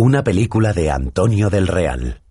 Una 0.00 0.22
película 0.22 0.72
de 0.72 0.92
Antonio 0.92 1.50
del 1.50 1.66
Real. 1.66 2.22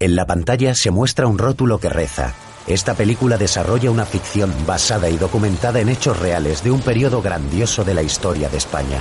En 0.00 0.16
la 0.16 0.26
pantalla 0.26 0.74
se 0.74 0.90
muestra 0.90 1.28
un 1.28 1.38
rótulo 1.38 1.78
que 1.78 1.88
reza. 1.88 2.34
Esta 2.66 2.94
película 2.94 3.38
desarrolla 3.38 3.92
una 3.92 4.04
ficción 4.04 4.52
basada 4.66 5.08
y 5.08 5.16
documentada 5.18 5.78
en 5.78 5.88
hechos 5.88 6.18
reales 6.18 6.64
de 6.64 6.72
un 6.72 6.80
periodo 6.80 7.22
grandioso 7.22 7.84
de 7.84 7.94
la 7.94 8.02
historia 8.02 8.48
de 8.48 8.56
España. 8.56 9.00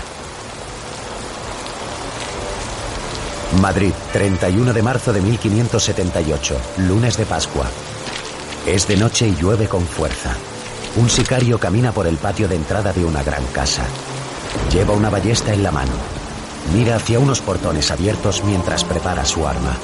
Madrid, 3.59 3.93
31 4.13 4.71
de 4.71 4.83
marzo 4.83 5.13
de 5.13 5.21
1578, 5.21 6.61
lunes 6.87 7.17
de 7.17 7.25
Pascua. 7.25 7.65
Es 8.67 8.87
de 8.87 8.97
noche 8.97 9.27
y 9.27 9.35
llueve 9.35 9.67
con 9.67 9.81
fuerza. 9.81 10.35
Un 10.97 11.09
sicario 11.09 11.59
camina 11.59 11.91
por 11.91 12.05
el 12.05 12.17
patio 12.17 12.47
de 12.47 12.57
entrada 12.57 12.93
de 12.93 13.03
una 13.03 13.23
gran 13.23 13.45
casa. 13.47 13.83
Lleva 14.71 14.93
una 14.93 15.09
ballesta 15.09 15.51
en 15.55 15.63
la 15.63 15.71
mano. 15.71 16.20
Mira 16.73 16.95
hacia 16.95 17.19
unos 17.19 17.41
portones 17.41 17.91
abiertos 17.91 18.43
mientras 18.43 18.83
prepara 18.83 19.25
su 19.25 19.47
arma. 19.47 19.75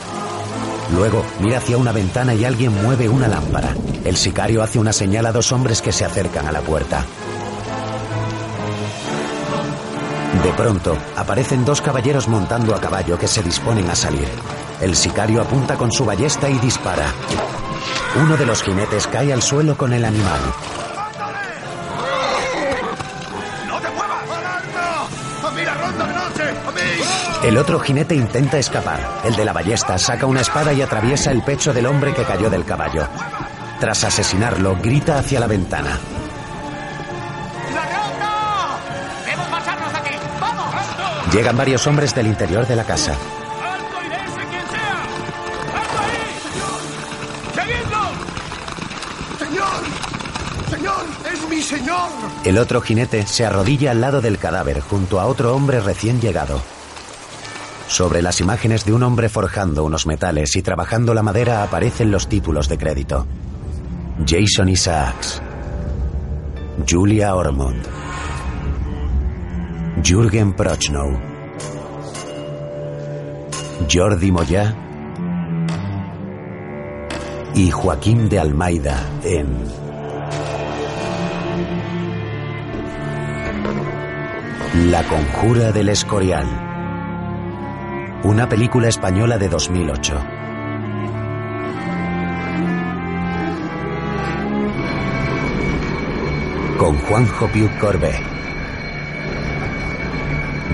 Luego 0.93 1.23
mira 1.39 1.57
hacia 1.57 1.77
una 1.77 1.91
ventana 1.91 2.33
y 2.33 2.45
alguien 2.45 2.73
mueve 2.81 3.09
una 3.09 3.27
lámpara. 3.27 3.75
El 4.05 4.15
sicario 4.15 4.63
hace 4.63 4.79
una 4.79 4.93
señal 4.93 5.25
a 5.25 5.31
dos 5.31 5.51
hombres 5.51 5.81
que 5.81 5.91
se 5.91 6.05
acercan 6.05 6.47
a 6.47 6.51
la 6.51 6.61
puerta. 6.61 7.05
De 10.43 10.53
pronto, 10.53 10.97
aparecen 11.15 11.65
dos 11.65 11.81
caballeros 11.81 12.27
montando 12.27 12.73
a 12.73 12.79
caballo 12.79 13.17
que 13.17 13.27
se 13.27 13.43
disponen 13.43 13.89
a 13.89 13.95
salir. 13.95 14.27
El 14.79 14.95
sicario 14.95 15.41
apunta 15.41 15.75
con 15.75 15.91
su 15.91 16.05
ballesta 16.05 16.49
y 16.49 16.57
dispara. 16.59 17.11
Uno 18.21 18.37
de 18.37 18.45
los 18.45 18.63
jinetes 18.63 19.07
cae 19.07 19.33
al 19.33 19.41
suelo 19.41 19.75
con 19.77 19.93
el 19.93 20.05
animal. 20.05 20.39
El 27.47 27.57
otro 27.57 27.79
jinete 27.79 28.13
intenta 28.13 28.57
escapar. 28.57 28.99
El 29.23 29.33
de 29.37 29.45
la 29.45 29.53
ballesta 29.53 29.97
saca 29.97 30.25
una 30.25 30.41
espada 30.41 30.73
y 30.73 30.81
atraviesa 30.81 31.31
el 31.31 31.41
pecho 31.43 31.71
del 31.73 31.85
hombre 31.85 32.13
que 32.13 32.25
cayó 32.25 32.49
del 32.49 32.65
caballo. 32.65 33.07
Tras 33.79 34.03
asesinarlo, 34.03 34.75
grita 34.75 35.17
hacia 35.17 35.39
la 35.39 35.47
ventana. 35.47 35.97
¡Debemos 39.25 39.49
marcharnos 39.49 39.93
de 39.93 39.97
aquí! 39.97 40.09
¡Vamos! 40.41 40.75
Llegan 41.33 41.55
varios 41.55 41.87
hombres 41.87 42.13
del 42.13 42.27
interior 42.27 42.67
de 42.67 42.75
la 42.75 42.83
casa. 42.83 43.13
¡Alto 43.13 43.95
y 44.05 44.09
dése 44.09 44.47
quien 44.49 44.67
sea! 44.67 45.03
¡Alto 45.79 45.99
ahí! 46.03 46.19
¡Seguidlo! 47.55 48.01
¡Señor! 49.39 50.69
¡Señor! 50.69 51.05
¡Es 51.31 51.49
mi 51.49 51.61
señor! 51.61 52.09
El 52.43 52.57
otro 52.57 52.81
jinete 52.81 53.25
se 53.25 53.45
arrodilla 53.45 53.91
al 53.91 54.01
lado 54.01 54.19
del 54.19 54.37
cadáver 54.37 54.81
junto 54.81 55.21
a 55.21 55.27
otro 55.27 55.55
hombre 55.55 55.79
recién 55.79 56.19
llegado. 56.19 56.61
Sobre 57.87 58.21
las 58.21 58.41
imágenes 58.41 58.85
de 58.85 58.93
un 58.93 59.03
hombre 59.03 59.29
forjando 59.29 59.83
unos 59.85 60.05
metales 60.05 60.55
y 60.55 60.61
trabajando 60.61 61.13
la 61.13 61.23
madera 61.23 61.63
aparecen 61.63 62.11
los 62.11 62.27
títulos 62.27 62.67
de 62.67 62.77
crédito. 62.77 63.25
Jason 64.25 64.69
Isaacs. 64.69 65.41
Julia 66.87 67.33
Ormond. 67.35 67.83
Jürgen 70.03 70.53
Prochnow. 70.53 71.17
Jordi 73.91 74.31
Moya. 74.31 74.75
Y 77.55 77.71
Joaquín 77.71 78.29
de 78.29 78.39
Almeida 78.39 78.99
en 79.23 79.47
La 84.91 85.01
Conjura 85.03 85.71
del 85.71 85.89
Escorial. 85.89 86.66
Una 88.23 88.49
película 88.49 88.87
española 88.87 89.37
de 89.37 89.47
2008. 89.47 90.25
Con 96.79 96.97
Juanjo 96.97 97.47
Piu 97.47 97.69
Corbé. 97.79 98.19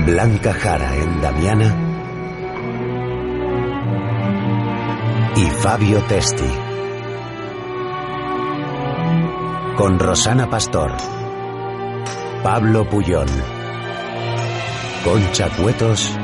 Blanca 0.05 0.53
Jara 0.53 0.95
en 0.95 1.21
Damiana. 1.21 1.75
Y 5.35 5.45
Fabio 5.61 6.01
Testi. 6.03 6.49
Con 9.75 9.99
Rosana 9.99 10.49
Pastor. 10.49 10.93
Pablo 12.41 12.89
Puyón. 12.89 13.27
Concha 15.03 15.49
Cuetos 15.49 16.17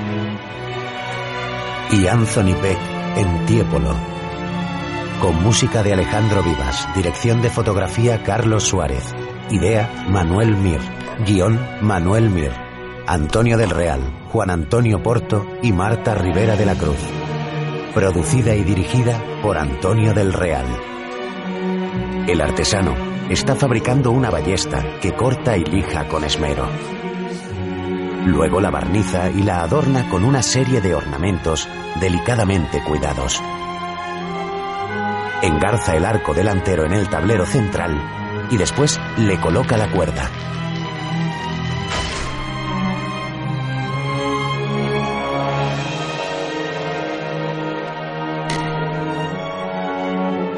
y 1.91 2.07
Anthony 2.07 2.53
Peck 2.61 2.77
en 3.17 3.45
Tiepolo. 3.45 3.95
Con 5.21 5.41
música 5.43 5.83
de 5.83 5.93
Alejandro 5.93 6.43
Vivas, 6.43 6.87
dirección 6.95 7.41
de 7.41 7.49
fotografía 7.49 8.23
Carlos 8.23 8.63
Suárez, 8.63 9.03
idea 9.49 10.05
Manuel 10.07 10.55
Mir, 10.55 10.79
guion 11.25 11.59
Manuel 11.81 12.29
Mir, 12.29 12.51
Antonio 13.07 13.57
del 13.57 13.71
Real, 13.71 13.99
Juan 14.31 14.49
Antonio 14.51 15.01
Porto 15.01 15.45
y 15.61 15.71
Marta 15.71 16.13
Rivera 16.13 16.55
de 16.55 16.65
la 16.65 16.75
Cruz. 16.75 16.99
Producida 17.93 18.55
y 18.55 18.63
dirigida 18.63 19.19
por 19.41 19.57
Antonio 19.57 20.13
del 20.13 20.31
Real. 20.31 20.67
El 22.27 22.39
artesano 22.39 22.93
está 23.29 23.55
fabricando 23.55 24.11
una 24.11 24.29
ballesta 24.29 24.99
que 25.01 25.15
corta 25.15 25.57
y 25.57 25.63
lija 25.63 26.07
con 26.07 26.23
esmero. 26.23 26.67
Luego 28.29 28.61
la 28.61 28.69
barniza 28.69 29.31
y 29.31 29.41
la 29.41 29.63
adorna 29.63 30.07
con 30.07 30.23
una 30.23 30.43
serie 30.43 30.81
de 30.81 30.93
ornamentos 30.93 31.67
delicadamente 31.99 32.83
cuidados. 32.83 33.41
Engarza 35.41 35.95
el 35.95 36.05
arco 36.05 36.35
delantero 36.35 36.85
en 36.85 36.93
el 36.93 37.09
tablero 37.09 37.47
central 37.47 37.99
y 38.51 38.57
después 38.57 38.99
le 39.17 39.41
coloca 39.41 39.77
la 39.77 39.89
cuerda. 39.89 40.29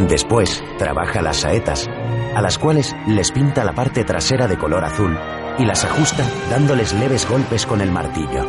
Después 0.09 0.61
trabaja 0.77 1.21
las 1.21 1.38
saetas, 1.38 1.89
a 2.35 2.41
las 2.41 2.57
cuales 2.57 2.93
les 3.07 3.31
pinta 3.31 3.63
la 3.63 3.71
parte 3.71 4.03
trasera 4.03 4.49
de 4.49 4.57
color 4.57 4.83
azul 4.83 5.17
y 5.61 5.66
las 5.66 5.85
ajusta 5.85 6.27
dándoles 6.49 6.91
leves 6.94 7.29
golpes 7.29 7.67
con 7.67 7.81
el 7.81 7.91
martillo. 7.91 8.44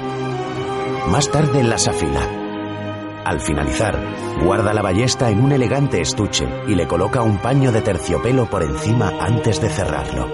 Más 1.10 1.30
tarde 1.30 1.62
las 1.62 1.86
afila. 1.86 3.22
Al 3.24 3.40
finalizar, 3.40 3.98
guarda 4.42 4.72
la 4.72 4.80
ballesta 4.80 5.30
en 5.30 5.44
un 5.44 5.52
elegante 5.52 6.00
estuche 6.00 6.46
y 6.66 6.74
le 6.74 6.88
coloca 6.88 7.22
un 7.22 7.38
paño 7.38 7.70
de 7.70 7.82
terciopelo 7.82 8.48
por 8.48 8.62
encima 8.62 9.12
antes 9.20 9.60
de 9.60 9.68
cerrarlo. 9.68 10.26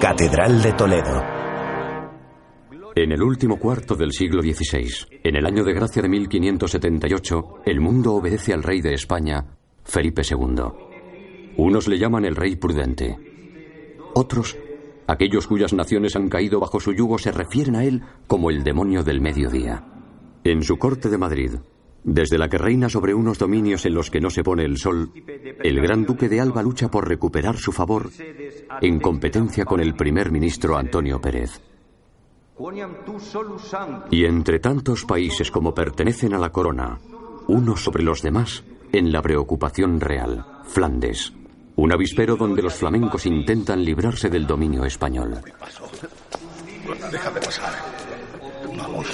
Catedral 0.00 0.62
de 0.62 0.72
Toledo. 0.72 1.22
En 2.94 3.10
el 3.10 3.22
último 3.22 3.58
cuarto 3.58 3.96
del 3.96 4.12
siglo 4.12 4.42
XVI, 4.42 5.18
en 5.24 5.36
el 5.36 5.44
año 5.44 5.64
de 5.64 5.72
gracia 5.72 6.00
de 6.00 6.08
1578, 6.08 7.62
el 7.66 7.80
mundo 7.80 8.14
obedece 8.14 8.52
al 8.52 8.62
rey 8.62 8.80
de 8.80 8.94
España, 8.94 9.44
Felipe 9.82 10.22
II. 10.22 10.93
Unos 11.56 11.88
le 11.88 11.98
llaman 11.98 12.24
el 12.24 12.36
rey 12.36 12.56
prudente. 12.56 13.16
Otros, 14.14 14.56
aquellos 15.06 15.46
cuyas 15.46 15.72
naciones 15.72 16.16
han 16.16 16.28
caído 16.28 16.60
bajo 16.60 16.80
su 16.80 16.92
yugo, 16.92 17.18
se 17.18 17.32
refieren 17.32 17.76
a 17.76 17.84
él 17.84 18.02
como 18.26 18.50
el 18.50 18.64
demonio 18.64 19.02
del 19.02 19.20
mediodía. 19.20 19.84
En 20.44 20.62
su 20.62 20.76
corte 20.78 21.08
de 21.08 21.18
Madrid, 21.18 21.52
desde 22.04 22.36
la 22.38 22.48
que 22.48 22.58
reina 22.58 22.88
sobre 22.88 23.14
unos 23.14 23.38
dominios 23.38 23.86
en 23.86 23.94
los 23.94 24.10
que 24.10 24.20
no 24.20 24.30
se 24.30 24.44
pone 24.44 24.64
el 24.64 24.76
sol, 24.76 25.10
el 25.62 25.80
gran 25.80 26.04
duque 26.04 26.28
de 26.28 26.40
Alba 26.40 26.62
lucha 26.62 26.90
por 26.90 27.08
recuperar 27.08 27.56
su 27.56 27.72
favor 27.72 28.10
en 28.82 29.00
competencia 29.00 29.64
con 29.64 29.80
el 29.80 29.94
primer 29.94 30.30
ministro 30.30 30.76
Antonio 30.76 31.20
Pérez. 31.20 31.60
Y 34.10 34.24
entre 34.26 34.58
tantos 34.60 35.04
países 35.04 35.50
como 35.50 35.74
pertenecen 35.74 36.34
a 36.34 36.38
la 36.38 36.50
corona, 36.50 36.98
unos 37.48 37.82
sobre 37.82 38.04
los 38.04 38.22
demás, 38.22 38.64
en 38.92 39.10
la 39.10 39.22
preocupación 39.22 39.98
real, 39.98 40.46
Flandes, 40.64 41.32
un 41.76 41.92
avispero 41.92 42.36
donde 42.36 42.62
los 42.62 42.74
flamencos 42.74 43.26
intentan 43.26 43.84
librarse 43.84 44.28
del 44.28 44.46
dominio 44.46 44.84
español. 44.84 45.40
Déjame 47.10 47.40
pasar. 47.40 47.72
Vamos. 48.76 49.06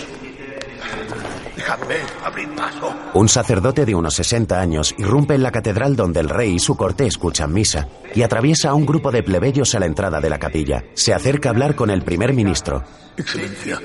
Déjame 1.56 1.96
abrir 2.24 2.48
paso. 2.50 2.94
Un 3.14 3.28
sacerdote 3.28 3.84
de 3.84 3.94
unos 3.94 4.14
60 4.14 4.60
años 4.60 4.94
irrumpe 4.98 5.34
en 5.34 5.42
la 5.42 5.52
catedral 5.52 5.94
donde 5.96 6.20
el 6.20 6.28
rey 6.28 6.54
y 6.54 6.58
su 6.58 6.76
corte 6.76 7.06
escuchan 7.06 7.52
misa 7.52 7.88
y 8.14 8.22
atraviesa 8.22 8.70
a 8.70 8.74
un 8.74 8.86
grupo 8.86 9.10
de 9.10 9.22
plebeyos 9.22 9.74
a 9.74 9.80
la 9.80 9.86
entrada 9.86 10.20
de 10.20 10.30
la 10.30 10.38
capilla. 10.38 10.84
Se 10.94 11.14
acerca 11.14 11.48
a 11.48 11.52
hablar 11.52 11.74
con 11.74 11.90
el 11.90 12.02
primer 12.02 12.32
ministro. 12.32 12.82
Excelencia. 13.16 13.78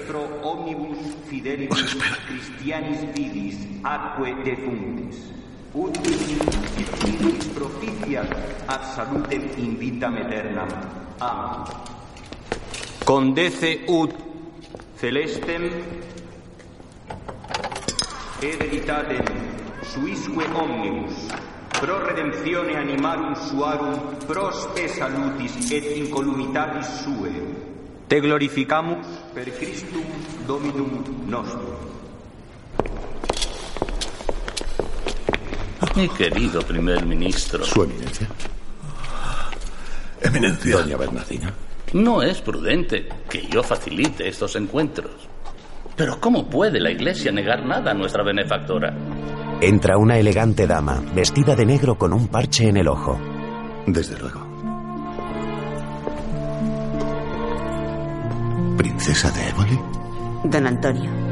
Os 1.70 1.84
espero. 8.06 8.36
Condece 13.04 13.84
ut 13.88 14.14
celestem 14.98 15.64
ed 18.40 18.62
editatem 18.62 19.26
suisque 19.84 20.46
omnibus 20.54 21.14
pro 21.80 22.00
redemptione 22.06 22.76
animarum 22.76 23.36
suarum 23.36 24.18
pros 24.26 24.68
te 24.74 24.88
salutis 24.88 25.72
et 25.72 25.86
incolumitatis 25.98 26.88
sue 27.04 27.34
te 28.08 28.20
glorificamus 28.20 29.06
per 29.34 29.52
Christum 29.58 30.06
Dominum 30.46 31.04
nostrum 31.28 31.95
Mi 35.96 36.10
querido 36.10 36.62
primer 36.62 37.06
ministro. 37.06 37.64
Su 37.64 37.84
eminencia. 37.84 38.28
Eminencia. 40.22 40.78
Doña 40.78 40.98
Bernardina. 40.98 41.54
No 41.94 42.22
es 42.22 42.42
prudente 42.42 43.08
que 43.30 43.48
yo 43.48 43.64
facilite 43.64 44.28
estos 44.28 44.58
encuentros. 44.58 45.30
Pero 45.96 46.20
¿cómo 46.20 46.50
puede 46.50 46.82
la 46.82 46.92
Iglesia 46.92 47.32
negar 47.32 47.66
nada 47.66 47.92
a 47.92 47.94
nuestra 47.94 48.24
benefactora? 48.24 48.94
Entra 49.62 49.98
una 49.98 50.18
elegante 50.18 50.68
dama, 50.68 51.02
vestida 51.14 51.56
de 51.56 51.66
negro 51.66 51.98
con 51.98 52.12
un 52.12 52.28
parche 52.28 52.68
en 52.68 52.76
el 52.76 52.90
ojo. 52.90 53.18
Desde 53.88 54.20
luego. 54.20 54.46
¿Princesa 58.78 59.32
de 59.32 59.48
Éboli? 59.48 59.80
Don 60.44 60.68
Antonio. 60.68 61.25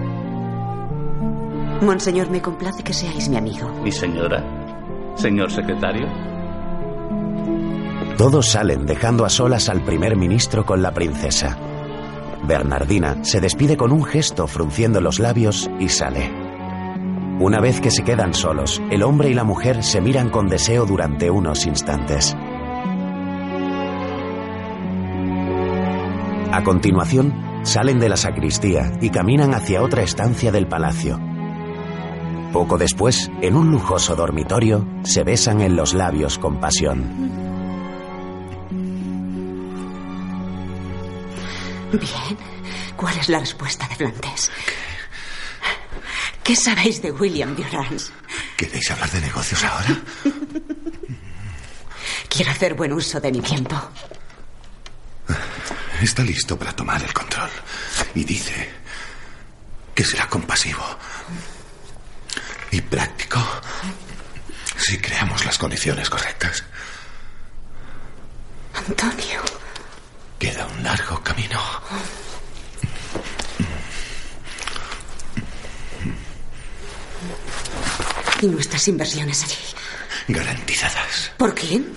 Monseñor, 1.82 2.30
me 2.30 2.42
complace 2.42 2.84
que 2.84 2.94
seáis 2.94 3.30
mi 3.30 3.38
amigo. 3.38 3.70
Mi 3.84 3.92
señora, 3.92 4.44
señor 5.16 5.52
secretario. 5.52 6.08
Todos 8.18 8.48
salen 8.48 8.86
dejando 8.86 9.26
a 9.26 9.30
solas 9.30 9.70
al 9.70 9.82
primer 9.82 10.16
ministro 10.16 10.66
con 10.66 10.82
la 10.82 10.94
princesa. 10.94 11.58
Bernardina 12.48 13.24
se 13.24 13.42
despide 13.42 13.76
con 13.76 13.92
un 13.92 14.04
gesto 14.04 14.48
frunciendo 14.48 15.02
los 15.02 15.20
labios 15.20 15.70
y 15.80 15.90
sale. 15.90 16.32
Una 17.40 17.60
vez 17.60 17.82
que 17.82 17.90
se 17.90 18.04
quedan 18.04 18.34
solos, 18.34 18.82
el 18.92 19.02
hombre 19.04 19.30
y 19.30 19.34
la 19.34 19.44
mujer 19.44 19.84
se 19.84 20.00
miran 20.00 20.30
con 20.30 20.48
deseo 20.48 20.86
durante 20.86 21.30
unos 21.32 21.66
instantes. 21.66 22.36
A 26.52 26.64
continuación, 26.64 27.34
salen 27.64 28.00
de 28.00 28.10
la 28.10 28.18
sacristía 28.18 28.92
y 29.02 29.10
caminan 29.10 29.56
hacia 29.56 29.82
otra 29.82 30.04
estancia 30.04 30.52
del 30.52 30.68
palacio. 30.68 31.33
Poco 32.54 32.78
después, 32.78 33.32
en 33.42 33.56
un 33.56 33.72
lujoso 33.72 34.16
dormitorio, 34.16 34.88
se 35.04 35.24
besan 35.24 35.62
en 35.62 35.76
los 35.76 35.96
labios 35.96 36.38
con 36.38 36.60
pasión. 36.60 37.02
Bien. 41.92 42.38
¿Cuál 42.96 43.18
es 43.18 43.28
la 43.30 43.40
respuesta 43.40 43.88
de 43.88 43.96
Flandes? 43.96 44.52
¿Qué 46.44 46.56
sabéis 46.56 47.02
de 47.02 47.12
William 47.12 47.56
Durrance? 47.56 48.12
¿Queréis 48.56 48.92
hablar 48.92 49.10
de 49.10 49.22
negocios 49.22 49.64
ahora? 49.64 50.00
Quiero 52.30 52.52
hacer 52.52 52.76
buen 52.76 52.94
uso 52.94 53.20
de 53.20 53.32
mi 53.32 53.42
tiempo. 53.42 53.76
Está 56.04 56.22
listo 56.24 56.56
para 56.58 56.76
tomar 56.76 57.02
el 57.02 57.14
control. 57.14 57.50
Y 58.14 58.24
dice 58.24 58.70
que 59.96 60.04
será 60.04 60.30
compasivo 60.30 60.84
y 62.74 62.82
práctico 62.82 63.40
si 64.78 64.98
creamos 64.98 65.46
las 65.46 65.60
condiciones 65.60 66.10
correctas. 66.10 66.64
Antonio. 68.74 69.42
Queda 70.40 70.66
un 70.66 70.84
largo 70.84 71.22
camino. 71.24 71.62
¿Y 78.42 78.48
nuestras 78.48 78.88
inversiones 78.88 79.44
allí? 79.44 79.56
Garantizadas. 80.28 81.32
¿Por 81.38 81.54
quién? 81.54 81.96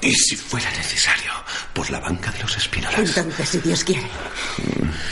Y 0.00 0.12
si 0.14 0.36
fuera 0.36 0.70
necesario, 0.72 1.32
por 1.72 1.90
la 1.90 2.00
banca 2.00 2.30
de 2.30 2.40
los 2.40 2.56
espínolas. 2.56 2.98
Entonces, 2.98 3.48
si 3.48 3.58
Dios 3.58 3.84
quiere, 3.84 4.08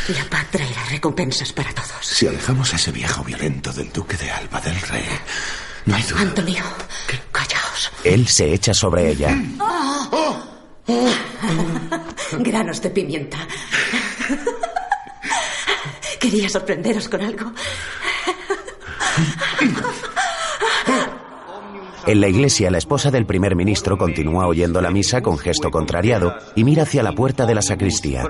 la 0.09 0.25
paz 0.29 0.47
traerá 0.51 0.85
recompensas 0.91 1.53
para 1.53 1.73
todos. 1.73 2.07
Si 2.07 2.27
alejamos 2.27 2.73
a 2.73 2.77
ese 2.77 2.93
viejo 2.93 3.23
violento 3.25 3.73
del 3.73 3.93
duque 3.93 4.17
de 4.17 4.31
Alba 4.31 4.61
del 4.61 4.81
Rey, 4.81 5.09
no 5.87 5.97
hay 5.97 6.03
duda. 6.03 6.21
Antonio, 6.21 6.65
callaos. 7.33 7.93
Él 8.05 8.27
se 8.29 8.53
echa 8.53 8.75
sobre 8.75 9.11
ella. 9.11 9.37
Granos 12.39 12.81
de 12.83 12.91
pimienta. 12.91 13.39
Quería 16.19 16.49
sorprenderos 16.49 17.09
con 17.09 17.23
algo. 17.23 17.53
En 22.07 22.21
la 22.21 22.29
iglesia, 22.29 22.71
la 22.71 22.79
esposa 22.79 23.11
del 23.11 23.27
primer 23.27 23.55
ministro 23.55 23.99
continúa 23.99 24.47
oyendo 24.47 24.81
la 24.81 24.91
misa 24.91 25.21
con 25.21 25.39
gesto 25.39 25.71
contrariado 25.71 26.35
y 26.57 26.65
mira 26.65 26.85
hacia 26.85 27.03
la 27.03 27.13
puerta 27.13 27.47
de 27.47 27.55
la 27.55 27.63
sacristía. 27.63 28.25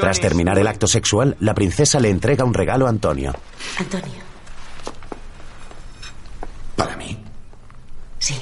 Tras 0.00 0.20
terminar 0.20 0.58
el 0.58 0.66
acto 0.66 0.86
sexual, 0.86 1.36
la 1.40 1.54
princesa 1.54 2.00
le 2.00 2.10
entrega 2.10 2.44
un 2.44 2.54
regalo 2.54 2.86
a 2.86 2.90
Antonio. 2.90 3.32
Antonio, 3.78 4.22
¿Para 6.76 6.96
mí? 6.96 7.16
sí. 8.18 8.34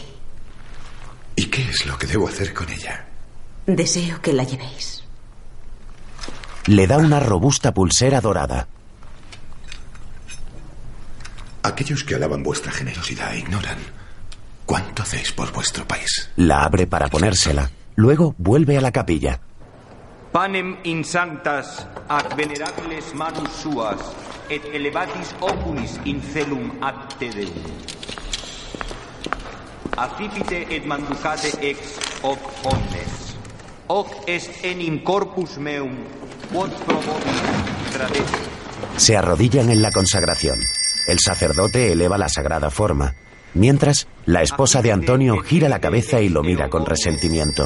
¿Y 1.36 1.46
qué 1.46 1.62
es 1.68 1.86
lo 1.86 1.96
que 1.98 2.06
debo 2.06 2.28
hacer 2.28 2.52
con 2.54 2.68
ella? 2.70 3.06
Deseo 3.66 4.20
que 4.20 4.32
la 4.32 4.44
llevéis. 4.44 5.04
Le 6.66 6.86
da 6.86 6.98
una 6.98 7.20
robusta 7.20 7.72
pulsera 7.72 8.20
dorada. 8.20 8.68
Aquellos 11.62 12.04
que 12.04 12.14
alaban 12.14 12.42
vuestra 12.42 12.72
generosidad 12.72 13.32
ignoran 13.34 13.78
cuánto 14.70 15.02
hacéis 15.02 15.32
por 15.32 15.50
vuestro 15.50 15.84
país. 15.84 16.30
La 16.36 16.62
abre 16.62 16.86
para 16.86 17.08
ponérsela. 17.08 17.68
Luego 17.96 18.36
vuelve 18.38 18.78
a 18.78 18.80
la 18.80 18.92
capilla. 18.92 19.40
panem 20.30 20.76
in 20.84 21.04
sanctas 21.04 21.88
ac 22.08 22.36
venerabiles 22.36 23.12
manus 23.14 23.50
suas 23.50 23.98
et 24.48 24.62
elevatis 24.72 25.34
oculis 25.40 25.98
in 26.04 26.22
celum 26.22 26.70
ad 26.80 27.18
te 27.18 27.30
deum 27.34 27.50
affipite 29.96 30.60
et 30.70 30.86
manducate 30.86 31.50
ex 31.70 31.98
hoc 32.22 32.38
omnes 32.62 33.34
hoc 33.88 34.14
est 34.28 34.62
enim 34.62 35.02
corpus 35.02 35.58
meum 35.58 35.98
quod 36.52 36.70
Se 38.96 39.16
arrodillan 39.16 39.70
en 39.70 39.82
la 39.82 39.90
consagración. 39.90 40.60
El 41.08 41.18
sacerdote 41.18 41.90
eleva 41.90 42.18
la 42.18 42.28
sagrada 42.28 42.70
forma. 42.70 43.12
Mientras, 43.54 44.06
la 44.26 44.42
esposa 44.42 44.80
de 44.80 44.92
Antonio 44.92 45.36
gira 45.38 45.68
la 45.68 45.80
cabeza 45.80 46.20
y 46.20 46.28
lo 46.28 46.42
mira 46.42 46.68
con 46.68 46.86
resentimiento. 46.86 47.64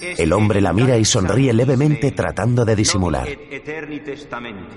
El 0.00 0.32
hombre 0.32 0.60
la 0.60 0.72
mira 0.72 0.96
y 0.96 1.04
sonríe 1.04 1.52
levemente 1.52 2.10
tratando 2.12 2.64
de 2.64 2.76
disimular. 2.76 3.28
et 3.28 3.52
eterni 3.52 4.00
testamenti 4.00 4.76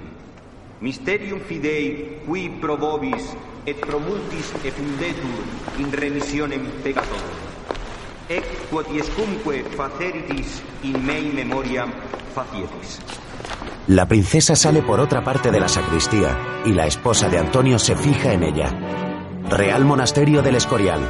mysterium 0.81 1.39
fidei 1.41 2.19
qui 2.25 2.49
pro 2.59 2.75
vobis 2.75 3.35
et 3.65 3.77
pro 3.79 3.99
multis 3.99 4.51
effundetur 4.63 5.43
in 5.77 5.91
remissionem 5.91 6.65
peccatorum 6.83 7.37
ec 8.27 8.43
quotiescumque 8.71 9.63
faceritis 9.77 10.61
in 10.83 11.05
mei 11.05 11.31
memoriam 11.33 11.91
facietis 12.33 12.99
La 13.87 14.07
princesa 14.07 14.55
sale 14.55 14.81
por 14.81 14.99
otra 14.99 15.23
parte 15.23 15.51
de 15.51 15.59
la 15.59 15.67
sacristía 15.67 16.61
y 16.65 16.71
la 16.73 16.87
esposa 16.87 17.29
de 17.29 17.37
Antonio 17.37 17.77
se 17.79 17.95
fija 17.95 18.33
en 18.33 18.43
ella. 18.43 19.10
Real 19.51 19.83
Monasterio 19.83 20.41
del 20.41 20.55
Escorial. 20.55 21.01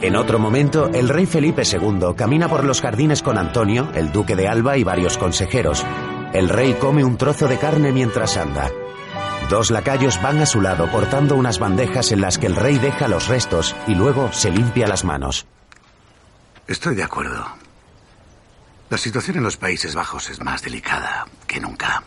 En 0.00 0.16
otro 0.16 0.38
momento, 0.38 0.88
el 0.94 1.10
rey 1.10 1.26
Felipe 1.26 1.64
II 1.70 2.14
camina 2.16 2.48
por 2.48 2.64
los 2.64 2.80
jardines 2.80 3.22
con 3.22 3.36
Antonio, 3.36 3.90
el 3.94 4.10
duque 4.10 4.34
de 4.36 4.48
Alba 4.48 4.78
y 4.78 4.84
varios 4.84 5.18
consejeros. 5.18 5.84
El 6.32 6.48
rey 6.48 6.72
come 6.72 7.04
un 7.04 7.18
trozo 7.18 7.48
de 7.48 7.58
carne 7.58 7.92
mientras 7.92 8.38
anda. 8.38 8.70
Dos 9.50 9.70
lacayos 9.70 10.20
van 10.22 10.40
a 10.40 10.46
su 10.46 10.62
lado 10.62 10.90
portando 10.90 11.36
unas 11.36 11.58
bandejas 11.58 12.10
en 12.10 12.22
las 12.22 12.38
que 12.38 12.46
el 12.46 12.56
rey 12.56 12.78
deja 12.78 13.06
los 13.06 13.28
restos 13.28 13.76
y 13.86 13.94
luego 13.94 14.32
se 14.32 14.50
limpia 14.50 14.88
las 14.88 15.04
manos. 15.04 15.46
Estoy 16.66 16.94
de 16.94 17.02
acuerdo. 17.02 17.46
La 18.88 18.96
situación 18.96 19.36
en 19.36 19.42
los 19.42 19.58
Países 19.58 19.94
Bajos 19.94 20.30
es 20.30 20.40
más 20.40 20.62
delicada 20.62 21.26
que 21.46 21.60
nunca. 21.60 22.02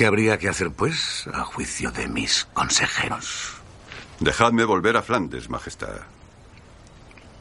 ¿Qué 0.00 0.06
habría 0.06 0.38
que 0.38 0.48
hacer, 0.48 0.70
pues, 0.70 1.26
a 1.30 1.44
juicio 1.44 1.90
de 1.90 2.08
mis 2.08 2.46
consejeros? 2.54 3.52
Dejadme 4.18 4.64
volver 4.64 4.96
a 4.96 5.02
Flandes, 5.02 5.50
Majestad. 5.50 6.00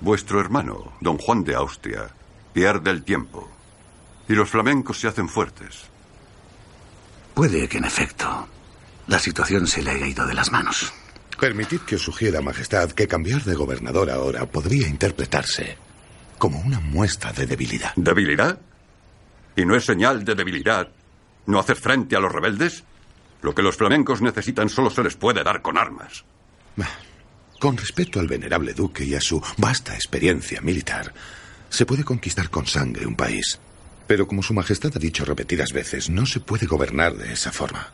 Vuestro 0.01 0.41
hermano, 0.41 0.91
don 0.99 1.17
Juan 1.17 1.45
de 1.45 1.55
Austria, 1.55 2.09
pierde 2.51 2.91
el 2.91 3.05
tiempo. 3.05 3.49
Y 4.27 4.33
los 4.33 4.49
flamencos 4.49 4.99
se 4.99 5.07
hacen 5.07 5.29
fuertes. 5.29 5.83
Puede 7.33 7.69
que, 7.69 7.77
en 7.77 7.85
efecto, 7.85 8.49
la 9.07 9.19
situación 9.19 9.65
se 9.65 9.81
le 9.81 9.91
haya 9.91 10.07
ido 10.07 10.27
de 10.27 10.33
las 10.33 10.51
manos. 10.51 10.91
Permitid 11.39 11.79
que 11.87 11.95
os 11.95 12.01
sugiera, 12.01 12.41
Majestad, 12.41 12.91
que 12.91 13.07
cambiar 13.07 13.41
de 13.45 13.55
gobernador 13.55 14.11
ahora 14.11 14.45
podría 14.45 14.85
interpretarse 14.85 15.77
como 16.37 16.59
una 16.59 16.81
muestra 16.81 17.31
de 17.31 17.45
debilidad. 17.45 17.93
¿Debilidad? 17.95 18.59
¿Y 19.55 19.63
no 19.63 19.77
es 19.77 19.85
señal 19.85 20.25
de 20.25 20.35
debilidad 20.35 20.89
no 21.49 21.59
hacer 21.59 21.75
frente 21.77 22.15
a 22.15 22.19
los 22.19 22.31
rebeldes? 22.31 22.83
Lo 23.41 23.55
que 23.55 23.61
los 23.61 23.75
flamencos 23.75 24.21
necesitan 24.21 24.69
solo 24.69 24.89
se 24.89 25.03
les 25.03 25.15
puede 25.15 25.43
dar 25.43 25.61
con 25.61 25.77
armas. 25.77 26.23
Con 27.59 27.75
respecto 27.75 28.19
al 28.19 28.27
venerable 28.27 28.73
duque 28.73 29.03
y 29.03 29.15
a 29.15 29.21
su 29.21 29.41
vasta 29.57 29.95
experiencia 29.95 30.61
militar, 30.61 31.13
se 31.69 31.85
puede 31.85 32.03
conquistar 32.03 32.49
con 32.49 32.65
sangre 32.67 33.05
un 33.05 33.15
país. 33.15 33.59
Pero 34.07 34.27
como 34.27 34.43
Su 34.43 34.53
Majestad 34.53 34.91
ha 34.95 34.99
dicho 34.99 35.25
repetidas 35.25 35.73
veces, 35.73 36.09
no 36.09 36.25
se 36.25 36.39
puede 36.39 36.67
gobernar 36.67 37.15
de 37.15 37.33
esa 37.33 37.51
forma. 37.51 37.89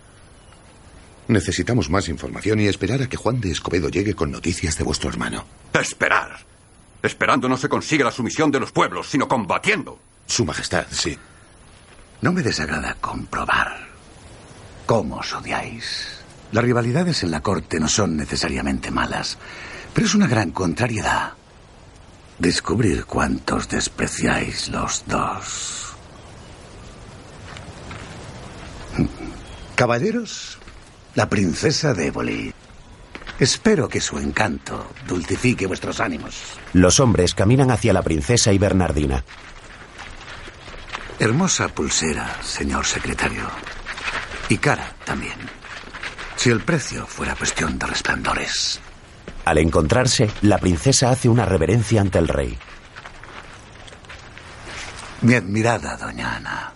Necesitamos 1.28 1.90
más 1.90 2.08
información 2.08 2.60
y 2.60 2.68
esperar 2.68 3.02
a 3.02 3.10
que 3.10 3.18
Juan 3.18 3.42
de 3.42 3.52
Escobedo 3.52 3.90
llegue 3.90 4.14
con 4.14 4.32
noticias 4.32 4.78
de 4.78 4.84
vuestro 4.84 5.10
hermano. 5.10 5.46
Esperar. 5.74 6.46
Esperando 7.02 7.50
no 7.50 7.58
se 7.58 7.70
consigue 7.70 8.04
la 8.04 8.12
sumisión 8.12 8.52
de 8.52 8.60
los 8.60 8.72
pueblos, 8.72 9.10
sino 9.10 9.28
combatiendo. 9.28 10.00
Su 10.28 10.46
Majestad, 10.46 10.86
sí. 10.92 11.18
No 12.22 12.34
me 12.34 12.42
desagrada 12.42 12.96
comprobar 13.00 13.88
cómo 14.86 15.18
os 15.18 15.34
odiáis. 15.34 16.20
Las 16.52 16.64
rivalidades 16.64 17.24
en 17.24 17.32
la 17.32 17.42
corte 17.42 17.80
no 17.80 17.88
son 17.88 18.16
necesariamente 18.16 18.92
malas, 18.92 19.38
pero 19.94 20.08
es 20.08 20.16
una 20.16 20.28
gran 20.28 20.52
contrariedad 20.52 21.34
descubrir 22.40 23.06
cuántos 23.06 23.70
despreciáis 23.70 24.70
los 24.70 25.04
dos. 25.08 25.94
Caballeros, 29.76 30.58
la 31.16 31.30
princesa 31.30 31.94
de 31.94 32.08
Éboli. 32.08 32.54
Espero 33.40 33.90
que 33.90 34.00
su 34.00 34.18
encanto 34.18 34.88
dulcifique 35.08 35.68
vuestros 35.68 36.00
ánimos. 36.00 36.36
Los 36.72 37.02
hombres 37.02 37.36
caminan 37.36 37.72
hacia 37.72 37.92
la 37.92 38.02
princesa 38.02 38.54
y 38.54 38.58
Bernardina. 38.58 39.26
Hermosa 41.20 41.70
pulsera, 41.70 42.42
señor 42.44 42.86
secretario. 42.86 43.48
Y 44.50 44.58
cara 44.58 44.96
también. 45.06 45.38
Si 46.36 46.50
el 46.50 46.62
precio 46.62 47.08
fuera 47.08 47.36
cuestión 47.36 47.80
de 47.80 47.86
resplandores. 47.86 48.82
Al 49.46 49.58
encontrarse, 49.60 50.30
la 50.42 50.58
princesa 50.58 51.10
hace 51.12 51.30
una 51.30 51.46
reverencia 51.46 52.02
ante 52.02 52.20
el 52.20 52.28
rey. 52.28 52.58
Mi 55.22 55.36
admirada 55.36 55.96
doña 55.96 56.36
Ana. 56.36 56.74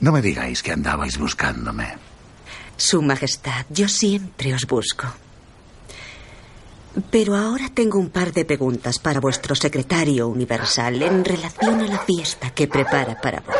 No 0.00 0.12
me 0.12 0.22
digáis 0.22 0.62
que 0.62 0.72
andabais 0.72 1.18
buscándome. 1.18 1.98
Su 2.76 3.02
Majestad, 3.02 3.66
yo 3.70 3.88
siempre 3.88 4.54
os 4.54 4.66
busco. 4.66 5.08
Pero 7.10 7.36
ahora 7.36 7.68
tengo 7.72 7.98
un 7.98 8.10
par 8.10 8.32
de 8.32 8.44
preguntas 8.44 8.98
para 8.98 9.20
vuestro 9.20 9.54
secretario 9.54 10.28
universal 10.28 11.00
en 11.02 11.24
relación 11.24 11.80
a 11.80 11.86
la 11.86 11.98
fiesta 11.98 12.50
que 12.50 12.66
prepara 12.66 13.20
para 13.20 13.40
vos. 13.40 13.54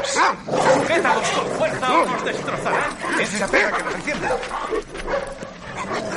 ¡Sujétalos 0.75 1.29
con 1.29 1.47
fuerza 1.59 1.99
o 1.99 2.07
nos 2.07 2.25
destrozarán! 2.25 2.91
¡Es 3.21 3.35
esa 3.35 3.47
pega 3.49 3.73
que 3.73 3.83
nos 3.85 3.95
encienda! 3.95 4.37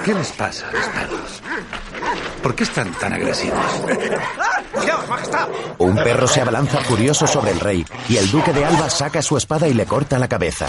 ¿Qué 0.04 0.14
les 0.14 0.32
pasa 0.32 0.68
a 0.68 0.72
los 0.72 0.86
perros? 0.88 1.42
¿Por 2.42 2.56
qué 2.56 2.64
están 2.64 2.92
tan 2.94 3.14
agresivos? 3.14 3.66
¡Cuidado, 4.74 5.08
majestad! 5.08 5.48
Un 5.78 5.96
perro 5.96 6.28
se 6.28 6.42
abalanza 6.42 6.80
furioso 6.80 7.28
sobre 7.28 7.52
el 7.52 7.60
rey 7.60 7.86
y 8.10 8.18
el 8.18 8.30
duque 8.32 8.52
de 8.52 8.66
Alba 8.66 8.90
saca 8.90 9.22
su 9.22 9.38
espada 9.38 9.68
y 9.68 9.74
le 9.76 9.86
corta 9.86 10.18
la 10.18 10.28
cabeza. 10.28 10.68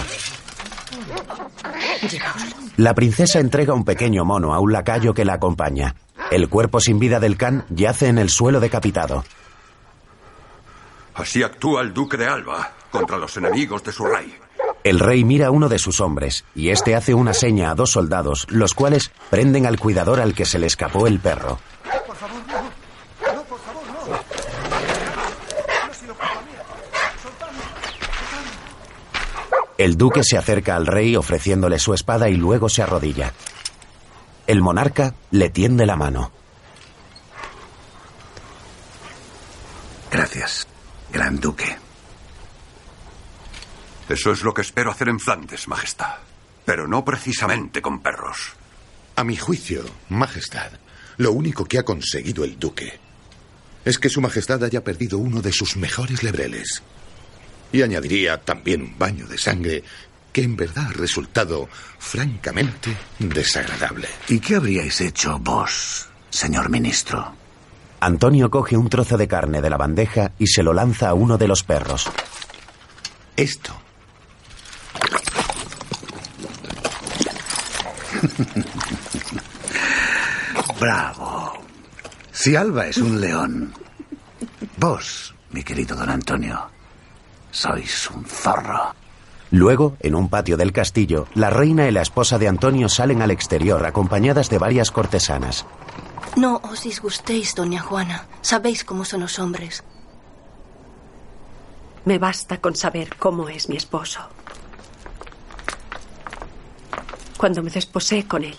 La 2.76 2.94
princesa 2.94 3.38
entrega 3.38 3.74
un 3.74 3.84
pequeño 3.84 4.24
mono 4.24 4.52
a 4.52 4.60
un 4.60 4.72
lacayo 4.72 5.14
que 5.14 5.24
la 5.24 5.34
acompaña. 5.34 5.94
El 6.32 6.48
cuerpo 6.48 6.80
sin 6.80 6.98
vida 6.98 7.20
del 7.20 7.36
can 7.36 7.66
yace 7.68 8.08
en 8.08 8.16
el 8.16 8.30
suelo 8.30 8.58
decapitado. 8.58 9.22
Así 11.12 11.42
actúa 11.42 11.82
el 11.82 11.92
duque 11.92 12.16
de 12.16 12.26
Alba 12.26 12.72
contra 12.90 13.18
los 13.18 13.36
enemigos 13.36 13.84
de 13.84 13.92
su 13.92 14.06
rey. 14.06 14.34
El 14.82 14.98
rey 14.98 15.24
mira 15.24 15.48
a 15.48 15.50
uno 15.50 15.68
de 15.68 15.78
sus 15.78 16.00
hombres 16.00 16.46
y 16.54 16.70
este 16.70 16.96
hace 16.96 17.12
una 17.12 17.34
seña 17.34 17.70
a 17.70 17.74
dos 17.74 17.90
soldados, 17.90 18.46
los 18.48 18.72
cuales 18.72 19.10
prenden 19.28 19.66
al 19.66 19.78
cuidador 19.78 20.20
al 20.20 20.32
que 20.32 20.46
se 20.46 20.58
le 20.58 20.68
escapó 20.68 21.06
el 21.06 21.20
perro. 21.20 21.58
Por 22.06 22.16
favor, 22.16 22.40
no. 22.46 22.62
No, 23.34 23.42
por 23.44 23.58
favor, 23.60 23.82
no. 23.86 24.16
Soltadme. 27.22 27.60
El 29.76 29.98
duque 29.98 30.24
se 30.24 30.38
acerca 30.38 30.76
al 30.76 30.86
rey 30.86 31.14
ofreciéndole 31.14 31.78
su 31.78 31.92
espada 31.92 32.30
y 32.30 32.36
luego 32.36 32.70
se 32.70 32.82
arrodilla. 32.82 33.34
El 34.46 34.60
monarca 34.60 35.14
le 35.30 35.50
tiende 35.50 35.86
la 35.86 35.96
mano. 35.96 36.32
Gracias, 40.10 40.66
gran 41.12 41.40
duque. 41.40 41.76
Eso 44.08 44.32
es 44.32 44.42
lo 44.42 44.52
que 44.52 44.62
espero 44.62 44.90
hacer 44.90 45.08
en 45.08 45.20
Flandes, 45.20 45.68
Majestad. 45.68 46.16
Pero 46.64 46.86
no 46.86 47.04
precisamente 47.04 47.80
con 47.80 48.02
perros. 48.02 48.52
A 49.16 49.24
mi 49.24 49.36
juicio, 49.36 49.84
Majestad, 50.10 50.72
lo 51.16 51.32
único 51.32 51.64
que 51.64 51.78
ha 51.78 51.84
conseguido 51.84 52.44
el 52.44 52.58
duque 52.58 53.00
es 53.84 53.98
que 53.98 54.08
Su 54.08 54.20
Majestad 54.20 54.62
haya 54.64 54.84
perdido 54.84 55.18
uno 55.18 55.40
de 55.40 55.52
sus 55.52 55.76
mejores 55.76 56.22
lebreles. 56.22 56.82
Y 57.72 57.82
añadiría 57.82 58.38
también 58.38 58.82
un 58.82 58.98
baño 58.98 59.26
de 59.26 59.38
sangre 59.38 59.82
que 60.32 60.42
en 60.42 60.56
verdad 60.56 60.86
ha 60.88 60.92
resultado 60.92 61.68
francamente 61.98 62.96
desagradable. 63.18 64.08
¿Y 64.28 64.40
qué 64.40 64.56
habríais 64.56 65.00
hecho 65.00 65.38
vos, 65.38 66.08
señor 66.30 66.70
ministro? 66.70 67.34
Antonio 68.00 68.50
coge 68.50 68.76
un 68.76 68.88
trozo 68.88 69.16
de 69.16 69.28
carne 69.28 69.62
de 69.62 69.70
la 69.70 69.76
bandeja 69.76 70.32
y 70.38 70.48
se 70.48 70.62
lo 70.62 70.72
lanza 70.72 71.10
a 71.10 71.14
uno 71.14 71.38
de 71.38 71.48
los 71.48 71.62
perros. 71.62 72.10
Esto 73.36 73.82
Bravo. 80.80 81.52
Si 82.32 82.56
Alba 82.56 82.86
es 82.86 82.96
un 82.98 83.20
león, 83.20 83.72
vos, 84.76 85.34
mi 85.50 85.62
querido 85.62 85.94
don 85.96 86.10
Antonio, 86.10 86.68
sois 87.50 88.10
un 88.10 88.24
zorro. 88.24 88.94
Luego, 89.52 89.98
en 90.00 90.14
un 90.14 90.30
patio 90.30 90.56
del 90.56 90.72
castillo, 90.72 91.26
la 91.34 91.50
reina 91.50 91.86
y 91.86 91.90
la 91.90 92.00
esposa 92.00 92.38
de 92.38 92.48
Antonio 92.48 92.88
salen 92.88 93.20
al 93.20 93.30
exterior 93.30 93.84
acompañadas 93.84 94.48
de 94.48 94.56
varias 94.56 94.90
cortesanas. 94.90 95.66
No 96.36 96.62
os 96.64 96.84
disgustéis, 96.84 97.54
doña 97.54 97.82
Juana. 97.82 98.28
Sabéis 98.40 98.82
cómo 98.82 99.04
son 99.04 99.20
los 99.20 99.38
hombres. 99.38 99.84
Me 102.06 102.18
basta 102.18 102.62
con 102.62 102.74
saber 102.74 103.14
cómo 103.18 103.50
es 103.50 103.68
mi 103.68 103.76
esposo. 103.76 104.20
Cuando 107.36 107.62
me 107.62 107.70
desposé 107.70 108.26
con 108.26 108.44
él, 108.44 108.56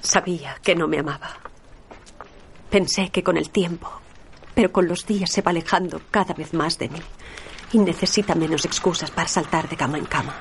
sabía 0.00 0.56
que 0.62 0.74
no 0.74 0.88
me 0.88 1.00
amaba. 1.00 1.36
Pensé 2.70 3.10
que 3.10 3.22
con 3.22 3.36
el 3.36 3.50
tiempo, 3.50 3.90
pero 4.54 4.72
con 4.72 4.88
los 4.88 5.04
días 5.04 5.30
se 5.30 5.42
va 5.42 5.50
alejando 5.50 6.00
cada 6.10 6.32
vez 6.32 6.54
más 6.54 6.78
de 6.78 6.88
mí 6.88 7.02
y 7.72 7.78
necesita 7.78 8.34
menos 8.34 8.64
excusas 8.64 9.10
para 9.10 9.28
saltar 9.28 9.68
de 9.68 9.76
cama 9.76 9.98
en 9.98 10.06
cama. 10.06 10.40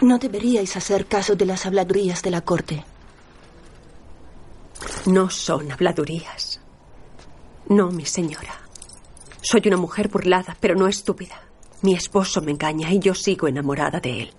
No 0.00 0.18
deberíais 0.18 0.76
hacer 0.76 1.06
caso 1.06 1.34
de 1.34 1.46
las 1.46 1.66
habladurías 1.66 2.22
de 2.22 2.30
la 2.30 2.42
corte. 2.42 2.84
No 5.06 5.28
son 5.30 5.72
habladurías. 5.72 6.60
No, 7.68 7.90
mi 7.90 8.04
señora. 8.04 8.54
Soy 9.40 9.62
una 9.66 9.76
mujer 9.76 10.08
burlada, 10.08 10.56
pero 10.60 10.74
no 10.74 10.86
estúpida. 10.86 11.40
Mi 11.82 11.94
esposo 11.94 12.40
me 12.42 12.52
engaña 12.52 12.92
y 12.92 12.98
yo 12.98 13.14
sigo 13.14 13.48
enamorada 13.48 14.00
de 14.00 14.22
él. 14.22 14.30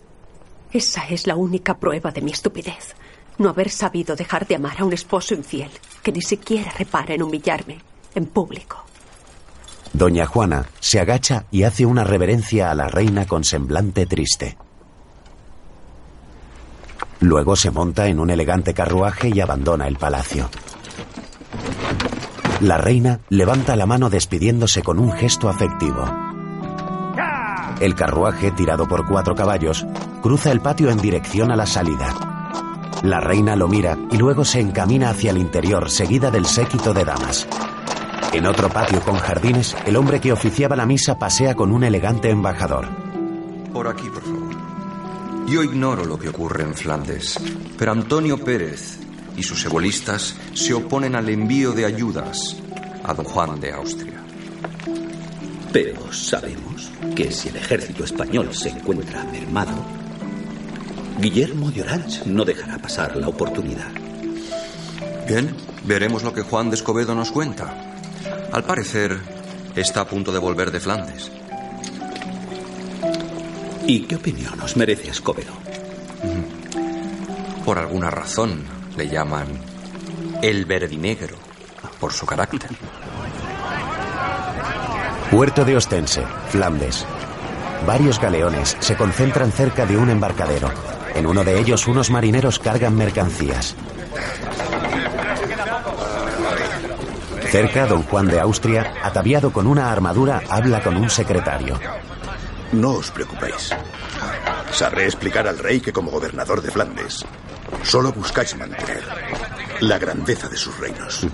Esa 0.72 1.08
es 1.08 1.26
la 1.26 1.36
única 1.36 1.78
prueba 1.78 2.12
de 2.12 2.22
mi 2.22 2.32
estupidez. 2.32 2.96
No 3.38 3.50
haber 3.50 3.70
sabido 3.70 4.16
dejar 4.16 4.48
de 4.48 4.56
amar 4.56 4.80
a 4.80 4.86
un 4.86 4.94
esposo 4.94 5.34
infiel 5.34 5.72
que 6.04 6.12
ni 6.12 6.22
siquiera 6.22 6.72
repara 6.72 7.16
en 7.16 7.24
humillarme 7.24 7.80
en 8.14 8.26
público. 8.26 8.84
Doña 9.94 10.26
Juana 10.26 10.66
se 10.80 11.00
agacha 11.00 11.46
y 11.52 11.64
hace 11.64 11.86
una 11.86 12.04
reverencia 12.04 12.72
a 12.72 12.76
la 12.76 12.88
reina 12.88 13.26
con 13.26 13.44
semblante 13.44 14.06
triste. 14.06 14.58
Luego 17.20 17.56
se 17.56 17.72
monta 17.72 18.08
en 18.08 18.20
un 18.20 18.30
elegante 18.30 18.74
carruaje 18.74 19.30
y 19.30 19.42
abandona 19.42 19.88
el 19.88 19.98
palacio. 19.98 20.50
La 22.62 22.78
reina 22.78 23.20
levanta 23.30 23.76
la 23.76 23.86
mano 23.86 24.10
despidiéndose 24.10 24.84
con 24.84 25.00
un 25.00 25.12
gesto 25.12 25.50
afectivo. 25.50 26.06
El 27.80 27.96
carruaje, 27.96 28.52
tirado 28.52 28.88
por 28.88 29.08
cuatro 29.08 29.36
caballos, 29.36 29.86
cruza 30.22 30.52
el 30.52 30.60
patio 30.60 30.90
en 30.90 30.98
dirección 30.98 31.52
a 31.52 31.56
la 31.56 31.66
salida. 31.66 32.14
La 33.04 33.22
reina 33.22 33.56
lo 33.56 33.70
mira 33.70 33.98
y 34.12 34.18
luego 34.18 34.44
se 34.44 34.60
encamina 34.60 35.10
hacia 35.10 35.32
el 35.32 35.38
interior, 35.38 35.90
seguida 35.90 36.32
del 36.32 36.46
séquito 36.46 36.94
de 36.94 37.06
damas. 37.06 37.48
En 38.32 38.46
otro 38.46 38.70
patio 38.70 39.02
con 39.02 39.16
jardines, 39.16 39.76
el 39.88 39.96
hombre 39.96 40.22
que 40.22 40.32
oficiaba 40.32 40.76
la 40.76 40.86
misa 40.86 41.18
pasea 41.18 41.56
con 41.56 41.72
un 41.72 41.84
elegante 41.84 42.30
embajador. 42.30 42.88
Por 43.74 43.88
aquí, 43.88 44.08
por 44.08 44.22
favor. 44.22 44.56
Yo 45.48 45.64
ignoro 45.64 46.06
lo 46.06 46.20
que 46.20 46.30
ocurre 46.30 46.64
en 46.64 46.76
Flandes, 46.76 47.40
pero 47.76 47.92
Antonio 47.92 48.38
Pérez 48.38 49.00
y 49.36 49.42
sus 49.42 49.66
ebolistas 49.66 50.36
se 50.54 50.76
oponen 50.76 51.16
al 51.16 51.28
envío 51.28 51.72
de 51.72 51.86
ayudas 51.86 52.58
a 53.04 53.16
don 53.16 53.26
Juan 53.26 53.60
de 53.60 53.74
Austria. 53.74 54.24
Pero 55.74 56.14
sabemos 56.14 56.92
que 57.16 57.32
si 57.32 57.50
el 57.50 57.56
ejército 57.56 58.04
español 58.04 58.54
se 58.54 58.70
encuentra 58.70 59.24
mermado, 59.24 59.74
Guillermo 61.20 61.72
de 61.72 61.82
Orange 61.82 62.22
no 62.28 62.46
dejará 62.46 62.78
pasar 62.78 63.18
la 63.18 63.28
oportunidad. 63.28 63.92
Bien, 65.28 65.56
veremos 65.86 66.24
lo 66.24 66.32
que 66.32 66.44
Juan 66.44 66.70
de 66.70 66.76
Escobedo 66.76 67.16
nos 67.16 67.32
cuenta. 67.32 67.89
Al 68.52 68.64
parecer, 68.64 69.18
está 69.76 70.02
a 70.02 70.08
punto 70.08 70.32
de 70.32 70.40
volver 70.40 70.72
de 70.72 70.80
Flandes. 70.80 71.32
¿Y 73.86 74.02
qué 74.02 74.16
opinión 74.16 74.60
os 74.62 74.76
merece 74.76 75.10
Escobedo? 75.10 75.54
Por 77.64 77.78
alguna 77.78 78.10
razón 78.10 78.64
le 78.98 79.08
llaman 79.08 79.48
el 80.42 80.66
verdinegro, 80.66 81.38
por 82.00 82.12
su 82.12 82.26
carácter. 82.26 82.72
Puerto 85.30 85.64
de 85.64 85.78
Ostense, 85.78 86.24
Flandes. 86.50 87.06
Varios 87.86 88.20
galeones 88.20 88.76
se 88.80 88.96
concentran 88.96 89.52
cerca 89.52 89.86
de 89.86 89.96
un 89.96 90.10
embarcadero. 90.10 90.72
En 91.14 91.28
uno 91.28 91.44
de 91.44 91.60
ellos 91.60 91.88
unos 91.88 92.10
marineros 92.10 92.58
cargan 92.58 92.96
mercancías. 92.96 93.76
Cerca, 97.52 97.88
don 97.88 98.04
Juan 98.04 98.28
de 98.28 98.40
Austria, 98.40 98.94
ataviado 99.02 99.52
con 99.52 99.66
una 99.66 99.92
armadura, 99.92 100.44
habla 100.50 100.84
con 100.84 100.96
un 100.96 101.10
secretario. 101.10 101.80
No 102.74 102.92
os 102.92 103.10
preocupéis. 103.10 103.74
Sabré 104.72 105.06
explicar 105.06 105.48
al 105.48 105.58
rey 105.58 105.80
que 105.80 105.92
como 105.92 106.12
gobernador 106.12 106.62
de 106.62 106.70
Flandes 106.70 107.26
solo 107.82 108.12
buscáis 108.12 108.56
mantener 108.56 109.04
la 109.80 109.98
grandeza 109.98 110.48
de 110.48 110.58
sus 110.58 110.78
reinos. 110.78 111.26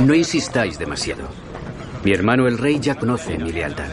No 0.00 0.14
insistáis 0.14 0.78
demasiado. 0.78 1.28
Mi 2.04 2.12
hermano 2.12 2.46
el 2.46 2.58
rey 2.58 2.78
ya 2.78 2.94
conoce 2.96 3.38
mi 3.38 3.52
lealtad. 3.52 3.88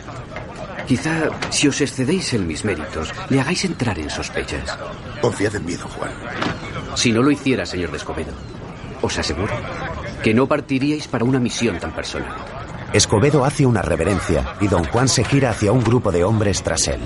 Quizá 0.87 1.29
si 1.49 1.69
os 1.69 1.79
excedéis 1.79 2.33
en 2.33 2.47
mis 2.47 2.65
méritos, 2.65 3.13
le 3.29 3.39
hagáis 3.39 3.63
entrar 3.63 3.97
en 3.97 4.09
sospechas. 4.09 4.77
Confiad 5.21 5.55
en 5.55 5.65
mí, 5.65 5.75
don 5.75 5.87
Juan. 5.89 6.11
Si 6.95 7.13
no 7.13 7.21
lo 7.21 7.31
hiciera, 7.31 7.65
señor 7.65 7.91
de 7.91 7.97
Escobedo, 7.97 8.33
os 9.01 9.17
aseguro 9.17 9.53
que 10.23 10.33
no 10.33 10.47
partiríais 10.47 11.07
para 11.07 11.25
una 11.25 11.39
misión 11.39 11.79
tan 11.79 11.93
personal. 11.93 12.35
Escobedo 12.93 13.43
hace 13.43 13.65
una 13.65 13.81
reverencia 13.81 14.55
y 14.61 14.67
don 14.67 14.83
Juan 14.85 15.07
se 15.07 15.23
gira 15.23 15.49
hacia 15.49 15.71
un 15.71 15.83
grupo 15.83 16.11
de 16.11 16.23
hombres 16.23 16.63
tras 16.63 16.87
él. 16.87 17.01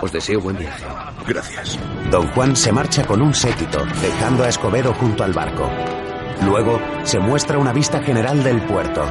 Os 0.00 0.12
deseo 0.12 0.40
buen 0.40 0.56
viaje. 0.56 0.84
Gracias. 1.26 1.78
Don 2.10 2.26
Juan 2.28 2.56
se 2.56 2.72
marcha 2.72 3.04
con 3.04 3.20
un 3.20 3.34
séquito, 3.34 3.84
dejando 4.00 4.44
a 4.44 4.48
Escobedo 4.48 4.94
junto 4.94 5.22
al 5.22 5.32
barco. 5.32 5.70
Luego 6.42 6.80
se 7.04 7.18
muestra 7.18 7.58
una 7.58 7.72
vista 7.72 8.00
general 8.02 8.42
del 8.42 8.64
puerto. 8.64 9.04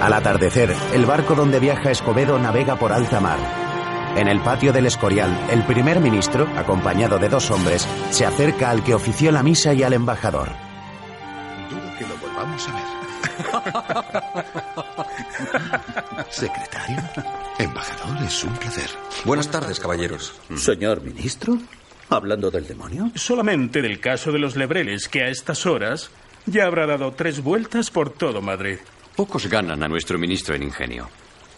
Al 0.00 0.14
atardecer, 0.14 0.74
el 0.94 1.04
barco 1.04 1.34
donde 1.34 1.60
viaja 1.60 1.90
Escobedo 1.90 2.38
navega 2.38 2.76
por 2.76 2.90
alta 2.90 3.20
mar. 3.20 3.38
En 4.16 4.28
el 4.28 4.40
patio 4.40 4.72
del 4.72 4.86
Escorial, 4.86 5.30
el 5.50 5.62
primer 5.64 6.00
ministro, 6.00 6.48
acompañado 6.56 7.18
de 7.18 7.28
dos 7.28 7.50
hombres, 7.50 7.86
se 8.10 8.24
acerca 8.24 8.70
al 8.70 8.82
que 8.82 8.94
ofició 8.94 9.30
la 9.30 9.42
misa 9.42 9.74
y 9.74 9.82
al 9.82 9.92
embajador. 9.92 10.48
Dudo 11.68 11.98
que 11.98 12.06
lo 12.06 12.16
volvamos 12.16 12.66
a 12.66 12.72
ver. 12.72 13.00
Secretario, 16.30 16.98
embajador, 17.58 18.22
es 18.24 18.42
un 18.42 18.54
placer. 18.54 18.88
Buenas 19.26 19.50
tardes, 19.50 19.78
caballeros. 19.78 20.40
Señor 20.56 21.02
ministro, 21.02 21.58
hablando 22.08 22.50
del 22.50 22.66
demonio. 22.66 23.12
Solamente 23.16 23.82
del 23.82 24.00
caso 24.00 24.32
de 24.32 24.38
los 24.38 24.56
lebreles, 24.56 25.08
que 25.08 25.24
a 25.24 25.28
estas 25.28 25.66
horas 25.66 26.10
ya 26.46 26.64
habrá 26.64 26.86
dado 26.86 27.12
tres 27.12 27.42
vueltas 27.42 27.90
por 27.90 28.08
todo 28.08 28.40
Madrid. 28.40 28.78
Pocos 29.20 29.48
ganan 29.48 29.82
a 29.82 29.86
nuestro 29.86 30.18
ministro 30.18 30.54
en 30.54 30.62
ingenio. 30.62 31.06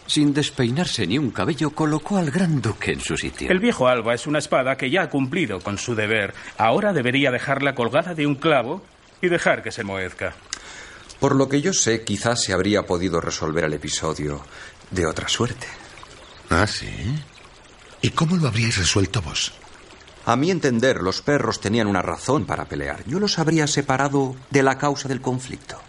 Sin 0.08 0.34
despeinarse 0.34 1.06
ni 1.06 1.16
un 1.16 1.30
cabello, 1.30 1.70
colocó 1.70 2.16
al 2.16 2.28
gran 2.28 2.60
duque 2.60 2.90
en 2.90 2.98
su 2.98 3.16
sitio. 3.16 3.48
El 3.48 3.60
viejo 3.60 3.86
Alba 3.86 4.14
es 4.14 4.26
una 4.26 4.40
espada 4.40 4.76
que 4.76 4.90
ya 4.90 5.02
ha 5.02 5.08
cumplido 5.08 5.60
con 5.60 5.78
su 5.78 5.94
deber. 5.94 6.34
Ahora 6.58 6.92
debería 6.92 7.30
dejarla 7.30 7.76
colgada 7.76 8.14
de 8.14 8.26
un 8.26 8.34
clavo 8.34 8.82
y 9.20 9.28
dejar 9.28 9.62
que 9.62 9.70
se 9.70 9.84
moezca. 9.84 10.34
Por 11.20 11.36
lo 11.36 11.48
que 11.48 11.60
yo 11.60 11.72
sé, 11.72 12.02
quizás 12.02 12.42
se 12.42 12.52
habría 12.52 12.82
podido 12.82 13.20
resolver 13.20 13.62
el 13.62 13.74
episodio 13.74 14.42
de 14.90 15.06
otra 15.06 15.28
suerte. 15.28 15.68
¿Ah, 16.50 16.66
sí? 16.66 16.90
¿Y 18.00 18.10
cómo 18.10 18.34
lo 18.38 18.48
habríais 18.48 18.76
resuelto 18.76 19.22
vos? 19.22 19.52
A 20.26 20.34
mi 20.34 20.50
entender, 20.50 21.00
los 21.00 21.22
perros 21.22 21.60
tenían 21.60 21.86
una 21.86 22.02
razón 22.02 22.44
para 22.44 22.64
pelear. 22.64 23.04
Yo 23.06 23.20
los 23.20 23.38
habría 23.38 23.68
separado 23.68 24.34
de 24.50 24.64
la 24.64 24.78
causa 24.78 25.06
del 25.06 25.20
conflicto. 25.20 25.80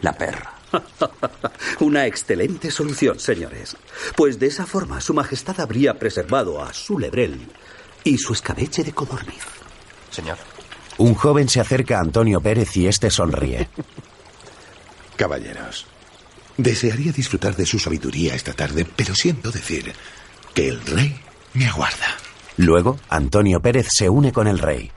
La 0.00 0.12
perra. 0.14 0.55
Una 1.80 2.06
excelente 2.06 2.70
solución, 2.70 3.18
señores. 3.18 3.76
Pues 4.16 4.38
de 4.38 4.46
esa 4.46 4.66
forma 4.66 5.00
su 5.00 5.14
majestad 5.14 5.60
habría 5.60 5.98
preservado 5.98 6.62
a 6.62 6.72
su 6.72 6.98
lebrel 6.98 7.46
y 8.04 8.18
su 8.18 8.32
escabeche 8.32 8.84
de 8.84 8.92
codorniz. 8.92 9.44
Señor. 10.10 10.38
Un 10.98 11.14
joven 11.14 11.48
se 11.48 11.60
acerca 11.60 11.98
a 11.98 12.00
Antonio 12.00 12.40
Pérez 12.40 12.76
y 12.76 12.86
este 12.86 13.10
sonríe. 13.10 13.68
Caballeros, 15.16 15.86
desearía 16.56 17.12
disfrutar 17.12 17.56
de 17.56 17.66
su 17.66 17.78
sabiduría 17.78 18.34
esta 18.34 18.52
tarde, 18.52 18.86
pero 18.96 19.14
siento 19.14 19.50
decir 19.50 19.92
que 20.54 20.68
el 20.68 20.80
rey 20.82 21.18
me 21.54 21.66
aguarda. 21.66 22.16
Luego, 22.58 22.98
Antonio 23.08 23.60
Pérez 23.60 23.88
se 23.90 24.08
une 24.08 24.32
con 24.32 24.46
el 24.46 24.58
rey. 24.58 24.90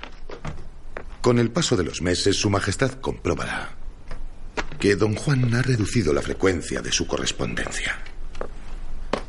Con 1.21 1.39
el 1.39 1.51
paso 1.51 1.75
de 1.75 1.83
los 1.83 2.01
meses, 2.01 2.37
su 2.37 2.49
majestad 2.49 2.91
comprobará 2.93 3.78
que 4.79 4.95
don 4.95 5.13
Juan 5.13 5.53
ha 5.53 5.61
reducido 5.61 6.13
la 6.13 6.21
frecuencia 6.21 6.81
de 6.81 6.91
su 6.91 7.05
correspondencia. 7.05 7.99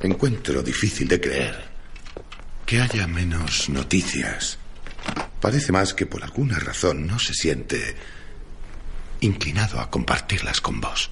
Encuentro 0.00 0.62
difícil 0.62 1.08
de 1.08 1.20
creer 1.20 1.68
que 2.64 2.80
haya 2.80 3.06
menos 3.08 3.68
noticias. 3.68 4.58
Parece 5.40 5.72
más 5.72 5.92
que 5.92 6.06
por 6.06 6.22
alguna 6.22 6.58
razón 6.60 7.06
no 7.06 7.18
se 7.18 7.34
siente 7.34 7.96
inclinado 9.20 9.80
a 9.80 9.90
compartirlas 9.90 10.60
con 10.60 10.80
vos. 10.80 11.10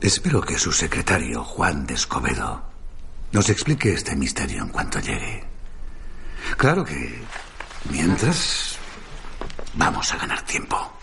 Espero 0.00 0.40
que 0.40 0.58
su 0.58 0.70
secretario, 0.70 1.42
Juan 1.42 1.86
de 1.86 1.94
Escobedo, 1.94 2.70
nos 3.32 3.50
explique 3.50 3.92
este 3.92 4.14
misterio 4.14 4.62
en 4.62 4.68
cuanto 4.68 5.00
llegue. 5.00 5.42
Claro 6.56 6.84
que, 6.84 7.20
mientras, 7.90 8.76
vamos 9.74 10.12
a 10.12 10.18
ganar 10.18 10.42
tiempo. 10.42 10.93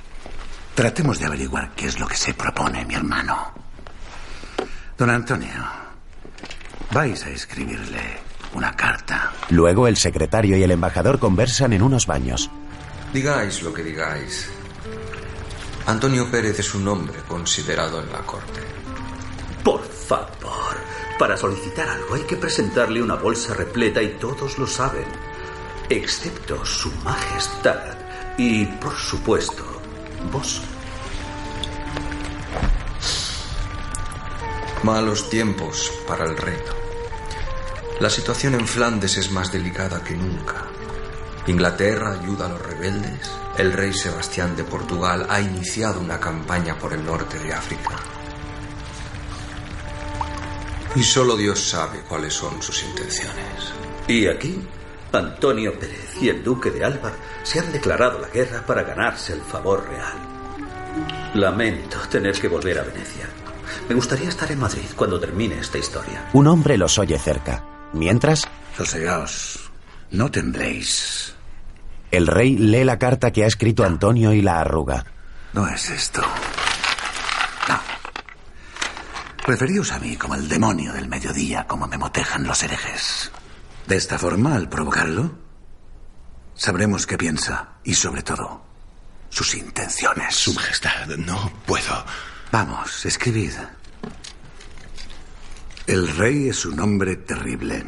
Tratemos 0.76 1.20
de 1.20 1.26
averiguar 1.26 1.72
qué 1.76 1.88
es 1.88 2.00
lo 2.00 2.08
que 2.08 2.16
se 2.16 2.34
propone 2.34 2.86
mi 2.86 2.96
hermano. 2.96 3.52
Don 4.98 5.10
Antonio, 5.10 5.66
vais 6.92 7.26
a 7.26 7.30
escribirle 7.30 8.20
una 8.54 8.76
carta. 8.76 9.32
Luego 9.50 9.88
el 9.88 9.98
secretario 9.98 10.58
y 10.58 10.64
el 10.64 10.72
embajador 10.72 11.20
conversan 11.20 11.74
en 11.74 11.82
unos 11.82 12.06
baños. 12.08 12.50
Digáis 13.14 13.62
lo 13.64 13.74
que 13.74 13.84
digáis. 13.84 14.50
Antonio 15.88 16.30
Pérez 16.30 16.60
es 16.60 16.74
un 16.76 16.88
hombre 16.88 17.20
considerado 17.28 18.02
en 18.02 18.12
la 18.12 18.20
corte. 18.20 18.62
Por 19.64 19.84
favor, 19.84 20.78
para 21.20 21.36
solicitar 21.36 21.90
algo 21.90 22.16
hay 22.16 22.22
que 22.22 22.38
presentarle 22.38 23.02
una 23.02 23.16
bolsa 23.16 23.54
repleta 23.54 24.02
y 24.02 24.18
todos 24.20 24.58
lo 24.58 24.68
saben, 24.68 25.06
excepto 25.90 26.64
su 26.66 26.92
majestad 27.04 27.98
y, 28.38 28.66
por 28.66 28.96
supuesto, 28.96 29.81
vos. 30.32 30.62
Malos 34.84 35.30
tiempos 35.30 35.92
para 36.08 36.26
el 36.26 36.36
reino. 36.38 36.82
La 38.00 38.10
situación 38.10 38.56
en 38.56 38.68
Flandes 38.68 39.18
es 39.18 39.32
más 39.32 39.52
delicada 39.52 40.04
que 40.04 40.16
nunca. 40.16 40.66
Inglaterra 41.48 42.18
ayuda 42.20 42.48
a 42.48 42.50
los 42.50 42.62
rebeldes. 42.62 43.30
El 43.58 43.74
rey 43.74 43.94
Sebastián 43.94 44.56
de 44.56 44.64
Portugal 44.64 45.28
ha 45.30 45.40
iniciado 45.40 46.00
una 46.00 46.20
campaña 46.20 46.78
por 46.78 46.94
el 46.94 47.06
norte 47.06 47.38
de 47.40 47.54
África. 47.54 47.98
Y 50.96 51.04
solo 51.04 51.38
Dios 51.38 51.60
sabe 51.60 52.02
cuáles 52.02 52.34
son 52.34 52.62
sus 52.62 52.84
intenciones. 52.84 53.74
Y 54.08 54.28
aquí, 54.28 54.62
Antonio 55.13 55.78
Pérez 55.78 56.15
y 56.21 56.30
el 56.30 56.43
duque 56.43 56.71
de 56.71 56.86
Alba 56.86 57.12
se 57.43 57.60
han 57.60 57.71
declarado 57.71 58.19
la 58.19 58.30
guerra 58.30 58.65
para 58.65 58.84
ganarse 58.84 59.34
el 59.34 59.41
favor 59.41 59.88
real. 59.89 60.17
Lamento 61.34 61.97
tener 62.10 62.39
que 62.39 62.47
volver 62.47 62.80
a 62.80 62.84
Venecia. 62.84 63.28
Me 63.88 63.95
gustaría 63.95 64.30
estar 64.30 64.52
en 64.52 64.60
Madrid 64.60 64.86
cuando 64.95 65.19
termine 65.19 65.60
esta 65.60 65.78
historia. 65.78 66.30
Un 66.34 66.47
hombre 66.47 66.78
los 66.78 66.97
oye 67.00 67.17
cerca. 67.17 67.63
Mientras, 67.93 68.47
Sosegaos. 68.78 69.71
No 70.12 70.30
tembléis. 70.32 71.34
el 72.12 72.28
rey 72.28 72.58
lee 72.58 72.84
la 72.84 72.97
carta 73.00 73.32
que 73.32 73.43
ha 73.43 73.47
escrito 73.47 73.86
Antonio 73.86 74.34
y 74.34 74.41
la 74.41 74.60
arruga. 74.60 75.06
No 75.54 75.67
es 75.67 75.89
esto. 75.89 76.21
No. 77.67 77.80
Referíos 79.45 79.91
a 79.91 80.00
mí 80.00 80.15
como 80.17 80.36
el 80.36 80.47
demonio 80.47 80.93
del 80.93 81.08
mediodía, 81.08 81.65
como 81.67 81.88
me 81.88 81.97
motejan 81.97 82.45
los 82.45 82.62
herejes. 82.63 83.32
De 83.88 83.96
esta 83.98 84.17
forma, 84.17 84.56
al 84.56 84.70
provocarlo, 84.70 85.38
sabremos 86.56 87.06
qué 87.06 87.17
piensa 87.17 87.74
y, 87.84 87.94
sobre 87.94 88.22
todo, 88.22 88.63
sus 89.30 89.56
intenciones. 89.56 90.36
Su 90.36 90.54
Majestad, 90.54 91.08
no 91.17 91.52
puedo. 91.65 92.06
Vamos, 92.52 93.06
escribid. 93.06 93.54
El 95.88 96.08
rey 96.15 96.50
es 96.50 96.65
un 96.65 96.80
hombre 96.80 97.15
terrible. 97.15 97.86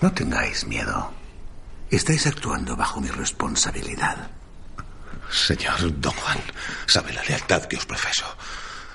No 0.00 0.12
tengáis 0.12 0.66
miedo. 0.66 1.12
Estáis 1.90 2.26
actuando 2.26 2.76
bajo 2.76 3.00
mi 3.00 3.08
responsabilidad. 3.08 4.30
Señor 5.30 6.00
Don 6.00 6.12
Juan, 6.12 6.38
sabe 6.86 7.12
la 7.12 7.24
lealtad 7.24 7.64
que 7.64 7.76
os 7.76 7.86
profeso. 7.86 8.26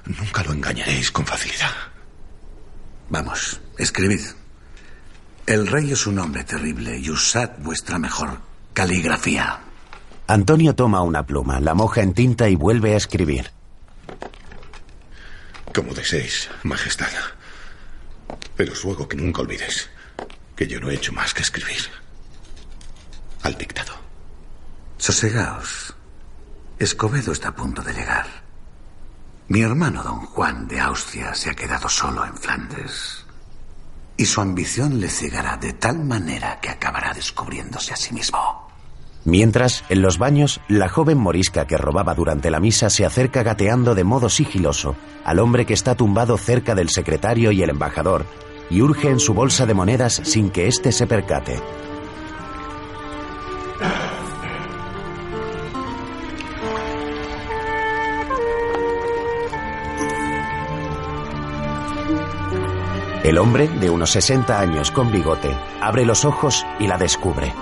Nunca 0.06 0.44
lo 0.44 0.54
engañaréis 0.54 1.12
con 1.12 1.26
facilidad. 1.26 1.74
Vamos, 3.10 3.60
escribid. 3.78 4.22
El 5.46 5.68
rey 5.68 5.92
es 5.92 6.08
un 6.08 6.20
hombre 6.20 6.46
terrible 6.46 6.98
y 6.98 7.10
usad 7.10 7.52
vuestra 7.58 8.00
mejor 8.00 8.40
caligrafía. 8.74 9.60
Antonio 10.28 10.74
toma 10.74 11.02
una 11.02 11.26
pluma, 11.26 11.60
la 11.60 11.74
moja 11.74 12.02
en 12.02 12.14
tinta 12.14 12.48
y 12.48 12.56
vuelve 12.56 12.94
a 12.94 12.98
escribir. 12.98 13.52
Como 15.76 15.94
deseéis, 15.94 16.50
Majestad. 16.64 17.12
Pero 18.56 18.72
os 18.72 18.84
ruego 18.84 19.08
que 19.08 19.18
nunca 19.18 19.42
olvidéis 19.42 19.90
que 20.56 20.66
yo 20.66 20.80
no 20.80 20.90
he 20.90 20.96
hecho 20.96 21.12
más 21.12 21.34
que 21.34 21.42
escribir 21.42 21.82
al 23.42 23.58
dictado. 23.58 23.94
Sosegaos. 24.98 25.94
Escobedo 26.80 27.34
está 27.34 27.50
a 27.50 27.56
punto 27.56 27.82
de 27.82 27.94
llegar. 27.94 28.28
Mi 29.50 29.62
hermano 29.62 30.04
don 30.04 30.20
Juan 30.20 30.68
de 30.70 30.80
Austria 30.80 31.36
se 31.36 31.50
ha 31.50 31.54
quedado 31.54 31.90
solo 31.90 32.26
en 32.26 32.36
Flandes. 32.38 33.23
Y 34.24 34.26
su 34.26 34.40
ambición 34.40 35.02
le 35.02 35.10
cegará 35.10 35.58
de 35.58 35.74
tal 35.74 36.00
manera 36.00 36.58
que 36.62 36.70
acabará 36.70 37.14
descubriéndose 37.14 37.92
a 37.92 37.98
sí 37.98 38.14
mismo. 38.14 38.70
Mientras, 39.26 39.84
en 39.90 40.02
los 40.02 40.18
baños, 40.18 40.62
la 40.70 40.88
joven 40.88 41.18
morisca 41.18 41.68
que 41.68 41.78
robaba 41.78 42.16
durante 42.16 42.50
la 42.50 42.62
misa 42.62 42.90
se 42.90 43.06
acerca 43.06 43.44
gateando 43.44 43.96
de 43.96 44.06
modo 44.06 44.30
sigiloso 44.30 44.96
al 45.26 45.40
hombre 45.40 45.66
que 45.66 45.74
está 45.74 45.96
tumbado 45.96 46.38
cerca 46.38 46.74
del 46.74 46.88
secretario 46.88 47.52
y 47.52 47.64
el 47.64 47.72
embajador 47.72 48.26
y 48.70 48.82
urge 48.82 49.10
en 49.10 49.20
su 49.20 49.34
bolsa 49.34 49.66
de 49.66 49.74
monedas 49.74 50.22
sin 50.24 50.52
que 50.52 50.70
éste 50.70 50.94
se 50.94 51.06
percate. 51.06 51.60
El 63.24 63.38
hombre, 63.38 63.68
de 63.70 63.90
unos 63.90 64.12
60 64.12 64.60
años 64.60 64.92
con 64.92 65.12
bigote, 65.12 65.56
abre 65.82 66.06
los 66.06 66.26
ojos 66.26 66.66
y 66.80 66.88
la 66.88 66.98
descubre. 66.98 67.54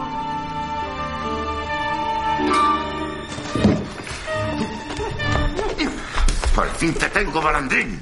Por 6.56 6.70
fin 6.76 6.94
te 6.94 7.10
tengo, 7.10 7.42
balandrín. 7.42 8.02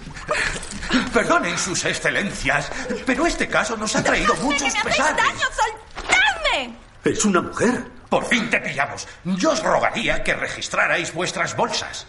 Perdonen 1.13 1.58
sus 1.58 1.86
excelencias, 1.86 2.72
pero 3.06 3.26
este 3.28 3.48
caso 3.48 3.78
nos 3.78 3.95
ha 3.95 4.04
traído 4.04 4.36
muchos 4.41 4.74
¡Me 4.74 4.84
pesares. 4.91 5.17
daño! 5.17 5.45
¡Soltadme! 5.52 6.76
Es 7.06 7.26
una 7.26 7.41
mujer. 7.41 7.84
Por 8.10 8.26
fin 8.26 8.50
te 8.50 8.60
pillamos. 8.60 9.08
Yo 9.24 9.52
os 9.52 9.62
rogaría 9.62 10.24
que 10.24 10.34
registrarais 10.34 11.13
vuestras 11.13 11.56
bolsas. 11.56 12.08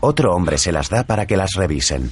Otro 0.00 0.32
hombre 0.34 0.56
se 0.56 0.72
las 0.72 0.88
da 0.88 1.04
para 1.04 1.26
que 1.26 1.36
las 1.36 1.52
revisen. 1.54 2.10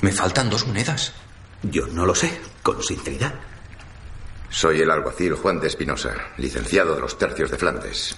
Me 0.00 0.12
faltan 0.12 0.48
dos 0.48 0.66
monedas. 0.66 1.12
Yo 1.62 1.86
no 1.88 2.06
lo 2.06 2.14
sé, 2.14 2.40
con 2.62 2.82
sinceridad. 2.82 3.34
Soy 4.48 4.80
el 4.80 4.90
alguacil 4.90 5.34
Juan 5.34 5.60
de 5.60 5.66
Espinosa, 5.66 6.14
licenciado 6.36 6.94
de 6.94 7.00
los 7.00 7.18
tercios 7.18 7.50
de 7.50 7.58
Flandes. 7.58 8.16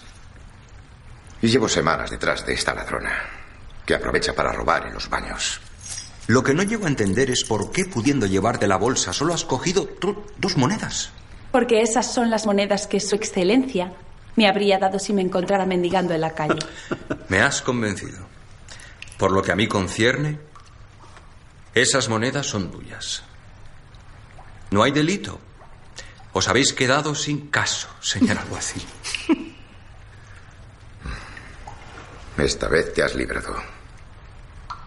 Y 1.42 1.48
llevo 1.48 1.68
semanas 1.68 2.10
detrás 2.10 2.44
de 2.44 2.52
esta 2.52 2.74
ladrona, 2.74 3.12
que 3.86 3.94
aprovecha 3.94 4.34
para 4.34 4.52
robar 4.52 4.86
en 4.86 4.94
los 4.94 5.08
baños. 5.08 5.60
Lo 6.26 6.42
que 6.42 6.54
no 6.54 6.62
llego 6.62 6.84
a 6.84 6.88
entender 6.88 7.30
es 7.30 7.44
por 7.44 7.72
qué, 7.72 7.86
pudiendo 7.86 8.26
llevarte 8.26 8.68
la 8.68 8.76
bolsa, 8.76 9.12
solo 9.12 9.32
has 9.32 9.44
cogido 9.44 9.88
dos 10.38 10.56
monedas. 10.56 11.10
Porque 11.50 11.80
esas 11.80 12.12
son 12.12 12.30
las 12.30 12.46
monedas 12.46 12.86
que 12.86 13.00
su 13.00 13.16
excelencia 13.16 13.92
me 14.36 14.46
habría 14.46 14.78
dado 14.78 14.98
si 14.98 15.12
me 15.12 15.22
encontrara 15.22 15.66
mendigando 15.66 16.14
en 16.14 16.20
la 16.20 16.34
calle. 16.34 16.58
Me 17.28 17.40
has 17.40 17.62
convencido. 17.62 18.18
Por 19.18 19.32
lo 19.32 19.42
que 19.42 19.52
a 19.52 19.56
mí 19.56 19.66
concierne, 19.66 20.38
esas 21.74 22.08
monedas 22.08 22.46
son 22.46 22.70
tuyas. 22.70 23.22
No 24.70 24.82
hay 24.82 24.92
delito. 24.92 25.40
Os 26.32 26.48
habéis 26.48 26.72
quedado 26.72 27.14
sin 27.14 27.48
caso, 27.48 27.88
señor 28.00 28.38
alguacil. 28.38 28.84
Esta 32.38 32.68
vez 32.68 32.94
te 32.94 33.02
has 33.02 33.14
librado. 33.14 33.54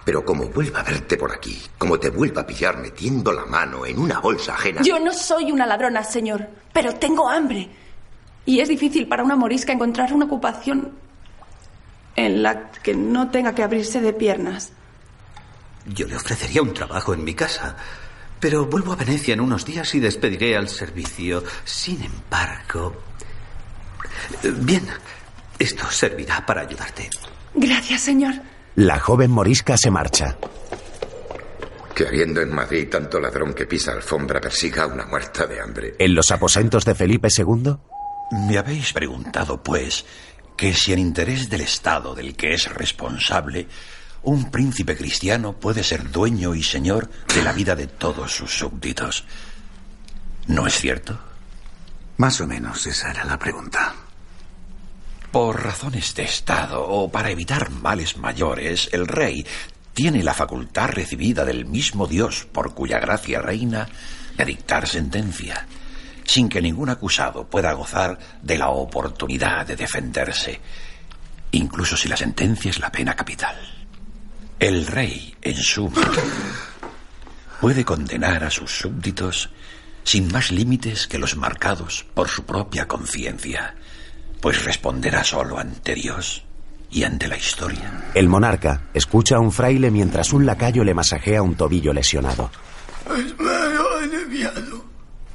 Pero 0.06 0.26
como 0.26 0.46
vuelva 0.50 0.82
a 0.82 0.84
verte 0.84 1.18
por 1.18 1.32
aquí, 1.32 1.62
como 1.78 2.00
te 2.00 2.10
vuelva 2.10 2.42
a 2.42 2.48
pillar 2.48 2.78
metiendo 2.78 3.32
la 3.32 3.46
mano 3.46 3.86
en 3.86 4.00
una 4.00 4.20
bolsa 4.20 4.56
ajena. 4.56 4.82
Yo 4.82 5.00
no 5.00 5.14
soy 5.14 5.52
una 5.52 5.66
ladrona, 5.66 6.04
señor, 6.04 6.48
pero 6.74 6.96
tengo 6.96 7.30
hambre. 7.30 7.70
Y 8.46 8.60
es 8.60 8.68
difícil 8.68 9.08
para 9.08 9.24
una 9.24 9.38
morisca 9.38 9.72
encontrar 9.72 10.14
una 10.14 10.26
ocupación 10.26 10.92
en 12.16 12.44
la 12.44 12.72
que 12.72 12.94
no 12.94 13.30
tenga 13.30 13.56
que 13.56 13.64
abrirse 13.64 14.02
de 14.02 14.14
piernas. 14.14 14.74
Yo 15.86 16.08
le 16.08 16.16
ofrecería 16.16 16.62
un 16.62 16.74
trabajo 16.74 17.14
en 17.14 17.24
mi 17.24 17.34
casa, 17.34 17.76
pero 18.40 18.66
vuelvo 18.66 18.94
a 18.94 18.96
Venecia 18.96 19.34
en 19.34 19.42
unos 19.42 19.66
días 19.66 19.94
y 19.96 20.00
despediré 20.00 20.56
al 20.56 20.70
servicio. 20.70 21.44
Sin 21.64 22.02
embargo... 22.04 23.02
Bien, 24.44 24.88
esto 25.60 25.90
servirá 25.90 26.46
para 26.46 26.62
ayudarte. 26.62 27.10
Gracias, 27.56 28.02
señor. 28.02 28.34
La 28.76 29.00
joven 29.00 29.32
morisca 29.32 29.78
se 29.78 29.92
marcha. 29.92 30.38
Que 31.94 32.08
habiendo 32.08 32.42
en 32.42 32.54
Madrid 32.54 32.90
tanto 32.90 33.20
ladrón 33.20 33.54
que 33.54 33.68
pisa 33.68 33.92
alfombra 33.92 34.42
persiga 34.42 34.84
a 34.84 34.88
una 34.88 35.06
muerta 35.06 35.46
de 35.46 35.62
hambre. 35.62 35.96
En 36.00 36.16
los 36.16 36.32
aposentos 36.32 36.86
de 36.86 36.96
Felipe 36.96 37.28
II, 37.36 37.76
Me 38.48 38.58
habéis 38.58 38.94
preguntado, 38.94 39.62
pues, 39.62 40.06
que 40.58 40.74
si 40.74 40.92
en 40.92 41.00
interés 41.00 41.50
del 41.50 41.62
Estado 41.62 42.16
del 42.16 42.36
que 42.36 42.54
es 42.54 42.74
responsable, 42.74 43.68
un 44.24 44.50
príncipe 44.52 44.96
cristiano 44.96 45.54
puede 45.54 45.84
ser 45.84 46.10
dueño 46.10 46.56
y 46.56 46.64
señor 46.64 47.10
de 47.34 47.44
la 47.44 47.52
vida 47.52 47.76
de 47.76 47.88
todos 47.88 48.32
sus 48.34 48.58
súbditos. 48.58 49.26
¿No 50.48 50.66
es 50.66 50.76
cierto? 50.76 51.20
Más 52.18 52.40
o 52.40 52.48
menos 52.48 52.86
esa 52.88 53.12
era 53.12 53.26
la 53.26 53.38
pregunta. 53.38 53.94
Por 55.32 55.64
razones 55.64 56.16
de 56.16 56.24
Estado 56.24 56.86
o 56.86 57.12
para 57.12 57.32
evitar 57.32 57.70
males 57.70 58.18
mayores, 58.18 58.90
el 58.94 59.08
rey 59.08 59.46
tiene 59.94 60.24
la 60.24 60.34
facultad 60.34 60.90
recibida 60.90 61.44
del 61.44 61.66
mismo 61.66 62.08
Dios 62.08 62.48
por 62.52 62.74
cuya 62.74 63.00
gracia 63.00 63.42
reina 63.42 63.90
de 64.38 64.46
dictar 64.46 64.88
sentencia, 64.88 65.68
sin 66.24 66.50
que 66.50 66.62
ningún 66.62 66.90
acusado 66.90 67.46
pueda 67.48 67.74
gozar 67.74 68.18
de 68.42 68.58
la 68.58 68.70
oportunidad 68.70 69.66
de 69.66 69.76
defenderse, 69.76 70.62
incluso 71.52 71.98
si 71.98 72.08
la 72.08 72.18
sentencia 72.18 72.72
es 72.72 72.80
la 72.80 72.92
pena 72.92 73.16
capital. 73.16 73.73
El 74.60 74.88
rey, 74.88 75.36
en 75.42 75.56
suma, 75.56 76.02
puede 77.60 77.84
condenar 77.84 78.44
a 78.44 78.50
sus 78.50 78.72
súbditos 78.72 79.50
sin 80.04 80.32
más 80.32 80.52
límites 80.52 81.08
que 81.08 81.18
los 81.18 81.36
marcados 81.36 82.06
por 82.14 82.28
su 82.28 82.46
propia 82.46 82.88
conciencia, 82.88 83.76
pues 84.42 84.64
responderá 84.64 85.24
solo 85.24 85.58
ante 85.58 85.96
Dios 85.96 86.44
y 86.92 87.04
ante 87.04 87.28
la 87.28 87.38
historia. 87.38 88.12
el 88.14 88.30
monarca 88.30 88.84
escucha 88.94 89.38
a 89.38 89.40
un 89.40 89.52
fraile 89.52 89.90
mientras 89.90 90.32
un 90.32 90.46
lacayo 90.46 90.84
le 90.84 90.94
masajea 90.94 91.42
un 91.42 91.56
tobillo 91.56 91.94
lesionado. 91.94 92.52
aliviado. 94.02 94.86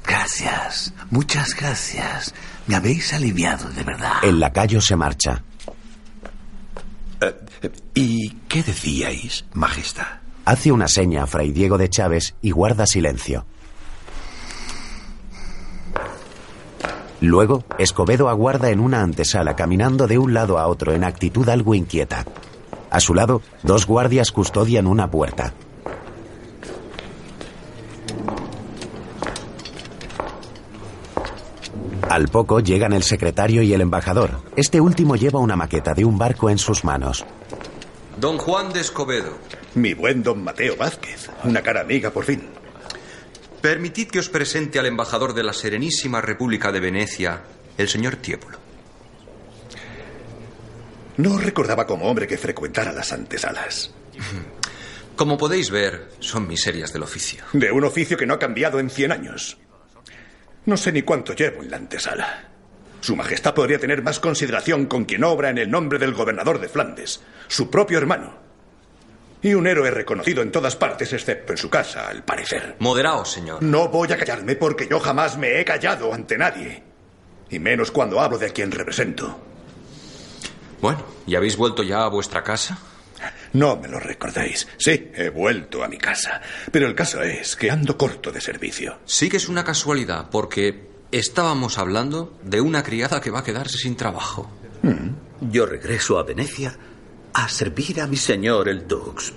Gracias, 0.05 0.93
muchas 1.09 1.55
gracias. 1.55 2.33
Me 2.67 2.75
habéis 2.75 3.13
aliviado 3.13 3.69
de 3.69 3.83
verdad. 3.83 4.13
El 4.23 4.39
lacayo 4.39 4.81
se 4.81 4.95
marcha. 4.95 5.43
¿Y 7.93 8.29
qué 8.47 8.63
decíais, 8.63 9.45
Majestad? 9.53 10.19
Hace 10.45 10.71
una 10.71 10.87
seña 10.87 11.23
a 11.23 11.27
Fray 11.27 11.51
Diego 11.51 11.77
de 11.77 11.89
Chávez 11.89 12.35
y 12.41 12.51
guarda 12.51 12.85
silencio. 12.85 13.45
Luego, 17.21 17.65
Escobedo 17.77 18.29
aguarda 18.29 18.69
en 18.69 18.79
una 18.79 19.01
antesala 19.01 19.55
caminando 19.55 20.07
de 20.07 20.17
un 20.17 20.33
lado 20.33 20.57
a 20.57 20.67
otro 20.67 20.93
en 20.93 21.03
actitud 21.03 21.47
algo 21.49 21.75
inquieta. 21.75 22.25
A 22.89 22.99
su 22.99 23.13
lado, 23.13 23.41
dos 23.61 23.85
guardias 23.85 24.31
custodian 24.31 24.87
una 24.87 25.11
puerta. 25.11 25.53
Al 32.07 32.27
poco 32.27 32.59
llegan 32.59 32.93
el 32.93 33.03
secretario 33.03 33.61
y 33.61 33.73
el 33.73 33.81
embajador. 33.81 34.41
Este 34.55 34.79
último 34.79 35.15
lleva 35.15 35.39
una 35.39 35.55
maqueta 35.55 35.93
de 35.93 36.05
un 36.05 36.17
barco 36.17 36.49
en 36.49 36.57
sus 36.57 36.83
manos. 36.83 37.25
Don 38.17 38.37
Juan 38.37 38.71
de 38.73 38.81
Escobedo, 38.81 39.37
Mi 39.75 39.93
buen 39.93 40.23
don 40.23 40.43
Mateo 40.43 40.75
Vázquez. 40.75 41.29
Una 41.43 41.61
cara 41.61 41.81
amiga 41.81 42.11
por 42.11 42.25
fin. 42.25 42.43
Permitid 43.61 44.09
que 44.09 44.19
os 44.19 44.29
presente 44.29 44.79
al 44.79 44.85
embajador 44.85 45.33
de 45.33 45.43
la 45.43 45.53
Serenísima 45.53 46.21
República 46.21 46.71
de 46.71 46.79
Venecia, 46.79 47.43
el 47.77 47.89
señor 47.89 48.15
Tiepolo. 48.17 48.57
No 51.17 51.37
recordaba 51.37 51.85
como 51.85 52.09
hombre 52.09 52.27
que 52.27 52.37
frecuentara 52.37 52.93
las 52.93 53.11
antesalas. 53.11 53.91
Como 55.15 55.37
podéis 55.37 55.69
ver, 55.69 56.09
son 56.19 56.47
miserias 56.47 56.93
del 56.93 57.03
oficio. 57.03 57.43
De 57.51 57.71
un 57.73 57.83
oficio 57.83 58.15
que 58.15 58.25
no 58.25 58.35
ha 58.35 58.39
cambiado 58.39 58.79
en 58.79 58.89
100 58.89 59.11
años. 59.11 59.57
No 60.69 60.77
sé 60.77 60.91
ni 60.91 61.01
cuánto 61.01 61.33
llevo 61.33 61.63
en 61.63 61.71
la 61.71 61.77
antesala. 61.77 62.43
Su 63.01 63.15
Majestad 63.15 63.55
podría 63.55 63.79
tener 63.79 64.03
más 64.03 64.19
consideración 64.19 64.85
con 64.85 65.05
quien 65.05 65.23
obra 65.23 65.49
en 65.49 65.57
el 65.57 65.71
nombre 65.71 65.97
del 65.97 66.13
gobernador 66.13 66.59
de 66.59 66.69
Flandes, 66.69 67.23
su 67.47 67.71
propio 67.71 67.97
hermano. 67.97 68.35
Y 69.41 69.55
un 69.55 69.65
héroe 69.65 69.89
reconocido 69.89 70.43
en 70.43 70.51
todas 70.51 70.75
partes, 70.75 71.11
excepto 71.11 71.53
en 71.53 71.57
su 71.57 71.71
casa, 71.71 72.07
al 72.07 72.23
parecer. 72.23 72.75
Moderaos, 72.77 73.31
señor. 73.31 73.63
No 73.63 73.87
voy 73.87 74.11
a 74.11 74.17
callarme 74.17 74.55
porque 74.57 74.87
yo 74.87 74.99
jamás 74.99 75.39
me 75.39 75.59
he 75.59 75.65
callado 75.65 76.13
ante 76.13 76.37
nadie. 76.37 76.83
Y 77.49 77.57
menos 77.57 77.89
cuando 77.89 78.19
hablo 78.19 78.37
de 78.37 78.45
a 78.45 78.53
quien 78.53 78.69
represento. 78.69 79.39
Bueno, 80.81 81.03
¿y 81.25 81.33
habéis 81.33 81.57
vuelto 81.57 81.81
ya 81.81 82.03
a 82.03 82.09
vuestra 82.09 82.43
casa? 82.43 82.77
No 83.53 83.77
me 83.77 83.87
lo 83.87 83.99
recordéis. 83.99 84.67
Sí, 84.77 85.09
he 85.13 85.29
vuelto 85.29 85.83
a 85.83 85.87
mi 85.87 85.97
casa. 85.97 86.41
Pero 86.71 86.87
el 86.87 86.95
caso 86.95 87.21
es 87.21 87.55
que 87.55 87.71
ando 87.71 87.97
corto 87.97 88.31
de 88.31 88.41
servicio. 88.41 88.99
Sí 89.05 89.29
que 89.29 89.37
es 89.37 89.49
una 89.49 89.63
casualidad, 89.63 90.29
porque 90.29 90.89
estábamos 91.11 91.77
hablando 91.77 92.37
de 92.43 92.61
una 92.61 92.83
criada 92.83 93.21
que 93.21 93.31
va 93.31 93.39
a 93.39 93.43
quedarse 93.43 93.77
sin 93.77 93.95
trabajo. 93.95 94.51
Yo 95.41 95.65
regreso 95.65 96.19
a 96.19 96.23
Venecia 96.23 96.75
a 97.33 97.49
servir 97.49 98.01
a 98.01 98.07
mi 98.07 98.17
señor 98.17 98.69
el 98.69 98.87
Dux. 98.87 99.33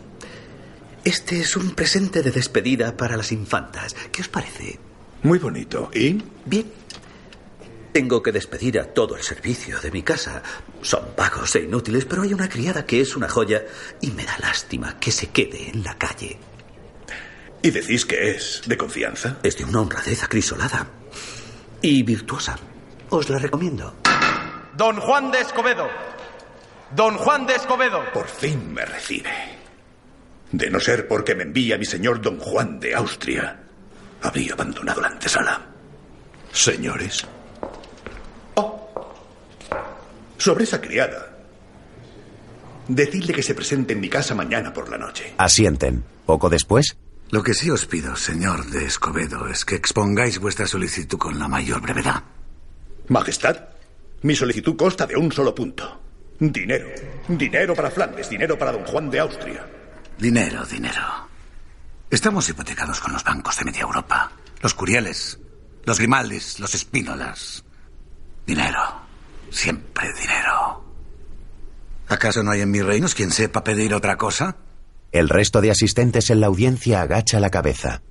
Este 1.05 1.41
es 1.41 1.57
un 1.57 1.73
presente 1.73 2.23
de 2.23 2.31
despedida 2.31 2.97
para 2.97 3.17
las 3.17 3.33
infantas. 3.33 3.97
¿Qué 4.13 4.23
os 4.23 4.29
parece? 4.29 4.79
Muy 5.23 5.39
bonito. 5.39 5.91
¿Y? 5.95 6.23
Bien. 6.45 6.67
Tengo 7.93 8.23
que 8.23 8.33
despedir 8.33 8.81
a 8.81 8.85
todo 8.85 9.17
el 9.17 9.23
servicio 9.23 9.79
de 9.81 9.91
mi 9.91 10.03
casa. 10.03 10.43
Son 10.81 11.15
vagos 11.17 11.55
e 11.57 11.61
inútiles, 11.61 12.05
pero 12.07 12.23
hay 12.23 12.33
una 12.33 12.49
criada 12.49 12.87
que 12.87 13.01
es 13.01 13.17
una 13.17 13.29
joya 13.29 13.65
y 14.01 14.11
me 14.13 14.25
da 14.25 14.39
lástima 14.39 14.99
que 14.99 15.11
se 15.13 15.29
quede 15.29 15.69
en 15.69 15.85
la 15.85 15.99
calle. 15.99 16.39
¿Y 17.63 17.71
decís 17.71 18.07
que 18.07 18.31
es 18.31 18.63
de 18.67 18.77
confianza? 18.77 19.39
Es 19.43 19.57
de 19.57 19.65
una 19.65 19.83
honradez 19.83 20.23
acrisolada 20.23 20.89
y 21.83 22.03
virtuosa. 22.03 22.59
Os 23.11 23.29
la 23.29 23.39
recomiendo. 23.39 23.95
Don 24.77 24.97
Juan 24.97 25.31
de 25.31 25.41
Escobedo. 25.41 25.87
Don 26.97 27.17
Juan 27.19 27.47
de 27.47 27.55
Escobedo. 27.55 28.03
Por 28.13 28.27
fin 28.27 28.73
me 28.73 28.85
recibe. 28.85 29.31
De 30.51 30.71
no 30.71 30.81
ser 30.81 31.09
porque 31.09 31.35
me 31.35 31.45
envía 31.45 31.79
mi 31.79 31.85
señor 31.85 32.21
don 32.21 32.39
Juan 32.39 32.79
de 32.81 32.95
Austria, 32.95 33.61
habría 34.23 34.53
abandonado 34.55 35.01
la 35.01 35.09
antesala. 35.09 35.61
Señores. 36.53 37.27
Oh. 38.55 38.89
Sobre 40.43 40.65
esa 40.65 40.81
criada. 40.81 41.39
Decidle 42.89 43.33
que 43.33 43.45
se 43.45 43.55
presente 43.55 43.93
en 43.93 44.01
mi 44.01 44.09
casa 44.09 44.35
mañana 44.35 44.73
por 44.73 44.89
la 44.91 44.99
noche. 44.99 45.35
Asienten. 45.39 46.03
Poco 46.27 46.51
después. 46.51 46.97
Lo 47.31 47.45
que 47.45 47.55
sí 47.55 47.71
os 47.71 47.87
pido, 47.87 48.17
señor 48.17 48.67
de 48.67 48.85
Escobedo, 48.85 49.47
es 49.47 49.65
que 49.65 49.77
expongáis 49.77 50.41
vuestra 50.41 50.67
solicitud 50.67 51.17
con 51.17 51.39
la 51.39 51.47
mayor 51.47 51.81
brevedad. 51.81 52.25
Majestad, 53.07 53.69
mi 54.23 54.35
solicitud 54.35 54.75
consta 54.75 55.07
de 55.07 55.15
un 55.15 55.31
solo 55.31 55.55
punto. 55.55 56.01
Dinero. 56.41 56.89
Dinero 57.29 57.77
para 57.77 57.93
Flandes, 57.93 58.29
dinero 58.29 58.59
para 58.59 58.73
don 58.73 58.85
Juan 58.85 59.11
de 59.11 59.21
Austria. 59.21 59.65
Dinero, 60.19 60.67
dinero. 60.67 61.29
Estamos 62.11 62.49
hipotecados 62.49 62.99
con 62.99 63.13
los 63.13 63.23
bancos 63.23 63.57
de 63.59 63.65
media 63.67 63.83
Europa. 63.83 64.33
Los 64.61 64.75
Curieles, 64.75 65.39
los 65.85 65.99
Grimaldis, 66.01 66.59
los 66.59 66.75
Espínolas. 66.75 67.63
Dinero. 68.45 69.12
Siempre 69.53 70.13
dinero. 70.15 70.85
¿Acaso 72.09 72.43
no 72.43 72.51
hay 72.51 72.63
en 72.63 72.71
mis 72.71 72.85
reinos 72.85 73.15
quien 73.15 73.31
sepa 73.31 73.63
pedir 73.63 73.95
otra 73.95 74.17
cosa? 74.17 74.57
El 75.13 75.29
resto 75.29 75.61
de 75.61 75.71
asistentes 75.71 76.31
en 76.31 76.41
la 76.41 76.47
audiencia 76.47 77.03
agacha 77.03 77.39
la 77.39 77.51
cabeza. 77.51 78.03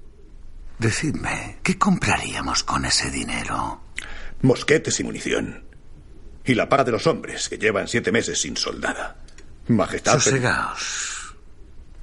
Decidme, 0.78 1.58
¿qué 1.64 1.78
compraríamos 1.78 2.64
con 2.64 2.86
ese 2.86 3.10
dinero? 3.10 3.82
Mosquetes 4.42 5.00
y 5.00 5.04
munición. 5.04 5.66
Y 6.46 6.54
la 6.56 6.70
paga 6.70 6.84
de 6.84 6.92
los 6.92 7.06
hombres 7.08 7.50
que 7.50 7.58
llevan 7.58 7.88
siete 7.88 8.12
meses 8.12 8.40
sin 8.40 8.56
soldada. 8.56 9.18
Majestad. 9.68 10.14
Sosegaos. 10.14 11.36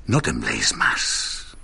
No 0.07 0.20
tembléis 0.20 0.74
más. 0.74 1.57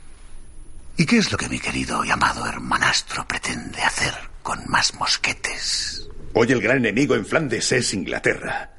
¿Y 0.97 1.07
qué 1.07 1.19
es 1.19 1.33
lo 1.33 1.39
que 1.39 1.49
mi 1.49 1.59
querido 1.59 2.05
y 2.05 2.11
amado 2.11 2.47
hermanastro 2.47 3.27
pretende 3.27 3.83
hacer 3.83 4.15
con 4.43 4.63
más 4.69 4.95
mosquetes? 4.95 6.09
Hoy 6.35 6.51
el 6.51 6.61
gran 6.61 6.79
enemigo 6.79 7.15
en 7.15 7.25
Flandes 7.25 7.71
es 7.71 7.95
Inglaterra. 7.95 8.71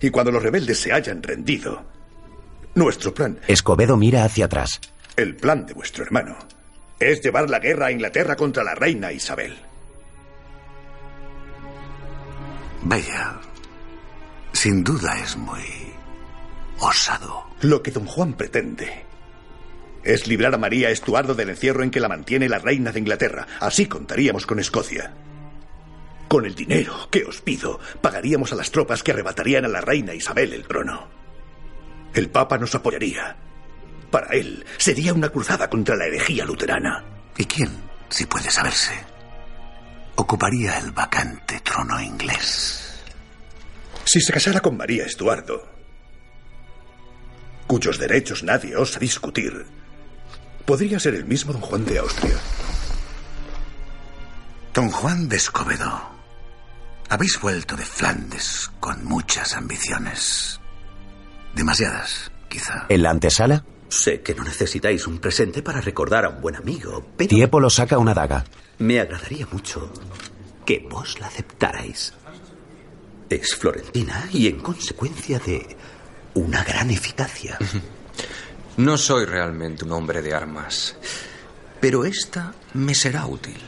Y 0.00 0.10
cuando 0.10 0.30
los 0.30 0.42
rebeldes 0.42 0.78
se 0.78 0.92
hayan 0.92 1.22
rendido, 1.22 1.84
nuestro 2.74 3.12
plan, 3.12 3.38
Escobedo 3.48 3.96
mira 3.96 4.24
hacia 4.24 4.44
atrás. 4.46 4.80
el 5.16 5.36
plan 5.36 5.66
de 5.66 5.74
vuestro 5.74 6.04
hermano, 6.04 6.36
es 7.00 7.20
llevar 7.20 7.50
la 7.50 7.58
guerra 7.58 7.86
a 7.86 7.92
Inglaterra 7.92 8.36
contra 8.36 8.62
la 8.64 8.74
reina 8.74 9.12
Isabel. 9.12 9.56
Vaya. 12.82 13.40
Sin 14.52 14.84
duda 14.84 15.18
es 15.18 15.36
muy 15.36 15.62
osado. 16.78 17.46
Lo 17.62 17.82
que 17.82 17.90
don 17.90 18.06
Juan 18.06 18.34
pretende 18.34 19.04
es 20.04 20.26
librar 20.26 20.54
a 20.54 20.58
María 20.58 20.90
Estuardo 20.90 21.34
del 21.34 21.50
encierro 21.50 21.82
en 21.82 21.90
que 21.90 22.00
la 22.00 22.08
mantiene 22.08 22.48
la 22.48 22.58
reina 22.58 22.92
de 22.92 22.98
Inglaterra. 23.00 23.46
Así 23.60 23.86
contaríamos 23.86 24.46
con 24.46 24.58
Escocia. 24.58 25.12
Con 26.32 26.46
el 26.46 26.54
dinero 26.54 27.10
que 27.10 27.24
os 27.24 27.42
pido, 27.42 27.78
pagaríamos 28.00 28.52
a 28.52 28.54
las 28.54 28.70
tropas 28.70 29.02
que 29.02 29.12
arrebatarían 29.12 29.66
a 29.66 29.68
la 29.68 29.82
reina 29.82 30.14
Isabel 30.14 30.54
el 30.54 30.66
trono. 30.66 31.06
El 32.14 32.30
Papa 32.30 32.56
nos 32.56 32.74
apoyaría. 32.74 33.36
Para 34.10 34.28
él 34.28 34.64
sería 34.78 35.12
una 35.12 35.28
cruzada 35.28 35.68
contra 35.68 35.94
la 35.94 36.06
herejía 36.06 36.46
luterana. 36.46 37.04
¿Y 37.36 37.44
quién, 37.44 37.70
si 38.08 38.24
puede 38.24 38.50
saberse, 38.50 38.94
ocuparía 40.16 40.78
el 40.78 40.92
vacante 40.92 41.60
trono 41.60 42.00
inglés? 42.00 43.02
Si 44.06 44.18
se 44.18 44.32
casara 44.32 44.60
con 44.60 44.78
María 44.78 45.04
Estuardo, 45.04 45.68
cuyos 47.66 47.98
derechos 47.98 48.42
nadie 48.42 48.74
osa 48.74 48.98
discutir, 48.98 49.66
podría 50.64 50.98
ser 50.98 51.14
el 51.14 51.26
mismo 51.26 51.52
don 51.52 51.60
Juan 51.60 51.84
de 51.84 51.98
Austria. 51.98 52.38
Don 54.72 54.88
Juan 54.88 55.28
de 55.28 55.36
Escobedo, 55.36 56.11
habéis 57.08 57.40
vuelto 57.40 57.76
de 57.76 57.84
Flandes 57.84 58.70
con 58.80 59.04
muchas 59.04 59.54
ambiciones. 59.54 60.60
Demasiadas, 61.54 62.30
quizá. 62.48 62.86
En 62.88 63.02
la 63.02 63.10
antesala, 63.10 63.64
Sé 63.88 64.22
que 64.22 64.34
no 64.34 64.42
necesitáis 64.42 65.06
un 65.06 65.18
presente 65.18 65.60
para 65.62 65.82
recordar 65.82 66.24
a 66.24 66.30
un 66.30 66.40
buen 66.40 66.56
amigo, 66.56 67.04
pero 67.14 67.28
Tiepolo 67.28 67.68
saca 67.68 67.98
una 67.98 68.14
daga. 68.14 68.42
me 68.78 68.98
agradaría 68.98 69.46
mucho 69.52 69.92
que 70.64 70.78
vos 70.90 71.20
la 71.20 71.26
aceptarais. 71.26 72.14
Es 73.28 73.54
florentina 73.54 74.30
y 74.32 74.46
en 74.46 74.60
consecuencia 74.60 75.38
de 75.40 75.76
una 76.32 76.64
gran 76.64 76.90
eficacia. 76.90 77.58
No 78.78 78.96
soy 78.96 79.26
realmente 79.26 79.84
un 79.84 79.92
hombre 79.92 80.22
de 80.22 80.32
armas, 80.32 80.96
pero 81.78 82.06
esta 82.06 82.54
me 82.72 82.94
será 82.94 83.26
útil. 83.26 83.60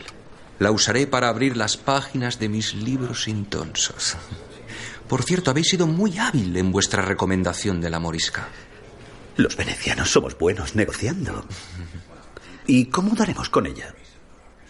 La 0.59 0.71
usaré 0.71 1.07
para 1.07 1.29
abrir 1.29 1.57
las 1.57 1.77
páginas 1.77 2.39
de 2.39 2.49
mis 2.49 2.75
libros 2.75 3.29
intonsos. 3.29 4.17
Por 5.09 5.23
cierto, 5.23 5.51
habéis 5.51 5.69
sido 5.69 5.87
muy 5.87 6.19
hábil 6.19 6.57
en 6.57 6.73
vuestra 6.73 7.03
recomendación 7.03 7.81
de 7.81 7.91
la 7.91 7.99
morisca. 7.99 8.49
Los 9.37 9.57
venecianos 9.57 10.11
somos 10.11 10.39
buenos 10.39 10.75
negociando. 10.77 11.45
¿Y 12.67 12.87
cómo 12.87 13.15
daremos 13.15 13.51
con 13.51 13.67
ella? 13.67 13.95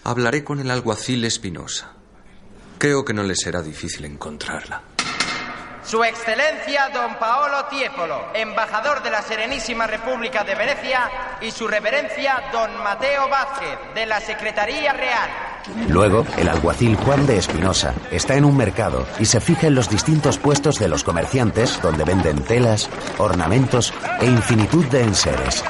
Hablaré 0.04 0.42
con 0.42 0.58
el 0.58 0.70
alguacil 0.70 1.24
Espinosa. 1.24 1.92
Creo 2.78 3.04
que 3.04 3.14
no 3.14 3.22
le 3.22 3.36
será 3.36 3.62
difícil 3.62 4.04
encontrarla. 4.04 4.82
Su 5.84 6.02
Excelencia 6.02 6.88
Don 6.94 7.18
Paolo 7.18 7.66
Tiepolo, 7.66 8.28
embajador 8.34 9.02
de 9.02 9.10
la 9.10 9.20
Serenísima 9.20 9.86
República 9.86 10.42
de 10.42 10.54
Venecia, 10.54 11.10
y 11.42 11.50
su 11.50 11.68
Reverencia 11.68 12.42
Don 12.52 12.82
Mateo 12.82 13.28
Vázquez, 13.28 13.78
de 13.94 14.06
la 14.06 14.20
Secretaría 14.20 14.94
Real. 14.94 15.53
Luego, 15.88 16.26
el 16.36 16.48
alguacil 16.48 16.96
Juan 16.96 17.26
de 17.26 17.38
Espinosa 17.38 17.94
está 18.10 18.34
en 18.36 18.44
un 18.44 18.56
mercado 18.56 19.06
y 19.18 19.24
se 19.24 19.40
fija 19.40 19.66
en 19.66 19.74
los 19.74 19.88
distintos 19.88 20.38
puestos 20.38 20.78
de 20.78 20.88
los 20.88 21.04
comerciantes 21.04 21.80
donde 21.82 22.04
venden 22.04 22.42
telas, 22.42 22.88
ornamentos 23.18 23.92
e 24.20 24.26
infinitud 24.26 24.84
de 24.86 25.02
enseres. 25.02 25.64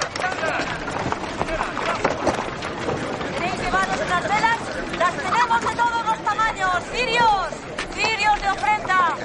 ¿Tenéis 3.32 3.60
llevados 3.60 3.96
unas 4.06 4.22
velas? 4.22 4.58
¡Las 4.98 5.14
tenemos 5.14 5.60
de 5.60 5.76
todos 5.76 6.06
los 6.06 6.24
tamaños! 6.24 6.70
¡Cirios! 6.92 7.48
¡Cirios 7.94 8.40
de 8.42 8.50
ofrenda! 8.50 9.16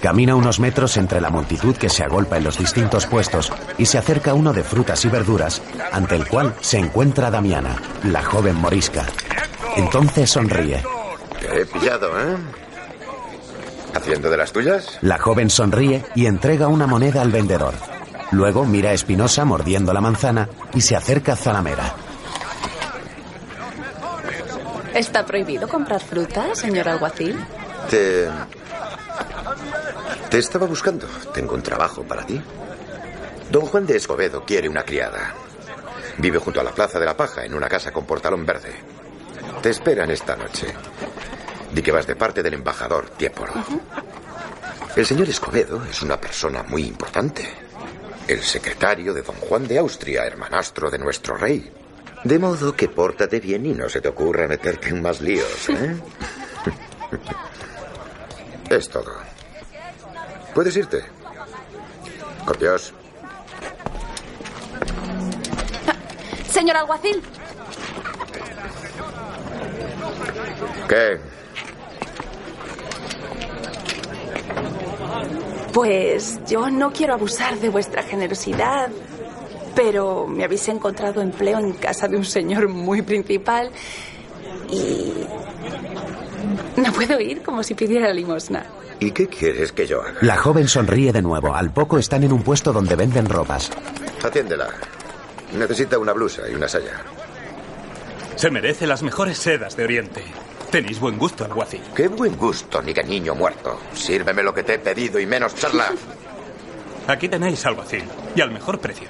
Camina 0.00 0.34
unos 0.34 0.60
metros 0.60 0.96
entre 0.96 1.20
la 1.20 1.30
multitud 1.30 1.76
que 1.76 1.90
se 1.90 2.04
agolpa 2.04 2.38
en 2.38 2.44
los 2.44 2.58
distintos 2.58 3.06
puestos 3.06 3.52
y 3.76 3.86
se 3.86 3.98
acerca 3.98 4.34
uno 4.34 4.52
de 4.52 4.62
frutas 4.62 5.04
y 5.04 5.08
verduras, 5.08 5.62
ante 5.92 6.16
el 6.16 6.26
cual 6.26 6.54
se 6.60 6.78
encuentra 6.78 7.30
Damiana, 7.30 7.76
la 8.04 8.22
joven 8.22 8.56
morisca. 8.56 9.04
Entonces 9.76 10.30
sonríe. 10.30 10.82
Te 11.40 11.60
he 11.60 11.66
pillado, 11.66 12.08
¿eh? 12.18 12.36
¿Haciendo 13.94 14.30
de 14.30 14.36
las 14.36 14.52
tuyas? 14.52 14.98
La 15.02 15.18
joven 15.18 15.50
sonríe 15.50 16.04
y 16.14 16.26
entrega 16.26 16.68
una 16.68 16.86
moneda 16.86 17.22
al 17.22 17.30
vendedor. 17.30 17.74
Luego 18.32 18.64
mira 18.64 18.90
a 18.90 18.92
Espinosa 18.92 19.44
mordiendo 19.44 19.92
la 19.92 20.00
manzana 20.00 20.48
y 20.74 20.80
se 20.80 20.96
acerca 20.96 21.34
a 21.34 21.36
Zalamera. 21.36 21.94
¿Está 24.94 25.24
prohibido 25.26 25.68
comprar 25.68 26.02
fruta, 26.02 26.54
señor 26.54 26.88
alguacil? 26.88 27.38
Te... 27.90 28.28
Te 30.30 30.38
estaba 30.38 30.66
buscando. 30.66 31.06
Tengo 31.32 31.54
un 31.54 31.62
trabajo 31.62 32.02
para 32.02 32.24
ti. 32.24 32.40
Don 33.50 33.66
Juan 33.66 33.86
de 33.86 33.96
Escobedo 33.96 34.44
quiere 34.44 34.68
una 34.68 34.82
criada. 34.82 35.34
Vive 36.18 36.38
junto 36.38 36.60
a 36.60 36.64
la 36.64 36.72
Plaza 36.72 36.98
de 36.98 37.06
la 37.06 37.16
Paja, 37.16 37.44
en 37.44 37.54
una 37.54 37.68
casa 37.68 37.92
con 37.92 38.06
portalón 38.06 38.44
verde. 38.44 38.74
Te 39.62 39.70
esperan 39.70 40.10
esta 40.10 40.36
noche. 40.36 40.66
Di 41.72 41.82
que 41.82 41.92
vas 41.92 42.06
de 42.06 42.16
parte 42.16 42.42
del 42.42 42.54
embajador 42.54 43.10
Tiepolo. 43.10 43.52
El 44.94 45.06
señor 45.06 45.28
Escobedo 45.28 45.84
es 45.84 46.02
una 46.02 46.20
persona 46.20 46.62
muy 46.62 46.84
importante. 46.84 47.48
El 48.28 48.42
secretario 48.42 49.12
de 49.12 49.22
don 49.22 49.36
Juan 49.36 49.66
de 49.66 49.78
Austria, 49.78 50.24
hermanastro 50.24 50.90
de 50.90 50.98
nuestro 50.98 51.36
rey. 51.36 51.70
De 52.24 52.38
modo 52.38 52.74
que 52.74 52.88
pórtate 52.88 53.40
bien 53.40 53.66
y 53.66 53.74
no 53.74 53.88
se 53.88 54.00
te 54.00 54.08
ocurra 54.08 54.48
meterte 54.48 54.88
en 54.88 55.02
más 55.02 55.20
líos, 55.20 55.68
¿eh? 55.68 55.96
es 58.70 58.88
todo. 58.88 59.12
Puedes 60.54 60.76
irte. 60.76 61.04
Con 62.44 62.58
Dios. 62.58 62.92
Señor 66.50 66.76
alguacil, 66.78 67.22
¿Qué? 70.88 71.18
Pues 75.72 76.40
yo 76.46 76.70
no 76.70 76.92
quiero 76.92 77.14
abusar 77.14 77.58
de 77.58 77.68
vuestra 77.68 78.02
generosidad, 78.02 78.88
pero 79.74 80.26
me 80.26 80.44
habéis 80.44 80.66
encontrado 80.68 81.20
empleo 81.20 81.58
en 81.58 81.72
casa 81.74 82.08
de 82.08 82.16
un 82.16 82.24
señor 82.24 82.68
muy 82.68 83.02
principal 83.02 83.70
y 84.70 85.12
no 86.80 86.92
puedo 86.92 87.20
ir 87.20 87.42
como 87.42 87.62
si 87.62 87.74
pidiera 87.74 88.12
limosna. 88.12 88.64
¿Y 89.00 89.10
qué 89.10 89.26
quieres 89.28 89.72
que 89.72 89.86
yo 89.86 90.00
haga? 90.00 90.18
La 90.22 90.38
joven 90.38 90.66
sonríe 90.68 91.12
de 91.12 91.20
nuevo. 91.20 91.54
Al 91.54 91.70
poco 91.70 91.98
están 91.98 92.24
en 92.24 92.32
un 92.32 92.42
puesto 92.42 92.72
donde 92.72 92.96
venden 92.96 93.28
ropas. 93.28 93.70
Atiéndela. 94.24 94.68
Necesita 95.58 95.98
una 95.98 96.12
blusa 96.12 96.48
y 96.50 96.54
una 96.54 96.68
saya. 96.68 97.02
Se 98.36 98.50
merece 98.50 98.86
las 98.86 99.02
mejores 99.02 99.36
sedas 99.36 99.76
de 99.76 99.84
Oriente. 99.84 100.22
Tenéis 100.70 100.98
buen 101.00 101.16
gusto, 101.16 101.44
alguacil. 101.44 101.80
Qué 101.94 102.08
buen 102.08 102.36
gusto, 102.36 102.82
ni 102.82 102.92
que 102.92 103.04
niño 103.04 103.34
muerto. 103.34 103.78
Sírveme 103.94 104.42
lo 104.42 104.52
que 104.52 104.62
te 104.62 104.74
he 104.74 104.78
pedido 104.78 105.18
y 105.20 105.26
menos 105.26 105.54
charla. 105.54 105.92
Aquí 107.06 107.28
tenéis, 107.28 107.64
alguacil. 107.64 108.04
Y 108.34 108.40
al 108.40 108.50
mejor 108.50 108.78
precio. 108.80 109.08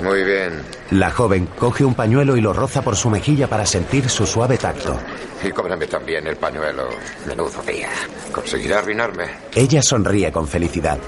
Muy 0.00 0.24
bien. 0.24 0.62
La 0.90 1.10
joven 1.10 1.46
coge 1.58 1.84
un 1.84 1.94
pañuelo 1.94 2.36
y 2.36 2.40
lo 2.40 2.52
roza 2.52 2.82
por 2.82 2.96
su 2.96 3.10
mejilla 3.10 3.48
para 3.48 3.66
sentir 3.66 4.08
su 4.08 4.26
suave 4.26 4.58
tacto. 4.58 4.98
Y 5.44 5.50
cóbrame 5.50 5.86
también 5.86 6.26
el 6.26 6.36
pañuelo. 6.36 6.88
Menudo 7.26 7.62
día. 7.62 7.90
Conseguirá 8.32 8.78
arruinarme. 8.78 9.26
Ella 9.54 9.82
sonríe 9.82 10.32
con 10.32 10.46
felicidad. 10.48 10.98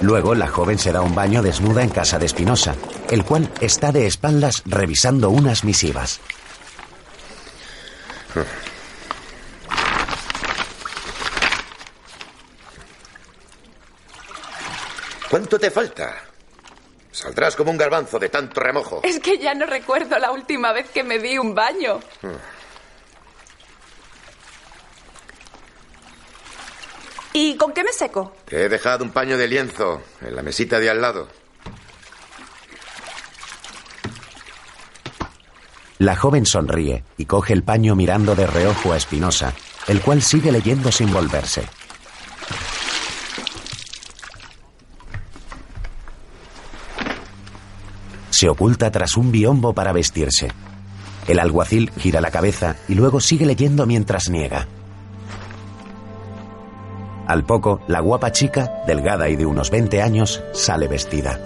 Luego 0.00 0.34
la 0.34 0.48
joven 0.48 0.78
se 0.78 0.92
da 0.92 1.00
un 1.02 1.14
baño 1.14 1.42
desnuda 1.42 1.82
en 1.82 1.90
casa 1.90 2.18
de 2.18 2.26
Espinosa, 2.26 2.74
el 3.10 3.24
cual 3.24 3.48
está 3.60 3.92
de 3.92 4.06
espaldas 4.06 4.62
revisando 4.66 5.30
unas 5.30 5.62
misivas. 5.62 6.20
¿Cuánto 15.32 15.58
te 15.58 15.70
falta? 15.70 16.14
Saldrás 17.10 17.56
como 17.56 17.70
un 17.70 17.78
garbanzo 17.78 18.18
de 18.18 18.28
tanto 18.28 18.60
remojo. 18.60 19.00
Es 19.02 19.18
que 19.18 19.38
ya 19.38 19.54
no 19.54 19.64
recuerdo 19.64 20.18
la 20.18 20.30
última 20.30 20.74
vez 20.74 20.90
que 20.90 21.02
me 21.02 21.18
di 21.18 21.38
un 21.38 21.54
baño. 21.54 22.00
¿Y 27.32 27.56
con 27.56 27.72
qué 27.72 27.82
me 27.82 27.94
seco? 27.94 28.36
Te 28.44 28.64
he 28.64 28.68
dejado 28.68 29.04
un 29.04 29.10
paño 29.10 29.38
de 29.38 29.48
lienzo 29.48 30.02
en 30.20 30.36
la 30.36 30.42
mesita 30.42 30.78
de 30.78 30.90
al 30.90 31.00
lado. 31.00 31.28
La 35.96 36.14
joven 36.14 36.44
sonríe 36.44 37.04
y 37.16 37.24
coge 37.24 37.54
el 37.54 37.62
paño 37.62 37.96
mirando 37.96 38.34
de 38.34 38.46
reojo 38.46 38.92
a 38.92 38.98
Espinosa, 38.98 39.54
el 39.88 40.02
cual 40.02 40.20
sigue 40.20 40.52
leyendo 40.52 40.92
sin 40.92 41.10
volverse. 41.10 41.66
Se 48.32 48.48
oculta 48.48 48.90
tras 48.90 49.18
un 49.18 49.30
biombo 49.30 49.74
para 49.74 49.92
vestirse. 49.92 50.48
El 51.28 51.38
alguacil 51.38 51.90
gira 51.98 52.22
la 52.22 52.30
cabeza 52.30 52.76
y 52.88 52.94
luego 52.94 53.20
sigue 53.20 53.44
leyendo 53.44 53.86
mientras 53.86 54.30
niega. 54.30 54.66
Al 57.28 57.44
poco, 57.44 57.80
la 57.86 58.00
guapa 58.00 58.32
chica, 58.32 58.82
delgada 58.86 59.28
y 59.28 59.36
de 59.36 59.44
unos 59.44 59.70
20 59.70 60.02
años, 60.02 60.42
sale 60.54 60.88
vestida. 60.88 61.38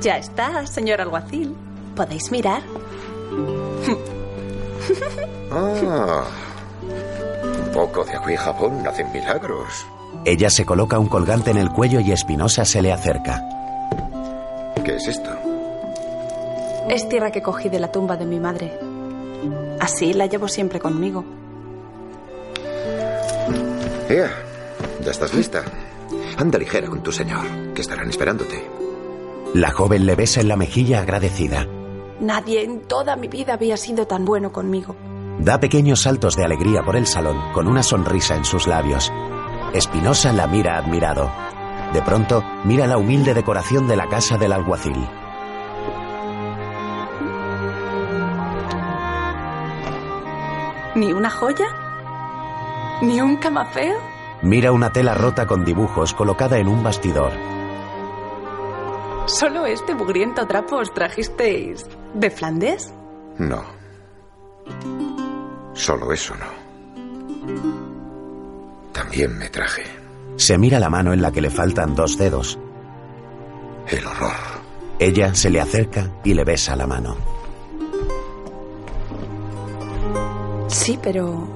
Ya 0.00 0.18
está, 0.18 0.66
señor 0.66 1.00
alguacil. 1.00 1.54
¿Podéis 1.94 2.30
mirar? 2.30 2.62
Ah. 5.50 6.24
Un 7.42 7.72
poco 7.72 8.04
de 8.04 8.12
agua 8.12 8.32
y 8.32 8.36
jabón 8.36 8.86
hacen 8.86 9.10
milagros. 9.12 9.86
Ella 10.24 10.50
se 10.50 10.66
coloca 10.66 10.98
un 10.98 11.08
colgante 11.08 11.50
en 11.52 11.56
el 11.56 11.70
cuello 11.70 12.00
y 12.00 12.12
Espinosa 12.12 12.64
se 12.64 12.82
le 12.82 12.92
acerca. 12.92 13.57
¿Qué 14.88 14.96
es 14.96 15.06
esto? 15.06 15.28
Es 16.88 17.06
tierra 17.10 17.30
que 17.30 17.42
cogí 17.42 17.68
de 17.68 17.78
la 17.78 17.92
tumba 17.92 18.16
de 18.16 18.24
mi 18.24 18.40
madre. 18.40 18.72
Así 19.78 20.14
la 20.14 20.24
llevo 20.24 20.48
siempre 20.48 20.80
conmigo. 20.80 21.26
Ea, 24.08 24.30
ya 25.04 25.10
estás 25.10 25.34
lista. 25.34 25.62
Anda 26.38 26.58
ligera 26.58 26.88
con 26.88 27.02
tu 27.02 27.12
señor, 27.12 27.74
que 27.74 27.82
estarán 27.82 28.08
esperándote. 28.08 28.66
La 29.52 29.72
joven 29.72 30.06
le 30.06 30.14
besa 30.14 30.40
en 30.40 30.48
la 30.48 30.56
mejilla 30.56 31.02
agradecida. 31.02 31.66
Nadie 32.20 32.64
en 32.64 32.80
toda 32.80 33.14
mi 33.14 33.28
vida 33.28 33.52
había 33.52 33.76
sido 33.76 34.06
tan 34.06 34.24
bueno 34.24 34.52
conmigo. 34.52 34.96
Da 35.38 35.60
pequeños 35.60 36.00
saltos 36.00 36.34
de 36.34 36.46
alegría 36.46 36.82
por 36.82 36.96
el 36.96 37.06
salón 37.06 37.52
con 37.52 37.68
una 37.68 37.82
sonrisa 37.82 38.36
en 38.36 38.46
sus 38.46 38.66
labios. 38.66 39.12
Espinosa 39.74 40.32
la 40.32 40.46
mira 40.46 40.78
admirado. 40.78 41.30
De 41.92 42.02
pronto, 42.02 42.44
mira 42.64 42.86
la 42.86 42.98
humilde 42.98 43.32
decoración 43.32 43.88
de 43.88 43.96
la 43.96 44.08
casa 44.08 44.36
del 44.36 44.52
alguacil. 44.52 45.08
¿Ni 50.94 51.12
una 51.12 51.30
joya? 51.30 51.66
¿Ni 53.02 53.20
un 53.20 53.36
camafeo? 53.36 53.96
Mira 54.42 54.72
una 54.72 54.92
tela 54.92 55.14
rota 55.14 55.46
con 55.46 55.64
dibujos 55.64 56.12
colocada 56.12 56.58
en 56.58 56.68
un 56.68 56.82
bastidor. 56.82 57.32
¿Solo 59.26 59.66
este 59.66 59.94
mugriento 59.94 60.46
trapo 60.46 60.76
os 60.76 60.92
trajisteis 60.92 61.86
de 62.14 62.30
Flandes? 62.30 62.92
No. 63.38 63.62
Solo 65.72 66.12
eso 66.12 66.34
no. 66.34 66.68
También 68.92 69.38
me 69.38 69.48
traje 69.48 69.97
Se 70.38 70.56
mira 70.56 70.78
la 70.78 70.88
mano 70.88 71.12
en 71.12 71.20
la 71.20 71.32
que 71.32 71.40
le 71.40 71.50
faltan 71.50 71.96
dos 71.96 72.16
dedos. 72.16 72.58
el 73.88 74.06
horror. 74.06 74.32
Ella 75.00 75.34
se 75.34 75.50
le 75.50 75.60
acerca 75.60 76.12
y 76.24 76.32
le 76.32 76.44
besa 76.44 76.76
la 76.76 76.86
mano. 76.86 77.16
Sí, 80.68 80.98
pero... 81.02 81.48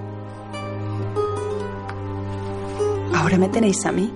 Ahora 3.14 3.38
me 3.38 3.48
tenéis 3.48 3.86
a 3.86 3.92
mí. 3.92 4.12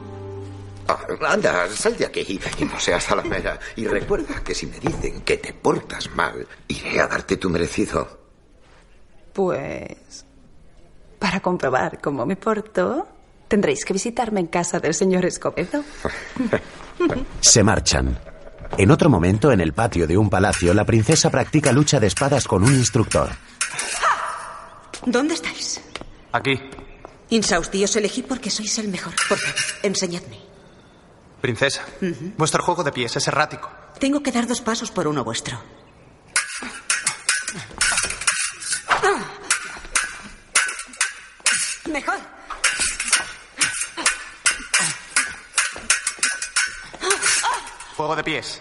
Ah, 0.89 0.99
anda, 1.29 1.69
sal 1.69 1.97
de 1.97 2.07
aquí 2.07 2.41
y 2.59 2.65
no 2.65 2.79
seas 2.81 3.05
salamera. 3.05 3.61
Y 3.77 3.87
recuerda 3.87 4.43
que 4.43 4.55
si 4.55 4.67
me 4.67 4.81
dicen 4.81 5.23
que 5.23 5.37
te 5.37 5.53
portas 5.53 6.11
mal, 6.17 6.47
iré 6.67 7.01
a 7.01 7.07
darte 7.07 7.37
tu 7.37 7.49
merecido. 7.49 8.19
Pues... 9.33 10.27
Para 11.21 11.41
comprobar 11.41 12.01
cómo 12.01 12.27
me 12.27 12.37
porto, 12.37 13.07
tendréis 13.49 13.85
que 13.85 13.93
visitarme 13.93 14.41
en 14.41 14.47
casa 14.47 14.81
del 14.81 14.95
señor 14.95 15.25
Escobedo. 15.25 15.85
Se 17.41 17.63
marchan. 17.63 18.19
En 18.77 18.91
otro 18.91 19.09
momento, 19.09 19.53
en 19.53 19.61
el 19.61 19.73
patio 19.73 20.07
de 20.07 20.17
un 20.17 20.29
palacio, 20.29 20.75
la 20.75 20.85
princesa 20.85 21.31
practica 21.31 21.73
lucha 21.73 22.01
de 22.01 22.09
espadas 22.09 22.47
con 22.47 22.63
un 22.63 22.75
instructor. 22.75 23.31
¿Dónde 25.05 25.35
estáis? 25.35 25.81
Aquí. 26.33 26.61
Insausti, 27.31 27.83
os 27.85 27.97
elegí 27.97 28.23
porque 28.23 28.51
sois 28.51 28.79
el 28.79 28.89
mejor. 28.89 29.15
Por 29.29 29.39
favor, 29.39 29.55
enseñadme. 29.83 30.39
Princesa, 31.41 31.85
vuestro 32.37 32.63
juego 32.63 32.83
de 32.83 32.93
pies 32.93 33.17
es 33.17 33.29
errático. 33.29 33.71
Tengo 33.99 34.23
que 34.23 34.33
dar 34.33 34.47
dos 34.47 34.61
pasos 34.61 34.91
por 34.91 35.07
uno 35.07 35.23
vuestro. 35.25 35.59
Ah. 38.91 39.23
Mejor. 41.91 42.36
Juego 47.97 48.15
de 48.15 48.25
pies. 48.25 48.61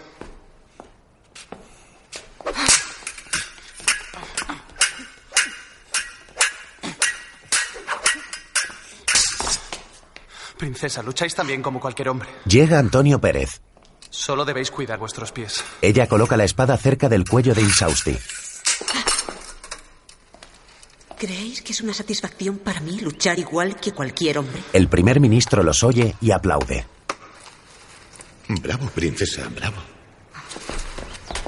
Princesa, 10.56 11.02
lucháis 11.02 11.34
también 11.34 11.62
como 11.62 11.80
cualquier 11.80 12.08
hombre. 12.08 12.30
Llega 12.46 12.78
Antonio 12.78 13.20
Pérez. 13.20 13.60
Solo 14.08 14.46
debéis 14.46 14.70
cuidar 14.70 14.98
vuestros 14.98 15.32
pies. 15.32 15.62
Ella 15.82 16.08
coloca 16.08 16.38
la 16.38 16.44
espada 16.44 16.78
cerca 16.78 17.10
del 17.10 17.28
cuello 17.28 17.54
de 17.54 17.60
Insausti. 17.60 18.16
¿Creéis 21.18 21.60
que 21.60 21.72
es 21.72 21.80
una 21.82 21.92
satisfacción 21.92 22.58
para 22.58 22.80
mí 22.80 23.00
luchar 23.00 23.38
igual 23.38 23.76
que 23.76 23.92
cualquier 23.92 24.38
hombre? 24.38 24.62
El 24.72 24.88
primer 24.88 25.20
ministro 25.20 25.62
los 25.62 25.82
oye 25.82 26.14
y 26.22 26.30
aplaude. 26.30 26.86
Bravo, 28.48 28.86
princesa, 28.90 29.48
bravo. 29.54 29.76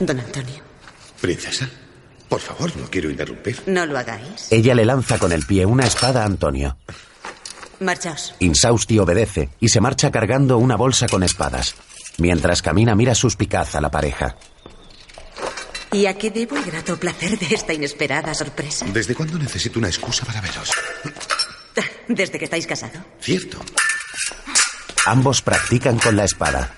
Don 0.01 0.19
Antonio, 0.21 0.63
Princesa, 1.21 1.69
por 2.29 2.41
favor, 2.41 2.77
no 2.77 2.89
quiero 2.91 3.11
interrumpir. 3.11 3.63
no 3.67 3.85
lo 3.87 3.99
hagáis. 3.99 4.47
Ella 4.51 4.75
le 4.75 4.85
lanza 4.85 5.19
con 5.19 5.33
el 5.33 5.45
pie 5.45 5.67
una 5.67 5.87
espada 5.87 6.23
a 6.23 6.27
Antonio. 6.27 6.77
Marchaos. 7.81 8.35
Insausti 8.41 8.99
obedece 8.99 9.51
y 9.61 9.69
se 9.69 9.81
marcha 9.81 10.11
cargando 10.11 10.59
una 10.59 10.77
bolsa 10.77 11.07
con 11.09 11.23
espadas. 11.23 11.75
Mientras 12.19 12.63
camina 12.63 12.95
mira 12.97 13.15
suspicaz 13.15 13.75
a 13.77 13.81
la 13.81 13.91
pareja. 13.91 14.37
¿Y 15.93 16.07
a 16.07 16.19
qué 16.19 16.31
debo 16.31 16.57
el 16.57 16.65
grato 16.65 16.99
placer 16.99 17.39
de 17.39 17.55
esta 17.55 17.73
inesperada 17.73 18.35
sorpresa? 18.35 18.85
¿Desde 18.93 19.15
cuándo 19.15 19.39
necesito 19.39 19.79
una 19.79 19.89
excusa 19.89 20.27
para 20.27 20.41
veros? 20.41 20.71
Desde 22.09 22.39
que 22.39 22.45
estáis 22.45 22.67
casados. 22.67 22.99
Cierto. 23.21 23.59
Ambos 25.07 25.41
practican 25.43 25.99
con 25.99 26.17
la 26.17 26.25
espada. 26.25 26.75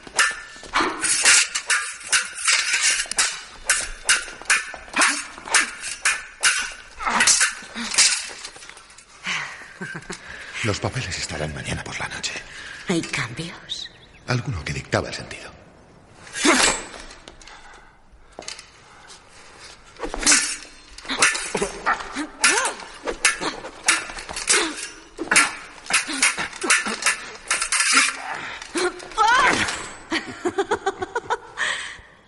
Los 10.65 10.79
papeles 10.79 11.17
estarán 11.19 11.55
mañana 11.55 11.83
por 11.83 11.99
la 11.99 12.09
noche. 12.09 12.33
¿Hay 12.89 13.01
cambios? 13.01 13.91
Alguno 14.27 14.63
que 14.65 14.75
dictaba 14.75 15.09
el 15.09 15.15
sentido. 15.15 15.51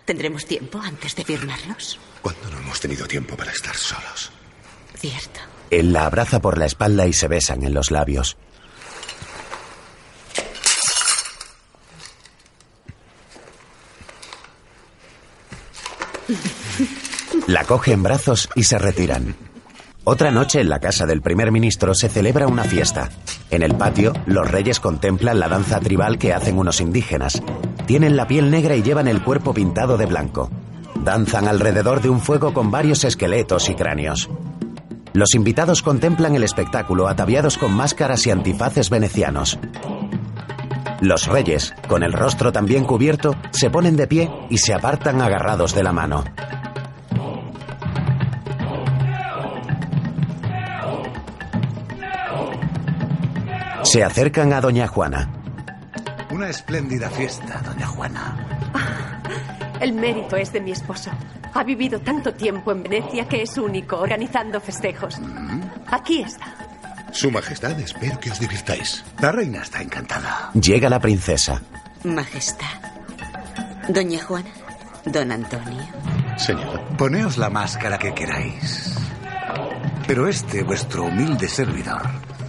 ¿Tendremos 0.05 0.45
tiempo 0.45 0.79
antes 0.79 1.15
de 1.15 1.23
firmarlos? 1.23 1.99
¿Cuándo 2.21 2.49
no 2.49 2.57
hemos 2.57 2.79
tenido 2.79 3.07
tiempo 3.07 3.37
para 3.37 3.51
estar 3.51 3.75
solos? 3.75 4.31
Cierto. 4.97 5.52
Él 5.79 5.91
la 5.91 6.05
abraza 6.05 6.39
por 6.39 6.57
la 6.59 6.65
espalda 6.65 7.07
y 7.07 7.13
se 7.13 7.27
besan 7.27 7.63
en 7.63 7.73
los 7.73 7.89
labios. 7.89 8.37
La 17.47 17.65
coge 17.65 17.91
en 17.91 18.03
brazos 18.03 18.49
y 18.55 18.63
se 18.63 18.77
retiran. 18.77 19.35
Otra 20.03 20.31
noche 20.31 20.61
en 20.61 20.69
la 20.69 20.79
casa 20.79 21.05
del 21.05 21.21
primer 21.21 21.51
ministro 21.51 21.95
se 21.95 22.07
celebra 22.07 22.45
una 22.45 22.65
fiesta. 22.65 23.09
En 23.49 23.63
el 23.63 23.75
patio, 23.75 24.13
los 24.25 24.49
reyes 24.49 24.79
contemplan 24.79 25.39
la 25.39 25.47
danza 25.47 25.79
tribal 25.79 26.19
que 26.19 26.33
hacen 26.33 26.59
unos 26.59 26.81
indígenas. 26.81 27.41
Tienen 27.87 28.15
la 28.15 28.27
piel 28.27 28.51
negra 28.51 28.75
y 28.75 28.83
llevan 28.83 29.07
el 29.07 29.23
cuerpo 29.23 29.53
pintado 29.53 29.97
de 29.97 30.05
blanco. 30.05 30.51
Danzan 31.03 31.47
alrededor 31.47 32.01
de 32.01 32.09
un 32.09 32.21
fuego 32.21 32.53
con 32.53 32.69
varios 32.69 33.03
esqueletos 33.03 33.69
y 33.69 33.75
cráneos. 33.75 34.29
Los 35.13 35.35
invitados 35.35 35.83
contemplan 35.83 36.35
el 36.35 36.43
espectáculo 36.43 37.07
ataviados 37.07 37.59
con 37.59 37.71
máscaras 37.71 38.25
y 38.25 38.31
antifaces 38.31 38.89
venecianos. 38.89 39.59
Los 41.01 41.27
reyes, 41.27 41.73
con 41.87 42.01
el 42.01 42.13
rostro 42.13 42.51
también 42.51 42.83
cubierto, 42.83 43.35
se 43.51 43.69
ponen 43.69 43.95
de 43.95 44.07
pie 44.07 44.31
y 44.49 44.57
se 44.57 44.73
apartan 44.73 45.21
agarrados 45.21 45.75
de 45.75 45.83
la 45.83 45.91
mano. 45.91 46.23
Se 53.83 54.03
acercan 54.03 54.53
a 54.53 54.61
Doña 54.61 54.87
Juana. 54.87 55.29
Una 56.31 56.49
espléndida 56.49 57.11
fiesta, 57.11 57.61
doña 57.63 57.85
Juana. 57.85 58.35
El 59.79 59.93
mérito 59.93 60.35
es 60.35 60.51
de 60.51 60.61
mi 60.61 60.71
esposo. 60.71 61.11
Ha 61.53 61.63
vivido 61.63 61.99
tanto 61.99 62.33
tiempo 62.33 62.71
en 62.71 62.83
Venecia 62.83 63.27
que 63.27 63.43
es 63.43 63.57
único 63.57 63.97
organizando 63.97 64.59
festejos. 64.59 65.19
Aquí 65.87 66.21
está. 66.21 66.45
Su 67.11 67.29
Majestad, 67.29 67.79
espero 67.79 68.19
que 68.19 68.31
os 68.31 68.39
divirtáis. 68.39 69.03
La 69.19 69.31
reina 69.31 69.61
está 69.61 69.81
encantada. 69.81 70.49
Llega 70.53 70.89
la 70.89 70.99
princesa. 70.99 71.61
Majestad. 72.03 72.65
Doña 73.87 74.19
Juana. 74.23 74.49
Don 75.05 75.31
Antonio. 75.31 75.83
Señora. 76.37 76.81
Poneos 76.97 77.37
la 77.37 77.49
máscara 77.49 77.99
que 77.99 78.13
queráis. 78.13 78.95
Pero 80.07 80.27
este, 80.27 80.63
vuestro 80.63 81.05
humilde 81.05 81.47
servidor, 81.47 82.01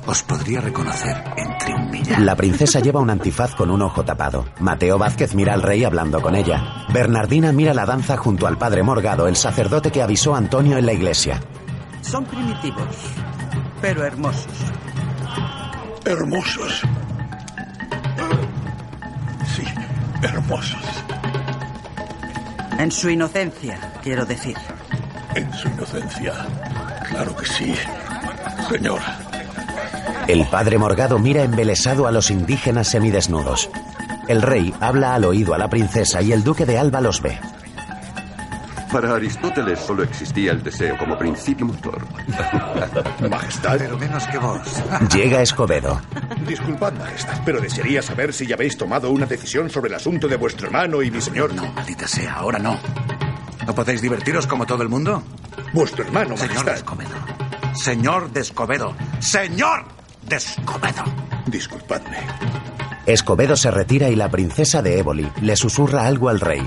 os 0.07 0.23
podría 0.23 0.61
reconocer 0.61 1.25
entre 1.37 1.75
un 1.75 1.91
millar. 1.91 2.21
La 2.21 2.37
princesa 2.37 2.81
lleva 2.81 3.01
un 3.01 3.11
antifaz 3.11 3.55
con 3.55 3.71
un 3.71 3.83
ojo 3.83 4.05
tapado. 4.05 4.47
Mateo 4.61 4.99
Vázquez 4.99 5.35
mira 5.35 5.55
al 5.55 5.63
rey 5.63 5.85
hablando 5.85 6.21
con 6.21 6.35
ella. 6.35 6.87
Bernardina 6.93 7.53
mira 7.53 7.75
la 7.75 7.87
danza 7.87 8.17
junto 8.17 8.47
al 8.47 8.59
padre 8.59 8.83
Morgado, 8.83 9.27
el 9.29 9.37
sacerdote 9.37 9.91
que 9.91 10.03
avisó 10.03 10.35
a 10.35 10.39
Antonio 10.39 10.77
en 10.77 10.87
la 10.87 10.93
iglesia. 10.93 11.41
Son 12.03 12.25
primitivos, 12.25 12.87
pero 13.81 14.05
hermosos. 14.05 14.53
Hermosos. 16.05 16.83
Sí, 19.57 19.65
hermosos. 20.23 20.83
En 22.79 22.91
su 22.91 23.09
inocencia, 23.09 23.79
quiero 24.03 24.27
decir. 24.27 24.57
En 25.35 25.53
su 25.55 25.69
inocencia. 25.69 26.35
Claro 27.09 27.35
que 27.37 27.47
sí, 27.47 27.75
señora. 28.69 29.24
El 30.27 30.47
padre 30.47 30.79
Morgado 30.79 31.19
mira 31.19 31.43
embelesado 31.43 32.07
a 32.07 32.11
los 32.11 32.31
indígenas 32.31 32.89
semidesnudos. 32.89 33.69
El 34.27 34.41
rey 34.41 34.73
habla 34.81 35.15
al 35.15 35.25
oído 35.25 35.53
a 35.53 35.59
la 35.59 35.69
princesa 35.69 36.23
y 36.23 36.33
el 36.33 36.43
duque 36.43 36.65
de 36.65 36.79
Alba 36.79 37.03
los 37.03 37.21
ve. 37.21 37.39
Para 38.91 39.17
Aristóteles 39.17 39.81
solo 39.81 40.03
existía 40.03 40.53
el 40.53 40.63
deseo 40.63 40.97
como 40.97 41.19
principio 41.19 41.67
motor. 41.67 42.07
Majestad. 43.29 43.77
Pero 43.77 43.99
menos 43.99 44.25
que 44.29 44.39
vos. 44.39 44.61
Llega 45.15 45.43
Escobedo. 45.43 46.01
Disculpad, 46.47 46.95
Majestad, 46.95 47.43
pero 47.45 47.61
desearía 47.61 48.01
saber 48.01 48.33
si 48.33 48.47
ya 48.47 48.55
habéis 48.55 48.79
tomado 48.79 49.11
una 49.11 49.27
decisión 49.27 49.69
sobre 49.69 49.89
el 49.89 49.95
asunto 49.97 50.29
de 50.29 50.37
vuestro 50.37 50.69
hermano 50.69 51.03
y 51.03 51.11
mi 51.11 51.21
señor. 51.21 51.53
No, 51.53 51.71
maldita 51.73 52.07
sea, 52.07 52.35
ahora 52.35 52.59
no. 52.59 52.79
¿No 53.67 53.75
podéis 53.75 54.01
divertiros 54.01 54.47
como 54.47 54.65
todo 54.65 54.83
el 54.83 54.89
mundo? 54.89 55.23
Vuestro 55.73 56.05
hermano, 56.05 56.37
Señor 56.37 56.65
Majestad. 56.65 56.77
Escobedo. 56.77 57.75
Señor 57.75 58.31
de 58.31 58.41
Escobedo. 58.41 58.95
Señor 59.19 59.85
de 60.29 60.37
Escobedo. 60.37 61.05
Disculpadme. 61.47 62.19
Escobedo 63.07 63.57
se 63.57 63.71
retira 63.71 64.09
y 64.09 64.17
la 64.17 64.31
princesa 64.31 64.83
de 64.83 64.99
Éboli 64.99 65.31
le 65.43 65.57
susurra 65.57 66.07
algo 66.07 66.29
al 66.29 66.41
rey. 66.41 66.63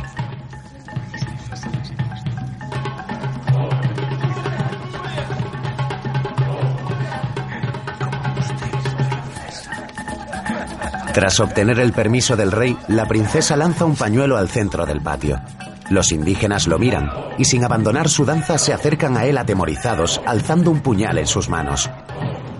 Tras 11.13 11.39
obtener 11.39 11.79
el 11.79 11.93
permiso 11.93 12.35
del 12.35 12.51
rey, 12.51 12.77
la 12.87 13.07
princesa 13.07 13.55
lanza 13.55 13.85
un 13.85 13.95
pañuelo 13.95 14.37
al 14.37 14.49
centro 14.49 14.85
del 14.85 15.01
patio. 15.01 15.41
Los 15.89 16.11
indígenas 16.11 16.67
lo 16.67 16.77
miran 16.77 17.09
y 17.39 17.45
sin 17.45 17.63
abandonar 17.63 18.07
su 18.07 18.23
danza 18.23 18.59
se 18.59 18.71
acercan 18.71 19.17
a 19.17 19.25
él 19.25 19.39
atemorizados, 19.39 20.21
alzando 20.27 20.69
un 20.69 20.81
puñal 20.81 21.17
en 21.17 21.25
sus 21.25 21.49
manos. 21.49 21.89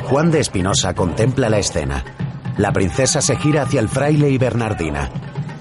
Juan 0.10 0.32
de 0.32 0.40
Espinosa 0.40 0.94
contempla 0.94 1.50
la 1.50 1.58
escena. 1.58 2.02
La 2.56 2.72
princesa 2.72 3.20
se 3.20 3.36
gira 3.36 3.64
hacia 3.64 3.82
el 3.82 3.90
fraile 3.90 4.30
y 4.30 4.38
Bernardina. 4.38 5.10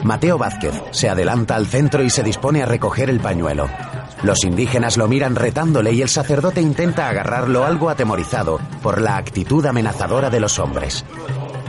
Mateo 0.05 0.39
Vázquez 0.39 0.73
se 0.93 1.09
adelanta 1.09 1.57
al 1.57 1.67
centro 1.67 2.05
y 2.05 2.11
se 2.11 2.23
dispone 2.23 2.63
a 2.63 2.67
recoger 2.67 3.11
el 3.11 3.19
pañuelo. 3.19 3.69
Los 4.23 4.45
indígenas 4.45 4.99
lo 4.99 5.09
miran 5.09 5.35
retándole 5.35 5.93
y 5.93 6.01
el 6.01 6.09
sacerdote 6.09 6.61
intenta 6.61 7.09
agarrarlo 7.09 7.65
algo 7.65 7.91
atemorizado 7.91 8.61
por 8.85 9.01
la 9.01 9.17
actitud 9.17 9.67
amenazadora 9.67 10.31
de 10.31 10.39
los 10.39 10.61
hombres. 10.61 11.05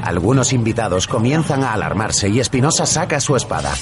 Algunos 0.03 0.53
invitados 0.53 1.07
comienzan 1.07 1.63
a 1.63 1.73
alarmarse 1.73 2.29
y 2.29 2.39
Espinosa 2.39 2.85
saca 2.85 3.19
su 3.19 3.35
espada. 3.35 3.73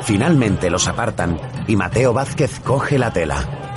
Finalmente 0.00 0.70
los 0.70 0.88
apartan 0.88 1.38
y 1.66 1.76
Mateo 1.76 2.14
Vázquez 2.14 2.60
coge 2.60 2.98
la 2.98 3.12
tela. 3.12 3.67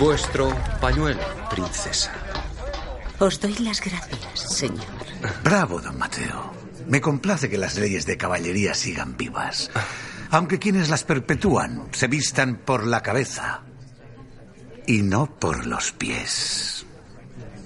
Vuestro 0.00 0.48
pañuelo, 0.80 1.20
princesa. 1.50 2.10
Os 3.18 3.38
doy 3.38 3.54
las 3.58 3.82
gracias, 3.82 4.56
señor. 4.56 4.86
Bravo, 5.44 5.78
don 5.78 5.98
Mateo. 5.98 6.54
Me 6.86 7.02
complace 7.02 7.50
que 7.50 7.58
las 7.58 7.76
leyes 7.76 8.06
de 8.06 8.16
caballería 8.16 8.72
sigan 8.72 9.18
vivas. 9.18 9.70
Aunque 10.30 10.58
quienes 10.58 10.88
las 10.88 11.04
perpetúan 11.04 11.90
se 11.92 12.08
vistan 12.08 12.56
por 12.64 12.86
la 12.86 13.02
cabeza 13.02 13.60
y 14.86 15.02
no 15.02 15.38
por 15.38 15.66
los 15.66 15.92
pies. 15.92 16.86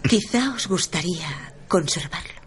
Quizá 0.03 0.55
os 0.57 0.66
gustaría 0.66 1.55
conservarlo. 1.68 2.43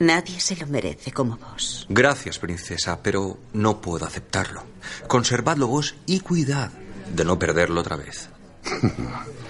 Nadie 0.00 0.38
se 0.40 0.56
lo 0.56 0.66
merece 0.66 1.10
como 1.10 1.38
vos. 1.38 1.86
Gracias, 1.88 2.38
princesa, 2.38 3.02
pero 3.02 3.38
no 3.54 3.80
puedo 3.80 4.04
aceptarlo. 4.04 4.62
Conservadlo 5.08 5.68
vos 5.68 5.94
y 6.04 6.20
cuidad 6.20 6.70
de 7.14 7.24
no 7.24 7.38
perderlo 7.38 7.80
otra 7.80 7.96
vez. 7.96 8.28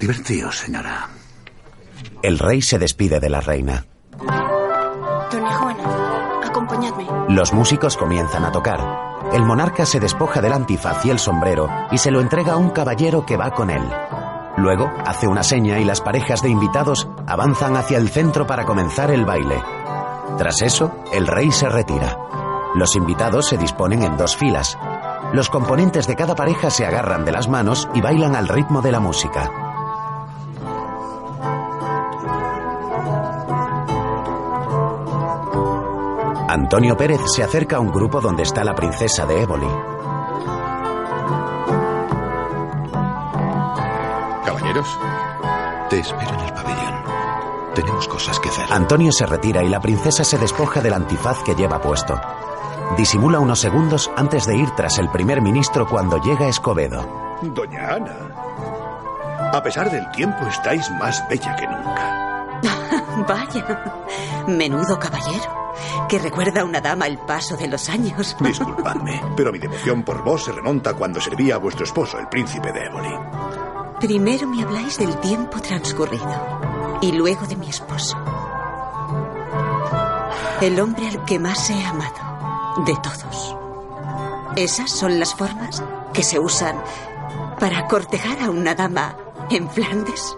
Divertíos, 0.00 0.58
señora. 0.58 1.08
El 2.22 2.38
rey 2.38 2.62
se 2.62 2.78
despide 2.78 3.20
de 3.20 3.30
la 3.30 3.40
reina. 3.40 3.86
Doña 4.18 5.52
Juana, 5.54 6.40
acompañadme. 6.44 7.06
Los 7.28 7.52
músicos 7.52 7.96
comienzan 7.96 8.44
a 8.44 8.52
tocar. 8.52 8.80
El 9.32 9.44
monarca 9.44 9.86
se 9.86 10.00
despoja 10.00 10.40
del 10.40 10.52
antifaz 10.52 11.04
y 11.06 11.10
el 11.10 11.18
sombrero 11.18 11.68
y 11.90 11.98
se 11.98 12.10
lo 12.10 12.20
entrega 12.20 12.52
a 12.52 12.56
un 12.56 12.70
caballero 12.70 13.24
que 13.26 13.36
va 13.36 13.52
con 13.52 13.70
él. 13.70 13.82
Luego 14.56 14.92
hace 15.04 15.26
una 15.26 15.42
seña 15.42 15.80
y 15.80 15.84
las 15.84 16.00
parejas 16.00 16.42
de 16.42 16.50
invitados 16.50 17.08
avanzan 17.26 17.76
hacia 17.76 17.98
el 17.98 18.08
centro 18.10 18.46
para 18.46 18.64
comenzar 18.64 19.10
el 19.10 19.24
baile. 19.24 19.60
Tras 20.38 20.62
eso, 20.62 20.92
el 21.12 21.26
rey 21.26 21.50
se 21.50 21.68
retira. 21.68 22.16
Los 22.74 22.94
invitados 22.96 23.48
se 23.48 23.56
disponen 23.56 24.02
en 24.02 24.16
dos 24.16 24.36
filas. 24.36 24.78
Los 25.34 25.50
componentes 25.50 26.06
de 26.06 26.14
cada 26.14 26.36
pareja 26.36 26.70
se 26.70 26.86
agarran 26.86 27.24
de 27.24 27.32
las 27.32 27.48
manos 27.48 27.88
y 27.92 28.00
bailan 28.00 28.36
al 28.36 28.46
ritmo 28.46 28.80
de 28.80 28.92
la 28.92 29.00
música. 29.00 29.50
Antonio 36.48 36.96
Pérez 36.96 37.20
se 37.34 37.42
acerca 37.42 37.78
a 37.78 37.80
un 37.80 37.90
grupo 37.90 38.20
donde 38.20 38.44
está 38.44 38.62
la 38.62 38.76
princesa 38.76 39.26
de 39.26 39.42
Éboli. 39.42 39.66
Caballeros, 44.44 44.98
te 45.90 45.98
espero 45.98 46.32
en 46.32 46.40
el 46.42 46.52
pabellón. 46.52 46.94
Tenemos 47.74 48.06
cosas 48.06 48.38
que 48.38 48.50
hacer. 48.50 48.66
Antonio 48.70 49.10
se 49.10 49.26
retira 49.26 49.64
y 49.64 49.68
la 49.68 49.80
princesa 49.80 50.22
se 50.22 50.38
despoja 50.38 50.80
del 50.80 50.92
antifaz 50.92 51.42
que 51.42 51.56
lleva 51.56 51.80
puesto. 51.80 52.20
Disimula 52.96 53.40
unos 53.40 53.58
segundos 53.58 54.10
antes 54.16 54.46
de 54.46 54.56
ir 54.56 54.70
tras 54.76 54.98
el 54.98 55.08
primer 55.10 55.42
ministro 55.42 55.88
cuando 55.88 56.22
llega 56.22 56.46
Escobedo. 56.46 57.36
Doña 57.42 57.94
Ana, 57.94 59.50
a 59.52 59.62
pesar 59.62 59.90
del 59.90 60.08
tiempo 60.12 60.46
estáis 60.46 60.88
más 60.92 61.26
bella 61.28 61.56
que 61.56 61.66
nunca. 61.66 62.60
Vaya, 63.28 64.02
menudo 64.46 64.98
caballero, 64.98 65.72
que 66.08 66.20
recuerda 66.20 66.60
a 66.60 66.64
una 66.64 66.80
dama 66.80 67.06
el 67.06 67.18
paso 67.18 67.56
de 67.56 67.66
los 67.66 67.88
años. 67.88 68.36
Disculpadme, 68.40 69.20
pero 69.36 69.50
mi 69.50 69.58
devoción 69.58 70.04
por 70.04 70.22
vos 70.22 70.44
se 70.44 70.52
remonta 70.52 70.90
a 70.90 70.94
cuando 70.94 71.20
servía 71.20 71.56
a 71.56 71.58
vuestro 71.58 71.84
esposo, 71.84 72.18
el 72.18 72.28
príncipe 72.28 72.72
de 72.72 72.86
Éboli. 72.86 73.14
Primero 74.00 74.46
me 74.46 74.62
habláis 74.62 74.98
del 74.98 75.16
tiempo 75.18 75.60
transcurrido 75.60 76.98
y 77.00 77.10
luego 77.12 77.46
de 77.46 77.56
mi 77.56 77.68
esposo. 77.68 78.16
El 80.60 80.78
hombre 80.78 81.08
al 81.08 81.24
que 81.24 81.38
más 81.38 81.70
he 81.70 81.84
amado 81.84 82.33
de 82.78 82.96
todos. 82.96 83.56
Esas 84.56 84.90
son 84.90 85.18
las 85.18 85.34
formas 85.34 85.82
que 86.12 86.22
se 86.22 86.38
usan 86.38 86.76
para 87.58 87.86
cortejar 87.86 88.40
a 88.40 88.50
una 88.50 88.74
dama 88.74 89.16
en 89.50 89.68
Flandes. 89.68 90.36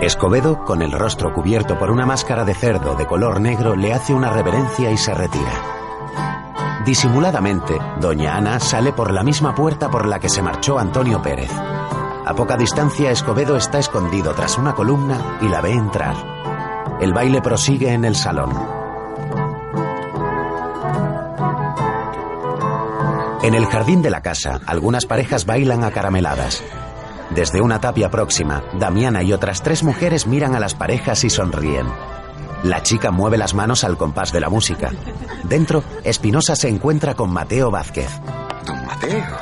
Escobedo, 0.00 0.64
con 0.64 0.82
el 0.82 0.92
rostro 0.92 1.32
cubierto 1.32 1.78
por 1.78 1.90
una 1.90 2.04
máscara 2.04 2.44
de 2.44 2.54
cerdo 2.54 2.94
de 2.94 3.06
color 3.06 3.40
negro, 3.40 3.74
le 3.74 3.94
hace 3.94 4.12
una 4.12 4.30
reverencia 4.30 4.90
y 4.90 4.96
se 4.96 5.14
retira. 5.14 5.52
Disimuladamente, 6.84 7.78
doña 8.00 8.36
Ana 8.36 8.60
sale 8.60 8.92
por 8.92 9.12
la 9.12 9.22
misma 9.22 9.54
puerta 9.54 9.90
por 9.90 10.06
la 10.06 10.20
que 10.20 10.28
se 10.28 10.42
marchó 10.42 10.78
Antonio 10.78 11.22
Pérez. 11.22 11.50
A 11.50 12.34
poca 12.34 12.56
distancia, 12.56 13.10
Escobedo 13.10 13.56
está 13.56 13.78
escondido 13.78 14.34
tras 14.34 14.58
una 14.58 14.74
columna 14.74 15.38
y 15.40 15.48
la 15.48 15.60
ve 15.60 15.72
entrar. 15.72 16.14
El 17.00 17.12
baile 17.12 17.40
prosigue 17.40 17.92
en 17.92 18.04
el 18.04 18.14
salón. 18.14 18.85
En 23.46 23.54
el 23.54 23.66
jardín 23.66 24.02
de 24.02 24.10
la 24.10 24.22
casa, 24.22 24.60
algunas 24.66 25.06
parejas 25.06 25.46
bailan 25.46 25.84
acarameladas. 25.84 26.64
Desde 27.30 27.60
una 27.60 27.80
tapia 27.80 28.10
próxima, 28.10 28.64
Damiana 28.76 29.22
y 29.22 29.32
otras 29.32 29.62
tres 29.62 29.84
mujeres 29.84 30.26
miran 30.26 30.56
a 30.56 30.58
las 30.58 30.74
parejas 30.74 31.22
y 31.22 31.30
sonríen. 31.30 31.86
La 32.64 32.82
chica 32.82 33.12
mueve 33.12 33.38
las 33.38 33.54
manos 33.54 33.84
al 33.84 33.96
compás 33.96 34.32
de 34.32 34.40
la 34.40 34.48
música. 34.48 34.90
Dentro, 35.44 35.84
Espinosa 36.02 36.56
se 36.56 36.68
encuentra 36.68 37.14
con 37.14 37.32
Mateo 37.32 37.70
Vázquez. 37.70 38.10
Don 38.66 38.84
Mateo. 38.84 39.36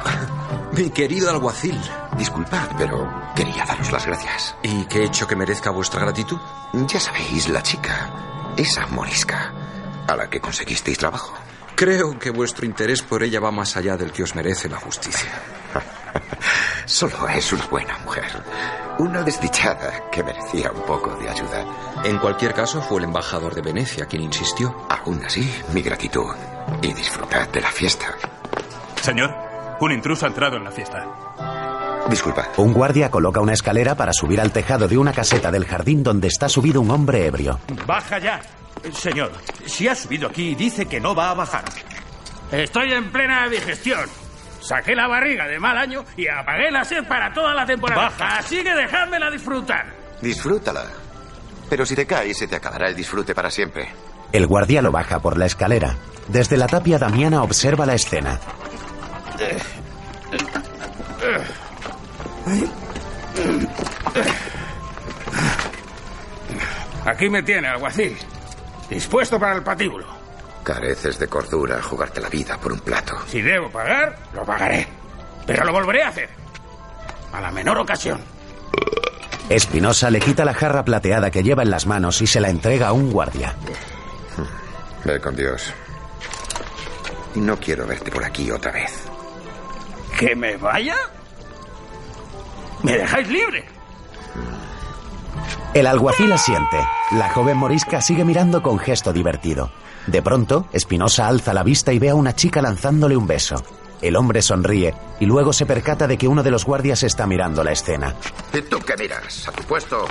Mi 0.76 0.90
querido 0.90 1.30
alguacil. 1.30 1.80
Disculpad, 2.18 2.76
pero 2.76 3.10
quería 3.34 3.64
daros 3.64 3.90
las 3.90 4.04
gracias. 4.04 4.54
¿Y 4.62 4.84
qué 4.84 4.98
he 4.98 5.04
hecho 5.06 5.26
que 5.26 5.34
merezca 5.34 5.70
vuestra 5.70 6.02
gratitud? 6.02 6.36
Ya 6.74 7.00
sabéis, 7.00 7.48
la 7.48 7.62
chica, 7.62 8.10
esa 8.58 8.86
morisca, 8.88 9.50
a 10.06 10.14
la 10.14 10.28
que 10.28 10.42
conseguisteis 10.42 10.98
trabajo. 10.98 11.32
Creo 11.74 12.18
que 12.18 12.30
vuestro 12.30 12.66
interés 12.66 13.02
por 13.02 13.22
ella 13.22 13.40
va 13.40 13.50
más 13.50 13.76
allá 13.76 13.96
del 13.96 14.12
que 14.12 14.22
os 14.22 14.34
merece 14.34 14.68
la 14.68 14.76
justicia. 14.76 15.30
Solo 16.86 17.28
es 17.28 17.52
una 17.52 17.66
buena 17.66 17.98
mujer. 17.98 18.30
Una 18.98 19.22
desdichada 19.22 20.08
que 20.10 20.22
merecía 20.22 20.70
un 20.70 20.82
poco 20.82 21.16
de 21.16 21.28
ayuda. 21.28 21.66
En 22.04 22.18
cualquier 22.18 22.54
caso, 22.54 22.80
fue 22.80 22.98
el 22.98 23.04
embajador 23.04 23.54
de 23.54 23.62
Venecia 23.62 24.06
quien 24.06 24.22
insistió. 24.22 24.86
Aún 24.88 25.24
así, 25.24 25.50
mi 25.72 25.82
gratitud. 25.82 26.32
Y 26.80 26.92
disfrutad 26.92 27.48
de 27.48 27.60
la 27.60 27.72
fiesta. 27.72 28.14
Señor, 29.02 29.34
un 29.80 29.90
intruso 29.90 30.26
ha 30.26 30.28
entrado 30.28 30.56
en 30.56 30.64
la 30.64 30.70
fiesta. 30.70 31.23
Disculpa. 32.08 32.48
Un 32.58 32.72
guardia 32.72 33.10
coloca 33.10 33.40
una 33.40 33.54
escalera 33.54 33.94
para 33.94 34.12
subir 34.12 34.40
al 34.40 34.52
tejado 34.52 34.88
de 34.88 34.98
una 34.98 35.12
caseta 35.12 35.50
del 35.50 35.64
jardín 35.64 36.02
donde 36.02 36.28
está 36.28 36.48
subido 36.48 36.80
un 36.80 36.90
hombre 36.90 37.26
ebrio. 37.26 37.58
Baja 37.86 38.18
ya. 38.18 38.40
Señor, 38.92 39.32
si 39.66 39.88
ha 39.88 39.94
subido 39.94 40.28
aquí, 40.28 40.54
dice 40.54 40.86
que 40.86 41.00
no 41.00 41.14
va 41.14 41.30
a 41.30 41.34
bajar. 41.34 41.64
Estoy 42.52 42.92
en 42.92 43.10
plena 43.10 43.48
digestión. 43.48 44.08
Saqué 44.60 44.94
la 44.94 45.06
barriga 45.06 45.46
de 45.46 45.58
mal 45.58 45.76
año 45.76 46.04
y 46.16 46.26
apagué 46.28 46.70
la 46.70 46.84
sed 46.84 47.04
para 47.06 47.32
toda 47.32 47.54
la 47.54 47.66
temporada. 47.66 48.10
Baja. 48.10 48.38
Así 48.38 48.62
que 48.62 48.74
dejádmela 48.74 49.30
disfrutar. 49.30 49.86
Disfrútala. 50.20 50.84
Pero 51.68 51.86
si 51.86 51.94
te 51.94 52.06
caes, 52.06 52.38
se 52.38 52.46
te 52.46 52.56
acabará 52.56 52.88
el 52.88 52.96
disfrute 52.96 53.34
para 53.34 53.50
siempre. 53.50 53.88
El 54.32 54.46
guardia 54.46 54.82
lo 54.82 54.92
baja 54.92 55.20
por 55.20 55.38
la 55.38 55.46
escalera. 55.46 55.96
Desde 56.28 56.56
la 56.56 56.66
tapia, 56.66 56.98
Damiana 56.98 57.42
observa 57.42 57.86
la 57.86 57.94
escena. 57.94 58.38
Aquí 67.04 67.28
me 67.28 67.42
tiene, 67.42 67.68
alguacil. 67.68 68.16
Dispuesto 68.88 69.38
para 69.38 69.56
el 69.56 69.62
patíbulo. 69.62 70.06
Careces 70.62 71.18
de 71.18 71.28
cordura 71.28 71.82
jugarte 71.82 72.20
la 72.20 72.28
vida 72.28 72.58
por 72.58 72.72
un 72.72 72.80
plato. 72.80 73.16
Si 73.28 73.42
debo 73.42 73.70
pagar, 73.70 74.16
lo 74.32 74.44
pagaré. 74.44 74.86
Pero 75.46 75.64
lo 75.64 75.72
volveré 75.72 76.02
a 76.02 76.08
hacer. 76.08 76.30
A 77.32 77.40
la 77.40 77.50
menor 77.50 77.78
ocasión. 77.78 78.20
Espinosa 79.48 80.08
le 80.10 80.20
quita 80.20 80.44
la 80.44 80.54
jarra 80.54 80.84
plateada 80.84 81.30
que 81.30 81.42
lleva 81.42 81.62
en 81.62 81.70
las 81.70 81.86
manos 81.86 82.22
y 82.22 82.26
se 82.26 82.40
la 82.40 82.48
entrega 82.48 82.88
a 82.88 82.92
un 82.92 83.10
guardia. 83.10 83.54
Ve 85.04 85.20
con 85.20 85.36
Dios. 85.36 85.72
No 87.34 87.58
quiero 87.58 87.86
verte 87.86 88.10
por 88.10 88.24
aquí 88.24 88.50
otra 88.50 88.72
vez. 88.72 89.04
¿Que 90.18 90.34
me 90.34 90.56
vaya? 90.56 90.96
¿Me 92.84 92.98
dejáis 92.98 93.28
libre? 93.28 93.64
El 95.72 95.86
alguacil 95.86 96.30
asiente. 96.32 96.76
La 97.12 97.30
joven 97.30 97.56
morisca 97.56 98.00
sigue 98.00 98.24
mirando 98.24 98.62
con 98.62 98.78
gesto 98.78 99.12
divertido. 99.12 99.72
De 100.06 100.20
pronto, 100.20 100.68
Espinosa 100.72 101.26
alza 101.26 101.54
la 101.54 101.62
vista 101.62 101.94
y 101.94 101.98
ve 101.98 102.10
a 102.10 102.14
una 102.14 102.34
chica 102.34 102.60
lanzándole 102.60 103.16
un 103.16 103.26
beso. 103.26 103.56
El 104.02 104.16
hombre 104.16 104.42
sonríe 104.42 104.94
y 105.18 105.24
luego 105.24 105.54
se 105.54 105.64
percata 105.64 106.06
de 106.06 106.18
que 106.18 106.28
uno 106.28 106.42
de 106.42 106.50
los 106.50 106.66
guardias 106.66 107.02
está 107.02 107.26
mirando 107.26 107.64
la 107.64 107.72
escena. 107.72 108.14
¿Y 108.52 108.60
tú 108.60 108.78
qué 108.80 108.94
miras? 108.98 109.48
A 109.48 109.52
tu 109.52 109.62
puesto. 109.62 110.04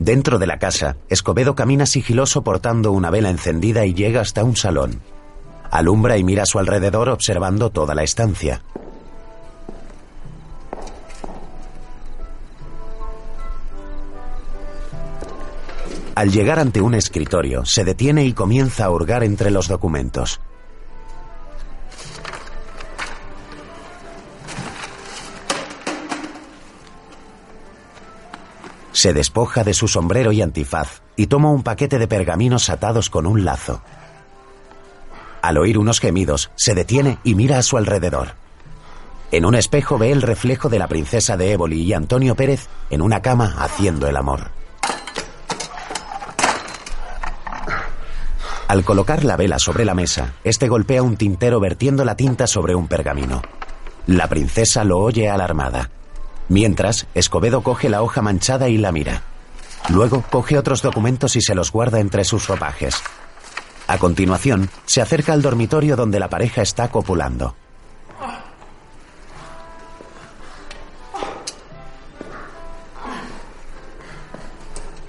Dentro 0.00 0.38
de 0.38 0.48
la 0.48 0.58
casa, 0.58 0.96
Escobedo 1.08 1.54
camina 1.54 1.86
sigiloso 1.86 2.42
portando 2.42 2.90
una 2.90 3.10
vela 3.10 3.30
encendida 3.30 3.86
y 3.86 3.94
llega 3.94 4.20
hasta 4.20 4.42
un 4.42 4.56
salón. 4.56 5.00
Alumbra 5.70 6.16
y 6.16 6.24
mira 6.24 6.42
a 6.42 6.46
su 6.46 6.58
alrededor 6.58 7.08
observando 7.08 7.70
toda 7.70 7.94
la 7.94 8.02
estancia. 8.02 8.62
Al 16.18 16.32
llegar 16.32 16.58
ante 16.58 16.80
un 16.80 16.94
escritorio, 16.94 17.64
se 17.64 17.84
detiene 17.84 18.24
y 18.24 18.32
comienza 18.32 18.86
a 18.86 18.90
hurgar 18.90 19.22
entre 19.22 19.52
los 19.52 19.68
documentos. 19.68 20.40
Se 28.90 29.12
despoja 29.12 29.62
de 29.62 29.72
su 29.74 29.86
sombrero 29.86 30.32
y 30.32 30.42
antifaz 30.42 31.02
y 31.14 31.28
toma 31.28 31.52
un 31.52 31.62
paquete 31.62 32.00
de 32.00 32.08
pergaminos 32.08 32.68
atados 32.68 33.10
con 33.10 33.24
un 33.24 33.44
lazo. 33.44 33.80
Al 35.40 35.56
oír 35.56 35.78
unos 35.78 36.00
gemidos, 36.00 36.50
se 36.56 36.74
detiene 36.74 37.20
y 37.22 37.36
mira 37.36 37.58
a 37.58 37.62
su 37.62 37.76
alrededor. 37.76 38.32
En 39.30 39.44
un 39.44 39.54
espejo 39.54 39.98
ve 39.98 40.10
el 40.10 40.22
reflejo 40.22 40.68
de 40.68 40.80
la 40.80 40.88
princesa 40.88 41.36
de 41.36 41.52
Éboli 41.52 41.82
y 41.82 41.92
Antonio 41.92 42.34
Pérez 42.34 42.66
en 42.90 43.02
una 43.02 43.22
cama 43.22 43.54
haciendo 43.60 44.08
el 44.08 44.16
amor. 44.16 44.57
Al 48.68 48.84
colocar 48.84 49.24
la 49.24 49.36
vela 49.36 49.58
sobre 49.58 49.86
la 49.86 49.94
mesa, 49.94 50.34
este 50.44 50.68
golpea 50.68 51.02
un 51.02 51.16
tintero 51.16 51.58
vertiendo 51.58 52.04
la 52.04 52.16
tinta 52.16 52.46
sobre 52.46 52.74
un 52.74 52.86
pergamino. 52.86 53.40
La 54.06 54.28
princesa 54.28 54.84
lo 54.84 54.98
oye 54.98 55.30
alarmada. 55.30 55.90
Mientras, 56.50 57.06
Escobedo 57.14 57.62
coge 57.62 57.88
la 57.88 58.02
hoja 58.02 58.20
manchada 58.20 58.68
y 58.68 58.76
la 58.76 58.92
mira. 58.92 59.22
Luego 59.88 60.22
coge 60.30 60.58
otros 60.58 60.82
documentos 60.82 61.34
y 61.36 61.40
se 61.40 61.54
los 61.54 61.72
guarda 61.72 61.98
entre 61.98 62.24
sus 62.24 62.46
ropajes. 62.46 63.02
A 63.86 63.96
continuación, 63.96 64.68
se 64.84 65.00
acerca 65.00 65.32
al 65.32 65.40
dormitorio 65.40 65.96
donde 65.96 66.20
la 66.20 66.28
pareja 66.28 66.60
está 66.60 66.88
copulando. 66.88 67.56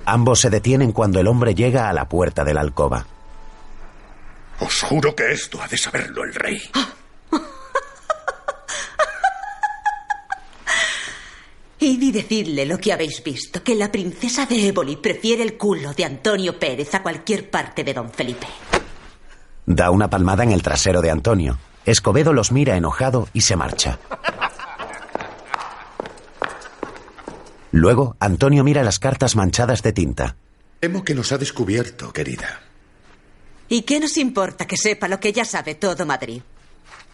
Ambos 0.06 0.40
se 0.40 0.50
detienen 0.50 0.94
cuando 0.94 1.20
el 1.20 1.28
hombre 1.28 1.54
llega 1.54 1.90
a 1.90 1.94
la 1.94 2.08
puerta 2.08 2.46
de 2.46 2.54
la 2.54 2.62
alcoba. 2.62 3.06
Os 4.60 4.82
juro 4.82 5.16
que 5.16 5.32
esto 5.32 5.62
ha 5.62 5.68
de 5.68 5.78
saberlo 5.78 6.24
el 6.24 6.34
rey. 6.34 6.62
Id 11.80 12.02
y 12.02 12.12
decidle 12.12 12.66
lo 12.66 12.78
que 12.78 12.92
habéis 12.92 13.24
visto, 13.24 13.64
que 13.64 13.74
la 13.76 13.90
princesa 13.90 14.46
de 14.46 14.68
Éboli 14.68 14.98
prefiere 14.98 15.44
el 15.44 15.58
culo 15.58 15.94
de 15.94 16.04
Antonio 16.04 16.60
Pérez 16.60 16.94
a 16.94 17.02
cualquier 17.02 17.50
parte 17.50 17.86
de 17.86 17.94
don 17.94 18.12
Felipe. 18.12 18.48
Da 19.66 19.90
una 19.92 20.10
palmada 20.10 20.44
en 20.44 20.52
el 20.52 20.62
trasero 20.62 21.02
de 21.02 21.10
Antonio. 21.12 21.58
Escobedo 21.86 22.34
los 22.34 22.52
mira 22.52 22.76
enojado 22.76 23.30
y 23.34 23.42
se 23.42 23.56
marcha. 23.56 23.98
Luego, 27.72 28.18
Antonio 28.20 28.64
mira 28.64 28.84
las 28.84 29.00
cartas 29.00 29.36
manchadas 29.36 29.82
de 29.84 29.94
tinta. 29.94 30.36
Temo 30.80 31.04
que 31.04 31.14
nos 31.16 31.32
ha 31.32 31.38
descubierto, 31.38 32.12
querida. 32.12 32.62
¿Y 33.70 33.84
qué 33.84 34.00
nos 34.00 34.18
importa 34.18 34.66
que 34.66 34.76
sepa 34.76 35.08
lo 35.08 35.20
que 35.20 35.32
ya 35.32 35.46
sabe 35.46 35.76
todo 35.76 36.06
Madrid? 36.06 36.42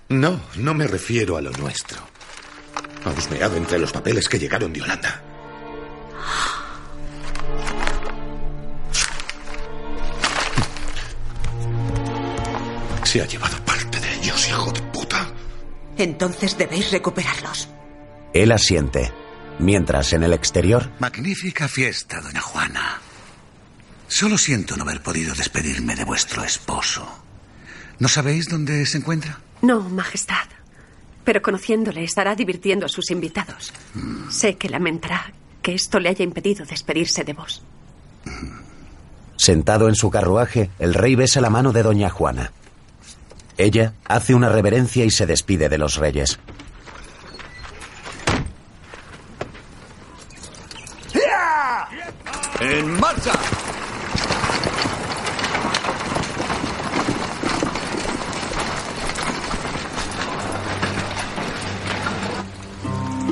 No, 0.08 0.40
no 0.56 0.74
me 0.74 0.88
refiero 0.88 1.36
a 1.36 1.42
lo 1.42 1.52
nuestro. 1.52 1.98
Ha 3.04 3.10
husmeado 3.10 3.58
entre 3.58 3.78
los 3.78 3.92
papeles 3.92 4.30
que 4.30 4.40
llegaron 4.40 4.72
de 4.72 4.82
Holanda. 4.82 5.22
Se 13.04 13.22
ha 13.22 13.26
llevado 13.28 13.58
parte 13.66 14.00
de 14.00 14.14
ellos, 14.16 14.48
hijo 14.48 14.72
de 14.72 14.82
puta. 14.82 15.28
Entonces 15.98 16.58
debéis 16.58 16.92
recuperarlos. 16.92 17.70
Él 18.34 18.52
asiente. 18.52 19.12
Mientras, 19.60 20.12
en 20.14 20.24
el 20.24 20.34
exterior, 20.34 20.92
Magnífica 21.00 21.68
fiesta, 21.68 22.20
doña 22.20 22.42
Juana. 22.42 23.02
Solo 24.08 24.38
siento 24.38 24.78
no 24.78 24.84
haber 24.84 25.02
podido 25.02 25.34
despedirme 25.36 25.96
de 25.96 26.04
vuestro 26.06 26.44
esposo. 26.44 27.08
¿No 28.00 28.08
sabéis 28.08 28.48
dónde 28.50 28.86
se 28.86 28.98
encuentra? 28.98 29.40
No, 29.62 29.82
Majestad. 29.82 30.48
Pero 31.24 31.42
conociéndole 31.42 32.04
estará 32.04 32.36
divirtiendo 32.36 32.86
a 32.86 32.90
sus 32.90 33.10
invitados. 33.10 33.74
Sé 34.30 34.56
que 34.58 34.70
lamentará 34.70 35.34
que 35.62 35.74
esto 35.74 36.00
le 36.00 36.10
haya 36.10 36.24
impedido 36.24 36.66
despedirse 36.66 37.24
de 37.24 37.34
vos. 37.34 37.64
sentado 39.38 39.90
en 39.90 39.96
su 39.96 40.10
carruaje, 40.10 40.70
el 40.80 40.94
rey 40.94 41.16
besa 41.16 41.42
la 41.42 41.50
mano 41.50 41.72
de 41.74 41.84
doña 41.84 42.10
Juana. 42.10 42.52
Ella 43.58 43.94
hace 44.06 44.34
una 44.36 44.50
reverencia 44.50 45.04
y 45.06 45.12
se 45.12 45.26
despide 45.26 45.68
de 45.70 45.78
los 45.78 45.98
reyes. 45.98 46.40
¡En 52.60 53.00
marcha! 53.00 53.34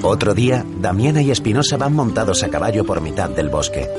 Otro 0.06 0.34
día, 0.34 0.66
Damiana 0.82 1.22
y 1.22 1.32
Espinosa 1.32 1.78
van 1.78 1.94
montados 1.94 2.44
a 2.44 2.50
caballo 2.50 2.84
por 2.84 3.00
mitad 3.00 3.30
del 3.30 3.48
bosque. 3.48 3.90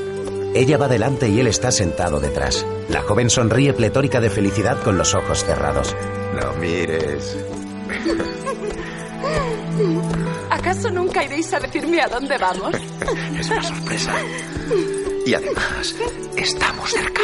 Ella 0.53 0.77
va 0.77 0.87
delante 0.87 1.27
y 1.27 1.39
él 1.39 1.47
está 1.47 1.71
sentado 1.71 2.19
detrás. 2.19 2.63
La 2.89 3.01
joven 3.01 3.31
sonríe 3.31 3.73
pletórica 3.73 4.21
de 4.21 4.29
felicidad 4.29 4.79
con 4.83 4.99
los 4.99 5.15
ojos 5.15 5.43
cerrados. 5.43 5.95
No 6.35 6.53
mires. 6.61 7.35
¿Acaso 10.51 10.91
nunca 10.91 11.23
iréis 11.23 11.51
a 11.55 11.59
decirme 11.59 11.99
a 11.99 12.07
dónde 12.07 12.37
vamos? 12.37 12.75
Es 13.39 13.49
una 13.49 13.63
sorpresa. 13.63 14.13
Y 15.25 15.33
además, 15.33 15.95
estamos 16.37 16.91
cerca. 16.91 17.21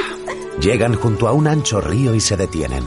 Llegan 0.60 0.96
junto 0.96 1.28
a 1.28 1.34
un 1.34 1.48
ancho 1.48 1.82
río 1.82 2.16
y 2.16 2.20
se 2.20 2.36
detienen. 2.36 2.84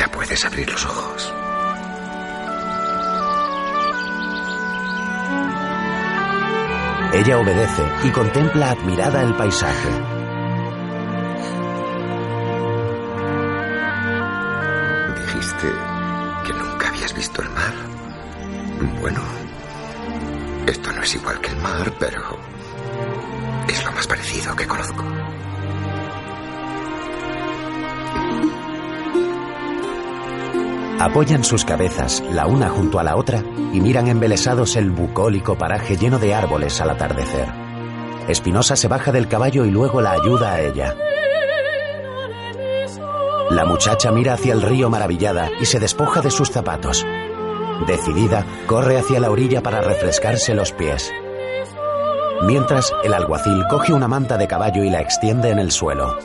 Ya 0.00 0.08
puedes 0.10 0.42
abrir 0.46 0.66
los 0.70 0.82
ojos. 0.86 1.34
Ella 7.12 7.38
obedece 7.38 7.82
y 8.04 8.10
contempla 8.10 8.70
admirada 8.70 9.22
el 9.22 9.34
paisaje. 9.36 9.90
Dijiste 15.18 15.68
que 16.46 16.52
nunca 16.54 16.88
habías 16.88 17.14
visto 17.14 17.42
el 17.42 17.50
mar. 17.50 17.74
Bueno, 19.02 19.20
esto 20.66 20.92
no 20.92 21.02
es 21.02 21.14
igual 21.14 21.38
que 21.42 21.50
el 21.50 21.56
mar, 21.56 21.92
pero 21.98 22.38
es 23.68 23.84
lo 23.84 23.92
más 23.92 24.06
parecido 24.06 24.56
que 24.56 24.66
conozco. 24.66 25.19
Apoyan 31.00 31.44
sus 31.44 31.64
cabezas, 31.64 32.22
la 32.30 32.46
una 32.46 32.68
junto 32.68 32.98
a 32.98 33.02
la 33.02 33.16
otra, 33.16 33.42
y 33.72 33.80
miran 33.80 34.06
embelesados 34.08 34.76
el 34.76 34.90
bucólico 34.90 35.56
paraje 35.56 35.96
lleno 35.96 36.18
de 36.18 36.34
árboles 36.34 36.78
al 36.82 36.90
atardecer. 36.90 37.48
Espinosa 38.28 38.76
se 38.76 38.86
baja 38.86 39.10
del 39.10 39.26
caballo 39.26 39.64
y 39.64 39.70
luego 39.70 40.02
la 40.02 40.12
ayuda 40.12 40.52
a 40.52 40.60
ella. 40.60 40.94
La 43.48 43.64
muchacha 43.64 44.12
mira 44.12 44.34
hacia 44.34 44.52
el 44.52 44.60
río 44.60 44.90
maravillada 44.90 45.48
y 45.58 45.64
se 45.64 45.80
despoja 45.80 46.20
de 46.20 46.30
sus 46.30 46.50
zapatos. 46.50 47.06
Decidida, 47.86 48.44
corre 48.66 48.98
hacia 48.98 49.20
la 49.20 49.30
orilla 49.30 49.62
para 49.62 49.80
refrescarse 49.80 50.52
los 50.52 50.72
pies. 50.72 51.10
Mientras, 52.42 52.92
el 53.04 53.14
alguacil 53.14 53.64
coge 53.70 53.94
una 53.94 54.06
manta 54.06 54.36
de 54.36 54.46
caballo 54.46 54.84
y 54.84 54.90
la 54.90 55.00
extiende 55.00 55.48
en 55.48 55.60
el 55.60 55.70
suelo. 55.70 56.18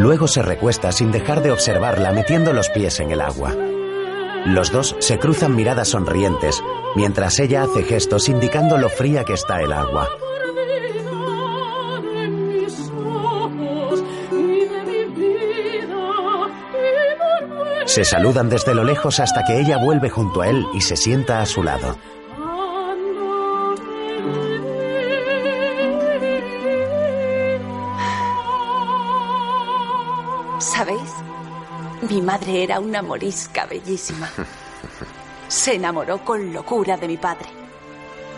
Luego 0.00 0.26
se 0.28 0.40
recuesta 0.40 0.92
sin 0.92 1.12
dejar 1.12 1.42
de 1.42 1.50
observarla 1.50 2.10
metiendo 2.10 2.54
los 2.54 2.70
pies 2.70 3.00
en 3.00 3.10
el 3.10 3.20
agua. 3.20 3.54
Los 4.46 4.72
dos 4.72 4.96
se 4.98 5.18
cruzan 5.18 5.54
miradas 5.54 5.88
sonrientes, 5.88 6.62
mientras 6.96 7.38
ella 7.38 7.64
hace 7.64 7.82
gestos 7.82 8.30
indicando 8.30 8.78
lo 8.78 8.88
fría 8.88 9.24
que 9.24 9.34
está 9.34 9.60
el 9.60 9.74
agua. 9.74 10.08
Se 17.84 18.02
saludan 18.04 18.48
desde 18.48 18.74
lo 18.74 18.84
lejos 18.84 19.20
hasta 19.20 19.44
que 19.44 19.60
ella 19.60 19.76
vuelve 19.76 20.08
junto 20.08 20.40
a 20.40 20.48
él 20.48 20.64
y 20.72 20.80
se 20.80 20.96
sienta 20.96 21.42
a 21.42 21.46
su 21.46 21.62
lado. 21.62 21.98
Mi 32.10 32.20
madre 32.20 32.64
era 32.64 32.80
una 32.80 33.02
morisca 33.02 33.66
bellísima. 33.66 34.28
Se 35.46 35.76
enamoró 35.76 36.24
con 36.24 36.52
locura 36.52 36.96
de 36.96 37.06
mi 37.06 37.16
padre, 37.16 37.46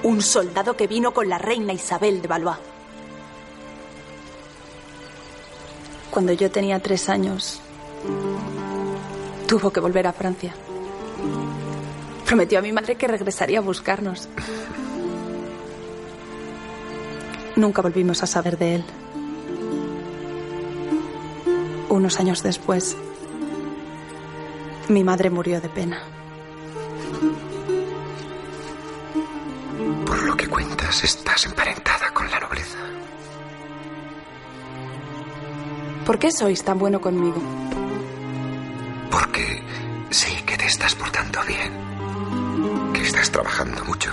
un 0.03 0.21
soldado 0.21 0.77
que 0.77 0.87
vino 0.87 1.15
con 1.15 1.27
la 1.27 1.39
reina 1.39 1.73
Isabel 1.73 2.21
de 2.21 2.29
Valois. 2.29 2.59
Cuando 6.11 6.35
yo 6.35 6.51
tenía 6.51 6.81
tres 6.81 7.09
años, 7.09 7.63
tuvo 9.49 9.71
que 9.71 9.81
volver 9.81 10.07
a 10.07 10.13
Francia. 10.13 10.55
Prometió 12.27 12.59
a 12.59 12.63
mi 12.63 12.73
madre 12.73 12.97
que 12.97 13.09
regresaría 13.09 13.61
a 13.61 13.63
buscarnos. 13.63 14.29
Nunca 17.57 17.81
volvimos 17.81 18.23
a 18.23 18.27
saber 18.27 18.59
de 18.59 18.75
él. 18.75 18.85
Unos 21.89 22.21
años 22.21 22.43
después, 22.43 22.99
mi 24.89 25.05
madre 25.05 25.31
murió 25.31 25.61
de 25.61 25.69
pena. 25.69 25.99
Por 30.07 30.23
lo 30.23 30.37
que 30.37 30.47
cuentas, 30.49 31.05
estás 31.05 31.47
emparentada 31.47 32.13
con 32.13 32.31
la 32.31 32.41
nobleza. 32.41 32.79
¿Por 36.07 36.19
qué 36.19 36.31
sois 36.33 36.63
tan 36.65 36.79
bueno 36.79 37.01
conmigo? 37.01 37.41
Porque 39.11 39.63
sé 40.11 40.43
que 40.45 40.57
te 40.57 40.67
estás 40.67 40.95
portando 40.95 41.41
bien. 41.47 42.93
Que 42.93 43.03
estás 43.03 43.31
trabajando 43.31 43.85
mucho. 43.85 44.11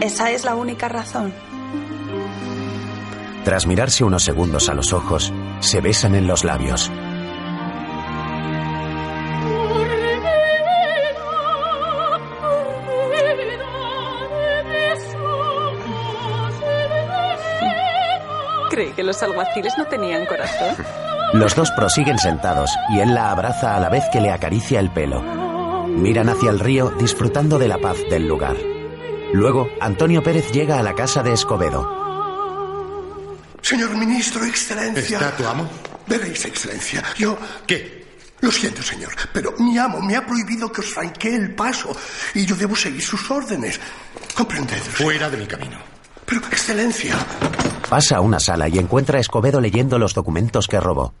Esa 0.00 0.30
es 0.30 0.44
la 0.44 0.54
única 0.54 0.88
razón. 0.88 1.32
Tras 3.44 3.66
mirarse 3.66 4.04
unos 4.04 4.24
segundos 4.24 4.68
a 4.68 4.74
los 4.74 4.92
ojos, 4.92 5.32
se 5.60 5.80
besan 5.80 6.14
en 6.14 6.26
los 6.26 6.44
labios. 6.44 6.90
Creí 18.70 18.90
que 18.92 19.02
los 19.02 19.22
alguaciles 19.22 19.72
no 19.78 19.86
tenían 19.86 20.26
corazón. 20.26 20.76
Los 21.32 21.56
dos 21.56 21.70
prosiguen 21.70 22.18
sentados 22.18 22.70
y 22.90 23.00
él 23.00 23.14
la 23.14 23.30
abraza 23.30 23.76
a 23.76 23.80
la 23.80 23.88
vez 23.88 24.04
que 24.12 24.20
le 24.20 24.30
acaricia 24.30 24.80
el 24.80 24.90
pelo. 24.90 25.22
Miran 25.86 26.28
hacia 26.28 26.50
el 26.50 26.60
río 26.60 26.90
disfrutando 26.90 27.58
de 27.58 27.68
la 27.68 27.78
paz 27.78 27.96
del 28.10 28.28
lugar. 28.28 28.56
Luego, 29.32 29.68
Antonio 29.80 30.22
Pérez 30.22 30.52
llega 30.52 30.78
a 30.78 30.82
la 30.82 30.94
casa 30.94 31.22
de 31.22 31.32
Escobedo. 31.32 31.95
Señor 33.66 33.96
ministro, 33.96 34.44
excelencia. 34.44 35.18
¿Está 35.18 35.36
tu 35.36 35.44
amo? 35.44 35.68
Veréis, 36.06 36.44
excelencia. 36.44 37.02
Yo. 37.18 37.36
¿Qué? 37.66 38.06
Lo 38.40 38.52
siento, 38.52 38.80
señor, 38.80 39.12
pero 39.32 39.54
mi 39.58 39.76
amo 39.76 40.00
me 40.00 40.14
ha 40.14 40.24
prohibido 40.24 40.70
que 40.70 40.82
os 40.82 40.86
franquee 40.86 41.34
el 41.34 41.52
paso 41.52 41.90
y 42.34 42.46
yo 42.46 42.54
debo 42.54 42.76
seguir 42.76 43.02
sus 43.02 43.28
órdenes. 43.28 43.80
¿Comprended? 44.36 44.78
Fuera 44.78 45.28
de 45.28 45.38
mi 45.38 45.46
camino. 45.48 45.78
Pero, 46.24 46.46
excelencia. 46.46 47.16
Pasa 47.90 48.18
a 48.18 48.20
una 48.20 48.38
sala 48.38 48.68
y 48.68 48.78
encuentra 48.78 49.18
a 49.18 49.20
Escobedo 49.20 49.60
leyendo 49.60 49.98
los 49.98 50.14
documentos 50.14 50.68
que 50.68 50.78
robó. 50.78 51.12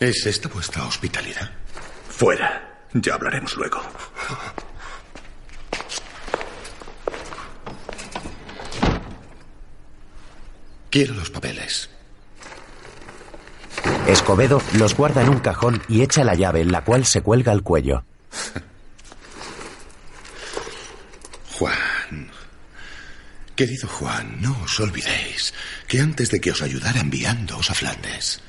¿Es 0.00 0.26
esta 0.26 0.48
vuestra 0.48 0.84
hospitalidad? 0.84 1.52
Fuera. 2.08 2.88
Ya 2.94 3.14
hablaremos 3.14 3.56
luego. 3.56 3.80
Quiero 10.92 11.14
los 11.14 11.30
papeles. 11.30 11.88
Escobedo 14.06 14.60
los 14.74 14.94
guarda 14.94 15.22
en 15.22 15.30
un 15.30 15.38
cajón 15.38 15.82
y 15.88 16.02
echa 16.02 16.22
la 16.22 16.34
llave, 16.34 16.66
la 16.66 16.84
cual 16.84 17.06
se 17.06 17.22
cuelga 17.22 17.50
al 17.50 17.62
cuello. 17.62 18.04
Juan. 21.52 22.30
Querido 23.56 23.88
Juan, 23.88 24.42
no 24.42 24.54
os 24.62 24.78
olvidéis 24.80 25.54
que 25.88 25.98
antes 26.00 26.30
de 26.30 26.42
que 26.42 26.50
os 26.50 26.60
ayudara 26.60 27.00
enviándoos 27.00 27.70
a 27.70 27.74
Flandes, 27.74 28.42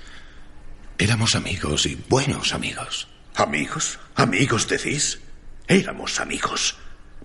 éramos 0.98 1.36
amigos 1.36 1.86
y 1.86 1.96
buenos 2.10 2.54
amigos. 2.54 3.08
¿Amigos? 3.36 4.00
¿Amigos 4.16 4.68
decís? 4.68 5.20
Éramos 5.70 6.20
amigos. 6.20 6.76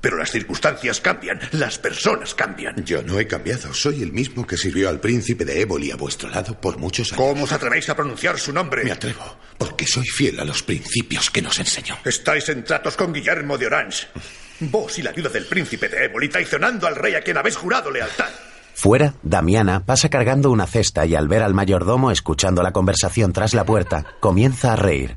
Pero 0.01 0.17
las 0.17 0.31
circunstancias 0.31 1.01
cambian, 1.01 1.41
las 1.53 1.79
personas 1.79 2.35
cambian. 2.35 2.85
Yo 2.85 3.03
no 3.03 3.19
he 3.19 3.27
cambiado, 3.27 3.73
soy 3.75 4.03
el 4.03 4.13
mismo 4.13 4.47
que 4.47 4.57
sirvió 4.57 4.89
al 4.89 5.01
príncipe 5.01 5.45
de 5.45 5.61
Éboli 5.61 5.91
a 5.91 5.97
vuestro 5.97 6.29
lado 6.29 6.61
por 6.61 6.79
muchos 6.79 7.13
años. 7.13 7.25
¿Cómo 7.25 7.45
os 7.45 7.53
atrevéis 7.53 7.89
a 7.89 7.97
pronunciar 7.97 8.39
su 8.39 8.53
nombre? 8.53 8.85
Me 8.85 8.93
atrevo, 8.93 9.39
porque 9.57 9.87
soy 9.87 10.07
fiel 10.07 10.39
a 10.41 10.45
los 10.45 10.63
principios 10.63 11.31
que 11.31 11.43
nos 11.43 11.59
enseñó. 11.59 11.97
Estáis 12.05 12.49
en 12.49 12.65
tratos 12.65 12.97
con 12.97 13.13
Guillermo 13.13 13.59
de 13.59 13.67
Orange. 13.67 14.07
Vos 14.61 14.99
y 14.99 15.03
la 15.03 15.11
ayuda 15.11 15.31
del 15.31 15.47
príncipe 15.47 15.89
de 15.89 16.05
Éboli 16.05 16.29
traicionando 16.29 16.87
al 16.87 16.97
rey 16.97 17.15
a 17.15 17.21
quien 17.21 17.37
habéis 17.37 17.57
jurado 17.57 17.91
lealtad. 17.91 18.31
Fuera, 18.75 19.15
Damiana 19.23 19.85
pasa 19.85 20.09
cargando 20.09 20.53
una 20.53 20.67
cesta 20.67 21.05
y 21.05 21.17
al 21.17 21.27
ver 21.27 21.43
al 21.43 21.53
mayordomo 21.53 22.13
escuchando 22.13 22.63
la 22.63 22.73
conversación 22.73 23.33
tras 23.33 23.53
la 23.53 23.65
puerta, 23.65 24.05
comienza 24.21 24.73
a 24.73 24.77
reír. 24.77 25.17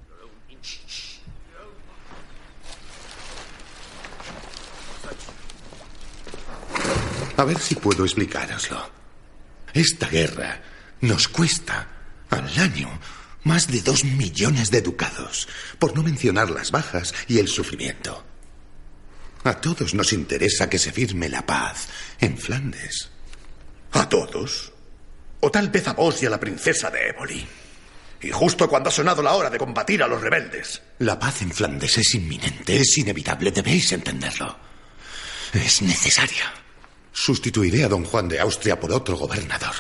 A 7.38 7.44
ver 7.44 7.60
si 7.60 7.76
puedo 7.76 8.04
explicároslo. 8.04 8.90
Esta 9.74 10.08
guerra 10.08 10.62
nos 11.02 11.28
cuesta 11.28 11.88
al 12.30 12.60
año 12.60 13.00
más 13.44 13.68
de 13.68 13.82
dos 13.82 14.04
millones 14.04 14.70
de 14.70 14.82
ducados, 14.82 15.48
por 15.80 15.96
no 15.96 16.04
mencionar 16.04 16.50
las 16.50 16.72
bajas 16.72 17.14
y 17.28 17.40
el 17.40 17.48
sufrimiento. 17.48 18.24
A 19.44 19.60
todos 19.60 19.94
nos 19.96 20.14
interesa 20.14 20.70
que 20.70 20.78
se 20.78 20.92
firme 20.92 21.28
la 21.28 21.46
paz 21.46 21.88
en 22.20 22.38
Flandes. 22.38 23.10
¿A 23.94 24.08
todos? 24.08 24.72
O 25.40 25.50
tal 25.50 25.70
vez 25.70 25.88
a 25.88 25.94
vos 25.94 26.22
y 26.22 26.28
a 26.28 26.30
la 26.30 26.40
princesa 26.40 26.92
de 26.92 27.10
Éboli. 27.10 27.48
Y 28.22 28.30
justo 28.30 28.70
cuando 28.70 28.90
ha 28.90 28.94
sonado 28.94 29.24
la 29.24 29.34
hora 29.34 29.50
de 29.50 29.58
combatir 29.58 30.04
a 30.04 30.08
los 30.08 30.22
rebeldes. 30.22 30.82
La 31.00 31.18
paz 31.18 31.42
en 31.42 31.52
Flandes 31.52 31.98
es 31.98 32.14
inminente, 32.14 32.78
es 32.78 32.98
inevitable, 33.00 33.50
debéis 33.50 33.92
entenderlo. 33.92 34.56
Es 35.54 35.82
necesaria. 35.82 36.54
Sustituiré 37.12 37.84
a 37.84 37.90
don 37.90 38.06
Juan 38.06 38.28
de 38.28 38.40
Austria 38.40 38.80
por 38.80 38.92
otro 38.92 39.18
gobernador. 39.18 39.76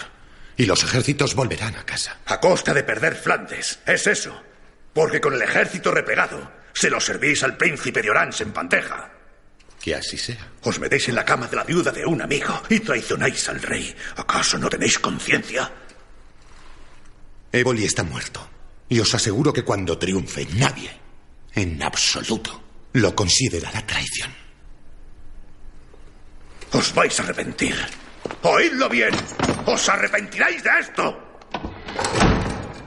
Y 0.58 0.66
los 0.66 0.84
ejércitos 0.84 1.34
volverán 1.34 1.76
a 1.76 1.86
casa. 1.86 2.20
A 2.26 2.40
costa 2.40 2.74
de 2.74 2.84
perder 2.84 3.16
Flandes, 3.16 3.80
es 3.86 4.08
eso. 4.08 4.42
Porque 4.94 5.22
con 5.22 5.34
el 5.34 5.42
ejército 5.42 5.92
replegado 5.92 6.52
se 6.74 6.90
lo 6.90 7.00
servís 7.00 7.44
al 7.44 7.58
príncipe 7.58 8.02
de 8.02 8.10
Orange 8.10 8.44
en 8.44 8.54
bandeja. 8.54 9.12
Que 9.82 9.96
así 9.96 10.18
sea. 10.18 10.52
Os 10.62 10.80
metéis 10.80 11.10
en 11.10 11.16
la 11.16 11.26
cama 11.26 11.48
de 11.48 11.56
la 11.56 11.64
viuda 11.64 11.92
de 11.92 12.06
un 12.06 12.22
amigo 12.22 12.62
y 12.70 12.80
traicionáis 12.82 13.50
al 13.50 13.62
rey. 13.62 13.96
¿Acaso 14.18 14.58
no 14.58 14.70
tenéis 14.70 15.00
conciencia? 15.00 15.72
Éboli 17.52 17.86
está 17.86 18.04
muerto. 18.04 18.48
Y 18.90 19.00
os 19.00 19.14
aseguro 19.16 19.52
que 19.54 19.64
cuando 19.64 19.98
triunfe, 19.98 20.46
nadie, 20.54 20.92
en 21.56 21.82
absoluto, 21.82 22.62
lo 22.94 23.16
considerará 23.16 23.86
traición. 23.88 24.41
Os 26.74 26.94
vais 26.94 27.20
a 27.20 27.24
arrepentir. 27.24 27.76
Oídlo 28.44 28.90
bien. 28.90 29.14
Os 29.66 29.90
arrepentiréis 29.90 30.64
de 30.64 30.70
esto. 30.80 31.18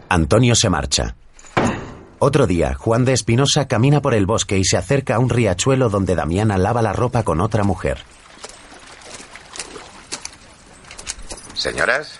Antonio 0.09 0.55
se 0.55 0.71
marcha. 0.71 1.17
Otro 2.19 2.47
día, 2.47 2.75
Juan 2.75 3.05
de 3.05 3.13
Espinosa 3.13 3.69
camina 3.69 4.01
por 4.01 4.15
el 4.15 4.25
bosque 4.27 4.57
y 4.57 4.65
se 4.65 4.77
acerca 4.77 5.17
a 5.17 5.19
un 5.19 5.29
riachuelo 5.29 5.91
donde 5.91 6.15
Damiana 6.15 6.57
lava 6.57 6.81
la 6.81 6.93
ropa 6.93 7.23
con 7.23 7.41
otra 7.41 7.65
mujer. 7.65 7.99
Señoras, 11.55 12.19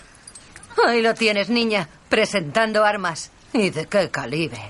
Ahí 0.87 1.01
lo 1.01 1.15
tienes, 1.15 1.49
niña, 1.49 1.89
presentando 2.09 2.85
armas. 2.85 3.31
¿Y 3.53 3.71
de 3.71 3.87
qué 3.87 4.11
calibre? 4.11 4.61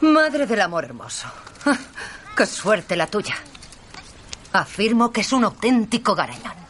Madre 0.00 0.46
del 0.46 0.60
amor 0.60 0.84
hermoso. 0.84 1.28
Ah, 1.64 1.78
¡Qué 2.36 2.46
suerte 2.46 2.96
la 2.96 3.06
tuya! 3.06 3.36
Afirmo 4.52 5.12
que 5.12 5.22
es 5.22 5.32
un 5.32 5.44
auténtico 5.44 6.14
garañón. 6.14 6.62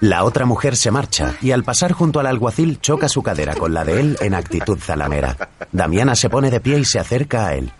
La 0.00 0.24
otra 0.24 0.46
mujer 0.46 0.76
se 0.76 0.92
marcha 0.92 1.34
y 1.40 1.50
al 1.50 1.64
pasar 1.64 1.92
junto 1.92 2.20
al 2.20 2.26
alguacil 2.26 2.80
choca 2.80 3.08
su 3.08 3.22
cadera 3.22 3.56
con 3.56 3.74
la 3.74 3.84
de 3.84 3.98
él 3.98 4.16
en 4.20 4.34
actitud 4.34 4.78
zalamera. 4.78 5.36
Damiana 5.72 6.14
se 6.14 6.30
pone 6.30 6.50
de 6.50 6.60
pie 6.60 6.78
y 6.78 6.84
se 6.84 7.00
acerca 7.00 7.48
a 7.48 7.54
él. 7.54 7.72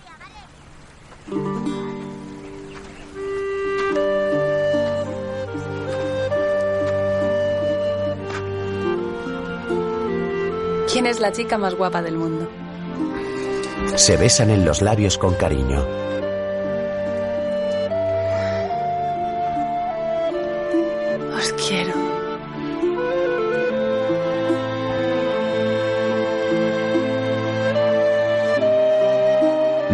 ¿Quién 10.93 11.07
es 11.07 11.21
la 11.21 11.31
chica 11.31 11.59
más 11.59 11.75
guapa 11.77 12.03
del 12.03 12.17
mundo? 12.17 12.49
Se 13.95 14.17
besan 14.17 14.51
en 14.51 14.65
los 14.65 14.83
labios 14.83 15.19
con 15.19 15.35
cariño. 15.35 16.08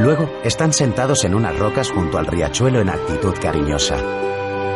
Luego 0.05 0.29
están 0.45 0.75
sentados 0.75 1.25
en 1.25 1.35
unas 1.35 1.59
rocas 1.59 1.91
junto 1.91 2.19
al 2.19 2.27
riachuelo 2.27 2.79
en 2.83 2.91
actitud 2.91 3.33
cariñosa. 3.41 3.97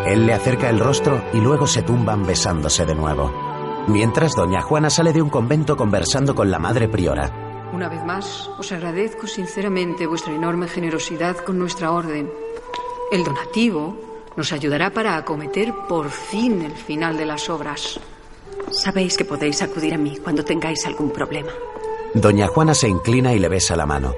Él 0.07 0.24
le 0.24 0.33
acerca 0.33 0.70
el 0.70 0.81
rostro 0.81 1.22
y 1.35 1.41
luego 1.43 1.66
se 1.66 1.83
tumban 1.83 2.24
besándose 2.24 2.87
de 2.87 2.95
nuevo. 2.95 3.31
Mientras 3.89 4.35
doña 4.35 4.62
Juana 4.62 4.89
sale 4.89 5.12
de 5.12 5.20
un 5.20 5.29
convento 5.29 5.76
conversando 5.76 6.35
con 6.35 6.51
la 6.51 6.59
madre 6.59 6.89
priora. 6.89 7.70
Una 7.74 7.91
vez 7.91 8.03
más, 8.07 8.49
os 8.59 8.72
agradezco 8.72 9.26
sinceramente 9.26 10.07
vuestra 10.07 10.33
enorme 10.33 10.66
generosidad 10.66 11.37
con 11.37 11.59
nuestra 11.59 11.93
orden. 11.93 12.33
El 13.12 13.22
donativo 13.22 13.99
nos 14.35 14.55
ayudará 14.55 14.95
para 14.95 15.18
acometer 15.18 15.74
por 15.91 16.09
fin 16.09 16.62
el 16.62 16.72
final 16.72 17.18
de 17.18 17.26
las 17.26 17.51
obras. 17.51 18.01
Sabéis 18.70 19.18
que 19.18 19.26
podéis 19.26 19.61
acudir 19.61 19.93
a 19.93 19.99
mí 19.99 20.16
cuando 20.24 20.43
tengáis 20.43 20.87
algún 20.87 21.11
problema. 21.11 21.53
Doña 22.14 22.47
Juana 22.47 22.72
se 22.72 22.89
inclina 22.89 23.35
y 23.35 23.39
le 23.39 23.51
besa 23.51 23.76
la 23.76 23.85
mano. 23.85 24.14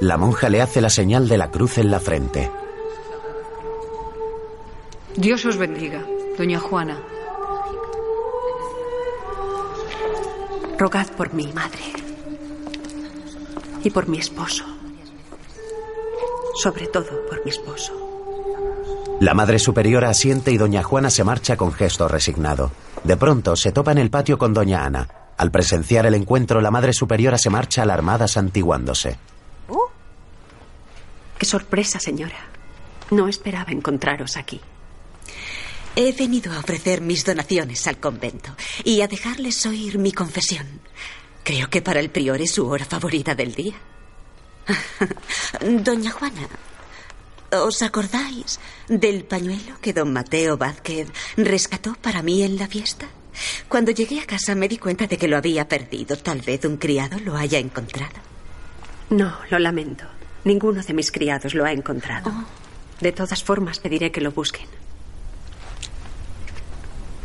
La 0.00 0.16
monja 0.16 0.48
le 0.48 0.60
hace 0.60 0.80
la 0.80 0.90
señal 0.90 1.28
de 1.28 1.38
la 1.38 1.50
cruz 1.50 1.78
en 1.78 1.90
la 1.90 2.00
frente. 2.00 2.50
Dios 5.16 5.44
os 5.44 5.56
bendiga, 5.56 6.04
doña 6.36 6.58
Juana. 6.58 6.98
Rogad 10.78 11.06
por 11.16 11.32
mi 11.32 11.46
madre. 11.52 11.80
Y 13.84 13.90
por 13.90 14.08
mi 14.08 14.18
esposo. 14.18 14.64
Sobre 16.56 16.88
todo 16.88 17.26
por 17.28 17.44
mi 17.44 17.50
esposo. 17.50 17.92
La 19.20 19.34
madre 19.34 19.60
superiora 19.60 20.10
asiente 20.10 20.50
y 20.50 20.58
doña 20.58 20.82
Juana 20.82 21.10
se 21.10 21.22
marcha 21.22 21.56
con 21.56 21.72
gesto 21.72 22.08
resignado. 22.08 22.72
De 23.04 23.16
pronto 23.16 23.54
se 23.54 23.70
topa 23.70 23.92
en 23.92 23.98
el 23.98 24.10
patio 24.10 24.38
con 24.38 24.52
doña 24.52 24.84
Ana. 24.84 25.08
Al 25.36 25.52
presenciar 25.52 26.06
el 26.06 26.14
encuentro, 26.14 26.60
la 26.60 26.72
madre 26.72 26.92
superiora 26.92 27.38
se 27.38 27.50
marcha 27.50 27.82
alarmada 27.82 28.26
santiguándose. 28.26 29.18
Qué 31.44 31.50
sorpresa, 31.50 32.00
señora. 32.00 32.38
No 33.10 33.28
esperaba 33.28 33.70
encontraros 33.70 34.38
aquí. 34.38 34.62
He 35.94 36.10
venido 36.12 36.50
a 36.50 36.60
ofrecer 36.60 37.02
mis 37.02 37.22
donaciones 37.22 37.86
al 37.86 37.98
convento 37.98 38.56
y 38.82 39.02
a 39.02 39.08
dejarles 39.08 39.66
oír 39.66 39.98
mi 39.98 40.10
confesión. 40.10 40.80
Creo 41.42 41.68
que 41.68 41.82
para 41.82 42.00
el 42.00 42.08
prior 42.08 42.40
es 42.40 42.52
su 42.52 42.66
hora 42.66 42.86
favorita 42.86 43.34
del 43.34 43.54
día. 43.54 43.74
Doña 45.60 46.12
Juana, 46.12 46.48
¿os 47.52 47.82
acordáis 47.82 48.58
del 48.88 49.24
pañuelo 49.24 49.76
que 49.82 49.92
don 49.92 50.14
Mateo 50.14 50.56
Vázquez 50.56 51.08
rescató 51.36 51.92
para 52.00 52.22
mí 52.22 52.42
en 52.42 52.56
la 52.56 52.68
fiesta? 52.68 53.06
Cuando 53.68 53.90
llegué 53.90 54.18
a 54.18 54.26
casa 54.26 54.54
me 54.54 54.66
di 54.66 54.78
cuenta 54.78 55.06
de 55.06 55.18
que 55.18 55.28
lo 55.28 55.36
había 55.36 55.68
perdido. 55.68 56.16
Tal 56.16 56.40
vez 56.40 56.64
un 56.64 56.78
criado 56.78 57.18
lo 57.18 57.36
haya 57.36 57.58
encontrado. 57.58 58.16
No, 59.10 59.36
lo 59.50 59.58
lamento. 59.58 60.06
Ninguno 60.44 60.82
de 60.82 60.92
mis 60.92 61.10
criados 61.10 61.54
lo 61.54 61.64
ha 61.64 61.72
encontrado. 61.72 62.30
De 63.00 63.12
todas 63.12 63.42
formas, 63.42 63.78
pediré 63.78 64.12
que 64.12 64.20
lo 64.20 64.30
busquen. 64.30 64.66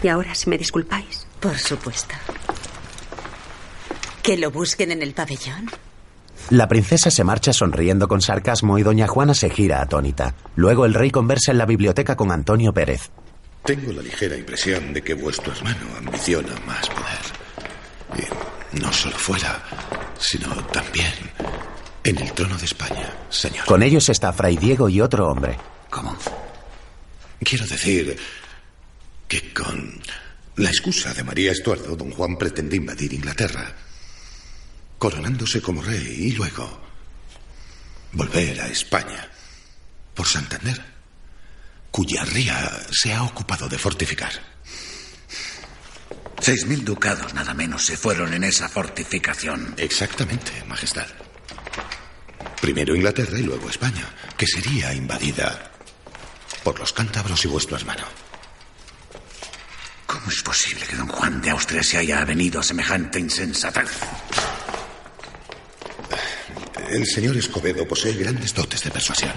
Y 0.01 0.07
ahora, 0.07 0.34
si 0.34 0.49
me 0.49 0.57
disculpáis. 0.57 1.28
Por 1.39 1.57
supuesto. 1.57 2.15
¿Que 4.24 4.38
lo 4.38 4.51
busquen 4.51 4.91
en 4.91 5.01
el 5.01 5.13
pabellón? 5.13 5.70
La 6.49 6.67
princesa 6.67 7.11
se 7.11 7.24
marcha 7.24 7.53
sonriendo 7.53 8.07
con 8.07 8.22
sarcasmo 8.22 8.80
y 8.80 8.84
doña 8.84 9.07
Juana 9.07 9.34
se 9.34 9.49
gira 9.49 9.82
atónita. 9.82 10.36
Luego 10.55 10.86
el 10.86 10.93
rey 10.93 11.11
conversa 11.11 11.51
en 11.51 11.57
la 11.57 11.65
biblioteca 11.65 12.15
con 12.15 12.32
Antonio 12.32 12.74
Pérez. 12.74 13.11
Tengo 13.63 13.91
la 13.91 14.01
ligera 14.01 14.36
impresión 14.36 14.93
de 14.93 15.01
que 15.01 15.13
vuestro 15.13 15.51
hermano 15.53 15.86
ambiciona 15.97 16.55
más 16.65 16.89
poder. 16.89 18.24
Y 18.74 18.82
no 18.82 18.91
solo 18.91 19.17
fuera, 19.17 19.61
sino 20.17 20.55
también 20.67 21.13
en 22.03 22.17
el 22.17 22.31
trono 22.33 22.57
de 22.57 22.65
España, 22.65 23.13
señor. 23.29 23.65
Con 23.65 23.83
ellos 23.83 24.09
está 24.09 24.31
Fray 24.33 24.57
Diego 24.57 24.89
y 24.89 25.01
otro 25.01 25.27
hombre. 25.27 25.57
¿Cómo? 25.89 26.17
Quiero 27.43 27.65
decir 27.65 28.17
que 29.27 29.53
con 29.53 30.01
la 30.57 30.69
excusa 30.69 31.13
de 31.13 31.23
María 31.23 31.51
Estuardo, 31.51 31.95
don 31.95 32.11
Juan 32.11 32.37
pretende 32.37 32.75
invadir 32.75 33.13
Inglaterra, 33.13 33.73
coronándose 34.97 35.61
como 35.61 35.81
rey 35.81 36.27
y 36.27 36.31
luego 36.31 36.81
volver 38.11 38.59
a 38.61 38.67
España 38.67 39.29
por 40.13 40.27
Santander, 40.27 40.81
cuya 41.91 42.25
ría 42.25 42.69
se 42.91 43.13
ha 43.13 43.23
ocupado 43.23 43.69
de 43.69 43.77
fortificar. 43.77 44.31
Seis 46.41 46.65
mil 46.65 46.83
ducados 46.83 47.33
nada 47.33 47.53
menos 47.53 47.85
se 47.85 47.97
fueron 47.97 48.33
en 48.33 48.43
esa 48.43 48.67
fortificación. 48.69 49.75
Exactamente, 49.77 50.51
Majestad. 50.67 51.07
Primero 52.61 52.95
Inglaterra 52.95 53.39
y 53.39 53.43
luego 53.43 53.69
España, 53.69 54.07
que 54.37 54.45
sería 54.45 54.93
invadida 54.93 55.71
por 56.63 56.79
los 56.79 56.93
cántabros 56.93 57.43
y 57.45 57.47
vuestro 57.47 57.77
hermano. 57.77 58.03
¿Cómo 60.05 60.29
es 60.29 60.41
posible 60.41 60.85
que 60.85 60.95
don 60.95 61.07
Juan 61.07 61.41
de 61.41 61.51
Austria 61.51 61.83
se 61.83 61.97
haya 61.97 62.21
avenido 62.21 62.59
a 62.59 62.63
semejante 62.63 63.19
insensatez? 63.19 63.89
El 66.89 67.05
señor 67.05 67.37
Escobedo 67.37 67.87
posee 67.87 68.13
grandes 68.13 68.53
dotes 68.53 68.83
de 68.83 68.91
persuasión. 68.91 69.33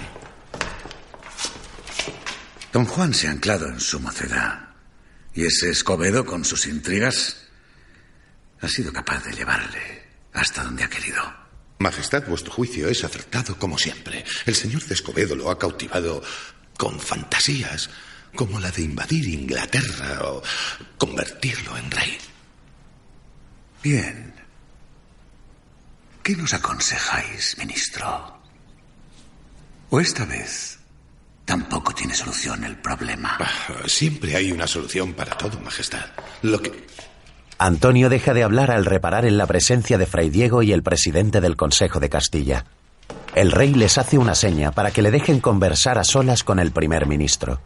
Don 2.71 2.85
Juan 2.85 3.13
se 3.13 3.27
ha 3.27 3.31
anclado 3.31 3.67
en 3.67 3.79
su 3.79 3.99
mocedad. 3.99 4.69
Y 5.35 5.45
ese 5.45 5.69
Escobedo, 5.69 6.25
con 6.25 6.43
sus 6.43 6.65
intrigas, 6.65 7.37
ha 8.61 8.67
sido 8.67 8.91
capaz 8.91 9.23
de 9.23 9.33
llevarle 9.33 10.07
hasta 10.33 10.63
donde 10.63 10.83
ha 10.83 10.89
querido. 10.89 11.42
Majestad, 11.79 12.25
vuestro 12.27 12.53
juicio 12.53 12.87
es 12.87 13.03
acertado 13.03 13.57
como 13.57 13.77
siempre. 13.77 14.23
El 14.45 14.55
señor 14.55 14.83
de 14.85 14.93
Escobedo 14.93 15.35
lo 15.35 15.49
ha 15.49 15.59
cautivado 15.59 16.23
con 16.77 16.99
fantasías 16.99 17.89
como 18.35 18.59
la 18.59 18.71
de 18.71 18.81
invadir 18.81 19.27
Inglaterra 19.27 20.21
o 20.23 20.41
convertirlo 20.97 21.77
en 21.77 21.91
rey. 21.91 22.17
Bien. 23.83 24.33
¿Qué 26.23 26.35
nos 26.35 26.53
aconsejáis, 26.53 27.57
ministro? 27.57 28.41
¿O 29.89 29.99
esta 29.99 30.25
vez 30.25 30.79
tampoco 31.45 31.93
tiene 31.93 32.15
solución 32.15 32.63
el 32.63 32.77
problema? 32.77 33.37
Siempre 33.85 34.35
hay 34.35 34.51
una 34.51 34.65
solución 34.65 35.13
para 35.13 35.37
todo, 35.37 35.59
Majestad. 35.59 36.05
Lo 36.43 36.61
que... 36.61 36.87
Antonio 37.57 38.09
deja 38.09 38.33
de 38.33 38.43
hablar 38.43 38.71
al 38.71 38.85
reparar 38.85 39.25
en 39.25 39.37
la 39.37 39.47
presencia 39.47 39.97
de 39.97 40.05
Fray 40.05 40.29
Diego 40.29 40.63
y 40.63 40.71
el 40.71 40.83
presidente 40.83 41.41
del 41.41 41.55
Consejo 41.55 41.99
de 41.99 42.09
Castilla. 42.09 42.65
El 43.35 43.51
rey 43.51 43.73
les 43.73 43.97
hace 43.97 44.17
una 44.17 44.35
seña 44.35 44.71
para 44.71 44.91
que 44.91 45.01
le 45.01 45.11
dejen 45.11 45.39
conversar 45.39 45.97
a 45.97 46.03
solas 46.03 46.43
con 46.43 46.59
el 46.59 46.71
primer 46.71 47.07
ministro. 47.07 47.61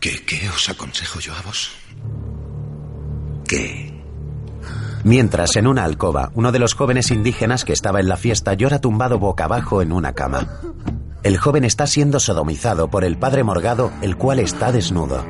¿Qué, 0.00 0.24
qué 0.24 0.48
os 0.48 0.68
aconsejo 0.68 1.20
yo 1.20 1.32
a 1.34 1.42
vos? 1.42 1.70
¿Qué? 3.46 3.92
Mientras, 5.04 5.56
en 5.56 5.66
una 5.66 5.84
alcoba, 5.84 6.30
uno 6.34 6.52
de 6.52 6.58
los 6.58 6.74
jóvenes 6.74 7.10
indígenas 7.10 7.64
que 7.64 7.72
estaba 7.72 8.00
en 8.00 8.08
la 8.08 8.16
fiesta 8.16 8.54
llora 8.54 8.80
tumbado 8.80 9.18
boca 9.18 9.44
abajo 9.44 9.82
en 9.82 9.92
una 9.92 10.12
cama. 10.12 10.60
El 11.22 11.38
joven 11.38 11.64
está 11.64 11.86
siendo 11.86 12.18
sodomizado 12.18 12.88
por 12.88 13.04
el 13.04 13.16
padre 13.16 13.44
Morgado, 13.44 13.92
el 14.02 14.16
cual 14.16 14.40
está 14.40 14.72
desnudo. 14.72 15.24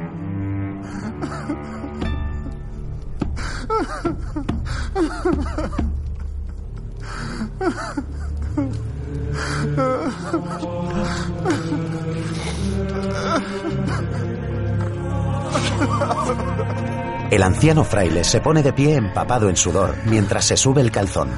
El 17.31 17.43
anciano 17.43 17.83
fraile 17.85 18.25
se 18.25 18.41
pone 18.41 18.63
de 18.63 18.73
pie 18.73 18.97
empapado 18.97 19.49
en 19.49 19.57
sudor 19.57 19.97
mientras 20.05 20.45
se 20.45 20.57
sube 20.57 20.83
el 20.83 20.91
calzón. 20.91 21.31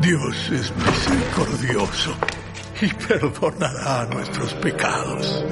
Dios 0.00 0.50
es 0.52 0.72
misericordioso 0.76 2.14
y 2.82 2.88
perdonará 2.92 4.06
nuestros 4.12 4.52
pecados. 4.54 5.44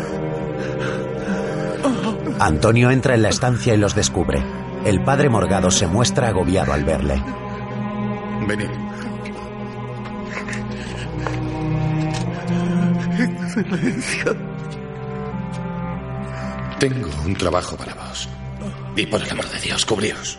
Antonio 2.39 2.91
entra 2.91 3.15
en 3.15 3.23
la 3.23 3.31
estancia 3.31 3.73
y 3.73 3.79
los 3.79 3.95
descubre. 3.95 4.45
El 4.85 5.03
padre 5.05 5.31
Morgado 5.31 5.71
se 5.71 5.87
muestra 5.87 6.29
agobiado 6.29 6.73
al 6.73 6.85
verle. 6.85 7.23
Venid. 8.47 8.69
Excelencia. 13.57 14.37
Tengo 16.79 17.11
un 17.25 17.35
trabajo 17.35 17.77
para 17.77 17.95
vos. 17.95 18.29
Y 18.97 19.07
por 19.07 19.23
el 19.23 19.31
amor 19.31 19.49
de 19.49 19.61
Dios, 19.61 19.87
cubríos. 19.87 20.39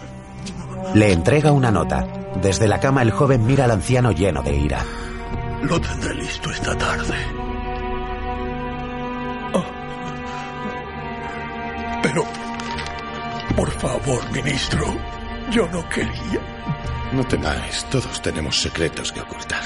Le 0.93 1.13
entrega 1.13 1.51
una 1.51 1.71
nota. 1.71 2.05
Desde 2.41 2.67
la 2.67 2.79
cama 2.79 3.01
el 3.01 3.11
joven 3.11 3.45
mira 3.45 3.65
al 3.65 3.71
anciano 3.71 4.11
lleno 4.11 4.41
de 4.43 4.55
ira. 4.55 4.83
Lo 5.63 5.79
tendré 5.79 6.13
listo 6.15 6.51
esta 6.51 6.77
tarde. 6.77 7.15
Oh. 9.53 9.63
Pero, 12.01 12.25
por 13.55 13.71
favor, 13.71 14.31
ministro, 14.31 14.85
yo 15.49 15.67
no 15.69 15.87
quería. 15.87 16.41
No 17.13 17.23
temáis, 17.25 17.85
todos 17.85 18.21
tenemos 18.21 18.59
secretos 18.59 19.11
que 19.11 19.21
ocultar. 19.21 19.63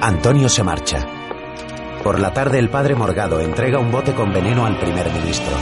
Antonio 0.00 0.48
se 0.48 0.64
marcha. 0.64 1.21
Por 2.02 2.18
la 2.18 2.32
tarde 2.32 2.58
el 2.58 2.68
padre 2.68 2.96
Morgado 2.96 3.38
entrega 3.38 3.78
un 3.78 3.92
bote 3.92 4.12
con 4.12 4.32
veneno 4.32 4.66
al 4.66 4.76
primer 4.76 5.08
ministro. 5.12 5.52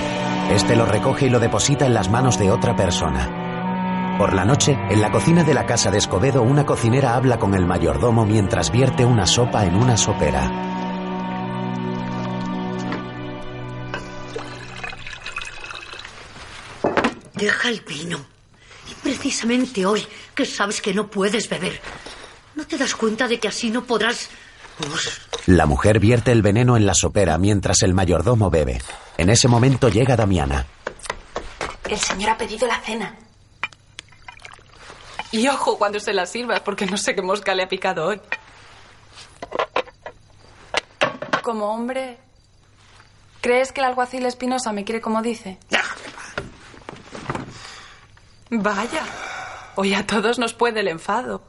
Este 0.50 0.74
lo 0.74 0.86
recoge 0.86 1.26
y 1.26 1.28
lo 1.28 1.38
deposita 1.38 1.84
en 1.84 1.92
las 1.92 2.08
manos 2.08 2.38
de 2.38 2.50
otra 2.50 2.74
persona. 2.74 4.16
Por 4.18 4.32
la 4.32 4.46
noche, 4.46 4.72
en 4.88 5.02
la 5.02 5.10
cocina 5.10 5.44
de 5.44 5.52
la 5.52 5.66
casa 5.66 5.90
de 5.90 5.98
Escobedo, 5.98 6.42
una 6.42 6.64
cocinera 6.64 7.14
habla 7.14 7.38
con 7.38 7.54
el 7.54 7.66
mayordomo 7.66 8.24
mientras 8.24 8.72
vierte 8.72 9.04
una 9.04 9.26
sopa 9.26 9.66
en 9.66 9.76
una 9.76 9.98
sopera. 9.98 10.50
Deja 17.34 17.68
el 17.68 17.80
vino. 17.82 18.18
Y 18.90 18.94
precisamente 19.02 19.84
hoy, 19.84 20.06
que 20.34 20.46
sabes 20.46 20.80
que 20.80 20.94
no 20.94 21.10
puedes 21.10 21.50
beber. 21.50 21.80
¿No 22.54 22.66
te 22.66 22.78
das 22.78 22.94
cuenta 22.94 23.28
de 23.28 23.38
que 23.38 23.48
así 23.48 23.70
no 23.70 23.84
podrás... 23.84 24.30
La 25.46 25.66
mujer 25.66 25.98
vierte 25.98 26.32
el 26.32 26.42
veneno 26.42 26.76
en 26.76 26.86
la 26.86 26.94
sopera 26.94 27.38
mientras 27.38 27.82
el 27.82 27.94
mayordomo 27.94 28.50
bebe. 28.50 28.80
En 29.16 29.30
ese 29.30 29.48
momento 29.48 29.88
llega 29.88 30.16
Damiana. 30.16 30.66
El 31.88 31.98
señor 31.98 32.30
ha 32.30 32.38
pedido 32.38 32.66
la 32.66 32.80
cena. 32.80 33.16
Y 35.32 35.46
ojo 35.48 35.78
cuando 35.78 36.00
se 36.00 36.12
la 36.12 36.26
sirvas, 36.26 36.60
porque 36.60 36.86
no 36.86 36.96
sé 36.96 37.14
qué 37.14 37.22
mosca 37.22 37.54
le 37.54 37.62
ha 37.62 37.68
picado 37.68 38.06
hoy. 38.06 38.20
Como 41.42 41.72
hombre, 41.72 42.18
¿crees 43.40 43.72
que 43.72 43.80
el 43.80 43.86
alguacil 43.86 44.26
Espinosa 44.26 44.72
me 44.72 44.84
quiere 44.84 45.00
como 45.00 45.22
dice? 45.22 45.58
Vaya, 48.50 49.04
hoy 49.76 49.94
a 49.94 50.06
todos 50.06 50.38
nos 50.38 50.52
puede 50.54 50.80
el 50.80 50.88
enfado. 50.88 51.42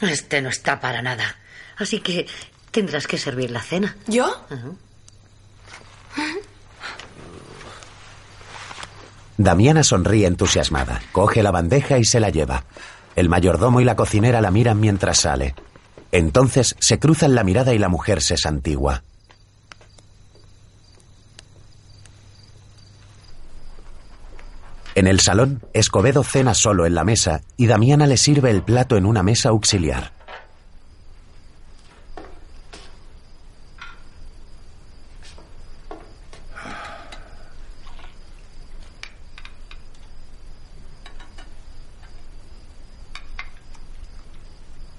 Este 0.00 0.40
no 0.42 0.48
está 0.48 0.80
para 0.80 1.02
nada. 1.02 1.36
Así 1.76 2.00
que 2.00 2.26
tendrás 2.72 3.06
que 3.06 3.18
servir 3.18 3.52
la 3.52 3.60
cena. 3.60 3.96
¿Yo? 4.08 4.34
Damiana 9.36 9.84
sonríe 9.84 10.26
entusiasmada, 10.26 11.00
coge 11.12 11.42
la 11.42 11.50
bandeja 11.50 11.98
y 11.98 12.04
se 12.04 12.18
la 12.18 12.30
lleva. 12.30 12.64
El 13.14 13.28
mayordomo 13.28 13.80
y 13.80 13.84
la 13.84 13.94
cocinera 13.94 14.40
la 14.40 14.50
miran 14.50 14.80
mientras 14.80 15.20
sale. 15.20 15.54
Entonces 16.10 16.74
se 16.78 16.98
cruzan 16.98 17.34
la 17.34 17.44
mirada 17.44 17.74
y 17.74 17.78
la 17.78 17.88
mujer 17.88 18.22
se 18.22 18.36
santigua. 18.36 19.04
En 24.94 25.06
el 25.06 25.20
salón, 25.20 25.62
Escobedo 25.72 26.22
cena 26.22 26.52
solo 26.52 26.84
en 26.84 26.94
la 26.94 27.04
mesa 27.04 27.40
y 27.56 27.66
Damiana 27.66 28.06
le 28.06 28.18
sirve 28.18 28.50
el 28.50 28.62
plato 28.62 28.96
en 28.96 29.06
una 29.06 29.22
mesa 29.22 29.48
auxiliar. 29.48 30.12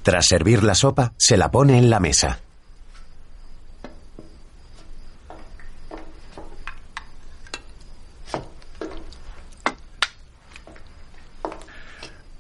Tras 0.03 0.27
servir 0.27 0.63
la 0.63 0.75
sopa, 0.75 1.13
se 1.17 1.37
la 1.37 1.49
pone 1.49 1.77
en 1.77 1.89
la 1.89 1.99
mesa. 1.99 2.39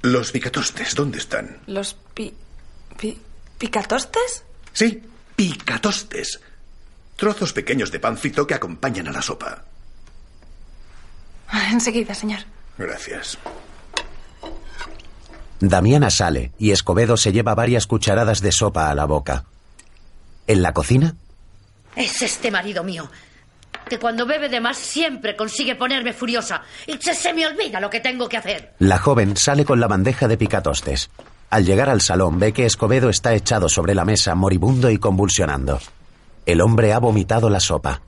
Los 0.01 0.31
picatostes, 0.31 0.95
¿dónde 0.95 1.17
están? 1.17 1.59
¿Los 1.67 1.93
pi... 1.93 2.33
pi- 2.99 3.19
picatostes? 3.57 4.43
Sí, 4.73 5.01
picatostes. 5.35 6.41
Trozos 7.15 7.53
pequeños 7.53 7.91
de 7.91 7.99
pan 7.99 8.17
frito 8.17 8.45
que 8.45 8.53
acompañan 8.53 9.07
a 9.07 9.11
la 9.11 9.21
sopa. 9.21 9.63
Enseguida, 11.71 12.13
señor. 12.13 12.39
Gracias. 12.77 13.37
Damiana 15.59 16.09
sale 16.09 16.51
y 16.59 16.71
Escobedo 16.71 17.17
se 17.17 17.31
lleva 17.31 17.55
varias 17.55 17.87
cucharadas 17.87 18.41
de 18.41 18.51
sopa 18.51 18.89
a 18.89 18.95
la 18.95 19.05
boca. 19.05 19.45
En 20.47 20.61
la 20.61 20.73
cocina, 20.73 21.15
Es 21.95 22.21
este 22.21 22.51
marido 22.51 22.83
mío, 22.83 23.09
que 23.87 23.97
cuando 23.99 24.25
bebe 24.25 24.49
de 24.49 24.59
más 24.59 24.77
siempre 24.77 25.35
consigue 25.35 25.75
ponerme 25.75 26.11
furiosa 26.13 26.63
y 26.87 26.97
se, 26.97 27.13
se 27.13 27.33
me 27.33 27.45
olvida 27.47 27.79
lo 27.79 27.89
que 27.89 27.99
tengo 28.01 28.27
que 28.27 28.37
hacer. 28.37 28.73
la 28.79 28.97
joven 28.97 29.37
sale 29.37 29.63
con 29.63 29.79
la 29.79 29.87
bandeja 29.87 30.27
de 30.27 30.37
picatostes. 30.37 31.09
Al 31.49 31.65
llegar 31.65 31.89
al 31.89 32.01
salón 32.01 32.39
ve 32.39 32.51
que 32.51 32.65
Escobedo 32.65 33.09
está 33.09 33.33
echado 33.35 33.69
sobre 33.69 33.93
la 33.93 34.05
mesa, 34.05 34.33
moribundo 34.35 34.89
y 34.89 34.97
convulsionando. 34.97 35.79
El 36.47 36.61
hombre 36.61 36.93
ha 36.93 36.99
vomitado 36.99 37.49
la 37.49 37.59
sopa. 37.59 38.01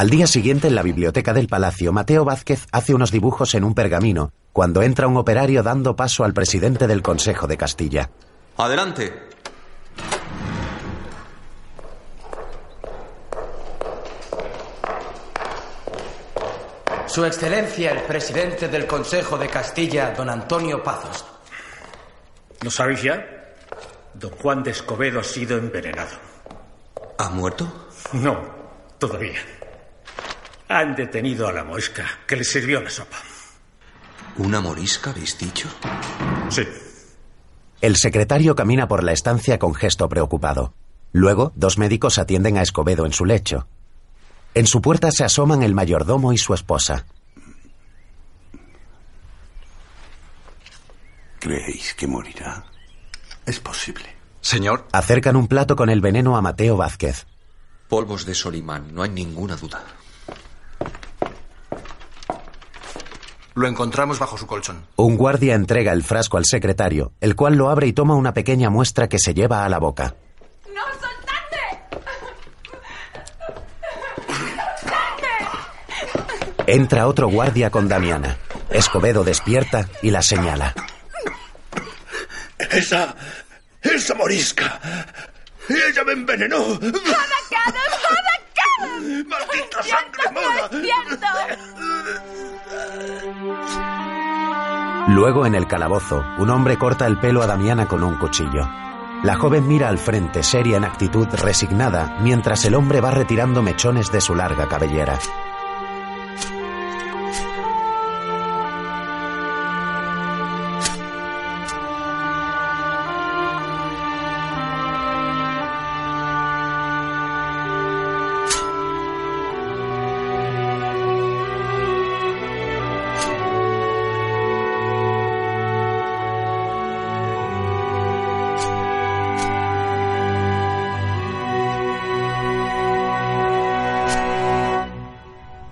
Al 0.00 0.08
día 0.08 0.26
siguiente, 0.26 0.68
en 0.68 0.74
la 0.76 0.82
biblioteca 0.82 1.34
del 1.34 1.46
palacio, 1.46 1.92
Mateo 1.92 2.24
Vázquez 2.24 2.66
hace 2.72 2.94
unos 2.94 3.10
dibujos 3.10 3.54
en 3.54 3.64
un 3.64 3.74
pergamino, 3.74 4.32
cuando 4.50 4.80
entra 4.80 5.06
un 5.06 5.18
operario 5.18 5.62
dando 5.62 5.94
paso 5.94 6.24
al 6.24 6.32
presidente 6.32 6.86
del 6.86 7.02
Consejo 7.02 7.46
de 7.46 7.58
Castilla. 7.58 8.10
Adelante. 8.56 9.12
Su 17.06 17.22
Excelencia, 17.26 17.90
el 17.90 18.00
presidente 18.04 18.68
del 18.68 18.86
Consejo 18.86 19.36
de 19.36 19.48
Castilla, 19.48 20.14
don 20.16 20.30
Antonio 20.30 20.82
Pazos. 20.82 21.26
¿Lo 22.62 22.70
sabéis 22.70 23.02
ya? 23.02 23.22
Don 24.14 24.30
Juan 24.30 24.62
de 24.62 24.70
Escobedo 24.70 25.20
ha 25.20 25.24
sido 25.24 25.58
envenenado. 25.58 26.16
¿Ha 27.18 27.28
muerto? 27.28 27.90
No, 28.14 28.40
todavía. 28.98 29.59
Han 30.70 30.94
detenido 30.94 31.48
a 31.48 31.52
la 31.52 31.64
mosca 31.64 32.06
que 32.28 32.36
le 32.36 32.44
sirvió 32.44 32.80
la 32.80 32.90
sopa. 32.90 33.16
¿Una 34.36 34.60
morisca, 34.60 35.10
habéis 35.10 35.36
dicho? 35.36 35.68
Sí. 36.48 36.62
El 37.80 37.96
secretario 37.96 38.54
camina 38.54 38.86
por 38.86 39.02
la 39.02 39.10
estancia 39.10 39.58
con 39.58 39.74
gesto 39.74 40.08
preocupado. 40.08 40.72
Luego, 41.10 41.52
dos 41.56 41.76
médicos 41.76 42.18
atienden 42.18 42.56
a 42.56 42.62
Escobedo 42.62 43.04
en 43.04 43.12
su 43.12 43.24
lecho. 43.24 43.66
En 44.54 44.68
su 44.68 44.80
puerta 44.80 45.10
se 45.10 45.24
asoman 45.24 45.64
el 45.64 45.74
mayordomo 45.74 46.32
y 46.32 46.38
su 46.38 46.54
esposa. 46.54 47.04
¿Creéis 51.40 51.94
que 51.94 52.06
morirá? 52.06 52.64
Es 53.44 53.58
posible. 53.58 54.04
Señor, 54.40 54.86
Acercan 54.92 55.34
un 55.34 55.48
plato 55.48 55.74
con 55.74 55.90
el 55.90 56.00
veneno 56.00 56.36
a 56.36 56.42
Mateo 56.42 56.76
Vázquez. 56.76 57.26
Polvos 57.88 58.24
de 58.24 58.36
Solimán, 58.36 58.94
no 58.94 59.02
hay 59.02 59.10
ninguna 59.10 59.56
duda. 59.56 59.82
Lo 63.60 63.68
encontramos 63.68 64.18
bajo 64.18 64.36
su 64.38 64.46
colchón. 64.46 64.86
Un 64.96 65.16
guardia 65.16 65.54
entrega 65.54 65.92
el 65.92 66.02
frasco 66.02 66.38
al 66.38 66.46
secretario, 66.46 67.12
el 67.20 67.36
cual 67.36 67.54
lo 67.54 67.70
abre 67.70 67.86
y 67.86 67.92
toma 67.92 68.14
una 68.14 68.32
pequeña 68.32 68.70
muestra 68.70 69.08
que 69.08 69.18
se 69.18 69.34
lleva 69.34 69.64
a 69.64 69.68
la 69.68 69.78
boca. 69.78 70.14
¡No, 70.74 70.82
soltadme! 71.00 71.80
Entra 76.66 77.06
otro 77.06 77.28
guardia 77.28 77.70
con 77.70 77.88
Damiana. 77.88 78.38
Escobedo 78.70 79.24
despierta 79.24 79.88
y 80.02 80.10
la 80.10 80.22
señala. 80.22 80.74
Esa. 82.58 83.14
esa 83.82 84.14
morisca. 84.14 84.80
Ella 85.68 86.04
me 86.04 86.12
envenenó. 86.12 86.56
¡Anacados, 86.56 86.96
anacados! 88.08 88.29
¡Maldita 89.26 89.82
sangre 89.82 90.30
mala! 90.32 90.68
¡Despierto! 90.68 91.26
Luego, 95.08 95.46
en 95.46 95.54
el 95.54 95.66
calabozo, 95.66 96.24
un 96.38 96.50
hombre 96.50 96.78
corta 96.78 97.06
el 97.06 97.18
pelo 97.18 97.42
a 97.42 97.46
Damiana 97.46 97.86
con 97.86 98.04
un 98.04 98.16
cuchillo. 98.16 98.68
La 99.22 99.36
joven 99.36 99.66
mira 99.68 99.88
al 99.88 99.98
frente, 99.98 100.42
seria 100.42 100.76
en 100.76 100.84
actitud, 100.84 101.26
resignada, 101.32 102.16
mientras 102.20 102.64
el 102.64 102.74
hombre 102.74 103.00
va 103.00 103.10
retirando 103.10 103.62
mechones 103.62 104.10
de 104.12 104.20
su 104.20 104.34
larga 104.34 104.66
cabellera. 104.68 105.18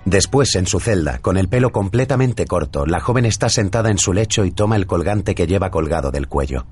Después, 0.09 0.55
en 0.55 0.67
su 0.67 0.81
celda, 0.81 1.19
con 1.19 1.37
el 1.37 1.49
pelo 1.49 1.71
completamente 1.71 2.47
corto, 2.47 2.87
la 2.87 2.99
joven 2.99 3.27
está 3.27 3.51
sentada 3.51 3.91
en 3.91 3.99
su 3.99 4.15
lecho 4.15 4.47
y 4.47 4.51
toma 4.51 4.77
el 4.77 4.87
colgante 4.87 5.35
que 5.35 5.47
lleva 5.47 5.71
colgado 5.71 6.11
del 6.11 6.29
cuello. 6.29 6.65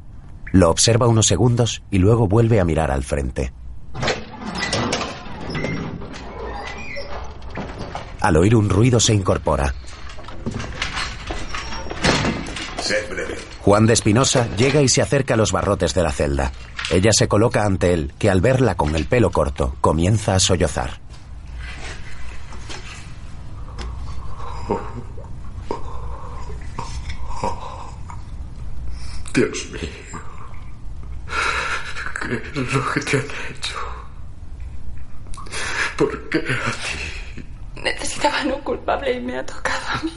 Lo 0.53 0.71
observa 0.71 1.07
unos 1.07 1.27
segundos 1.27 1.83
y 1.91 1.99
luego 1.99 2.29
vuelve 2.29 2.61
a 2.61 2.65
mirar 2.65 2.91
al 2.91 3.05
frente. 3.05 3.53
Al 8.23 8.39
oír 8.39 8.57
un 8.57 8.71
ruido 8.71 9.01
se 9.01 9.13
incorpora. 9.13 9.75
Juan 13.61 13.85
de 13.85 13.93
Espinosa 13.93 14.49
llega 14.57 14.81
y 14.81 14.89
se 14.89 15.03
acerca 15.03 15.35
a 15.35 15.37
los 15.37 15.53
barrotes 15.53 15.93
de 15.93 16.03
la 16.03 16.11
celda. 16.11 16.53
Ella 16.91 17.11
se 17.13 17.29
coloca 17.29 17.67
ante 17.67 17.93
él, 17.93 18.15
que 18.19 18.31
al 18.31 18.41
verla 18.41 18.77
con 18.77 18.97
el 18.97 19.05
pelo 19.05 19.31
corto, 19.31 19.77
comienza 19.83 20.35
a 20.35 20.41
sollozar. 20.41 21.06
Dios 29.37 29.67
mío. 29.71 29.81
¿Qué 32.21 32.35
es 32.37 32.73
lo 32.73 32.93
que 32.93 33.01
te 33.01 33.17
han 33.19 33.27
hecho? 33.51 33.79
¿Por 35.99 36.31
qué 36.31 36.39
a 36.39 36.73
ti? 36.73 37.45
Necesitaban 37.83 38.51
un 38.51 38.61
culpable 38.63 39.13
y 39.13 39.21
me 39.21 39.39
ha 39.39 39.45
tocado 39.45 39.87
a 39.89 40.03
mí. 40.03 40.13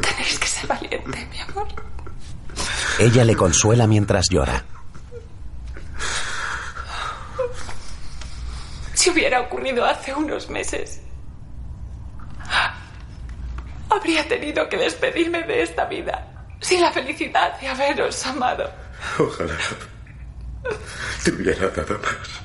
Tenéis 0.00 0.38
que 0.38 0.46
ser 0.46 0.66
valiente, 0.66 1.28
mi 1.30 1.38
amor. 1.40 1.68
Ella 2.98 3.24
le 3.24 3.36
consuela 3.36 3.86
mientras 3.86 4.30
llora. 4.30 4.64
Si 8.96 9.10
hubiera 9.10 9.42
ocurrido 9.42 9.84
hace 9.84 10.14
unos 10.14 10.48
meses, 10.48 11.02
habría 13.90 14.26
tenido 14.26 14.66
que 14.70 14.78
despedirme 14.78 15.42
de 15.42 15.62
esta 15.62 15.84
vida 15.84 16.26
sin 16.60 16.80
la 16.80 16.90
felicidad 16.90 17.60
de 17.60 17.68
haberos 17.68 18.26
amado. 18.26 18.72
Ojalá 19.18 19.54
te 21.22 21.30
hubiera 21.30 21.68
dado 21.68 21.98
más. 21.98 22.40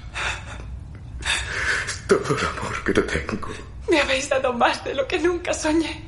Todo 2.06 2.38
el 2.38 2.46
amor 2.46 2.84
que 2.84 2.94
te 2.94 3.02
tengo. 3.04 3.48
Me 3.90 4.02
habéis 4.02 4.28
dado 4.28 4.52
más 4.52 4.84
de 4.84 4.94
lo 4.94 5.08
que 5.08 5.20
nunca 5.20 5.54
soñé. 5.54 6.06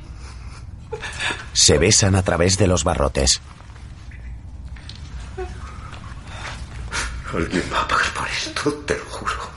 Se 1.54 1.78
besan 1.78 2.16
a 2.16 2.22
través 2.22 2.58
de 2.58 2.66
los 2.66 2.84
barrotes. 2.84 3.40
Alguien 7.32 7.64
va 7.72 7.80
a 7.80 7.88
pagar 7.88 8.12
por 8.12 8.28
esto, 8.28 8.74
te 8.86 8.98
lo 8.98 9.04
juro. 9.06 9.53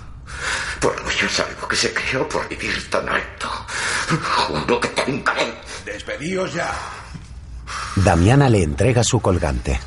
Por 0.79 1.03
no 1.03 1.09
es 1.09 1.39
algo 1.39 1.67
que 1.67 1.75
se 1.75 1.93
creó 1.93 2.27
por 2.27 2.47
vivir 2.47 2.89
tan 2.89 3.07
alto. 3.07 3.49
Juro 4.47 4.79
que 4.79 4.87
te 4.89 5.11
encaré. 5.11 5.53
Despedíos 5.85 6.53
ya. 6.53 6.73
Damiana 7.95 8.49
le 8.49 8.63
entrega 8.63 9.03
su 9.03 9.19
colgante. 9.19 9.79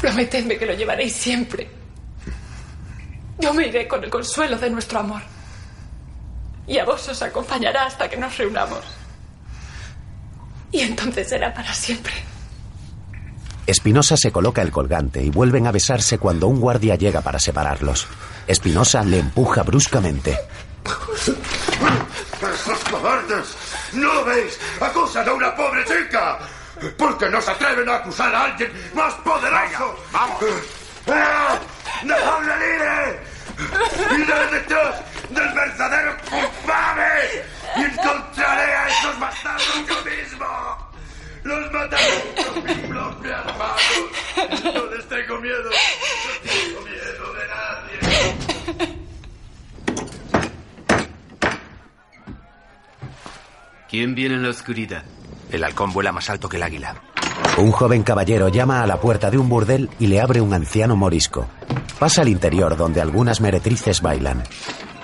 Prometedme 0.00 0.58
que 0.58 0.66
lo 0.66 0.74
llevaréis 0.74 1.14
siempre. 1.14 1.70
Yo 3.38 3.54
me 3.54 3.68
iré 3.68 3.86
con 3.86 4.02
el 4.02 4.10
consuelo 4.10 4.58
de 4.58 4.70
nuestro 4.70 5.00
amor. 5.00 5.22
Y 6.66 6.78
a 6.78 6.84
vos 6.84 7.08
os 7.08 7.22
acompañará 7.22 7.86
hasta 7.86 8.08
que 8.08 8.16
nos 8.16 8.36
reunamos. 8.36 8.84
Y 10.70 10.80
entonces 10.80 11.28
será 11.28 11.52
para 11.54 11.72
siempre. 11.72 12.12
Espinosa 13.68 14.16
se 14.16 14.32
coloca 14.32 14.62
el 14.62 14.70
colgante 14.70 15.22
y 15.22 15.28
vuelven 15.28 15.66
a 15.66 15.72
besarse 15.72 16.16
cuando 16.16 16.46
un 16.46 16.58
guardia 16.58 16.94
llega 16.94 17.20
para 17.20 17.38
separarlos. 17.38 18.06
Espinosa 18.46 19.02
le 19.02 19.18
empuja 19.18 19.62
bruscamente. 19.62 20.38
¡Esos 22.40 22.78
cobardes! 22.90 23.54
¿No 23.92 24.14
lo 24.14 24.24
veis? 24.24 24.58
¡Acusan 24.80 25.28
a 25.28 25.34
una 25.34 25.54
pobre 25.54 25.84
chica! 25.84 26.38
Porque 26.96 27.28
no 27.28 27.42
se 27.42 27.50
atreven 27.50 27.86
a 27.90 27.96
acusar 27.96 28.34
a 28.34 28.44
alguien 28.44 28.72
más 28.94 29.12
poderoso. 29.16 29.96
¡Vamos! 30.12 30.38
¡Ah! 31.06 31.58
¡Dejadle 32.02 32.54
libre! 32.56 33.20
¡Iré 34.16 34.46
detrás 34.60 34.94
del 35.28 35.52
verdadero 35.52 36.16
culpable! 36.30 37.44
¡Y 37.76 37.82
encontraré 37.82 38.72
a 38.72 38.88
esos 38.88 39.20
bastardos 39.20 39.86
yo 39.86 40.10
mismo! 40.10 40.87
¡Los 41.48 41.72
mataré 41.72 42.04
con 42.36 42.62
mi 42.62 42.74
propia 42.88 43.42
mano! 43.58 44.74
¡No 44.74 44.94
les 44.94 45.08
tengo 45.08 45.40
miedo! 45.40 45.64
¡No 45.64 46.50
tengo 46.52 46.80
miedo 46.82 47.24
de 47.32 47.44
nadie! 47.48 48.98
¿Quién 53.88 54.14
viene 54.14 54.34
en 54.34 54.42
la 54.42 54.50
oscuridad? 54.50 55.04
El 55.50 55.64
halcón 55.64 55.90
vuela 55.94 56.12
más 56.12 56.28
alto 56.28 56.50
que 56.50 56.58
el 56.58 56.64
águila. 56.64 57.00
Un 57.56 57.72
joven 57.72 58.02
caballero 58.02 58.48
llama 58.48 58.82
a 58.82 58.86
la 58.86 59.00
puerta 59.00 59.30
de 59.30 59.38
un 59.38 59.48
burdel 59.48 59.88
y 59.98 60.08
le 60.08 60.20
abre 60.20 60.42
un 60.42 60.52
anciano 60.52 60.96
morisco. 60.96 61.48
Pasa 61.98 62.20
al 62.20 62.28
interior 62.28 62.76
donde 62.76 63.00
algunas 63.00 63.40
meretrices 63.40 64.02
bailan. 64.02 64.44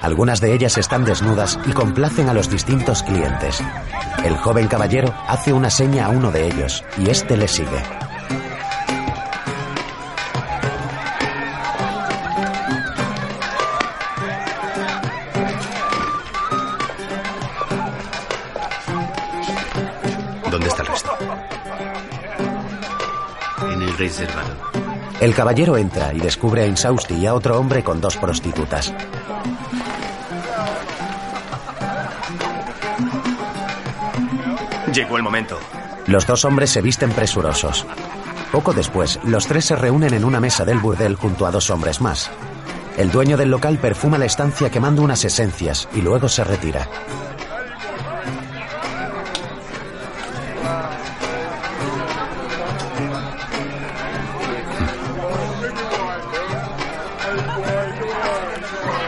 Algunas 0.04 0.42
de 0.42 0.52
ellas 0.52 0.76
están 0.76 1.06
desnudas 1.06 1.58
y 1.64 1.72
complacen 1.72 2.28
a 2.28 2.34
los 2.34 2.50
distintos 2.50 3.02
clientes. 3.02 3.62
El 4.22 4.36
joven 4.36 4.68
caballero 4.68 5.14
hace 5.26 5.50
una 5.54 5.70
seña 5.70 6.04
a 6.04 6.08
uno 6.10 6.30
de 6.30 6.46
ellos 6.46 6.84
y 6.98 7.08
éste 7.08 7.38
le 7.38 7.48
sigue. 7.48 7.82
¿Dónde 20.50 20.68
está 20.68 20.82
el 20.82 20.88
resto? 20.88 21.16
En 23.72 23.80
el 23.80 23.96
reservado. 23.96 24.54
El 25.22 25.34
caballero 25.34 25.78
entra 25.78 26.12
y 26.12 26.20
descubre 26.20 26.64
a 26.64 26.66
Insausti 26.66 27.14
y 27.14 27.26
a 27.26 27.32
otro 27.32 27.58
hombre 27.58 27.82
con 27.82 28.02
dos 28.02 28.18
prostitutas. 28.18 28.92
Llegó 34.94 35.16
el 35.16 35.24
momento. 35.24 35.58
Los 36.06 36.24
dos 36.24 36.44
hombres 36.44 36.70
se 36.70 36.80
visten 36.80 37.10
presurosos. 37.10 37.84
Poco 38.52 38.72
después, 38.72 39.18
los 39.24 39.44
tres 39.48 39.64
se 39.64 39.74
reúnen 39.74 40.14
en 40.14 40.24
una 40.24 40.38
mesa 40.38 40.64
del 40.64 40.78
burdel 40.78 41.16
junto 41.16 41.46
a 41.46 41.50
dos 41.50 41.68
hombres 41.70 42.00
más. 42.00 42.30
El 42.96 43.10
dueño 43.10 43.36
del 43.36 43.50
local 43.50 43.78
perfuma 43.78 44.18
la 44.18 44.26
estancia 44.26 44.70
quemando 44.70 45.02
unas 45.02 45.24
esencias 45.24 45.88
y 45.94 46.00
luego 46.00 46.28
se 46.28 46.44
retira. 46.44 46.88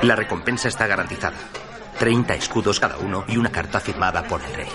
La 0.02 0.16
recompensa 0.16 0.66
está 0.66 0.88
garantizada. 0.88 1.36
30 2.00 2.34
escudos 2.34 2.80
cada 2.80 2.96
uno 2.98 3.24
y 3.28 3.36
una 3.36 3.50
carta 3.50 3.78
firmada 3.78 4.24
por 4.24 4.42
el 4.42 4.52
rey. 4.52 4.68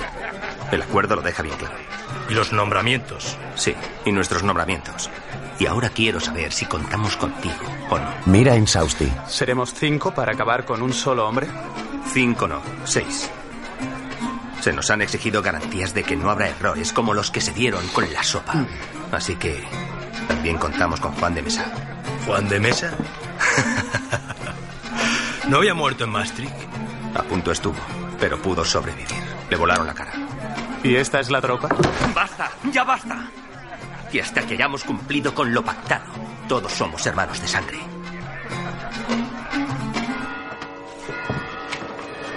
El 0.71 0.81
acuerdo 0.81 1.15
lo 1.15 1.21
deja 1.21 1.43
bien 1.43 1.55
claro. 1.57 1.75
¿Y 2.29 2.33
los 2.33 2.53
nombramientos? 2.53 3.37
Sí, 3.55 3.75
y 4.05 4.11
nuestros 4.11 4.43
nombramientos. 4.43 5.09
Y 5.59 5.65
ahora 5.65 5.89
quiero 5.89 6.19
saber 6.19 6.51
si 6.53 6.65
contamos 6.65 7.17
contigo 7.17 7.55
o 7.89 7.99
no. 7.99 8.09
Mira 8.25 8.55
en 8.55 8.67
Sausti. 8.67 9.11
¿Seremos 9.27 9.73
cinco 9.73 10.13
para 10.13 10.31
acabar 10.31 10.65
con 10.65 10.81
un 10.81 10.93
solo 10.93 11.27
hombre? 11.27 11.47
Cinco 12.13 12.47
no, 12.47 12.61
seis. 12.85 13.29
Se 14.61 14.71
nos 14.71 14.89
han 14.91 15.01
exigido 15.01 15.41
garantías 15.41 15.93
de 15.93 16.03
que 16.03 16.15
no 16.15 16.29
habrá 16.29 16.47
errores 16.47 16.93
como 16.93 17.13
los 17.13 17.31
que 17.31 17.41
se 17.41 17.51
dieron 17.51 17.85
con 17.89 18.11
la 18.13 18.23
sopa. 18.23 18.65
Así 19.11 19.35
que 19.35 19.63
también 20.27 20.57
contamos 20.57 20.99
con 20.99 21.11
Juan 21.13 21.33
de 21.35 21.41
Mesa. 21.41 21.65
¿Juan 22.25 22.47
de 22.47 22.59
Mesa? 22.59 22.91
¿No 25.49 25.57
había 25.57 25.73
muerto 25.73 26.05
en 26.05 26.11
Maastricht? 26.11 26.53
A 27.15 27.23
punto 27.23 27.51
estuvo, 27.51 27.79
pero 28.19 28.41
pudo 28.41 28.63
sobrevivir. 28.63 29.07
Le 29.49 29.57
volaron 29.57 29.85
la 29.85 29.93
cara. 29.93 30.13
¿Y 30.83 30.95
esta 30.95 31.19
es 31.19 31.29
la 31.29 31.41
tropa? 31.41 31.69
¡Basta! 32.15 32.51
¡Ya 32.71 32.83
basta! 32.83 33.29
Y 34.11 34.19
hasta 34.19 34.41
que 34.41 34.55
hayamos 34.55 34.83
cumplido 34.83 35.33
con 35.33 35.53
lo 35.53 35.63
pactado, 35.63 36.05
todos 36.47 36.71
somos 36.71 37.05
hermanos 37.05 37.39
de 37.39 37.47
sangre. 37.47 37.79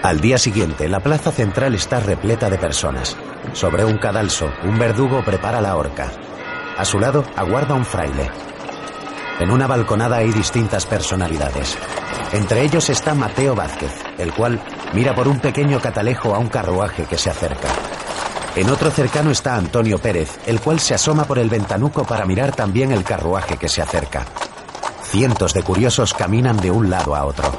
Al 0.03 0.21
día 0.21 0.37
siguiente, 0.37 0.87
la 0.87 1.01
plaza 1.01 1.33
central 1.33 1.75
está 1.75 1.99
repleta 2.01 2.51
de 2.51 2.59
personas. 2.59 3.17
Sobre 3.55 3.87
un 3.87 3.97
cadalso, 3.97 4.53
un 4.63 4.79
verdugo 4.79 5.25
prepara 5.25 5.63
la 5.63 5.77
horca. 5.77 6.13
A 6.77 6.85
su 6.85 6.99
lado 6.99 7.25
aguarda 7.37 7.75
un 7.75 7.87
fraile. 7.87 8.31
En 9.41 9.51
una 9.51 9.67
balconada 9.67 10.19
hay 10.19 10.31
distintas 10.31 10.85
personalidades. 10.85 11.79
Entre 12.33 12.63
ellos 12.63 12.91
está 12.91 13.15
Mateo 13.15 13.55
Vázquez, 13.55 13.93
el 14.19 14.35
cual 14.35 14.61
mira 14.93 15.15
por 15.15 15.27
un 15.27 15.41
pequeño 15.41 15.81
catalejo 15.81 16.35
a 16.35 16.39
un 16.39 16.49
carruaje 16.49 17.07
que 17.07 17.17
se 17.17 17.31
acerca. 17.31 17.69
En 18.57 18.71
otro 18.71 18.91
cercano 18.91 19.31
está 19.31 19.57
Antonio 19.57 19.99
Pérez, 19.99 20.39
el 20.47 20.61
cual 20.61 20.79
se 20.79 20.95
asoma 20.95 21.25
por 21.25 21.39
el 21.39 21.51
ventanuco 21.51 22.05
para 22.05 22.25
mirar 22.25 22.55
también 22.55 22.93
el 22.93 23.03
carruaje 23.03 23.57
que 23.57 23.69
se 23.69 23.83
acerca. 23.83 24.25
Cientos 25.03 25.55
de 25.55 25.63
curiosos 25.63 26.15
caminan 26.15 26.57
de 26.59 26.71
un 26.71 26.91
lado 26.91 27.17
a 27.17 27.25
otro. 27.25 27.53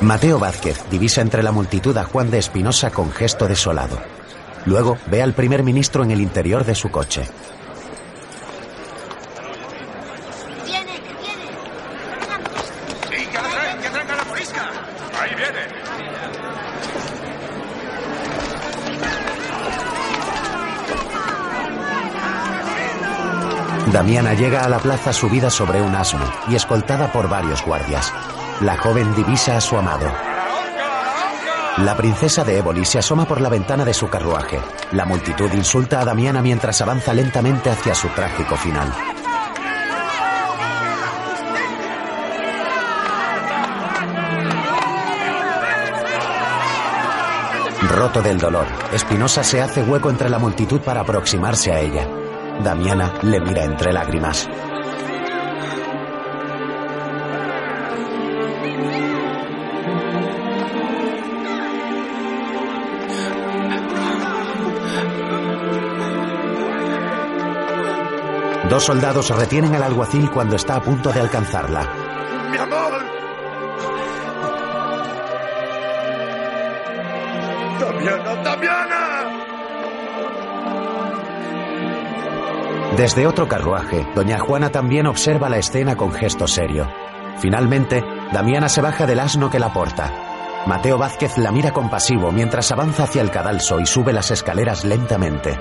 Mateo 0.00 0.38
Vázquez 0.38 0.88
divisa 0.88 1.20
entre 1.20 1.42
la 1.42 1.50
multitud 1.50 1.96
a 1.96 2.04
Juan 2.04 2.30
de 2.30 2.38
Espinosa 2.38 2.90
con 2.90 3.10
gesto 3.10 3.48
desolado. 3.48 3.98
Luego 4.64 4.98
ve 5.06 5.22
al 5.22 5.32
primer 5.32 5.64
ministro 5.64 6.04
en 6.04 6.12
el 6.12 6.20
interior 6.20 6.64
de 6.64 6.76
su 6.76 6.90
coche. 6.90 7.24
¡Sí, 7.24 7.32
que 13.26 13.34
la 13.34 13.48
traen, 13.48 13.80
que 13.80 13.88
traigan 13.88 14.16
la 14.16 14.24
morisca! 14.24 14.70
¡Ahí 15.20 15.34
viene! 15.34 15.86
Damiana 23.96 24.34
llega 24.34 24.62
a 24.62 24.68
la 24.68 24.78
plaza 24.78 25.10
subida 25.10 25.48
sobre 25.48 25.80
un 25.80 25.94
asno 25.94 26.20
y 26.50 26.54
escoltada 26.54 27.10
por 27.10 27.30
varios 27.30 27.64
guardias. 27.64 28.12
La 28.60 28.76
joven 28.76 29.14
divisa 29.14 29.56
a 29.56 29.60
su 29.62 29.74
amado. 29.74 30.12
La 31.78 31.96
princesa 31.96 32.44
de 32.44 32.58
Éboli 32.58 32.84
se 32.84 32.98
asoma 32.98 33.24
por 33.24 33.40
la 33.40 33.48
ventana 33.48 33.86
de 33.86 33.94
su 33.94 34.10
carruaje. 34.10 34.60
La 34.92 35.06
multitud 35.06 35.50
insulta 35.54 36.02
a 36.02 36.04
Damiana 36.04 36.42
mientras 36.42 36.78
avanza 36.82 37.14
lentamente 37.14 37.70
hacia 37.70 37.94
su 37.94 38.08
trágico 38.08 38.54
final. 38.56 38.92
Roto 47.88 48.20
del 48.20 48.36
dolor, 48.36 48.66
Espinosa 48.92 49.42
se 49.42 49.62
hace 49.62 49.82
hueco 49.82 50.10
entre 50.10 50.28
la 50.28 50.38
multitud 50.38 50.82
para 50.82 51.00
aproximarse 51.00 51.72
a 51.72 51.80
ella. 51.80 52.06
Damiana 52.66 53.12
le 53.22 53.38
mira 53.38 53.62
entre 53.62 53.92
lágrimas. 53.92 54.48
Dos 68.68 68.82
soldados 68.82 69.30
retienen 69.30 69.76
al 69.76 69.84
alguacil 69.84 70.28
cuando 70.32 70.56
está 70.56 70.74
a 70.74 70.82
punto 70.82 71.12
de 71.12 71.20
alcanzarla. 71.20 72.05
Desde 82.96 83.26
otro 83.26 83.46
carruaje, 83.46 84.06
doña 84.14 84.38
Juana 84.38 84.70
también 84.70 85.06
observa 85.06 85.50
la 85.50 85.58
escena 85.58 85.96
con 85.96 86.12
gesto 86.12 86.46
serio. 86.46 86.88
Finalmente, 87.40 88.02
Damiana 88.32 88.70
se 88.70 88.80
baja 88.80 89.04
del 89.04 89.20
asno 89.20 89.50
que 89.50 89.58
la 89.58 89.70
porta. 89.70 90.10
Mateo 90.66 90.96
Vázquez 90.96 91.36
la 91.36 91.52
mira 91.52 91.72
compasivo 91.72 92.32
mientras 92.32 92.72
avanza 92.72 93.04
hacia 93.04 93.20
el 93.20 93.30
cadalso 93.30 93.80
y 93.80 93.86
sube 93.86 94.14
las 94.14 94.30
escaleras 94.30 94.86
lentamente. 94.86 95.58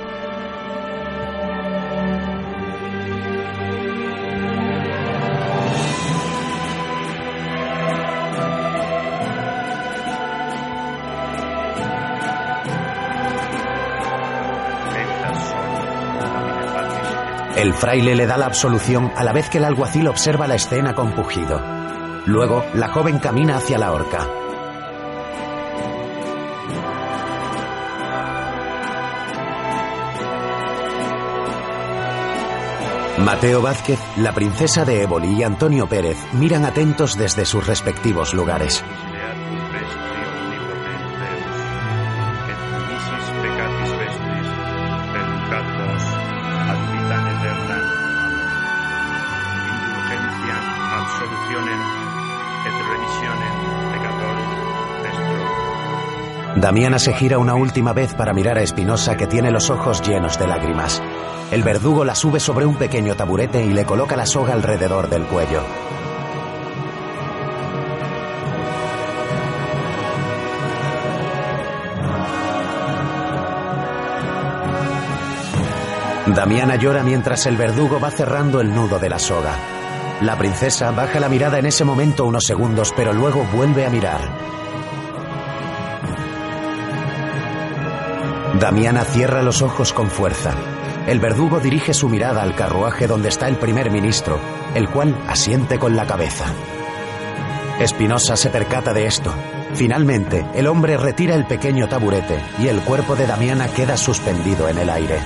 El 17.66 17.74
fraile 17.74 18.14
le 18.14 18.28
da 18.28 18.38
la 18.38 18.46
absolución 18.46 19.12
a 19.16 19.24
la 19.24 19.34
vez 19.34 19.50
que 19.50 19.58
el 19.58 19.66
alguacil 19.66 20.08
observa 20.08 20.46
la 20.46 20.54
escena 20.54 20.94
con 20.94 21.14
pujido. 21.14 21.60
Luego, 22.28 22.64
la 22.76 22.90
joven 22.90 23.18
camina 23.18 23.58
hacia 23.58 23.80
la 23.80 23.92
horca. 23.92 24.30
Mateo 33.18 33.64
Vázquez, 33.64 34.00
la 34.18 34.32
princesa 34.34 34.86
de 34.86 35.02
Éboli 35.02 35.34
y 35.34 35.42
Antonio 35.42 35.90
Pérez 35.90 36.18
miran 36.34 36.66
atentos 36.66 37.18
desde 37.18 37.46
sus 37.46 37.66
respectivos 37.66 38.36
lugares. 38.36 38.84
Damiana 56.56 57.00
se 57.00 57.14
gira 57.14 57.38
una 57.38 57.54
última 57.56 57.92
vez 57.92 58.14
para 58.14 58.34
mirar 58.34 58.58
a 58.58 58.62
Espinosa 58.62 59.18
que 59.18 59.28
tiene 59.28 59.52
los 59.52 59.70
ojos 59.70 60.02
llenos 60.02 60.40
de 60.40 60.48
lágrimas. 60.48 61.04
El 61.52 61.64
verdugo 61.64 62.06
la 62.06 62.16
sube 62.16 62.40
sobre 62.40 62.66
un 62.66 62.76
pequeño 62.76 63.16
taburete 63.16 63.66
y 63.66 63.74
le 63.74 63.86
coloca 63.86 64.16
la 64.16 64.26
soga 64.26 64.54
alrededor 64.54 65.10
del 65.10 65.24
cuello. 65.26 65.62
Damiana 76.34 76.78
llora 76.78 77.04
mientras 77.04 77.46
el 77.48 77.58
verdugo 77.58 78.00
va 78.00 78.12
cerrando 78.12 78.62
el 78.62 78.74
nudo 78.74 78.98
de 78.98 79.10
la 79.10 79.20
soga. 79.20 79.56
La 80.22 80.38
princesa 80.38 80.92
baja 80.92 81.20
la 81.20 81.28
mirada 81.28 81.60
en 81.60 81.66
ese 81.66 81.84
momento 81.84 82.26
unos 82.26 82.46
segundos, 82.46 82.94
pero 82.96 83.12
luego 83.12 83.46
vuelve 83.54 83.86
a 83.86 83.90
mirar. 83.90 84.55
Damiana 88.66 89.06
cierra 89.06 89.44
los 89.44 89.62
ojos 89.62 89.94
con 89.94 90.10
fuerza. 90.10 90.56
El 91.06 91.20
verdugo 91.20 91.60
dirige 91.60 91.94
su 91.94 92.10
mirada 92.10 92.42
al 92.42 92.56
carruaje 92.56 93.06
donde 93.06 93.30
está 93.30 93.48
el 93.48 93.58
primer 93.58 93.92
ministro, 93.92 94.40
el 94.74 94.90
cual 94.90 95.16
asiente 95.28 95.78
con 95.78 95.96
la 95.96 96.08
cabeza. 96.08 96.46
Espinosa 97.80 98.36
se 98.36 98.50
percata 98.50 98.92
de 98.92 99.06
esto. 99.06 99.32
Finalmente, 99.76 100.44
el 100.56 100.66
hombre 100.66 100.98
retira 100.98 101.36
el 101.36 101.46
pequeño 101.46 101.88
taburete 101.88 102.40
y 102.58 102.68
el 102.68 102.82
cuerpo 102.82 103.16
de 103.16 103.28
Damiana 103.28 103.68
queda 103.68 103.98
suspendido 103.98 104.68
en 104.68 104.80
el 104.80 104.90
aire. 104.90 105.20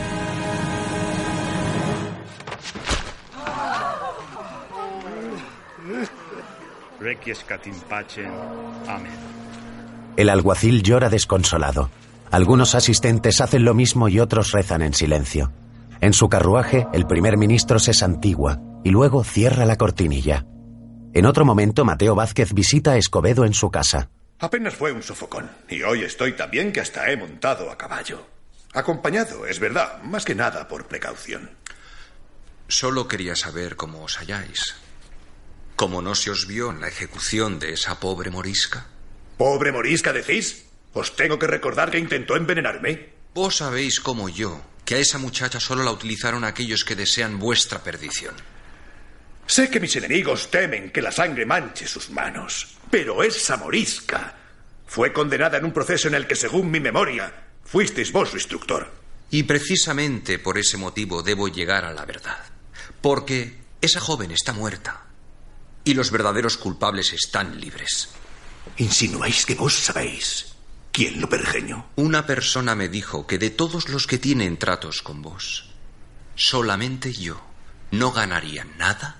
El 10.17 10.29
alguacil 10.29 10.83
llora 10.83 11.07
desconsolado. 11.07 11.89
Algunos 12.31 12.75
asistentes 12.75 13.41
hacen 13.41 13.65
lo 13.65 13.73
mismo 13.73 14.07
y 14.07 14.19
otros 14.19 14.51
rezan 14.51 14.81
en 14.81 14.93
silencio. 14.93 15.51
En 15.99 16.13
su 16.13 16.29
carruaje, 16.29 16.87
el 16.93 17.07
primer 17.07 17.37
ministro 17.37 17.79
se 17.79 17.93
santigua 17.93 18.59
y 18.83 18.91
luego 18.91 19.23
cierra 19.23 19.65
la 19.65 19.75
cortinilla. 19.75 20.45
En 21.13 21.25
otro 21.25 21.43
momento, 21.43 21.85
Mateo 21.85 22.13
Vázquez 22.15 22.53
visita 22.53 22.91
a 22.91 22.97
Escobedo 22.97 23.45
en 23.45 23.53
su 23.53 23.71
casa. 23.71 24.09
Apenas 24.39 24.75
fue 24.75 24.91
un 24.91 25.01
sofocón. 25.01 25.49
Y 25.67 25.81
hoy 25.81 26.03
estoy 26.03 26.33
tan 26.33 26.51
bien 26.51 26.71
que 26.71 26.79
hasta 26.79 27.11
he 27.11 27.17
montado 27.17 27.71
a 27.71 27.77
caballo. 27.77 28.25
Acompañado, 28.73 29.47
es 29.47 29.59
verdad, 29.59 30.01
más 30.03 30.23
que 30.23 30.35
nada 30.35 30.67
por 30.67 30.87
precaución. 30.87 31.49
Solo 32.67 33.07
quería 33.07 33.35
saber 33.35 33.75
cómo 33.75 34.03
os 34.03 34.17
halláis. 34.19 34.75
¿Cómo 35.75 36.01
no 36.03 36.13
se 36.13 36.29
os 36.29 36.45
vio 36.45 36.69
en 36.69 36.79
la 36.79 36.87
ejecución 36.87 37.57
de 37.57 37.73
esa 37.73 37.99
pobre 37.99 38.29
morisca? 38.29 38.85
¿Pobre 39.37 39.71
morisca 39.71 40.13
decís? 40.13 40.68
Os 40.99 41.15
tengo 41.15 41.39
que 41.39 41.47
recordar 41.47 41.89
que 41.89 41.97
intentó 41.97 42.35
envenenarme. 42.35 43.15
Vos 43.33 43.63
sabéis 43.63 44.01
como 44.01 44.27
yo 44.27 44.59
que 44.83 44.95
a 44.95 44.97
esa 44.97 45.17
muchacha 45.17 45.61
solo 45.61 45.81
la 45.81 45.95
utilizaron 45.95 46.43
aquellos 46.43 46.83
que 46.83 46.97
desean 46.97 47.39
vuestra 47.39 47.81
perdición. 47.81 48.35
Sé 49.47 49.69
que 49.69 49.79
mis 49.79 49.95
enemigos 49.95 50.51
temen 50.51 50.91
que 50.91 51.01
la 51.01 51.13
sangre 51.13 51.45
manche 51.45 51.87
sus 51.87 52.09
manos, 52.09 52.75
pero 52.91 53.23
esa 53.23 53.55
morisca 53.55 54.35
fue 54.87 55.13
condenada 55.13 55.57
en 55.57 55.65
un 55.65 55.71
proceso 55.71 56.09
en 56.09 56.15
el 56.15 56.27
que, 56.27 56.35
según 56.35 56.69
mi 56.69 56.81
memoria, 56.81 57.31
fuisteis 57.63 58.11
vos 58.11 58.31
su 58.31 58.35
instructor. 58.35 58.91
Y 59.31 59.43
precisamente 59.43 60.37
por 60.37 60.57
ese 60.57 60.75
motivo 60.75 61.23
debo 61.23 61.47
llegar 61.47 61.85
a 61.85 61.93
la 61.93 62.03
verdad. 62.03 62.43
Porque 62.99 63.55
esa 63.79 64.01
joven 64.01 64.31
está 64.31 64.51
muerta 64.51 65.05
y 65.85 65.93
los 65.93 66.11
verdaderos 66.11 66.57
culpables 66.57 67.13
están 67.13 67.57
libres. 67.61 68.09
¿Insinuáis 68.75 69.45
que 69.45 69.55
vos 69.55 69.73
sabéis 69.73 70.48
quién 70.99 71.21
lo 71.21 71.29
pergeñó? 71.29 71.85
Una 71.95 72.25
persona 72.25 72.75
me 72.75 72.89
dijo 72.89 73.25
que 73.25 73.37
de 73.37 73.51
todos 73.51 73.87
los 73.87 74.05
que 74.05 74.17
tienen 74.17 74.57
tratos 74.57 75.01
con 75.01 75.21
vos, 75.21 75.69
solamente 76.35 77.13
yo 77.13 77.39
no 77.91 78.11
ganaría 78.11 78.65
nada 78.77 79.15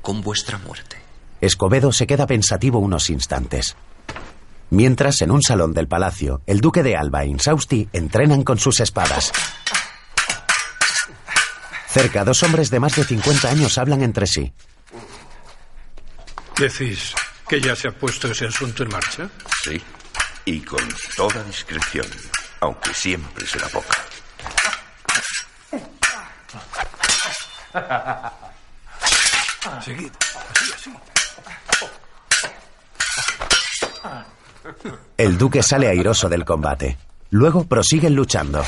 con 0.00 0.22
vuestra 0.22 0.56
muerte. 0.56 0.96
Escobedo 1.42 1.92
se 1.92 2.06
queda 2.06 2.26
pensativo 2.26 2.78
unos 2.78 3.10
instantes. 3.10 3.76
Mientras, 4.70 5.20
en 5.20 5.32
un 5.32 5.42
salón 5.42 5.74
del 5.74 5.86
palacio, 5.86 6.40
el 6.46 6.62
duque 6.62 6.82
de 6.82 6.96
Alba 6.96 7.24
e 7.24 7.26
Insausti 7.26 7.90
entrenan 7.92 8.42
con 8.42 8.58
sus 8.58 8.80
espadas. 8.80 9.32
Cerca, 11.88 12.24
dos 12.24 12.42
hombres 12.42 12.70
de 12.70 12.80
más 12.80 12.96
de 12.96 13.04
50 13.04 13.50
años 13.50 13.76
hablan 13.76 14.00
entre 14.00 14.26
sí. 14.26 14.50
¿Decís 16.58 17.12
que 17.46 17.60
ya 17.60 17.76
se 17.76 17.88
ha 17.88 17.92
puesto 17.92 18.28
ese 18.28 18.46
asunto 18.46 18.82
en 18.82 18.88
marcha? 18.88 19.28
Sí, 19.62 19.78
y 20.46 20.60
con 20.60 20.88
toda 21.16 21.42
discreción, 21.42 22.06
aunque 22.60 22.94
siempre 22.94 23.44
será 23.46 23.68
poca. 23.68 23.96
Seguid, 29.84 30.12
así, 30.54 30.72
así. 30.74 30.92
El 35.16 35.36
duque 35.36 35.62
sale 35.62 35.88
airoso 35.88 36.28
del 36.28 36.44
combate. 36.44 36.96
Luego 37.30 37.64
prosiguen 37.66 38.14
luchando. 38.14 38.64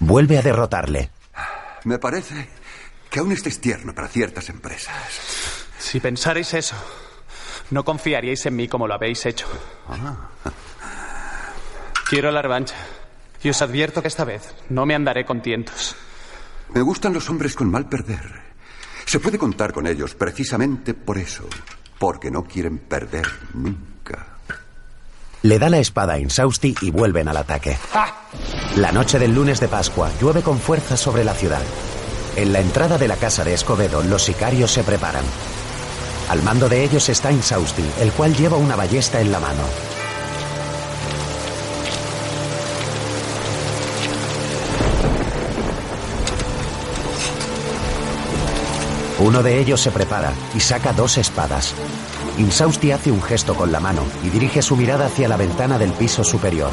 Vuelve 0.00 0.38
a 0.38 0.42
derrotarle. 0.42 1.10
Me 1.84 1.98
parece 1.98 2.48
que 3.08 3.20
aún 3.20 3.32
estés 3.32 3.60
tierno 3.60 3.94
para 3.94 4.08
ciertas 4.08 4.48
empresas. 4.48 5.59
Si 5.80 5.98
pensarais 5.98 6.52
eso, 6.54 6.76
no 7.70 7.84
confiaríais 7.84 8.44
en 8.46 8.54
mí 8.54 8.68
como 8.68 8.86
lo 8.86 8.94
habéis 8.94 9.24
hecho. 9.26 9.46
Quiero 12.08 12.30
la 12.30 12.42
revancha. 12.42 12.76
Y 13.42 13.48
os 13.48 13.62
advierto 13.62 14.02
que 14.02 14.08
esta 14.08 14.24
vez 14.24 14.54
no 14.68 14.84
me 14.84 14.94
andaré 14.94 15.24
con 15.24 15.40
tientos. 15.40 15.96
Me 16.74 16.82
gustan 16.82 17.14
los 17.14 17.28
hombres 17.30 17.54
con 17.54 17.70
mal 17.70 17.88
perder. 17.88 18.42
Se 19.06 19.18
puede 19.18 19.38
contar 19.38 19.72
con 19.72 19.86
ellos 19.86 20.14
precisamente 20.14 20.92
por 20.92 21.16
eso. 21.16 21.48
Porque 21.98 22.30
no 22.30 22.44
quieren 22.44 22.78
perder 22.78 23.26
nunca. 23.54 24.26
Le 25.42 25.58
da 25.58 25.70
la 25.70 25.78
espada 25.78 26.14
a 26.14 26.18
Insausti 26.18 26.74
y 26.82 26.90
vuelven 26.90 27.28
al 27.28 27.38
ataque. 27.38 27.78
La 28.76 28.92
noche 28.92 29.18
del 29.18 29.34
lunes 29.34 29.58
de 29.58 29.68
Pascua 29.68 30.10
llueve 30.20 30.42
con 30.42 30.58
fuerza 30.58 30.98
sobre 30.98 31.24
la 31.24 31.32
ciudad. 31.34 31.62
En 32.36 32.52
la 32.52 32.60
entrada 32.60 32.98
de 32.98 33.08
la 33.08 33.16
casa 33.16 33.42
de 33.42 33.54
Escobedo, 33.54 34.02
los 34.02 34.22
sicarios 34.22 34.70
se 34.70 34.84
preparan. 34.84 35.24
Al 36.30 36.44
mando 36.44 36.68
de 36.68 36.84
ellos 36.84 37.08
está 37.08 37.32
Insausti, 37.32 37.82
el 37.98 38.12
cual 38.12 38.36
lleva 38.36 38.56
una 38.56 38.76
ballesta 38.76 39.20
en 39.20 39.32
la 39.32 39.40
mano. 39.40 39.64
Uno 49.18 49.42
de 49.42 49.58
ellos 49.58 49.80
se 49.80 49.90
prepara 49.90 50.32
y 50.54 50.60
saca 50.60 50.92
dos 50.92 51.18
espadas. 51.18 51.74
Insausti 52.38 52.92
hace 52.92 53.10
un 53.10 53.20
gesto 53.20 53.56
con 53.56 53.72
la 53.72 53.80
mano 53.80 54.04
y 54.22 54.28
dirige 54.28 54.62
su 54.62 54.76
mirada 54.76 55.06
hacia 55.06 55.26
la 55.26 55.36
ventana 55.36 55.78
del 55.78 55.92
piso 55.94 56.22
superior. 56.22 56.70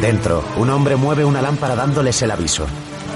Dentro, 0.00 0.42
un 0.56 0.70
hombre 0.70 0.96
mueve 0.96 1.24
una 1.24 1.40
lámpara 1.40 1.76
dándoles 1.76 2.20
el 2.22 2.32
aviso. 2.32 2.66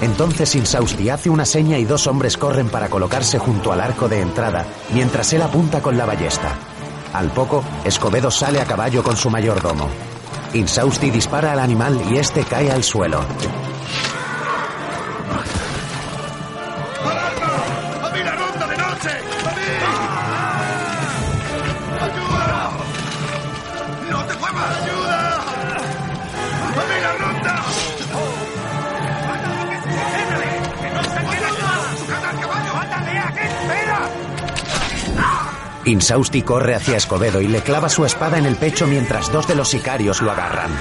Entonces 0.01 0.55
Insausti 0.55 1.09
hace 1.09 1.29
una 1.29 1.45
seña 1.45 1.77
y 1.77 1.85
dos 1.85 2.07
hombres 2.07 2.37
corren 2.37 2.69
para 2.69 2.89
colocarse 2.89 3.37
junto 3.37 3.71
al 3.71 3.81
arco 3.81 4.09
de 4.09 4.21
entrada, 4.21 4.65
mientras 4.93 5.31
él 5.33 5.43
apunta 5.43 5.81
con 5.81 5.97
la 5.97 6.05
ballesta. 6.05 6.55
Al 7.13 7.29
poco, 7.29 7.63
Escobedo 7.85 8.31
sale 8.31 8.59
a 8.59 8.65
caballo 8.65 9.03
con 9.03 9.15
su 9.15 9.29
mayordomo. 9.29 9.87
Insausti 10.53 11.11
dispara 11.11 11.51
al 11.51 11.59
animal 11.59 12.01
y 12.09 12.17
este 12.17 12.43
cae 12.43 12.71
al 12.71 12.83
suelo. 12.83 13.21
Insausti 35.91 36.41
corre 36.41 36.73
hacia 36.73 36.95
Escobedo 36.95 37.41
y 37.41 37.47
le 37.47 37.61
clava 37.61 37.89
su 37.89 38.05
espada 38.05 38.37
en 38.37 38.45
el 38.45 38.55
pecho 38.55 38.87
mientras 38.87 39.29
dos 39.31 39.45
de 39.47 39.55
los 39.55 39.67
sicarios 39.67 40.21
lo 40.21 40.31
agarran. 40.31 40.71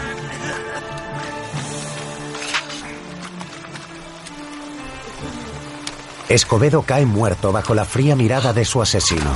Escobedo 6.28 6.82
cae 6.82 7.06
muerto 7.06 7.50
bajo 7.50 7.74
la 7.74 7.84
fría 7.84 8.14
mirada 8.14 8.52
de 8.52 8.64
su 8.64 8.80
asesino. 8.80 9.34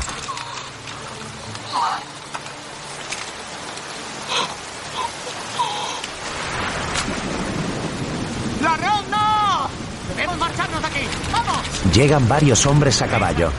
¡La 8.62 8.76
ronda! 8.76 9.68
¡Debemos 10.16 10.38
marcharnos 10.38 10.80
de 10.80 10.86
aquí! 10.86 11.08
¡Vamos! 11.32 11.58
Llegan 11.92 12.28
varios 12.28 12.64
hombres 12.64 13.02
a 13.02 13.08
caballo. 13.08 13.50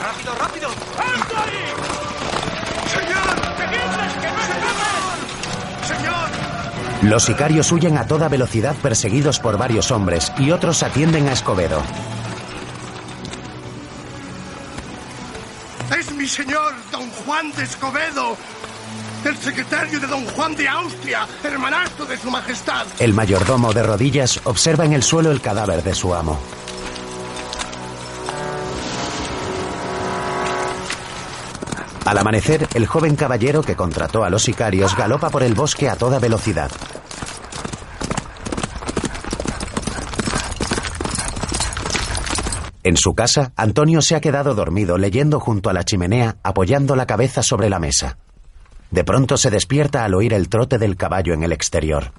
¡Rápido, 0.00 0.34
rápido! 0.34 0.68
¡Alto 0.68 1.34
ahí! 1.36 1.64
¡Señor! 2.90 3.34
¡Seguidles, 3.58 4.12
que 4.14 4.28
no 4.32 4.40
escapen! 4.42 5.18
¡Señor! 5.86 6.28
Los 7.02 7.24
sicarios 7.24 7.70
huyen 7.70 7.96
a 7.96 8.06
toda 8.06 8.28
velocidad 8.28 8.74
perseguidos 8.76 9.38
por 9.38 9.56
varios 9.56 9.92
hombres 9.92 10.32
y 10.36 10.50
otros 10.50 10.82
atienden 10.82 11.28
a 11.28 11.32
Escobedo. 11.32 11.80
¡Es 15.96 16.12
mi 16.12 16.26
señor, 16.26 16.74
don 16.90 17.08
Juan 17.10 17.52
de 17.52 17.62
Escobedo! 17.62 18.36
El 19.24 19.36
secretario 19.36 20.00
de 20.00 20.06
don 20.08 20.24
Juan 20.26 20.56
de 20.56 20.68
Austria, 20.68 21.26
hermanastro 21.44 22.04
de 22.04 22.16
su 22.16 22.30
majestad. 22.30 22.86
El 22.98 23.14
mayordomo 23.14 23.72
de 23.72 23.82
rodillas 23.84 24.40
observa 24.44 24.84
en 24.84 24.92
el 24.92 25.02
suelo 25.04 25.30
el 25.30 25.40
cadáver 25.40 25.84
de 25.84 25.94
su 25.94 26.14
amo. 26.14 26.38
Al 32.08 32.16
amanecer, 32.16 32.66
el 32.72 32.86
joven 32.86 33.16
caballero 33.16 33.60
que 33.60 33.76
contrató 33.76 34.24
a 34.24 34.30
los 34.30 34.42
sicarios 34.42 34.96
galopa 34.96 35.28
por 35.28 35.42
el 35.42 35.52
bosque 35.52 35.90
a 35.90 35.96
toda 35.96 36.18
velocidad. 36.18 36.70
En 42.82 42.96
su 42.96 43.14
casa, 43.14 43.52
Antonio 43.56 44.00
se 44.00 44.16
ha 44.16 44.22
quedado 44.22 44.54
dormido 44.54 44.96
leyendo 44.96 45.38
junto 45.38 45.68
a 45.68 45.74
la 45.74 45.84
chimenea, 45.84 46.36
apoyando 46.42 46.96
la 46.96 47.04
cabeza 47.04 47.42
sobre 47.42 47.68
la 47.68 47.78
mesa. 47.78 48.16
De 48.90 49.04
pronto 49.04 49.36
se 49.36 49.50
despierta 49.50 50.06
al 50.06 50.14
oír 50.14 50.32
el 50.32 50.48
trote 50.48 50.78
del 50.78 50.96
caballo 50.96 51.34
en 51.34 51.42
el 51.42 51.52
exterior. 51.52 52.12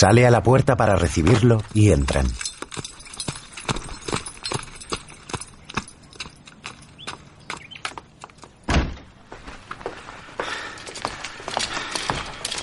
Sale 0.00 0.24
a 0.24 0.30
la 0.30 0.44
puerta 0.44 0.76
para 0.76 0.94
recibirlo 0.94 1.60
y 1.74 1.90
entran. 1.90 2.24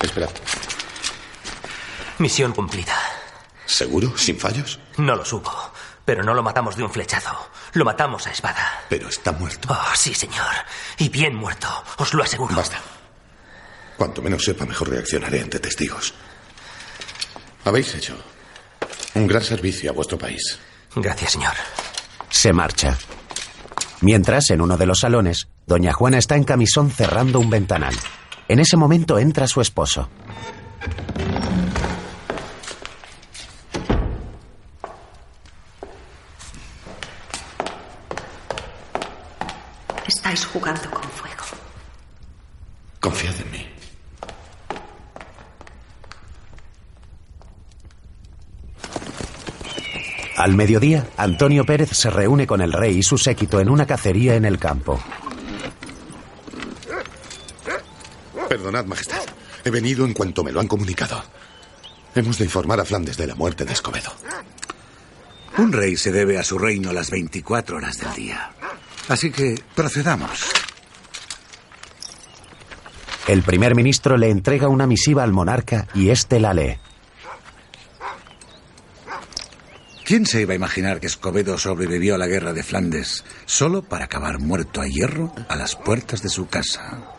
Espera. 0.02 0.30
Misión 2.20 2.54
cumplida. 2.54 2.96
¿Seguro? 3.66 4.18
¿Sin 4.18 4.40
fallos? 4.40 4.80
No 4.96 5.18
lo 5.18 5.26
supo, 5.26 5.52
pero 6.06 6.24
no 6.24 6.34
lo 6.34 6.42
matamos 6.42 6.78
de 6.78 6.84
un 6.84 6.90
flechazo. 6.90 7.36
Lo 7.74 7.84
matamos 7.84 8.26
a 8.28 8.32
espada. 8.32 8.86
Pero 8.88 9.10
está 9.10 9.34
muerto. 9.34 9.68
Oh, 9.70 9.94
sí, 9.94 10.14
señor. 10.14 10.54
Y 11.00 11.10
bien 11.10 11.36
muerto, 11.36 11.68
os 11.98 12.14
lo 12.14 12.24
aseguro. 12.24 12.56
Basta. 12.56 12.80
Cuanto 13.98 14.22
menos 14.22 14.42
sepa, 14.42 14.66
mejor 14.66 14.90
reaccionaré 14.90 15.42
ante 15.42 15.60
testigos. 15.60 16.14
Habéis 17.66 17.96
hecho 17.96 18.16
un 19.16 19.26
gran 19.26 19.42
servicio 19.42 19.90
a 19.90 19.94
vuestro 19.94 20.18
país. 20.18 20.60
Gracias, 20.96 21.32
señor. 21.32 21.54
Se 22.30 22.54
marcha. 22.54 22.98
Mientras, 24.02 24.52
en 24.52 24.62
uno 24.62 24.78
de 24.78 24.86
los 24.86 25.00
salones, 25.00 25.48
doña 25.66 25.92
Juana 25.92 26.20
está 26.20 26.36
en 26.36 26.44
camisón 26.44 26.92
cerrando 26.92 27.40
un 27.40 27.50
ventanal. 27.50 27.96
En 28.48 28.60
ese 28.60 28.78
momento 28.78 29.18
entra 29.18 29.48
su 29.48 29.62
esposo. 29.62 30.10
Estáis 40.08 40.46
jugando 40.46 40.90
con 40.92 41.04
fuego. 41.04 41.44
Confiad 43.00 43.36
en 43.42 43.52
mí. 43.52 43.55
Al 50.36 50.54
mediodía, 50.54 51.08
Antonio 51.16 51.66
Pérez 51.66 51.92
se 51.92 52.10
reúne 52.10 52.46
con 52.46 52.62
el 52.62 52.74
rey 52.74 52.98
y 52.98 53.04
su 53.04 53.18
séquito 53.18 53.60
en 53.60 53.70
una 53.70 53.86
cacería 53.86 54.36
en 54.36 54.44
el 54.44 54.60
campo. 54.60 55.02
Perdonad, 58.50 58.86
Majestad. 58.86 59.24
He 59.64 59.70
venido 59.70 60.06
en 60.06 60.14
cuanto 60.14 60.44
me 60.44 60.52
lo 60.52 60.60
han 60.60 60.68
comunicado. 60.68 61.24
Hemos 62.14 62.38
de 62.38 62.46
informar 62.46 62.80
a 62.80 62.86
Flandes 62.86 63.18
de 63.18 63.28
la 63.28 63.36
muerte 63.36 63.66
de 63.66 63.74
Escobedo. 63.74 64.12
Un 65.58 65.72
rey 65.72 65.96
se 65.96 66.12
debe 66.12 66.38
a 66.38 66.44
su 66.44 66.58
reino 66.58 66.92
las 66.92 67.10
24 67.10 67.78
horas 67.78 67.98
del 67.98 68.14
día. 68.14 68.52
Así 69.08 69.32
que 69.32 69.56
procedamos. 69.74 70.46
El 73.28 73.42
primer 73.42 73.74
ministro 73.74 74.18
le 74.18 74.30
entrega 74.30 74.68
una 74.68 74.86
misiva 74.86 75.24
al 75.24 75.32
monarca 75.32 75.88
y 75.96 76.10
éste 76.10 76.40
la 76.40 76.54
lee. 76.54 76.78
¿Quién 80.06 80.28
se 80.28 80.42
iba 80.42 80.54
a 80.54 80.56
imaginar 80.56 81.00
que 81.00 81.08
Escobedo 81.08 81.58
sobrevivió 81.58 82.14
a 82.14 82.20
la 82.20 82.28
guerra 82.28 82.54
de 82.54 82.62
Flandes 82.62 83.24
solo 83.48 83.82
para 83.82 84.06
acabar 84.06 84.38
muerto 84.38 84.80
a 84.80 84.88
hierro 84.88 85.34
a 85.50 85.56
las 85.56 85.76
puertas 85.76 86.22
de 86.22 86.30
su 86.30 86.46
casa? 86.46 87.12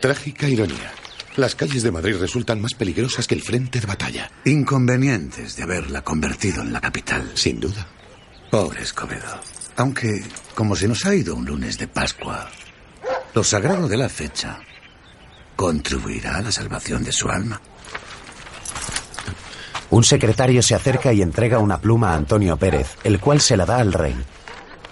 Trágica 0.00 0.48
ironía. 0.48 0.92
Las 1.36 1.54
calles 1.54 1.84
de 1.84 1.92
Madrid 1.92 2.16
resultan 2.18 2.60
más 2.60 2.74
peligrosas 2.74 3.28
que 3.28 3.36
el 3.36 3.42
frente 3.42 3.78
de 3.78 3.86
batalla. 3.86 4.32
Inconvenientes 4.44 5.54
de 5.54 5.62
haberla 5.62 6.02
convertido 6.02 6.62
en 6.62 6.72
la 6.72 6.80
capital. 6.80 7.30
Sin 7.34 7.60
duda. 7.60 7.86
Pobre 8.50 8.82
Escobedo. 8.82 9.40
Aunque, 9.76 10.24
como 10.56 10.74
se 10.74 10.88
nos 10.88 11.06
ha 11.06 11.14
ido 11.14 11.36
un 11.36 11.46
lunes 11.46 11.78
de 11.78 11.86
Pascua, 11.86 12.50
lo 13.32 13.44
sagrado 13.44 13.86
de 13.86 13.96
la 13.96 14.08
fecha 14.08 14.58
contribuirá 15.54 16.38
a 16.38 16.42
la 16.42 16.50
salvación 16.50 17.04
de 17.04 17.12
su 17.12 17.28
alma. 17.28 17.60
Un 19.90 20.04
secretario 20.04 20.62
se 20.62 20.74
acerca 20.74 21.12
y 21.12 21.22
entrega 21.22 21.58
una 21.58 21.78
pluma 21.78 22.12
a 22.12 22.16
Antonio 22.16 22.56
Pérez, 22.56 22.96
el 23.04 23.20
cual 23.20 23.40
se 23.40 23.56
la 23.56 23.66
da 23.66 23.78
al 23.78 23.92
rey. 23.92 24.16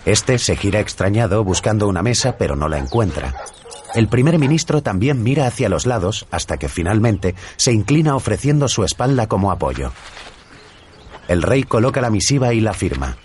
Este 0.05 0.39
se 0.39 0.57
gira 0.57 0.81
extrañado 0.81 1.45
buscando 1.45 1.89
una 1.89 2.03
mesa, 2.03 2.37
pero 2.37 2.57
no 2.57 2.69
la 2.69 2.79
encuentra. 2.79 3.35
El 3.95 4.09
primer 4.09 4.39
ministro 4.39 4.83
también 4.83 5.23
mira 5.23 5.47
hacia 5.47 5.69
los 5.69 5.87
lados 5.87 6.27
hasta 6.31 6.57
que 6.57 6.69
finalmente 6.69 7.35
se 7.57 7.73
inclina 7.73 8.17
ofreciendo 8.17 8.69
su 8.69 8.85
espalda 8.85 9.27
como 9.27 9.51
apoyo. 9.51 9.93
El 11.29 11.43
rey 11.43 11.63
coloca 11.63 12.01
la 12.01 12.11
misiva 12.11 12.53
y 12.53 12.61
la 12.61 12.73
firma. 12.73 13.17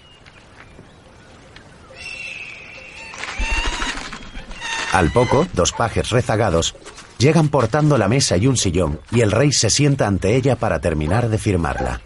Al 4.94 5.12
poco, 5.12 5.48
dos 5.54 5.74
pajes 5.74 6.10
rezagados 6.10 6.76
llegan 7.18 7.50
portando 7.50 7.98
la 7.98 8.08
mesa 8.08 8.38
y 8.38 8.48
un 8.48 8.58
sillón 8.58 9.00
y 9.12 9.22
el 9.22 9.32
rey 9.32 9.52
se 9.52 9.70
sienta 9.70 10.08
ante 10.08 10.36
ella 10.36 10.56
para 10.56 10.80
terminar 10.80 11.30
de 11.30 11.38
firmarla. 11.38 12.02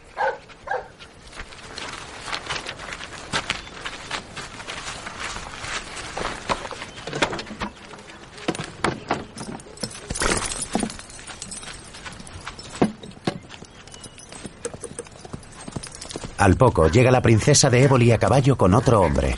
Al 16.41 16.55
poco 16.55 16.87
llega 16.87 17.11
la 17.11 17.21
princesa 17.21 17.69
de 17.69 17.83
Éboli 17.83 18.11
a 18.11 18.17
caballo 18.17 18.57
con 18.57 18.73
otro 18.73 18.99
hombre. 19.01 19.37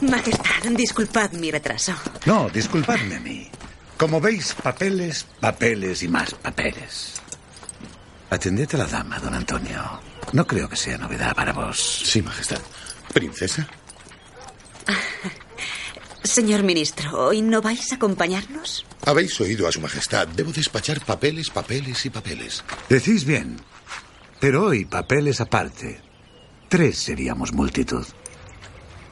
Majestad, 0.00 0.62
disculpad 0.76 1.32
mi 1.32 1.50
retraso. 1.50 1.92
No, 2.24 2.48
disculpadme 2.48 3.16
a 3.16 3.20
mí. 3.20 3.48
Como 3.96 4.20
veis, 4.20 4.54
papeles, 4.54 5.26
papeles 5.40 6.02
y 6.02 6.08
más 6.08 6.34
papeles. 6.34 7.14
Atended 8.30 8.74
a 8.74 8.78
la 8.78 8.86
dama, 8.86 9.18
don 9.18 9.34
Antonio. 9.34 10.00
No 10.32 10.46
creo 10.46 10.68
que 10.68 10.76
sea 10.76 10.98
novedad 10.98 11.34
para 11.34 11.52
vos. 11.52 12.02
Sí, 12.04 12.20
Majestad. 12.22 12.60
¿Princesa? 13.12 13.66
Señor 16.24 16.64
ministro, 16.64 17.26
¿hoy 17.26 17.40
no 17.40 17.62
vais 17.62 17.92
a 17.92 17.94
acompañarnos? 17.94 18.84
Habéis 19.04 19.40
oído 19.40 19.68
a 19.68 19.72
su 19.72 19.80
Majestad. 19.80 20.26
Debo 20.28 20.52
despachar 20.52 21.00
papeles, 21.04 21.50
papeles 21.50 22.04
y 22.04 22.10
papeles. 22.10 22.64
Decís 22.88 23.24
bien. 23.24 23.60
Pero 24.40 24.64
hoy, 24.64 24.84
papeles 24.84 25.40
aparte. 25.40 26.02
Tres 26.68 26.98
seríamos 26.98 27.52
multitud. 27.52 28.04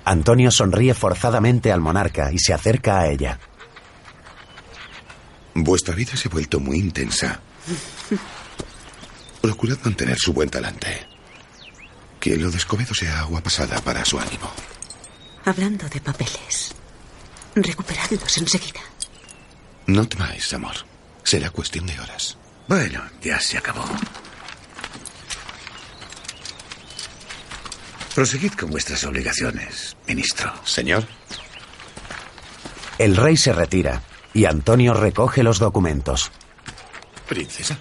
Antonio 0.04 0.50
sonríe 0.50 0.94
forzadamente 0.94 1.72
al 1.72 1.80
monarca 1.80 2.30
y 2.32 2.38
se 2.38 2.52
acerca 2.52 3.00
a 3.00 3.08
ella. 3.08 3.38
Vuestra 5.54 5.94
vida 5.94 6.16
se 6.16 6.28
ha 6.28 6.30
vuelto 6.30 6.60
muy 6.60 6.78
intensa. 6.78 7.40
Procurad 9.40 9.78
mantener 9.84 10.18
su 10.18 10.32
buen 10.32 10.50
talante. 10.50 11.06
Que 12.20 12.36
lo 12.36 12.50
de 12.50 12.56
Escobedo 12.56 12.94
sea 12.94 13.20
agua 13.20 13.40
pasada 13.40 13.80
para 13.80 14.04
su 14.04 14.18
ánimo. 14.18 14.50
Hablando 15.44 15.88
de 15.88 16.00
papeles, 16.00 16.74
recuperadlos 17.54 18.38
enseguida. 18.38 18.80
No 19.86 20.08
temáis, 20.08 20.52
amor. 20.54 20.74
Será 21.22 21.50
cuestión 21.50 21.86
de 21.86 21.98
horas. 22.00 22.36
Bueno, 22.66 23.02
ya 23.22 23.38
se 23.40 23.58
acabó. 23.58 23.84
Proseguid 28.14 28.52
con 28.52 28.70
vuestras 28.70 29.02
obligaciones, 29.04 29.96
ministro. 30.06 30.52
Señor. 30.64 31.04
El 32.96 33.16
rey 33.16 33.36
se 33.36 33.52
retira 33.52 34.02
y 34.32 34.44
Antonio 34.44 34.94
recoge 34.94 35.42
los 35.42 35.58
documentos. 35.58 36.30
Princesa. 37.28 37.76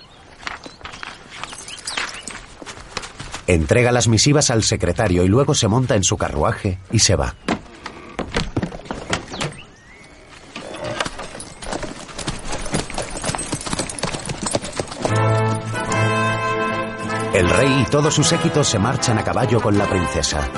Entrega 3.45 3.91
las 3.91 4.07
misivas 4.07 4.49
al 4.49 4.63
secretario 4.63 5.23
y 5.23 5.27
luego 5.27 5.53
se 5.53 5.67
monta 5.67 5.95
en 5.95 6.03
su 6.03 6.17
carruaje 6.17 6.79
y 6.91 6.97
se 6.97 7.15
va. 7.15 7.35
Y 17.65 17.85
todos 17.85 18.13
sus 18.13 18.27
séquitos 18.27 18.67
se 18.67 18.79
marchan 18.79 19.17
a 19.17 19.23
caballo 19.23 19.61
con 19.61 19.77
la 19.77 19.89
princesa. 19.89 20.49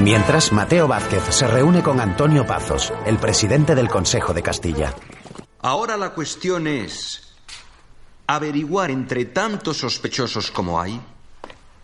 Mientras, 0.00 0.52
Mateo 0.52 0.88
Vázquez 0.88 1.22
se 1.30 1.46
reúne 1.46 1.80
con 1.80 2.00
Antonio 2.00 2.44
Pazos, 2.44 2.92
el 3.06 3.18
presidente 3.18 3.76
del 3.76 3.88
Consejo 3.88 4.34
de 4.34 4.42
Castilla. 4.42 4.92
Ahora 5.60 5.96
la 5.96 6.10
cuestión 6.10 6.66
es 6.66 7.34
averiguar 8.26 8.90
entre 8.90 9.26
tantos 9.26 9.76
sospechosos 9.76 10.50
como 10.50 10.80
hay 10.80 11.00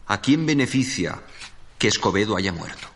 a 0.08 0.20
quién 0.20 0.46
beneficia 0.46 1.20
que 1.78 1.88
Escobedo 1.88 2.36
haya 2.36 2.52
muerto. 2.52 2.88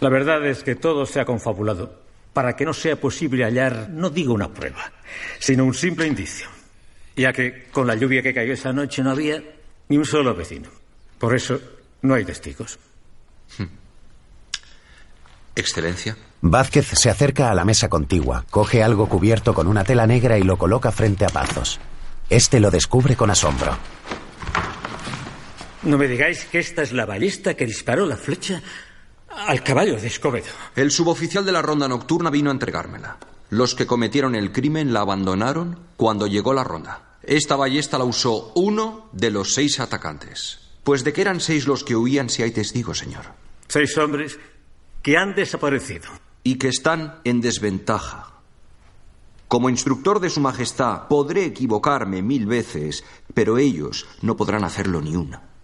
La 0.00 0.08
verdad 0.08 0.44
es 0.46 0.62
que 0.62 0.74
todo 0.74 1.06
se 1.06 1.20
ha 1.20 1.24
confabulado 1.24 2.00
para 2.32 2.54
que 2.54 2.66
no 2.66 2.74
sea 2.74 3.00
posible 3.00 3.44
hallar, 3.44 3.88
no 3.90 4.10
digo 4.10 4.34
una 4.34 4.52
prueba, 4.52 4.92
sino 5.38 5.64
un 5.64 5.72
simple 5.72 6.06
indicio, 6.06 6.48
ya 7.16 7.32
que 7.32 7.68
con 7.72 7.86
la 7.86 7.94
lluvia 7.94 8.22
que 8.22 8.34
cayó 8.34 8.52
esa 8.52 8.72
noche 8.74 9.02
no 9.02 9.10
había 9.10 9.42
ni 9.88 9.96
un 9.96 10.04
solo 10.04 10.34
vecino. 10.34 10.68
Por 11.18 11.34
eso 11.34 11.58
no 12.02 12.14
hay 12.14 12.26
testigos. 12.26 12.78
Excelencia. 15.54 16.16
Vázquez 16.42 16.88
se 16.88 17.08
acerca 17.08 17.50
a 17.50 17.54
la 17.54 17.64
mesa 17.64 17.88
contigua, 17.88 18.44
coge 18.50 18.82
algo 18.82 19.08
cubierto 19.08 19.54
con 19.54 19.66
una 19.66 19.84
tela 19.84 20.06
negra 20.06 20.36
y 20.36 20.42
lo 20.42 20.58
coloca 20.58 20.92
frente 20.92 21.24
a 21.24 21.28
Pazos. 21.28 21.80
Este 22.28 22.60
lo 22.60 22.70
descubre 22.70 23.16
con 23.16 23.30
asombro. 23.30 23.78
No 25.86 25.98
me 25.98 26.08
digáis 26.08 26.46
que 26.46 26.58
esta 26.58 26.82
es 26.82 26.92
la 26.92 27.06
balista 27.06 27.54
que 27.54 27.64
disparó 27.64 28.06
la 28.06 28.16
flecha 28.16 28.60
al 29.28 29.62
caballo 29.62 29.94
de 29.94 30.08
Escobedo. 30.08 30.50
El 30.74 30.90
suboficial 30.90 31.44
de 31.44 31.52
la 31.52 31.62
ronda 31.62 31.86
nocturna 31.86 32.28
vino 32.28 32.50
a 32.50 32.52
entregármela. 32.52 33.18
Los 33.50 33.76
que 33.76 33.86
cometieron 33.86 34.34
el 34.34 34.50
crimen 34.50 34.92
la 34.92 35.02
abandonaron 35.02 35.78
cuando 35.96 36.26
llegó 36.26 36.52
la 36.52 36.64
ronda. 36.64 37.18
Esta 37.22 37.54
ballesta 37.54 37.98
la 37.98 38.04
usó 38.04 38.50
uno 38.56 39.08
de 39.12 39.30
los 39.30 39.54
seis 39.54 39.78
atacantes. 39.78 40.58
Pues 40.82 41.04
de 41.04 41.12
que 41.12 41.20
eran 41.20 41.40
seis 41.40 41.68
los 41.68 41.84
que 41.84 41.94
huían 41.94 42.30
si 42.30 42.42
hay 42.42 42.50
testigos, 42.50 42.98
señor. 42.98 43.26
Seis 43.68 43.96
hombres 43.96 44.40
que 45.02 45.16
han 45.16 45.36
desaparecido. 45.36 46.10
Y 46.42 46.56
que 46.56 46.66
están 46.66 47.20
en 47.22 47.40
desventaja. 47.40 48.32
Como 49.46 49.70
instructor 49.70 50.18
de 50.18 50.30
Su 50.30 50.40
Majestad 50.40 51.06
podré 51.06 51.44
equivocarme 51.44 52.22
mil 52.22 52.46
veces, 52.46 53.04
pero 53.34 53.56
ellos 53.56 54.08
no 54.20 54.36
podrán 54.36 54.64
hacerlo 54.64 55.00
ni 55.00 55.14
una. 55.14 55.54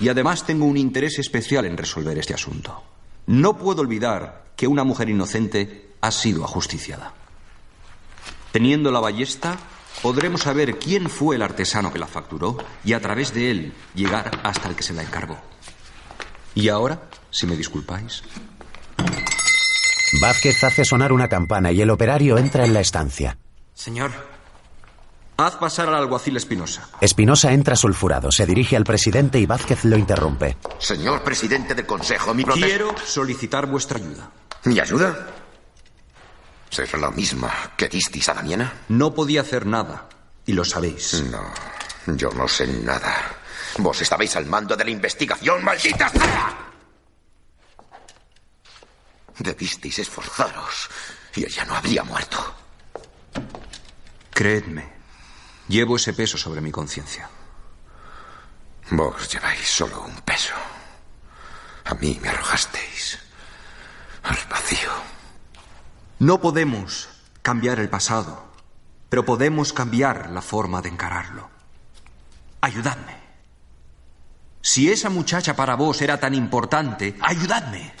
Y 0.00 0.08
además 0.08 0.44
tengo 0.44 0.64
un 0.64 0.76
interés 0.76 1.18
especial 1.18 1.64
en 1.66 1.76
resolver 1.76 2.18
este 2.18 2.34
asunto. 2.34 2.82
No 3.26 3.56
puedo 3.56 3.80
olvidar 3.82 4.44
que 4.56 4.66
una 4.66 4.84
mujer 4.84 5.08
inocente 5.08 5.90
ha 6.00 6.10
sido 6.10 6.44
ajusticiada. 6.44 7.12
Teniendo 8.52 8.90
la 8.90 9.00
ballesta, 9.00 9.58
podremos 10.02 10.42
saber 10.42 10.78
quién 10.78 11.08
fue 11.08 11.36
el 11.36 11.42
artesano 11.42 11.92
que 11.92 11.98
la 11.98 12.06
facturó 12.06 12.58
y 12.84 12.92
a 12.92 13.00
través 13.00 13.32
de 13.34 13.50
él 13.50 13.72
llegar 13.94 14.40
hasta 14.42 14.68
el 14.68 14.76
que 14.76 14.82
se 14.82 14.92
la 14.92 15.02
encargó. 15.02 15.38
Y 16.54 16.68
ahora, 16.68 17.02
si 17.30 17.46
me 17.46 17.56
disculpáis. 17.56 18.22
Vázquez 20.20 20.62
hace 20.62 20.84
sonar 20.84 21.12
una 21.12 21.28
campana 21.28 21.72
y 21.72 21.80
el 21.80 21.90
operario 21.90 22.38
entra 22.38 22.64
en 22.64 22.74
la 22.74 22.80
estancia. 22.80 23.38
Señor, 23.74 24.12
haz 25.36 25.56
pasar 25.56 25.88
al 25.88 25.96
alguacil 25.96 26.36
Espinosa. 26.36 26.88
Espinosa 27.00 27.52
entra 27.52 27.76
sulfurado, 27.76 28.30
se 28.30 28.46
dirige 28.46 28.76
al 28.76 28.84
presidente 28.84 29.38
y 29.38 29.46
Vázquez 29.46 29.84
lo 29.84 29.96
interrumpe. 29.96 30.56
Señor 30.78 31.22
presidente 31.22 31.74
del 31.74 31.86
Consejo, 31.86 32.34
mi 32.34 32.44
protesta... 32.44 32.66
Quiero 32.66 32.94
solicitar 33.04 33.66
vuestra 33.66 33.98
ayuda. 33.98 34.30
¿Mi 34.64 34.80
ayuda? 34.80 35.26
¿Será 36.70 36.98
la 36.98 37.10
misma 37.10 37.52
que 37.76 37.88
disteis 37.88 38.28
a 38.28 38.34
Damiana? 38.34 38.72
No 38.88 39.14
podía 39.14 39.42
hacer 39.42 39.66
nada, 39.66 40.08
y 40.46 40.52
lo 40.52 40.64
sabéis. 40.64 41.22
No, 41.30 41.42
yo 42.16 42.30
no 42.30 42.48
sé 42.48 42.66
nada. 42.66 43.14
Vos 43.78 44.00
estabais 44.00 44.34
al 44.36 44.46
mando 44.46 44.76
de 44.76 44.84
la 44.84 44.90
investigación, 44.90 45.62
maldita 45.62 46.08
sea. 46.08 46.58
Debisteis 49.38 49.98
esforzaros 49.98 50.88
y 51.34 51.44
ella 51.44 51.64
no 51.64 51.74
habría 51.74 52.04
muerto. 52.04 52.54
Creedme, 54.30 54.92
llevo 55.68 55.96
ese 55.96 56.12
peso 56.12 56.38
sobre 56.38 56.60
mi 56.60 56.70
conciencia. 56.70 57.28
Vos 58.90 59.28
lleváis 59.32 59.66
solo 59.66 60.02
un 60.02 60.16
peso. 60.22 60.54
A 61.84 61.94
mí 61.94 62.18
me 62.22 62.28
arrojasteis 62.28 63.18
al 64.22 64.38
vacío. 64.48 64.90
No 66.18 66.40
podemos 66.40 67.08
cambiar 67.42 67.78
el 67.78 67.88
pasado, 67.88 68.44
pero 69.08 69.24
podemos 69.24 69.72
cambiar 69.72 70.30
la 70.30 70.42
forma 70.42 70.80
de 70.82 70.88
encararlo. 70.88 71.50
Ayudadme. 72.60 73.22
Si 74.62 74.90
esa 74.90 75.10
muchacha 75.10 75.54
para 75.54 75.74
vos 75.74 76.00
era 76.00 76.18
tan 76.18 76.34
importante, 76.34 77.16
ayudadme. 77.20 77.92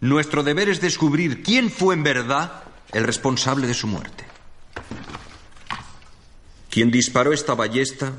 Nuestro 0.00 0.42
deber 0.42 0.68
es 0.68 0.80
descubrir 0.80 1.42
quién 1.42 1.70
fue 1.70 1.94
en 1.94 2.02
verdad 2.02 2.64
el 2.92 3.04
responsable 3.04 3.66
de 3.66 3.74
su 3.74 3.86
muerte. 3.86 4.26
Quien 6.72 6.90
disparó 6.90 7.34
esta 7.34 7.54
ballesta 7.54 8.14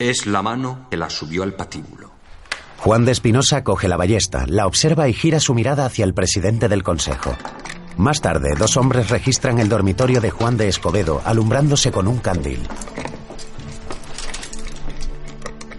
es 0.00 0.26
la 0.26 0.42
mano 0.42 0.88
que 0.90 0.96
la 0.96 1.08
subió 1.08 1.44
al 1.44 1.54
patíbulo. 1.54 2.10
Juan 2.78 3.04
de 3.04 3.12
Espinosa 3.12 3.62
coge 3.62 3.86
la 3.86 3.96
ballesta, 3.96 4.46
la 4.48 4.66
observa 4.66 5.08
y 5.08 5.12
gira 5.12 5.38
su 5.38 5.54
mirada 5.54 5.86
hacia 5.86 6.04
el 6.04 6.12
presidente 6.12 6.68
del 6.68 6.82
consejo. 6.82 7.36
Más 7.96 8.20
tarde, 8.20 8.56
dos 8.58 8.76
hombres 8.76 9.10
registran 9.10 9.60
el 9.60 9.68
dormitorio 9.68 10.20
de 10.20 10.32
Juan 10.32 10.56
de 10.56 10.66
Escobedo, 10.66 11.22
alumbrándose 11.24 11.92
con 11.92 12.08
un 12.08 12.18
candil. 12.18 12.66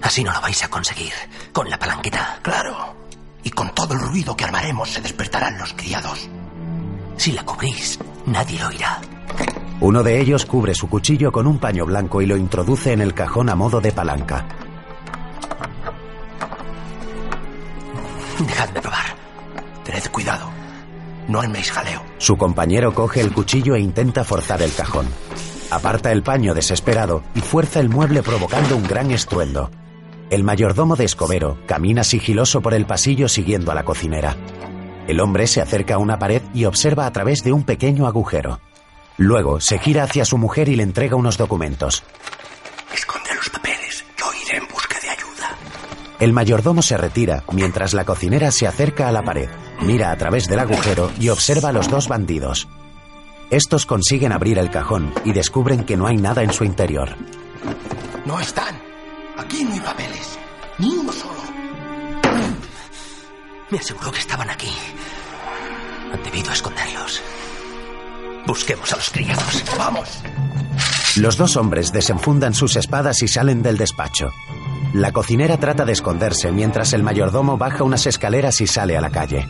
Así 0.01 0.23
no 0.23 0.31
lo 0.31 0.39
vais 0.39 0.63
a 0.63 0.69
conseguir. 0.69 1.11
Con 1.51 1.69
la 1.69 1.77
palanqueta. 1.77 2.39
Claro. 2.41 2.95
Y 3.43 3.49
con 3.49 3.75
todo 3.75 3.93
el 3.95 3.99
ruido 3.99 4.37
que 4.37 4.45
armaremos 4.45 4.89
se 4.89 5.01
despertarán 5.01 5.57
los 5.57 5.73
criados. 5.73 6.29
Si 7.17 7.33
la 7.33 7.43
cubrís, 7.43 7.99
nadie 8.25 8.57
lo 8.57 8.67
oirá. 8.67 9.01
Uno 9.81 10.03
de 10.03 10.19
ellos 10.19 10.45
cubre 10.45 10.75
su 10.75 10.89
cuchillo 10.89 11.31
con 11.31 11.47
un 11.47 11.57
paño 11.57 11.85
blanco 11.85 12.21
y 12.21 12.25
lo 12.25 12.35
introduce 12.35 12.91
en 12.91 12.99
el 12.99 13.13
cajón 13.13 13.49
a 13.49 13.55
modo 13.55 13.79
de 13.79 13.93
palanca. 13.93 14.45
Dejadme 18.39 18.81
probar. 18.81 19.05
Tened 19.85 20.11
cuidado. 20.11 20.49
No 21.29 21.39
arméis 21.39 21.71
jaleo. 21.71 22.01
Su 22.17 22.37
compañero 22.37 22.93
coge 22.93 23.21
el 23.21 23.31
cuchillo 23.31 23.75
e 23.75 23.79
intenta 23.79 24.25
forzar 24.25 24.61
el 24.61 24.73
cajón. 24.73 25.07
Aparta 25.71 26.11
el 26.11 26.23
paño 26.23 26.53
desesperado 26.53 27.23
y 27.33 27.39
fuerza 27.39 27.79
el 27.79 27.89
mueble 27.89 28.21
provocando 28.21 28.75
un 28.75 28.83
gran 28.83 29.11
estruendo. 29.11 29.71
El 30.29 30.43
mayordomo 30.43 30.95
de 30.95 31.05
Escobero 31.05 31.57
camina 31.67 32.03
sigiloso 32.03 32.61
por 32.61 32.73
el 32.73 32.85
pasillo 32.85 33.29
siguiendo 33.29 33.71
a 33.71 33.75
la 33.75 33.85
cocinera. 33.85 34.35
El 35.07 35.21
hombre 35.21 35.47
se 35.47 35.61
acerca 35.61 35.95
a 35.95 35.99
una 35.99 36.19
pared 36.19 36.41
y 36.53 36.65
observa 36.65 37.05
a 37.05 37.11
través 37.11 37.43
de 37.43 37.51
un 37.53 37.63
pequeño 37.63 38.07
agujero. 38.07 38.59
Luego 39.19 39.59
se 39.59 39.77
gira 39.79 40.03
hacia 40.03 40.23
su 40.23 40.37
mujer 40.37 40.69
y 40.69 40.77
le 40.77 40.83
entrega 40.83 41.17
unos 41.17 41.37
documentos. 41.37 42.03
Esconde 42.93 43.35
los 43.35 43.49
papeles. 43.49 44.05
Yo 44.17 44.25
iré 44.45 44.57
en 44.59 44.67
busca 44.69 44.97
de 45.01 45.09
ayuda. 45.09 45.57
El 46.19 46.31
mayordomo 46.31 46.81
se 46.81 46.95
retira 46.95 47.43
mientras 47.51 47.93
la 47.93 48.05
cocinera 48.05 48.49
se 48.51 48.65
acerca 48.65 49.09
a 49.09 49.11
la 49.11 49.21
pared, 49.21 49.49
mira 49.81 50.11
a 50.11 50.17
través 50.17 50.47
del 50.47 50.59
agujero 50.59 51.11
y 51.19 51.27
observa 51.27 51.69
a 51.69 51.73
los 51.73 51.89
dos 51.89 52.07
bandidos. 52.07 52.69
Estos 53.51 53.85
consiguen 53.85 54.31
abrir 54.31 54.57
el 54.57 54.71
cajón 54.71 55.13
y 55.25 55.33
descubren 55.33 55.83
que 55.83 55.97
no 55.97 56.07
hay 56.07 56.15
nada 56.15 56.41
en 56.41 56.53
su 56.53 56.63
interior. 56.63 57.09
No 58.25 58.39
están. 58.39 58.81
Aquí 59.37 59.65
no 59.65 59.73
hay 59.73 59.79
papeles. 59.81 60.39
Ni 60.77 60.93
uno 60.95 61.11
solo. 61.11 61.41
Me 63.69 63.77
aseguró 63.79 64.11
que 64.13 64.19
estaban 64.19 64.49
aquí. 64.49 64.71
Han 66.13 66.23
debido 66.23 66.53
esconderlos. 66.53 67.21
Busquemos 68.47 68.91
a 68.93 68.95
los 68.95 69.09
criados. 69.09 69.63
Vamos. 69.77 70.21
Los 71.17 71.37
dos 71.37 71.57
hombres 71.57 71.91
desenfundan 71.91 72.53
sus 72.53 72.75
espadas 72.75 73.21
y 73.23 73.27
salen 73.27 73.61
del 73.61 73.77
despacho. 73.77 74.31
La 74.93 75.11
cocinera 75.11 75.57
trata 75.57 75.85
de 75.85 75.91
esconderse 75.91 76.51
mientras 76.51 76.93
el 76.93 77.03
mayordomo 77.03 77.57
baja 77.57 77.83
unas 77.83 78.07
escaleras 78.07 78.61
y 78.61 78.67
sale 78.67 78.97
a 78.97 79.01
la 79.01 79.09
calle. 79.09 79.47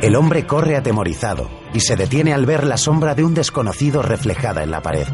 El 0.00 0.14
hombre 0.14 0.46
corre 0.46 0.76
atemorizado 0.76 1.50
y 1.74 1.80
se 1.80 1.96
detiene 1.96 2.32
al 2.32 2.46
ver 2.46 2.64
la 2.64 2.76
sombra 2.76 3.14
de 3.14 3.24
un 3.24 3.34
desconocido 3.34 4.02
reflejada 4.02 4.62
en 4.62 4.70
la 4.70 4.80
pared. 4.80 5.06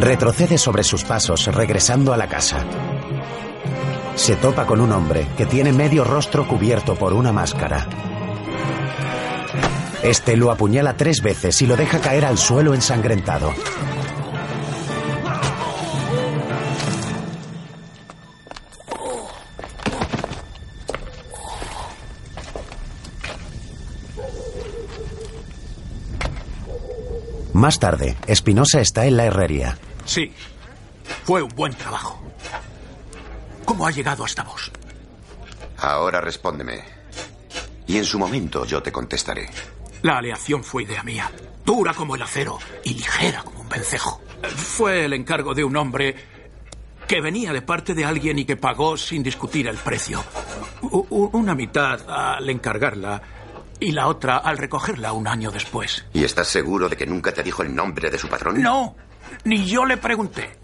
Retrocede 0.00 0.58
sobre 0.58 0.84
sus 0.84 1.02
pasos 1.02 1.46
regresando 1.46 2.12
a 2.12 2.16
la 2.16 2.28
casa. 2.28 2.64
Se 4.14 4.36
topa 4.36 4.64
con 4.64 4.80
un 4.80 4.92
hombre 4.92 5.26
que 5.36 5.44
tiene 5.44 5.72
medio 5.72 6.04
rostro 6.04 6.46
cubierto 6.46 6.94
por 6.94 7.12
una 7.12 7.32
máscara. 7.32 7.84
Este 10.04 10.36
lo 10.36 10.52
apuñala 10.52 10.96
tres 10.96 11.20
veces 11.20 11.60
y 11.62 11.66
lo 11.66 11.76
deja 11.76 11.98
caer 11.98 12.26
al 12.26 12.38
suelo 12.38 12.74
ensangrentado. 12.74 13.52
Más 27.52 27.80
tarde, 27.80 28.16
Espinosa 28.28 28.80
está 28.80 29.06
en 29.06 29.16
la 29.16 29.24
herrería. 29.24 29.76
Sí. 30.08 30.32
Fue 31.24 31.42
un 31.42 31.48
buen 31.54 31.74
trabajo. 31.74 32.20
¿Cómo 33.64 33.86
ha 33.86 33.90
llegado 33.90 34.24
hasta 34.24 34.42
vos? 34.42 34.70
Ahora 35.78 36.20
respóndeme. 36.20 36.82
Y 37.86 37.98
en 37.98 38.04
su 38.04 38.18
momento 38.18 38.64
yo 38.64 38.82
te 38.82 38.90
contestaré. 38.90 39.48
La 40.02 40.18
aleación 40.18 40.64
fue 40.64 40.84
idea 40.84 41.02
mía. 41.02 41.30
Dura 41.64 41.92
como 41.94 42.14
el 42.14 42.22
acero 42.22 42.58
y 42.84 42.94
ligera 42.94 43.42
como 43.42 43.60
un 43.60 43.68
vencejo. 43.68 44.20
Fue 44.56 45.04
el 45.04 45.12
encargo 45.12 45.54
de 45.54 45.64
un 45.64 45.76
hombre 45.76 46.14
que 47.06 47.20
venía 47.20 47.52
de 47.52 47.62
parte 47.62 47.94
de 47.94 48.04
alguien 48.04 48.38
y 48.38 48.44
que 48.44 48.56
pagó 48.56 48.96
sin 48.96 49.22
discutir 49.22 49.66
el 49.68 49.76
precio. 49.76 50.22
U- 50.82 51.30
una 51.32 51.54
mitad 51.54 52.00
al 52.08 52.48
encargarla 52.48 53.20
y 53.80 53.92
la 53.92 54.08
otra 54.08 54.38
al 54.38 54.58
recogerla 54.58 55.12
un 55.12 55.26
año 55.28 55.50
después. 55.50 56.04
¿Y 56.12 56.24
estás 56.24 56.48
seguro 56.48 56.88
de 56.88 56.96
que 56.96 57.06
nunca 57.06 57.32
te 57.32 57.42
dijo 57.42 57.62
el 57.62 57.74
nombre 57.74 58.10
de 58.10 58.18
su 58.18 58.28
patrón? 58.28 58.62
No, 58.62 58.94
ni 59.44 59.64
yo 59.66 59.84
le 59.84 59.96
pregunté. 59.96 60.58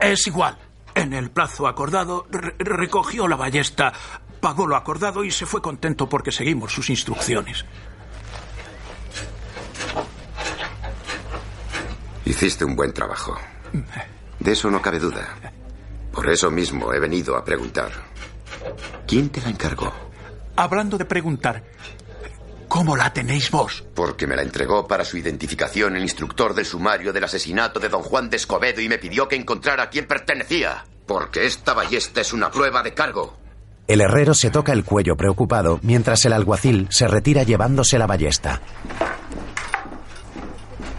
Es 0.00 0.26
igual. 0.26 0.56
En 0.94 1.12
el 1.12 1.30
plazo 1.30 1.66
acordado, 1.68 2.26
re- 2.30 2.54
recogió 2.58 3.28
la 3.28 3.36
ballesta, 3.36 3.92
pagó 4.40 4.66
lo 4.66 4.76
acordado 4.76 5.22
y 5.24 5.30
se 5.30 5.46
fue 5.46 5.62
contento 5.62 6.08
porque 6.08 6.32
seguimos 6.32 6.72
sus 6.72 6.90
instrucciones. 6.90 7.64
Hiciste 12.24 12.64
un 12.64 12.76
buen 12.76 12.92
trabajo. 12.92 13.36
De 14.38 14.52
eso 14.52 14.70
no 14.70 14.82
cabe 14.82 14.98
duda. 14.98 15.36
Por 16.12 16.28
eso 16.30 16.50
mismo 16.50 16.92
he 16.92 17.00
venido 17.00 17.36
a 17.36 17.44
preguntar. 17.44 17.90
¿Quién 19.06 19.30
te 19.30 19.40
la 19.40 19.48
encargó? 19.50 19.92
Hablando 20.56 20.98
de 20.98 21.04
preguntar, 21.04 21.62
¿cómo 22.68 22.96
la 22.96 23.12
tenéis 23.12 23.50
vos? 23.50 23.84
Porque 23.94 24.26
me 24.26 24.36
la 24.36 24.42
entregó 24.42 24.86
para 24.86 25.04
su 25.04 25.16
identificación 25.16 25.96
el 25.96 26.02
instructor 26.02 26.54
del 26.54 26.66
sumario 26.66 27.12
del 27.12 27.24
asesinato 27.24 27.80
de 27.80 27.88
don 27.88 28.02
Juan 28.02 28.30
de 28.30 28.36
Escobedo 28.36 28.80
y 28.80 28.88
me 28.88 28.98
pidió 28.98 29.26
que 29.26 29.36
encontrara 29.36 29.84
a 29.84 29.90
quién 29.90 30.06
pertenecía. 30.06 30.84
Porque 31.06 31.46
esta 31.46 31.74
ballesta 31.74 32.20
es 32.20 32.32
una 32.32 32.50
prueba 32.50 32.82
de 32.82 32.94
cargo. 32.94 33.36
El 33.86 34.02
herrero 34.02 34.34
se 34.34 34.50
toca 34.50 34.72
el 34.72 34.84
cuello 34.84 35.16
preocupado 35.16 35.80
mientras 35.82 36.24
el 36.26 36.34
alguacil 36.34 36.86
se 36.90 37.08
retira 37.08 37.42
llevándose 37.42 37.98
la 37.98 38.06
ballesta. 38.06 38.60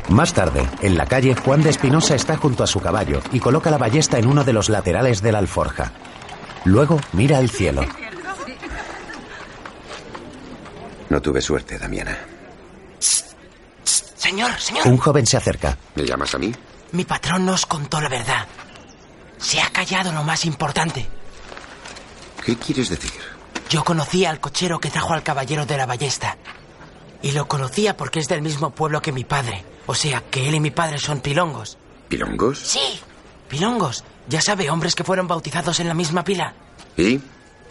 Más 0.09 0.33
tarde, 0.33 0.67
en 0.81 0.97
la 0.97 1.05
calle, 1.05 1.35
Juan 1.35 1.61
de 1.61 1.69
Espinosa 1.69 2.15
está 2.15 2.35
junto 2.35 2.63
a 2.63 2.67
su 2.67 2.79
caballo 2.79 3.21
y 3.31 3.39
coloca 3.39 3.69
la 3.69 3.77
ballesta 3.77 4.17
en 4.17 4.27
uno 4.27 4.43
de 4.43 4.53
los 4.53 4.69
laterales 4.69 5.21
de 5.21 5.31
la 5.31 5.37
alforja. 5.37 5.91
Luego 6.65 6.99
mira 7.13 7.37
al 7.37 7.49
cielo. 7.49 7.83
No 11.09 11.21
tuve 11.21 11.41
suerte, 11.41 11.77
Damiana. 11.77 12.17
Señor, 13.83 14.59
señor. 14.59 14.87
Un 14.87 14.97
joven 14.97 15.25
se 15.25 15.37
acerca. 15.37 15.77
¿Me 15.95 16.05
llamas 16.05 16.35
a 16.35 16.37
mí? 16.37 16.53
Mi 16.91 17.05
patrón 17.05 17.45
nos 17.45 17.65
contó 17.65 17.99
la 18.01 18.09
verdad. 18.09 18.45
Se 19.37 19.61
ha 19.61 19.69
callado 19.69 20.11
lo 20.11 20.23
más 20.23 20.45
importante. 20.45 21.07
¿Qué 22.45 22.55
quieres 22.57 22.89
decir? 22.89 23.11
Yo 23.69 23.83
conocía 23.83 24.29
al 24.29 24.39
cochero 24.39 24.79
que 24.79 24.89
trajo 24.89 25.13
al 25.13 25.23
caballero 25.23 25.65
de 25.65 25.77
la 25.77 25.85
ballesta. 25.85 26.37
Y 27.21 27.31
lo 27.31 27.47
conocía 27.47 27.95
porque 27.97 28.19
es 28.19 28.27
del 28.27 28.41
mismo 28.41 28.71
pueblo 28.71 29.01
que 29.01 29.11
mi 29.11 29.23
padre. 29.23 29.63
O 29.85 29.95
sea, 29.95 30.23
que 30.29 30.47
él 30.47 30.55
y 30.55 30.59
mi 30.59 30.71
padre 30.71 30.99
son 30.99 31.21
pilongos. 31.21 31.77
¿Pilongos? 32.07 32.59
Sí, 32.59 32.99
pilongos. 33.47 34.03
Ya 34.27 34.41
sabe, 34.41 34.69
hombres 34.69 34.95
que 34.95 35.03
fueron 35.03 35.27
bautizados 35.27 35.79
en 35.79 35.87
la 35.87 35.93
misma 35.93 36.23
pila. 36.23 36.53
¿Y? 36.97 37.19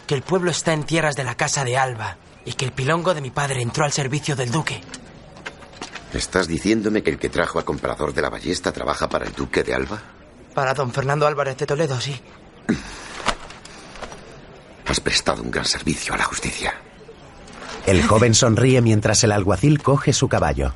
Que 0.07 0.15
el 0.15 0.21
pueblo 0.23 0.51
está 0.51 0.73
en 0.73 0.83
tierras 0.83 1.15
de 1.15 1.23
la 1.23 1.35
casa 1.35 1.63
de 1.63 1.77
Alba. 1.77 2.17
Y 2.49 2.53
que 2.53 2.65
el 2.65 2.71
pilongo 2.71 3.13
de 3.13 3.21
mi 3.21 3.29
padre 3.29 3.61
entró 3.61 3.85
al 3.85 3.91
servicio 3.91 4.35
del 4.35 4.49
duque. 4.49 4.81
¿Estás 6.11 6.47
diciéndome 6.47 7.03
que 7.03 7.11
el 7.11 7.19
que 7.19 7.29
trajo 7.29 7.59
al 7.59 7.65
comprador 7.65 8.11
de 8.11 8.23
la 8.23 8.31
ballesta 8.31 8.71
trabaja 8.71 9.07
para 9.07 9.27
el 9.27 9.33
duque 9.33 9.61
de 9.61 9.75
Alba? 9.75 10.01
Para 10.55 10.73
don 10.73 10.91
Fernando 10.91 11.27
Álvarez 11.27 11.57
de 11.57 11.67
Toledo, 11.67 12.01
sí. 12.01 12.19
Has 14.87 14.99
prestado 14.99 15.43
un 15.43 15.51
gran 15.51 15.65
servicio 15.65 16.15
a 16.15 16.17
la 16.17 16.23
justicia. 16.23 16.73
El 17.85 18.01
joven 18.01 18.33
sonríe 18.33 18.81
mientras 18.81 19.23
el 19.23 19.31
alguacil 19.31 19.83
coge 19.83 20.11
su 20.11 20.27
caballo. 20.27 20.73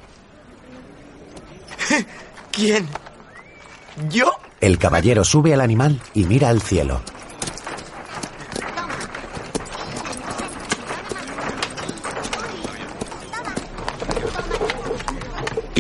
¿Quién? 2.52 2.88
¿Yo? 4.12 4.32
El 4.62 4.78
caballero 4.78 5.24
sube 5.24 5.56
al 5.56 5.62
animal 5.62 6.00
y 6.14 6.26
mira 6.26 6.50
al 6.50 6.62
cielo. 6.62 7.02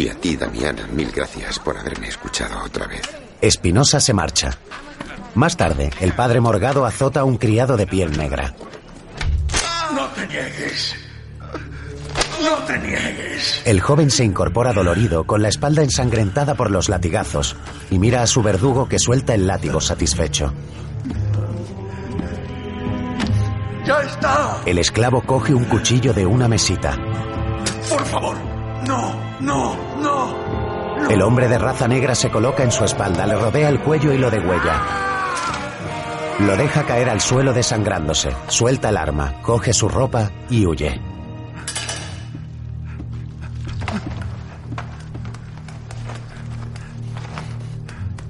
Y 0.03 0.09
a 0.09 0.15
ti, 0.15 0.35
Damián, 0.35 0.75
mil 0.91 1.09
gracias 1.15 1.59
por 1.59 1.77
haberme 1.77 2.09
escuchado 2.09 2.61
otra 2.61 2.87
vez. 2.87 3.03
Espinosa 3.39 4.01
se 4.01 4.11
marcha. 4.11 4.49
Más 5.33 5.55
tarde, 5.55 5.91
el 6.01 6.11
padre 6.11 6.41
Morgado 6.41 6.85
azota 6.85 7.21
a 7.21 7.23
un 7.23 7.37
criado 7.37 7.77
de 7.77 7.87
piel 7.87 8.17
negra. 8.17 8.53
No 9.95 10.05
te 10.07 10.27
niegues. 10.27 10.93
No 12.41 12.55
te 12.65 12.79
niegues. 12.79 13.61
El 13.63 13.79
joven 13.79 14.11
se 14.11 14.25
incorpora 14.25 14.73
dolorido, 14.73 15.23
con 15.23 15.41
la 15.41 15.47
espalda 15.47 15.83
ensangrentada 15.83 16.55
por 16.55 16.69
los 16.69 16.89
latigazos, 16.89 17.55
y 17.89 17.97
mira 17.97 18.23
a 18.23 18.27
su 18.27 18.43
verdugo 18.43 18.89
que 18.89 18.99
suelta 18.99 19.33
el 19.33 19.47
látigo 19.47 19.79
satisfecho. 19.79 20.53
¡Ya 23.85 24.01
está! 24.01 24.63
El 24.65 24.79
esclavo 24.79 25.21
coge 25.21 25.53
un 25.53 25.63
cuchillo 25.63 26.13
de 26.13 26.25
una 26.25 26.49
mesita. 26.49 26.97
Por 27.87 28.05
favor. 28.05 28.52
No, 28.87 29.15
no, 29.39 29.75
no. 30.01 31.09
El 31.09 31.21
hombre 31.21 31.47
de 31.47 31.57
raza 31.57 31.87
negra 31.87 32.15
se 32.15 32.29
coloca 32.29 32.63
en 32.63 32.71
su 32.71 32.83
espalda, 32.83 33.25
le 33.25 33.35
rodea 33.35 33.69
el 33.69 33.81
cuello 33.81 34.11
y 34.13 34.17
lo 34.17 34.29
degüella. 34.29 34.81
Lo 36.39 36.57
deja 36.57 36.83
caer 36.83 37.09
al 37.09 37.21
suelo 37.21 37.53
desangrándose, 37.53 38.31
suelta 38.47 38.89
el 38.89 38.97
arma, 38.97 39.35
coge 39.41 39.73
su 39.73 39.87
ropa 39.87 40.31
y 40.49 40.65
huye. 40.65 40.99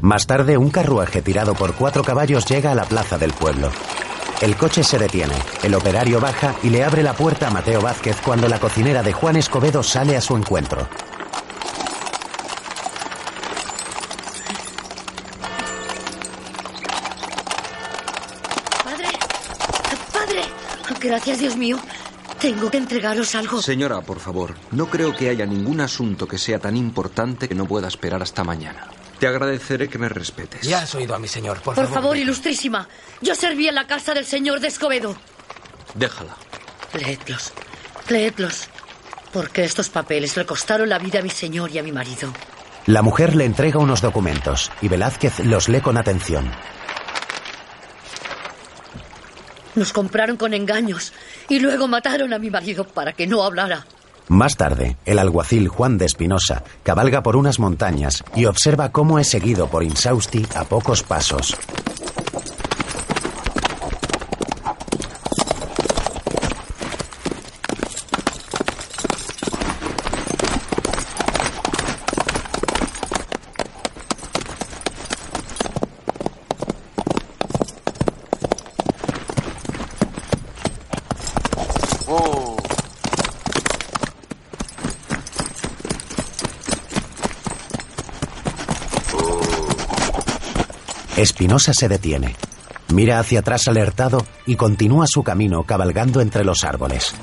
Más 0.02 0.28
tarde, 0.28 0.58
un 0.58 0.70
carruaje 0.70 1.22
tirado 1.22 1.54
por 1.54 1.76
cuatro 1.76 2.04
caballos 2.04 2.46
llega 2.46 2.72
a 2.74 2.76
la 2.76 2.84
plaza 2.84 3.18
del 3.18 3.32
pueblo. 3.32 3.70
El 4.42 4.58
coche 4.58 4.84
se 4.84 5.00
detiene, 5.00 5.36
el 5.64 5.74
operario 5.74 6.20
baja 6.20 6.56
y 6.64 6.70
le 6.70 6.84
abre 6.84 7.02
la 7.02 7.14
puerta 7.14 7.48
a 7.48 7.52
Mateo 7.52 7.82
Vázquez 7.82 8.18
cuando 8.24 8.48
la 8.50 8.60
cocinera 8.60 9.02
de 9.02 9.14
Juan 9.14 9.38
Escobedo 9.38 9.82
sale 9.84 10.18
a 10.18 10.22
su 10.22 10.36
encuentro. 10.36 10.88
Padre, 18.84 19.08
padre. 20.12 20.42
Gracias, 21.00 21.40
Dios 21.40 21.56
mío. 21.56 21.78
Tengo 22.40 22.70
que 22.70 22.78
entregaros 22.78 23.36
algo. 23.36 23.62
Señora, 23.62 24.02
por 24.02 24.20
favor, 24.20 24.56
no 24.72 24.88
creo 24.88 25.16
que 25.16 25.30
haya 25.30 25.46
ningún 25.46 25.80
asunto 25.80 26.28
que 26.28 26.38
sea 26.38 26.60
tan 26.60 26.76
importante 26.76 27.48
que 27.48 27.56
no 27.56 27.66
pueda 27.66 27.88
esperar 27.88 28.22
hasta 28.22 28.44
mañana. 28.44 28.88
Te 29.24 29.30
agradeceré 29.30 29.88
que 29.88 29.98
me 29.98 30.10
respetes. 30.10 30.64
Ya 30.64 30.80
has 30.80 30.94
oído 30.96 31.16
a 31.16 31.18
mi 31.18 31.30
señor, 31.30 31.62
por, 31.62 31.76
Por 31.76 31.88
favor, 31.88 32.18
ilustrísima. 32.18 32.90
Yo 33.22 33.36
serví 33.36 33.70
en 33.70 33.76
la 33.76 33.88
casa 33.88 34.14
del 34.14 34.26
señor 34.26 34.60
de 34.60 34.68
Escobedo. 34.68 35.16
Déjala. 35.94 36.36
Leedlos. 36.94 37.54
Leedlos. 38.10 38.68
Porque 39.32 39.64
estos 39.64 39.88
papeles 39.88 40.36
le 40.36 40.46
costaron 40.46 40.90
la 40.90 41.00
vida 41.00 41.20
a 41.20 41.22
mi 41.22 41.30
señor 41.30 41.72
y 41.72 41.78
a 41.78 41.84
mi 41.84 41.94
marido. 41.94 42.34
La 42.86 43.02
mujer 43.02 43.34
le 43.34 43.46
entrega 43.46 43.80
unos 43.80 44.02
documentos 44.02 44.70
y 44.82 44.90
Velázquez 44.90 45.40
los 45.46 45.70
lee 45.70 45.80
con 45.80 45.96
atención. 45.96 46.52
Nos 49.76 49.94
compraron 49.94 50.36
con 50.36 50.54
engaños 50.54 51.14
y 51.48 51.62
luego 51.62 51.88
mataron 51.88 52.34
a 52.34 52.40
mi 52.40 52.50
marido 52.50 52.86
para 52.86 53.14
que 53.14 53.26
no 53.26 53.46
hablara. 53.46 53.86
Más 54.28 54.56
tarde, 54.56 54.98
el 55.06 55.20
alguacil 55.20 55.68
Juan 55.68 55.98
de 55.98 56.06
Espinosa 56.06 56.64
cabalga 56.84 57.22
por 57.24 57.36
unas 57.36 57.60
montañas 57.60 58.24
y 58.36 58.46
observa 58.46 58.92
cómo 58.92 59.20
es 59.20 59.28
seguido 59.28 59.68
por 59.68 59.84
Insausti 59.84 60.46
a 60.56 60.64
pocos 60.64 61.04
pasos. 61.04 61.58
Espinosa 91.24 91.74
se 91.74 91.88
detiene. 91.88 92.36
Mira 92.90 93.18
hacia 93.18 93.40
atrás 93.40 93.70
alertado 93.70 94.26
y 94.46 94.58
continúa 94.58 95.06
su 95.08 95.24
camino 95.24 95.64
cabalgando 95.64 96.20
entre 96.20 96.44
los 96.44 96.66
árboles. 96.66 97.16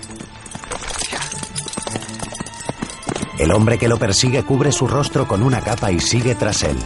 El 3.39 3.53
hombre 3.53 3.77
que 3.77 3.89
lo 3.89 3.99
persigue 3.99 4.43
cubre 4.43 4.73
su 4.73 4.89
rostro 4.89 5.29
con 5.29 5.43
una 5.43 5.61
capa 5.61 5.93
y 5.93 6.01
sigue 6.01 6.35
tras 6.35 6.63
él. 6.63 6.79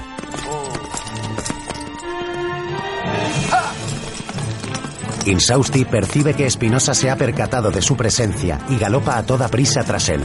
Insausti 5.26 5.84
percibe 5.84 6.34
que 6.34 6.46
Espinosa 6.46 6.94
se 6.94 7.10
ha 7.10 7.16
percatado 7.16 7.70
de 7.70 7.80
su 7.80 7.96
presencia 7.96 8.58
y 8.68 8.76
galopa 8.76 9.18
a 9.18 9.24
toda 9.24 9.46
prisa 9.46 9.84
tras 9.84 10.08
él. 10.08 10.22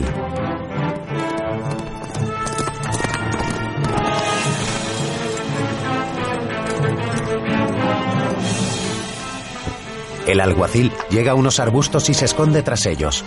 El 10.29 10.41
alguacil 10.41 10.91
llega 11.09 11.31
a 11.31 11.35
unos 11.35 11.59
arbustos 11.59 12.07
y 12.11 12.13
se 12.13 12.25
esconde 12.25 12.61
tras 12.61 12.85
ellos. 12.85 13.25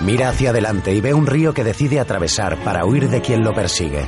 Mira 0.00 0.30
hacia 0.30 0.50
adelante 0.50 0.92
y 0.92 1.00
ve 1.00 1.14
un 1.14 1.28
río 1.28 1.54
que 1.54 1.62
decide 1.62 2.00
atravesar 2.00 2.56
para 2.64 2.84
huir 2.84 3.08
de 3.08 3.20
quien 3.20 3.44
lo 3.44 3.54
persigue. 3.54 4.04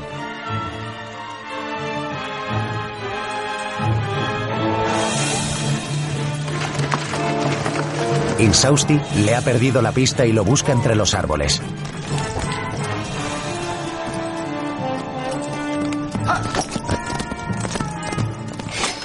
Insausti 8.40 9.00
le 9.24 9.36
ha 9.36 9.40
perdido 9.40 9.80
la 9.80 9.92
pista 9.92 10.26
y 10.26 10.32
lo 10.32 10.44
busca 10.44 10.72
entre 10.72 10.96
los 10.96 11.14
árboles. 11.14 11.62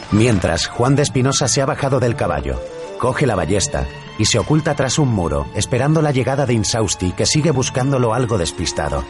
Mientras, 0.09 0.65
Juan 0.65 0.95
de 0.95 1.03
Espinosa 1.03 1.47
se 1.47 1.61
ha 1.61 1.67
bajado 1.67 1.99
del 1.99 2.15
caballo, 2.15 2.59
coge 3.01 3.25
la 3.25 3.33
ballesta 3.35 3.87
y 4.19 4.25
se 4.25 4.37
oculta 4.37 4.75
tras 4.75 4.99
un 4.99 5.09
muro, 5.09 5.47
esperando 5.55 6.03
la 6.03 6.11
llegada 6.11 6.45
de 6.45 6.53
Insausti, 6.53 7.13
que 7.13 7.25
sigue 7.25 7.49
buscándolo 7.49 8.13
algo 8.13 8.37
despistado. 8.37 9.03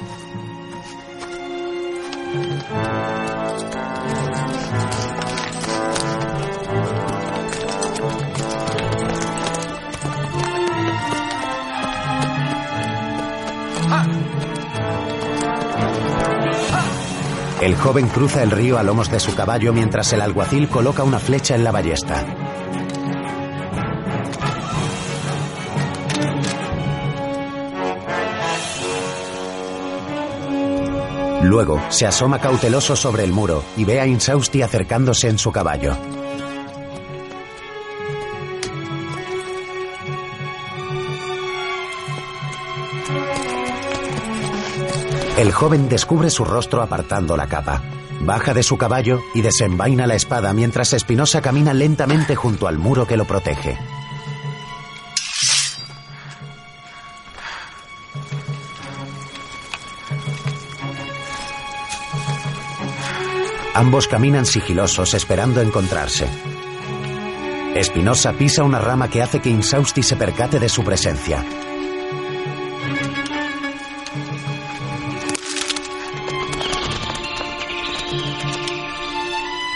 El 17.59 17.76
joven 17.76 18.07
cruza 18.07 18.41
el 18.41 18.51
río 18.51 18.77
a 18.77 18.84
lomos 18.84 19.11
de 19.11 19.19
su 19.19 19.35
caballo 19.35 19.73
mientras 19.73 20.13
el 20.13 20.22
alguacil 20.22 20.69
coloca 20.69 21.03
una 21.03 21.19
flecha 21.19 21.55
en 21.55 21.65
la 21.65 21.72
ballesta. 21.72 22.51
Luego 31.52 31.82
se 31.90 32.07
asoma 32.07 32.40
cauteloso 32.40 32.95
sobre 32.95 33.26
el 33.26 33.34
muro 33.34 33.61
y 33.76 33.84
ve 33.84 33.99
a 33.99 34.07
Insausti 34.07 34.61
acercándose 34.61 35.28
en 35.28 35.38
su 35.38 35.52
caballo. 35.52 35.98
El 45.38 45.52
joven 45.52 45.90
descubre 45.90 46.30
su 46.30 46.45
rostro 46.45 46.82
apartando 46.82 47.36
la 47.36 47.48
capa. 47.48 47.82
Baja 48.22 48.53
de 48.53 48.64
su 48.64 48.78
caballo 48.78 49.19
y 49.36 49.41
desenvaina 49.41 50.07
la 50.07 50.15
espada 50.15 50.53
mientras 50.53 50.94
Espinosa 50.94 51.41
camina 51.41 51.73
lentamente 51.73 52.34
junto 52.34 52.69
al 52.69 52.78
muro 52.78 53.06
que 53.06 53.18
lo 53.18 53.26
protege. 53.26 53.78
Ambos 63.73 64.07
caminan 64.07 64.45
sigilosos 64.45 65.14
esperando 65.14 65.61
encontrarse. 65.61 66.27
Espinosa 67.73 68.34
pisa 68.34 68.64
una 68.64 68.80
rama 68.80 69.10
que 69.10 69.22
hace 69.22 69.39
que 69.39 69.49
Insausti 69.49 70.03
se 70.03 70.18
percate 70.18 70.60
de 70.60 70.68
su 70.68 70.84
presencia. 70.84 71.45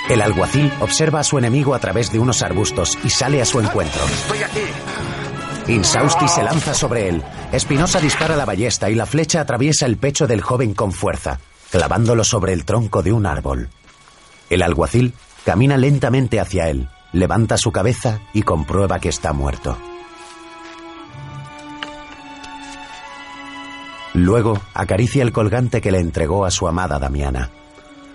El 0.10 0.22
alguacil 0.22 0.72
observa 0.82 1.22
a 1.22 1.24
su 1.24 1.38
enemigo 1.38 1.74
a 1.74 1.80
través 1.80 2.12
de 2.12 2.20
unos 2.20 2.44
arbustos 2.44 2.98
y 3.04 3.10
sale 3.10 3.42
a 3.42 3.46
su 3.46 3.62
encuentro. 3.62 4.04
¡Estoy 4.06 4.44
aquí! 4.44 5.72
Insausti 5.72 6.28
se 6.28 6.44
lanza 6.44 6.74
sobre 6.74 7.08
él. 7.08 7.24
Espinosa 7.54 8.02
dispara 8.02 8.36
la 8.36 8.46
ballesta 8.46 8.90
y 8.90 8.96
la 8.96 9.06
flecha 9.06 9.42
atraviesa 9.42 9.86
el 9.86 9.98
pecho 9.98 10.28
del 10.28 10.42
joven 10.42 10.74
con 10.74 10.92
fuerza, 10.92 11.40
clavándolo 11.72 12.26
sobre 12.26 12.52
el 12.52 12.66
tronco 12.66 13.02
de 13.02 13.14
un 13.14 13.26
árbol. 13.26 13.70
El 14.50 14.62
alguacil 14.62 15.14
camina 15.44 15.78
lentamente 15.78 16.40
hacia 16.40 16.70
él, 16.70 16.90
levanta 17.12 17.58
su 17.58 17.72
cabeza 17.72 18.20
y 18.34 18.44
comprueba 18.44 19.00
que 19.00 19.10
está 19.10 19.34
muerto. 19.34 19.78
Luego 24.14 24.62
acaricia 24.74 25.24
el 25.24 25.34
colgante 25.34 25.82
que 25.82 25.92
le 25.92 26.00
entregó 26.00 26.46
a 26.46 26.52
su 26.52 26.68
amada 26.68 27.00
Damiana. 27.00 27.50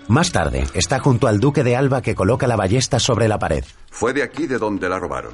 Más 0.07 0.31
tarde, 0.31 0.65
está 0.73 0.99
junto 0.99 1.27
al 1.27 1.39
duque 1.39 1.63
de 1.63 1.75
Alba 1.75 2.01
que 2.01 2.15
coloca 2.15 2.47
la 2.47 2.55
ballesta 2.55 2.99
sobre 2.99 3.27
la 3.27 3.37
pared. 3.37 3.63
Fue 3.91 4.11
de 4.11 4.23
aquí 4.23 4.47
de 4.47 4.57
donde 4.57 4.89
la 4.89 4.97
robaron. 4.99 5.33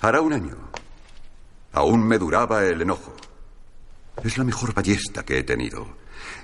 Hará 0.00 0.20
un 0.20 0.32
año. 0.32 0.56
Aún 1.72 2.06
me 2.06 2.18
duraba 2.18 2.64
el 2.64 2.80
enojo. 2.80 3.14
Es 4.22 4.38
la 4.38 4.44
mejor 4.44 4.74
ballesta 4.74 5.24
que 5.24 5.38
he 5.38 5.42
tenido. 5.42 5.86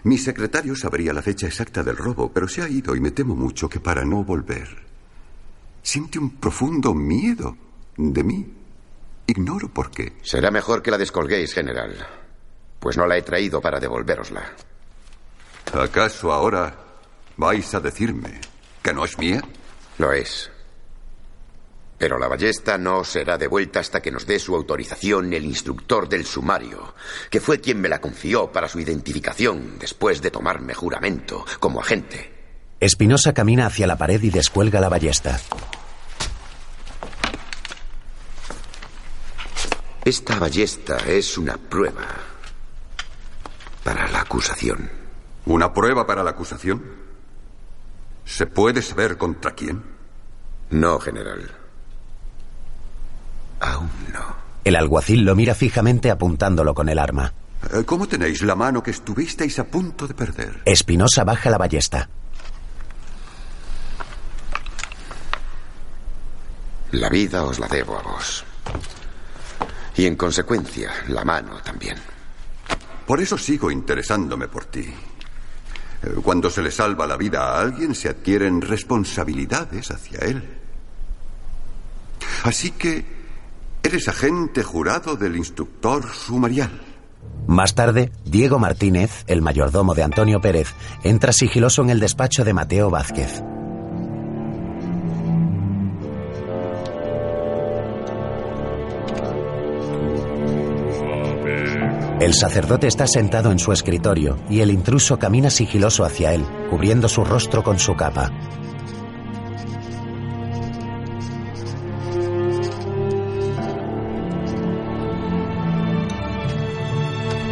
Mi 0.06 0.18
secretario 0.18 0.76
sabría 0.76 1.12
la 1.12 1.20
fecha 1.20 1.48
exacta 1.48 1.82
del 1.82 1.96
robo, 1.96 2.32
pero 2.32 2.46
se 2.46 2.62
ha 2.62 2.68
ido 2.68 2.94
y 2.94 3.00
me 3.00 3.10
temo 3.10 3.34
mucho 3.34 3.68
que 3.68 3.80
para 3.80 4.04
no 4.04 4.22
volver. 4.22 4.68
Siente 5.82 6.20
un 6.20 6.36
profundo 6.36 6.94
miedo 6.94 7.56
de 7.96 8.22
mí. 8.22 8.46
Ignoro 9.26 9.68
por 9.68 9.90
qué. 9.90 10.12
Será 10.22 10.52
mejor 10.52 10.80
que 10.80 10.92
la 10.92 10.98
descolguéis, 10.98 11.52
general. 11.52 12.06
Pues 12.78 12.96
no 12.96 13.04
la 13.04 13.18
he 13.18 13.22
traído 13.22 13.60
para 13.60 13.80
devolverosla. 13.80 14.52
¿Acaso 15.72 16.32
ahora 16.32 16.72
vais 17.36 17.74
a 17.74 17.80
decirme 17.80 18.40
que 18.84 18.94
no 18.94 19.04
es 19.04 19.18
mía? 19.18 19.42
Lo 19.98 20.12
es. 20.12 20.52
Pero 21.98 22.18
la 22.18 22.28
ballesta 22.28 22.76
no 22.76 23.04
será 23.04 23.38
devuelta 23.38 23.80
hasta 23.80 24.02
que 24.02 24.10
nos 24.10 24.26
dé 24.26 24.38
su 24.38 24.54
autorización 24.54 25.32
el 25.32 25.44
instructor 25.44 26.08
del 26.08 26.26
sumario, 26.26 26.94
que 27.30 27.40
fue 27.40 27.60
quien 27.60 27.80
me 27.80 27.88
la 27.88 28.00
confió 28.00 28.52
para 28.52 28.68
su 28.68 28.78
identificación 28.80 29.78
después 29.78 30.20
de 30.20 30.30
tomarme 30.30 30.74
juramento 30.74 31.44
como 31.58 31.80
agente. 31.80 32.32
Espinosa 32.78 33.32
camina 33.32 33.66
hacia 33.66 33.86
la 33.86 33.96
pared 33.96 34.22
y 34.22 34.30
descuelga 34.30 34.80
la 34.80 34.90
ballesta. 34.90 35.40
Esta 40.04 40.38
ballesta 40.38 40.98
es 40.98 41.36
una 41.38 41.56
prueba 41.56 42.06
para 43.82 44.06
la 44.08 44.20
acusación. 44.20 44.90
¿Una 45.46 45.72
prueba 45.72 46.06
para 46.06 46.22
la 46.22 46.30
acusación? 46.30 46.84
¿Se 48.24 48.46
puede 48.46 48.82
saber 48.82 49.16
contra 49.16 49.52
quién? 49.52 49.82
No, 50.70 51.00
general. 51.00 51.65
Aún 53.60 53.90
no. 54.12 54.36
El 54.64 54.76
alguacil 54.76 55.24
lo 55.24 55.34
mira 55.36 55.54
fijamente 55.54 56.10
apuntándolo 56.10 56.74
con 56.74 56.88
el 56.88 56.98
arma. 56.98 57.32
Eh, 57.72 57.84
¿Cómo 57.84 58.06
tenéis 58.06 58.42
la 58.42 58.54
mano 58.54 58.82
que 58.82 58.90
estuvisteis 58.90 59.58
a 59.58 59.64
punto 59.64 60.06
de 60.06 60.14
perder? 60.14 60.62
Espinosa 60.64 61.24
baja 61.24 61.50
la 61.50 61.58
ballesta. 61.58 62.08
La 66.92 67.08
vida 67.08 67.44
os 67.44 67.58
la 67.58 67.68
debo 67.68 67.98
a 67.98 68.02
vos. 68.02 68.44
Y 69.96 70.06
en 70.06 70.16
consecuencia, 70.16 70.90
la 71.08 71.24
mano 71.24 71.60
también. 71.62 71.96
Por 73.06 73.20
eso 73.20 73.38
sigo 73.38 73.70
interesándome 73.70 74.48
por 74.48 74.66
ti. 74.66 74.80
Eh, 76.02 76.14
Cuando 76.22 76.50
se 76.50 76.62
le 76.62 76.70
salva 76.70 77.06
la 77.06 77.16
vida 77.16 77.40
a 77.40 77.60
alguien, 77.60 77.94
se 77.94 78.08
adquieren 78.08 78.60
responsabilidades 78.60 79.90
hacia 79.90 80.18
él. 80.20 80.42
Así 82.44 82.72
que 82.72 83.15
eres 83.86 84.08
agente 84.08 84.64
jurado 84.64 85.14
del 85.14 85.36
instructor 85.36 86.04
sumarial. 86.12 86.70
Más 87.46 87.76
tarde, 87.76 88.10
Diego 88.24 88.58
Martínez, 88.58 89.24
el 89.28 89.42
mayordomo 89.42 89.94
de 89.94 90.02
Antonio 90.02 90.40
Pérez, 90.40 90.74
entra 91.04 91.32
sigiloso 91.32 91.82
en 91.82 91.90
el 91.90 92.00
despacho 92.00 92.44
de 92.44 92.52
Mateo 92.52 92.90
Vázquez. 92.90 93.42
El 102.18 102.34
sacerdote 102.34 102.88
está 102.88 103.06
sentado 103.06 103.52
en 103.52 103.60
su 103.60 103.70
escritorio 103.70 104.36
y 104.50 104.60
el 104.60 104.72
intruso 104.72 105.16
camina 105.18 105.48
sigiloso 105.50 106.04
hacia 106.04 106.34
él, 106.34 106.44
cubriendo 106.70 107.08
su 107.08 107.24
rostro 107.24 107.62
con 107.62 107.78
su 107.78 107.94
capa. 107.94 108.32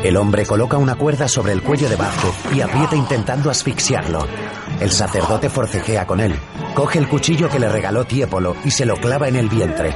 El 0.05 0.19
hombre 0.19 0.45
coloca 0.45 0.77
una 0.77 0.97
cuerda 0.97 1.27
sobre 1.29 1.53
el 1.53 1.63
cuello 1.63 1.89
de 1.89 1.97
Vázquez 1.97 2.35
y 2.55 2.61
aprieta 2.61 2.95
intentando 2.95 3.49
asfixiarlo. 3.49 4.29
El 4.79 4.91
sacerdote 4.91 5.49
forcejea 5.49 6.07
con 6.07 6.21
él, 6.21 6.39
coge 6.75 6.99
el 6.99 7.09
cuchillo 7.09 7.49
que 7.49 7.59
le 7.59 7.71
regaló 7.71 8.05
Tiepolo 8.05 8.55
y 8.67 8.71
se 8.71 8.85
lo 8.85 8.97
clava 8.97 9.29
en 9.29 9.37
el 9.37 9.49
vientre. 9.49 9.95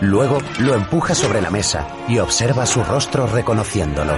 Luego 0.00 0.38
lo 0.58 0.74
empuja 0.74 1.14
sobre 1.14 1.40
la 1.40 1.50
mesa 1.50 1.86
y 2.08 2.18
observa 2.18 2.66
su 2.66 2.82
rostro 2.82 3.28
reconociéndolo. 3.28 4.14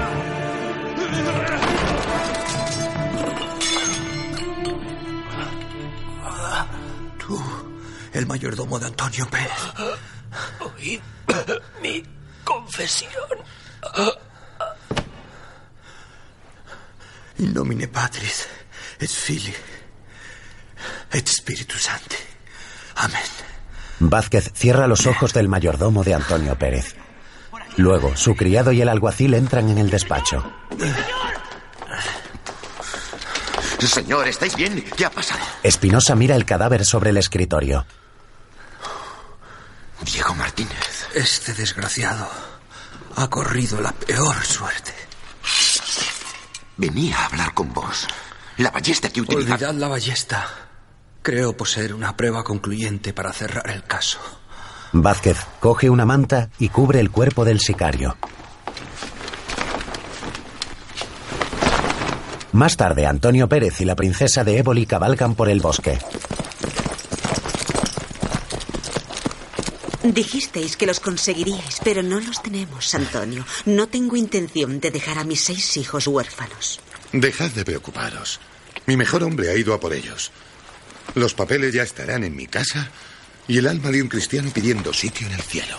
Tú, 7.18 7.38
el 8.14 8.26
mayordomo 8.26 8.78
de 8.78 8.86
Antonio 8.86 9.28
Pérez. 9.30 9.51
Oíd 10.60 11.01
mi 11.82 12.02
confesión. 12.42 13.10
In 17.41 17.55
nomine 17.55 17.89
Patris 17.89 18.47
et 19.01 19.09
Filii 19.09 19.55
et 21.12 21.27
Spiritus 21.27 21.83
Sancti. 21.83 22.17
Amén. 22.97 23.23
Vázquez 23.99 24.51
cierra 24.55 24.87
los 24.87 25.07
ojos 25.07 25.33
del 25.33 25.49
mayordomo 25.49 26.05
de 26.05 26.15
Antonio 26.15 26.59
Pérez. 26.59 26.95
Luego, 27.77 28.15
su 28.17 28.35
criado 28.35 28.73
y 28.73 28.83
el 28.83 28.89
alguacil 28.89 29.33
entran 29.35 29.71
en 29.71 29.79
el 29.79 29.89
despacho. 29.89 30.45
Señor, 33.81 34.29
¿estáis 34.29 34.55
bien? 34.55 34.85
¿Qué 34.95 35.07
ha 35.07 35.11
pasado? 35.11 35.41
Espinosa 35.62 36.15
mira 36.15 36.37
el 36.37 36.45
cadáver 36.45 36.85
sobre 36.85 37.11
el 37.11 37.17
escritorio. 37.17 37.87
Diego 40.03 40.35
Martínez. 40.35 41.09
Este 41.15 41.55
desgraciado 41.55 42.29
ha 43.17 43.29
corrido 43.29 43.81
la 43.81 43.93
peor 43.93 44.37
suerte. 44.45 45.10
Venía 46.81 47.15
a 47.19 47.27
hablar 47.27 47.52
con 47.52 47.70
vos. 47.74 48.09
La 48.57 48.70
ballesta 48.70 49.11
que 49.11 49.20
utilizaba. 49.20 49.55
Olvidad 49.55 49.74
la 49.74 49.89
ballesta. 49.89 50.48
Creo 51.20 51.55
poseer 51.55 51.93
una 51.93 52.16
prueba 52.16 52.43
concluyente 52.43 53.12
para 53.12 53.35
cerrar 53.35 53.69
el 53.69 53.85
caso. 53.85 54.19
Vázquez 54.94 55.36
coge 55.61 55.90
una 55.90 56.07
manta 56.07 56.48
y 56.59 56.70
cubre 56.70 57.01
el 57.01 57.11
cuerpo 57.11 57.44
del 57.44 57.61
sicario. 57.61 58.16
Más 62.52 62.78
tarde, 62.78 63.05
Antonio 63.05 63.47
Pérez 63.47 63.82
y 63.82 63.85
la 63.85 63.94
princesa 63.94 64.43
de 64.43 64.57
Éboli 64.57 64.86
cabalgan 64.86 65.35
por 65.35 65.51
el 65.51 65.61
bosque. 65.61 65.98
Dijisteis 70.02 70.77
que 70.77 70.86
los 70.86 70.98
conseguiríais, 70.98 71.81
pero 71.85 72.02
no 72.02 72.20
los 72.20 72.43
tenemos, 72.43 72.94
Antonio. 72.94 73.44
No 73.66 73.86
tengo 73.89 74.16
intención 74.16 74.81
de 74.81 74.90
dejar 74.90 75.18
a 75.18 75.24
mis 75.24 75.43
seis 75.43 75.77
hijos 75.77 76.06
huérfanos. 76.06 76.81
Dejad 77.12 77.51
de 77.51 77.64
preocuparos. 77.64 78.40
Mi 78.86 78.97
mejor 78.97 79.22
hombre 79.22 79.51
ha 79.51 79.56
ido 79.56 79.74
a 79.74 79.81
por 79.81 79.93
ellos. 79.93 80.32
Los 81.14 81.35
papeles 81.35 81.74
ya 81.74 81.82
estarán 81.82 82.24
en 82.24 82.35
mi 82.35 82.47
casa 82.47 82.90
y 83.47 83.59
el 83.59 83.66
alma 83.66 83.90
de 83.90 84.01
un 84.01 84.09
cristiano 84.09 84.51
pidiendo 84.55 84.93
sitio 84.93 85.27
en 85.27 85.35
el 85.35 85.43
cielo. 85.43 85.77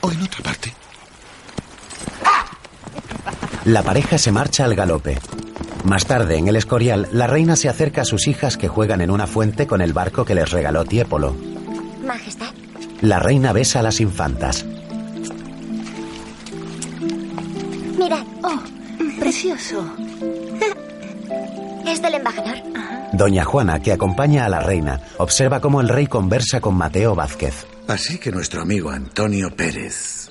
O 0.00 0.10
en 0.10 0.22
otra 0.22 0.42
parte. 0.42 0.74
La 3.66 3.82
pareja 3.82 4.18
se 4.18 4.32
marcha 4.32 4.64
al 4.64 4.74
galope. 4.74 5.18
Más 5.84 6.06
tarde, 6.06 6.36
en 6.36 6.48
el 6.48 6.56
Escorial, 6.56 7.08
la 7.12 7.26
reina 7.26 7.54
se 7.54 7.68
acerca 7.68 8.02
a 8.02 8.04
sus 8.04 8.26
hijas 8.26 8.56
que 8.56 8.68
juegan 8.68 9.00
en 9.00 9.10
una 9.10 9.26
fuente 9.26 9.66
con 9.66 9.80
el 9.80 9.92
barco 9.92 10.24
que 10.24 10.34
les 10.34 10.50
regaló 10.50 10.84
Tiepolo. 10.84 11.36
Majestad. 12.02 12.45
La 13.02 13.18
reina 13.18 13.52
besa 13.52 13.80
a 13.80 13.82
las 13.82 14.00
infantas. 14.00 14.64
Mirad. 17.98 18.24
Oh, 18.42 18.60
precioso. 19.18 19.86
Es 21.86 22.02
del 22.02 22.14
embajador. 22.14 22.56
Doña 23.12 23.44
Juana, 23.44 23.80
que 23.80 23.92
acompaña 23.92 24.44
a 24.44 24.48
la 24.48 24.60
reina, 24.60 25.00
observa 25.18 25.60
cómo 25.60 25.80
el 25.80 25.88
rey 25.88 26.06
conversa 26.06 26.60
con 26.60 26.74
Mateo 26.74 27.14
Vázquez. 27.14 27.66
Así 27.88 28.18
que 28.18 28.32
nuestro 28.32 28.62
amigo 28.62 28.90
Antonio 28.90 29.54
Pérez 29.54 30.30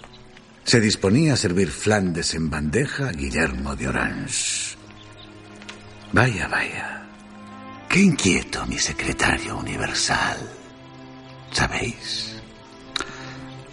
se 0.64 0.80
disponía 0.82 1.34
a 1.34 1.38
servir 1.38 1.70
Flandes 1.70 2.34
en 2.34 2.50
bandeja 2.50 3.10
a 3.10 3.12
Guillermo 3.12 3.76
de 3.76 3.88
Orange. 3.88 4.76
Vaya, 6.12 6.48
vaya. 6.48 7.04
Qué 7.88 8.00
inquieto 8.02 8.66
mi 8.66 8.78
secretario 8.78 9.58
universal. 9.58 10.38
¿Sabéis? 11.52 12.35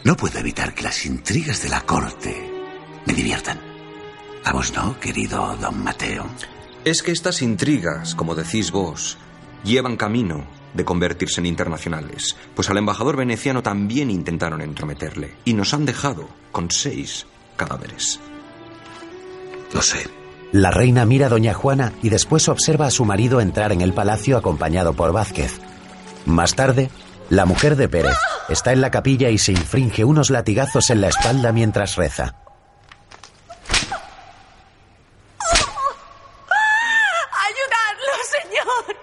No 0.04 0.16
puedo 0.16 0.38
evitar 0.38 0.74
que 0.74 0.82
las 0.82 1.06
intrigas 1.06 1.62
de 1.62 1.68
la 1.68 1.82
corte 1.82 2.50
me 3.06 3.12
diviertan. 3.12 3.60
¿A 4.44 4.52
vos 4.52 4.72
no, 4.74 4.98
querido 4.98 5.56
don 5.60 5.84
Mateo? 5.84 6.26
Es 6.84 7.04
que 7.04 7.12
estas 7.12 7.40
intrigas, 7.40 8.16
como 8.16 8.34
decís 8.34 8.72
vos, 8.72 9.16
llevan 9.62 9.96
camino 9.96 10.44
de 10.74 10.84
convertirse 10.84 11.40
en 11.40 11.46
internacionales, 11.46 12.36
pues 12.56 12.68
al 12.68 12.78
embajador 12.78 13.16
veneciano 13.16 13.62
también 13.62 14.10
intentaron 14.10 14.60
entrometerle 14.60 15.36
y 15.44 15.54
nos 15.54 15.72
han 15.72 15.86
dejado 15.86 16.28
con 16.50 16.72
seis 16.72 17.26
cadáveres. 17.56 18.18
Lo 19.72 19.82
sé. 19.82 20.08
La 20.50 20.72
reina 20.72 21.06
mira 21.06 21.26
a 21.26 21.30
Doña 21.30 21.54
Juana 21.54 21.92
y 22.02 22.08
después 22.08 22.48
observa 22.48 22.86
a 22.86 22.90
su 22.90 23.04
marido 23.04 23.40
entrar 23.40 23.70
en 23.70 23.80
el 23.80 23.92
palacio 23.92 24.36
acompañado 24.36 24.94
por 24.94 25.12
Vázquez. 25.12 25.60
Más 26.26 26.56
tarde, 26.56 26.90
la 27.30 27.46
mujer 27.46 27.76
de 27.76 27.88
Pérez 27.88 28.16
está 28.48 28.72
en 28.72 28.80
la 28.80 28.90
capilla 28.90 29.28
y 29.28 29.38
se 29.38 29.52
infringe 29.52 30.04
unos 30.04 30.30
latigazos 30.30 30.90
en 30.90 31.00
la 31.00 31.08
espalda 31.08 31.52
mientras 31.52 31.96
reza. 31.96 32.34
¡Ayudadlo, 37.48 38.12
señor! 38.40 38.96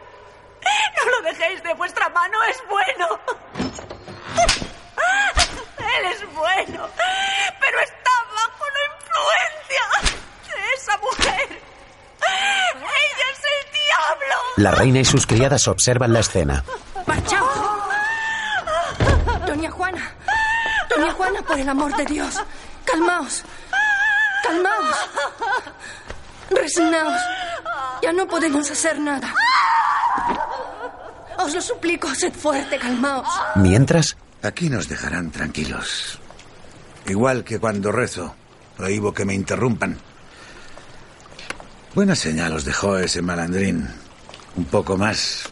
No 0.96 1.12
lo 1.12 1.22
dejéis 1.30 1.64
de 1.64 1.74
vuestra 1.74 2.10
mano, 2.10 2.38
es 2.50 2.58
bueno. 2.70 3.20
Él 5.78 6.06
es 6.12 6.34
bueno, 6.34 6.90
pero 7.60 7.80
está 7.80 8.12
bajo 8.36 8.66
la 8.76 8.84
influencia 8.96 9.84
de 10.46 10.60
esa 10.76 10.98
mujer. 10.98 11.62
¡Ella 12.22 13.28
es 13.32 13.40
el 13.40 13.72
diablo! 13.72 14.36
La 14.58 14.72
reina 14.72 15.00
y 15.00 15.06
sus 15.06 15.26
criadas 15.26 15.68
observan 15.68 16.14
la 16.14 16.20
escena. 16.20 16.64
¡Marchaos! 17.06 17.70
Doña 19.46 19.72
Juana. 19.72 20.14
Doña 20.90 21.09
Juana, 21.20 21.42
por 21.42 21.60
el 21.60 21.68
amor 21.68 21.94
de 21.98 22.06
Dios. 22.06 22.34
Calmaos. 22.86 23.44
Calmaos. 24.42 24.96
Resignaos. 26.50 27.22
Ya 28.02 28.14
no 28.14 28.26
podemos 28.26 28.72
hacer 28.72 28.98
nada. 29.02 29.36
Os 31.38 31.54
lo 31.54 31.62
suplico, 31.62 32.16
sed 32.16 32.32
fuerte, 32.32 32.80
calmaos. 32.80 33.28
Mientras, 33.56 34.16
Aquí 34.44 34.70
nos 34.70 34.88
dejarán 34.88 35.30
tranquilos. 35.30 36.20
Igual 37.06 37.44
que 37.44 37.60
cuando 37.60 37.92
rezo, 37.92 38.34
prohíbo 38.78 39.14
que 39.14 39.26
me 39.26 39.34
interrumpan. 39.34 39.98
Buena 41.94 42.16
señal 42.16 42.54
os 42.54 42.64
dejó 42.64 42.98
ese 42.98 43.22
malandrín. 43.22 43.90
Un 44.56 44.64
poco 44.64 44.96
más 44.96 45.44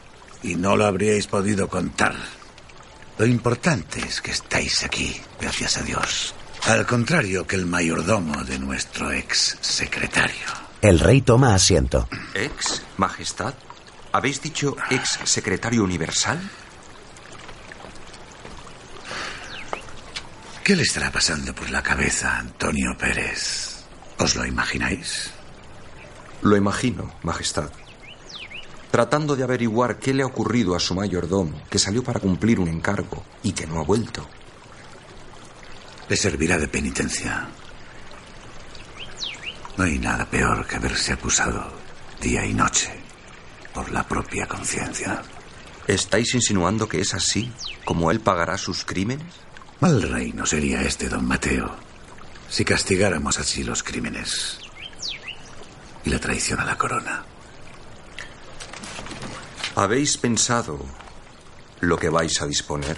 y 0.43 0.55
no 0.55 0.77
lo 0.77 0.85
habríais 0.85 1.27
podido 1.27 1.67
contar. 1.67 2.15
Lo 3.17 3.25
importante 3.25 3.99
es 3.99 4.21
que 4.21 4.31
estáis 4.31 4.83
aquí, 4.83 5.19
gracias 5.41 5.77
a 5.77 5.81
Dios. 5.81 6.33
Al 6.65 6.85
contrario 6.85 7.47
que 7.47 7.55
el 7.55 7.65
mayordomo 7.65 8.43
de 8.43 8.59
nuestro 8.59 9.11
ex 9.11 9.57
secretario. 9.61 10.45
el 10.81 10.99
rey 10.99 11.21
toma 11.21 11.55
asiento. 11.55 12.07
¿Ex, 12.35 12.83
Majestad? 12.97 13.53
¿Habéis 14.11 14.41
dicho 14.41 14.75
ex 14.91 15.19
secretario 15.23 15.83
universal? 15.83 16.39
¿Qué 20.63 20.75
le 20.75 20.83
estará 20.83 21.11
pasando 21.11 21.55
por 21.55 21.69
la 21.69 21.81
cabeza 21.81 22.35
a 22.35 22.39
Antonio 22.39 22.95
Pérez? 22.97 23.85
¿Os 24.19 24.35
lo 24.35 24.45
imagináis? 24.45 25.31
Lo 26.41 26.55
imagino, 26.55 27.13
Majestad. 27.23 27.69
Tratando 28.91 29.35
de 29.35 29.43
averiguar 29.43 29.99
qué 29.99 30.13
le 30.13 30.23
ha 30.23 30.27
ocurrido 30.27 30.75
a 30.75 30.79
su 30.79 30.95
mayordomo, 30.95 31.61
que 31.69 31.79
salió 31.79 32.03
para 32.03 32.19
cumplir 32.19 32.59
un 32.59 32.69
encargo 32.69 33.23
y 33.43 33.51
que 33.51 33.67
no 33.67 33.79
ha 33.79 33.83
vuelto. 33.83 34.27
Le 36.07 36.15
servirá 36.15 36.57
de 36.57 36.67
penitencia. 36.67 37.49
No 39.75 39.83
hay 39.83 39.99
nada 39.99 40.25
peor 40.25 40.65
que 40.65 40.79
verse 40.79 41.13
acusado 41.13 41.71
día 42.21 42.45
y 42.45 42.53
noche 42.53 42.91
por 43.73 43.91
la 43.91 44.07
propia 44.07 44.47
conciencia. 44.47 45.21
¿Estáis 45.85 46.33
insinuando 46.33 46.89
que 46.89 46.99
es 46.99 47.13
así 47.13 47.51
como 47.85 48.09
él 48.09 48.19
pagará 48.19 48.57
sus 48.57 48.83
crímenes? 48.83 49.27
Mal 49.79 50.01
reino 50.01 50.45
sería 50.45 50.81
este, 50.81 51.07
don 51.07 51.25
Mateo, 51.27 51.75
si 52.49 52.65
castigáramos 52.65 53.37
así 53.37 53.63
los 53.63 53.83
crímenes 53.83 54.59
y 56.03 56.09
la 56.09 56.19
traición 56.19 56.59
a 56.59 56.65
la 56.65 56.77
corona. 56.77 57.23
¿Habéis 59.77 60.17
pensado 60.17 60.79
lo 61.81 61.97
que 61.97 62.09
vais 62.09 62.41
a 62.41 62.47
disponer? 62.47 62.97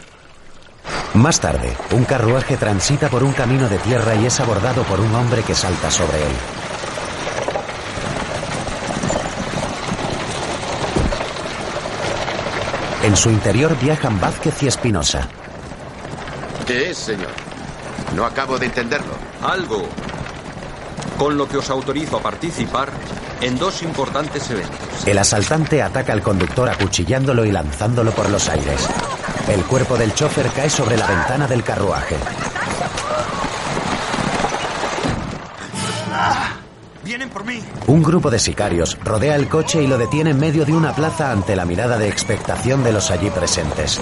Más 1.16 1.42
tarde, 1.42 1.76
un 1.92 2.06
carruaje 2.06 2.56
transita 2.56 3.10
por 3.10 3.22
un 3.22 3.34
camino 3.34 3.68
de 3.68 3.78
tierra 3.80 4.16
y 4.16 4.26
es 4.26 4.40
abordado 4.40 4.84
por 4.84 5.02
un 5.02 5.14
hombre 5.14 5.44
que 5.44 5.54
salta 5.54 5.92
sobre 5.92 6.18
él. 6.20 6.32
En 13.04 13.18
su 13.18 13.30
interior 13.30 13.78
viajan 13.78 14.18
Vázquez 14.22 14.64
y 14.64 14.68
Espinosa. 14.68 15.28
¿Qué 16.66 16.92
es, 16.92 16.98
señor? 16.98 17.34
No 18.16 18.24
acabo 18.24 18.58
de 18.58 18.68
entenderlo. 18.68 19.16
Algo 19.42 19.86
con 21.18 21.38
lo 21.38 21.46
que 21.46 21.58
os 21.58 21.70
autorizo 21.70 22.16
a 22.16 22.22
participar 22.22 22.90
en 23.42 23.58
dos 23.58 23.82
importantes 23.82 24.50
eventos. 24.50 25.06
El 25.06 25.18
asaltante 25.18 25.82
ataca 25.82 26.14
al 26.14 26.22
conductor 26.22 26.70
acuchillándolo 26.70 27.46
y 27.46 27.52
lanzándolo 27.52 28.12
por 28.12 28.30
los 28.30 28.50
aires. 28.50 28.88
El 29.48 29.64
cuerpo 29.66 29.98
del 29.98 30.14
chofer 30.14 30.48
cae 30.48 30.70
sobre 30.70 30.98
la 30.98 31.08
ventana 31.08 31.48
del 31.48 31.64
carruaje. 31.64 32.16
¡Vienen 37.04 37.30
por 37.30 37.44
mí! 37.46 37.60
Un 37.88 38.04
grupo 38.04 38.30
de 38.30 38.38
sicarios 38.38 38.98
rodea 39.04 39.36
el 39.36 39.48
coche 39.48 39.82
y 39.82 39.88
lo 39.88 39.98
detiene 39.98 40.32
en 40.32 40.40
medio 40.40 40.66
de 40.66 40.74
una 40.74 40.94
plaza 40.94 41.32
ante 41.32 41.56
la 41.56 41.66
mirada 41.66 41.98
de 41.98 42.08
expectación 42.08 42.84
de 42.84 42.92
los 42.92 43.10
allí 43.10 43.30
presentes. 43.32 44.00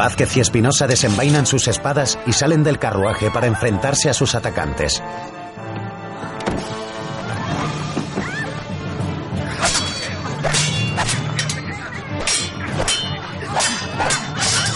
Vázquez 0.00 0.34
y 0.38 0.40
Espinosa 0.40 0.86
desenvainan 0.86 1.44
sus 1.44 1.68
espadas 1.68 2.18
y 2.24 2.32
salen 2.32 2.64
del 2.64 2.78
carruaje 2.78 3.30
para 3.30 3.46
enfrentarse 3.46 4.08
a 4.08 4.14
sus 4.14 4.34
atacantes. 4.34 5.02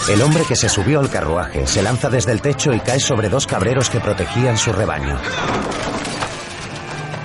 El 0.07 0.21
hombre 0.21 0.43
que 0.47 0.55
se 0.55 0.69
subió 0.69 0.99
al 0.99 1.09
carruaje 1.09 1.65
se 1.65 1.81
lanza 1.81 2.11
desde 2.11 2.31
el 2.31 2.43
techo 2.43 2.71
y 2.71 2.79
cae 2.79 2.99
sobre 2.99 3.27
dos 3.27 3.47
cabreros 3.47 3.89
que 3.89 3.99
protegían 3.99 4.59
su 4.59 4.73
rebaño. 4.73 5.17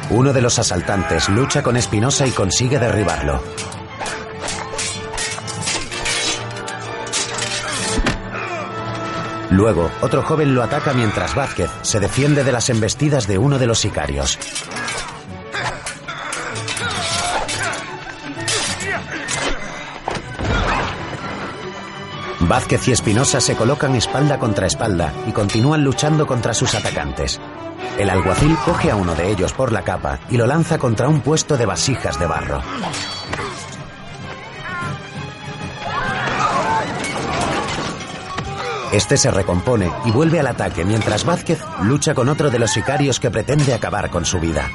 Uno 0.09 0.33
de 0.33 0.41
los 0.41 0.59
asaltantes 0.59 1.29
lucha 1.29 1.63
con 1.63 1.77
Espinosa 1.77 2.27
y 2.27 2.31
consigue 2.31 2.79
derribarlo. 2.79 3.43
Luego, 9.51 9.91
otro 10.01 10.23
joven 10.23 10.55
lo 10.55 10.63
ataca 10.63 10.93
mientras 10.93 11.35
Vázquez 11.35 11.71
se 11.83 12.01
defiende 12.01 12.45
de 12.45 12.53
las 12.53 12.71
embestidas 12.71 13.27
de 13.27 13.39
uno 13.39 13.59
de 13.59 13.67
los 13.67 13.81
sicarios. 13.81 14.39
Vázquez 22.41 22.89
y 22.89 22.93
Espinosa 22.93 23.41
se 23.41 23.55
colocan 23.55 23.95
espalda 23.95 24.39
contra 24.39 24.67
espalda 24.67 25.13
y 25.27 25.33
continúan 25.33 25.85
luchando 25.85 26.27
contra 26.27 26.53
sus 26.53 26.75
atacantes. 26.75 27.41
El 27.99 28.11
alguacil 28.11 28.57
coge 28.65 28.91
a 28.91 28.97
uno 28.97 29.15
de 29.15 29.31
ellos 29.31 29.53
por 29.53 29.73
la 29.73 29.83
capa 29.83 30.19
y 30.31 30.37
lo 30.37 30.47
lanza 30.47 30.79
contra 30.79 31.09
un 31.09 31.21
puesto 31.21 31.57
de 31.57 31.67
vasijas 31.67 32.19
de 32.19 32.27
barro. 32.27 32.61
Este 38.93 39.17
se 39.17 39.31
recompone 39.31 39.91
y 40.05 40.11
vuelve 40.11 40.41
al 40.41 40.49
ataque 40.49 40.85
mientras 40.85 41.25
Vázquez 41.25 41.61
lucha 41.83 42.15
con 42.15 42.29
otro 42.29 42.51
de 42.51 42.59
los 42.59 42.73
sicarios 42.73 43.21
que 43.21 43.31
pretende 43.31 43.73
acabar 43.73 44.11
con 44.11 44.25
su 44.25 44.41
vida. 44.41 44.69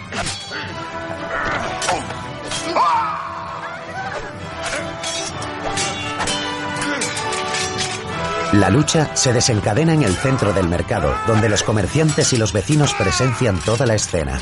La 8.54 8.70
lucha 8.70 9.14
se 9.18 9.34
desencadena 9.34 9.94
en 9.94 10.04
el 10.04 10.16
centro 10.16 10.54
del 10.54 10.70
mercado, 10.70 11.14
donde 11.28 11.50
los 11.50 11.62
comerciantes 11.64 12.32
y 12.32 12.38
los 12.38 12.54
vecinos 12.54 12.94
presencian 12.94 13.60
toda 13.60 13.86
la 13.86 13.96
escena. 13.96 14.40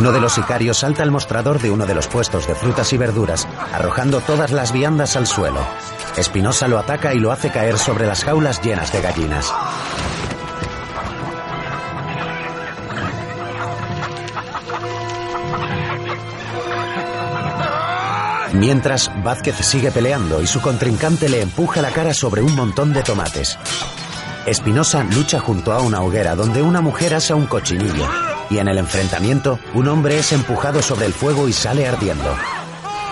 Uno 0.00 0.12
de 0.12 0.20
los 0.22 0.32
sicarios 0.32 0.78
salta 0.78 1.02
al 1.02 1.10
mostrador 1.10 1.60
de 1.60 1.70
uno 1.70 1.84
de 1.84 1.94
los 1.94 2.06
puestos 2.06 2.46
de 2.46 2.54
frutas 2.54 2.90
y 2.94 2.96
verduras, 2.96 3.46
arrojando 3.70 4.22
todas 4.22 4.50
las 4.50 4.72
viandas 4.72 5.14
al 5.14 5.26
suelo. 5.26 5.60
Espinosa 6.16 6.68
lo 6.68 6.78
ataca 6.78 7.12
y 7.12 7.18
lo 7.18 7.32
hace 7.32 7.50
caer 7.50 7.76
sobre 7.76 8.06
las 8.06 8.24
jaulas 8.24 8.62
llenas 8.62 8.94
de 8.94 9.02
gallinas. 9.02 9.52
Mientras, 18.54 19.10
Vázquez 19.22 19.56
sigue 19.56 19.90
peleando 19.90 20.40
y 20.40 20.46
su 20.46 20.62
contrincante 20.62 21.28
le 21.28 21.42
empuja 21.42 21.82
la 21.82 21.90
cara 21.90 22.14
sobre 22.14 22.40
un 22.40 22.56
montón 22.56 22.94
de 22.94 23.02
tomates. 23.02 23.58
Espinosa 24.46 25.04
lucha 25.04 25.40
junto 25.40 25.74
a 25.74 25.80
una 25.80 26.00
hoguera 26.00 26.36
donde 26.36 26.62
una 26.62 26.80
mujer 26.80 27.12
asa 27.12 27.34
un 27.34 27.44
cochinillo 27.44 28.29
y 28.50 28.58
en 28.58 28.68
el 28.68 28.78
enfrentamiento 28.78 29.58
un 29.74 29.88
hombre 29.88 30.18
es 30.18 30.32
empujado 30.32 30.82
sobre 30.82 31.06
el 31.06 31.14
fuego 31.14 31.48
y 31.48 31.52
sale 31.52 31.86
ardiendo. 31.86 32.34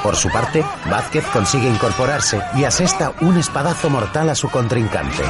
Por 0.02 0.16
su 0.16 0.28
parte, 0.28 0.64
Vázquez 0.90 1.24
consigue 1.32 1.68
incorporarse 1.68 2.40
y 2.56 2.64
asesta 2.64 3.12
un 3.20 3.38
espadazo 3.38 3.88
mortal 3.88 4.28
a 4.30 4.34
su 4.34 4.48
contrincante. 4.48 5.24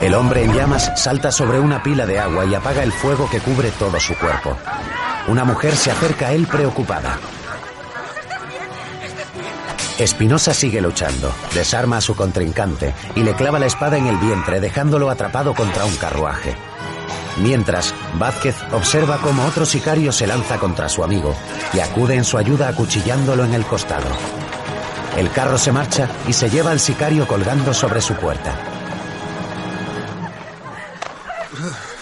El 0.00 0.14
hombre 0.14 0.44
en 0.44 0.52
llamas 0.52 0.92
salta 0.96 1.32
sobre 1.32 1.58
una 1.58 1.82
pila 1.82 2.04
de 2.04 2.18
agua 2.18 2.44
y 2.44 2.54
apaga 2.54 2.82
el 2.82 2.92
fuego 2.92 3.28
que 3.30 3.40
cubre 3.40 3.70
todo 3.70 3.98
su 3.98 4.14
cuerpo. 4.18 4.56
Una 5.28 5.44
mujer 5.44 5.74
se 5.74 5.90
acerca 5.90 6.26
a 6.28 6.32
él 6.32 6.46
preocupada. 6.46 7.18
Espinosa 9.98 10.52
sigue 10.52 10.80
luchando, 10.80 11.32
desarma 11.54 11.98
a 11.98 12.00
su 12.00 12.16
contrincante 12.16 12.92
y 13.14 13.22
le 13.22 13.34
clava 13.34 13.60
la 13.60 13.66
espada 13.66 13.96
en 13.96 14.06
el 14.06 14.16
vientre 14.18 14.60
dejándolo 14.60 15.08
atrapado 15.08 15.54
contra 15.54 15.84
un 15.84 15.94
carruaje. 15.96 16.56
Mientras, 17.40 17.94
Vázquez 18.18 18.56
observa 18.72 19.18
cómo 19.18 19.44
otro 19.46 19.64
sicario 19.64 20.10
se 20.10 20.26
lanza 20.26 20.58
contra 20.58 20.88
su 20.88 21.04
amigo 21.04 21.36
y 21.72 21.78
acude 21.78 22.16
en 22.16 22.24
su 22.24 22.38
ayuda 22.38 22.68
acuchillándolo 22.68 23.44
en 23.44 23.54
el 23.54 23.64
costado. 23.64 24.08
El 25.16 25.30
carro 25.30 25.58
se 25.58 25.70
marcha 25.70 26.08
y 26.26 26.32
se 26.32 26.50
lleva 26.50 26.72
al 26.72 26.80
sicario 26.80 27.26
colgando 27.28 27.72
sobre 27.72 28.00
su 28.00 28.14
puerta. 28.14 28.52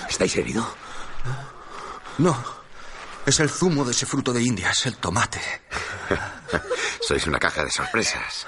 ¿Estáis 0.09 0.35
herido? 0.37 0.67
No. 2.19 2.37
Es 3.27 3.39
el 3.39 3.51
zumo 3.51 3.85
de 3.85 3.93
ese 3.93 4.07
fruto 4.07 4.33
de 4.33 4.43
Indias, 4.43 4.87
el 4.87 4.97
tomate. 4.97 5.41
Sois 7.01 7.27
una 7.27 7.39
caja 7.39 7.65
de 7.65 7.71
sorpresas. 7.71 8.47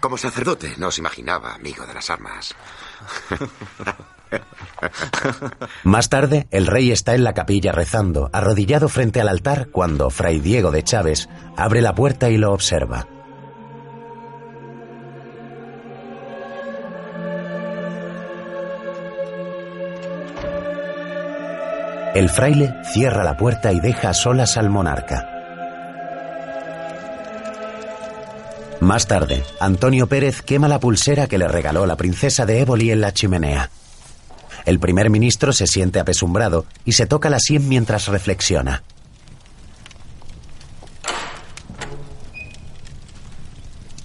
Como 0.00 0.18
sacerdote 0.18 0.74
no 0.78 0.88
os 0.88 0.98
imaginaba 0.98 1.54
amigo 1.54 1.86
de 1.86 1.94
las 1.94 2.10
armas. 2.10 2.54
Más 5.84 6.08
tarde, 6.08 6.48
el 6.50 6.66
rey 6.66 6.90
está 6.90 7.14
en 7.14 7.24
la 7.24 7.32
capilla 7.32 7.72
rezando, 7.72 8.28
arrodillado 8.32 8.88
frente 8.88 9.20
al 9.20 9.28
altar, 9.28 9.68
cuando 9.70 10.10
Fray 10.10 10.40
Diego 10.40 10.70
de 10.70 10.82
Chávez 10.82 11.28
abre 11.56 11.80
la 11.80 11.94
puerta 11.94 12.28
y 12.28 12.36
lo 12.36 12.52
observa. 12.52 13.06
El 22.14 22.30
fraile 22.30 22.74
cierra 22.92 23.22
la 23.24 23.36
puerta 23.36 23.72
y 23.72 23.80
deja 23.80 24.14
solas 24.14 24.56
al 24.56 24.70
monarca. 24.70 25.35
Más 28.80 29.08
tarde, 29.08 29.42
Antonio 29.58 30.06
Pérez 30.06 30.42
quema 30.42 30.68
la 30.68 30.80
pulsera 30.80 31.26
que 31.26 31.38
le 31.38 31.48
regaló 31.48 31.86
la 31.86 31.96
princesa 31.96 32.44
de 32.44 32.60
Éboli 32.60 32.90
en 32.90 33.00
la 33.00 33.12
chimenea. 33.12 33.70
El 34.64 34.78
primer 34.78 35.10
ministro 35.10 35.52
se 35.52 35.66
siente 35.66 35.98
apesumbrado 35.98 36.66
y 36.84 36.92
se 36.92 37.06
toca 37.06 37.30
la 37.30 37.38
sien 37.38 37.68
mientras 37.68 38.08
reflexiona. 38.08 38.82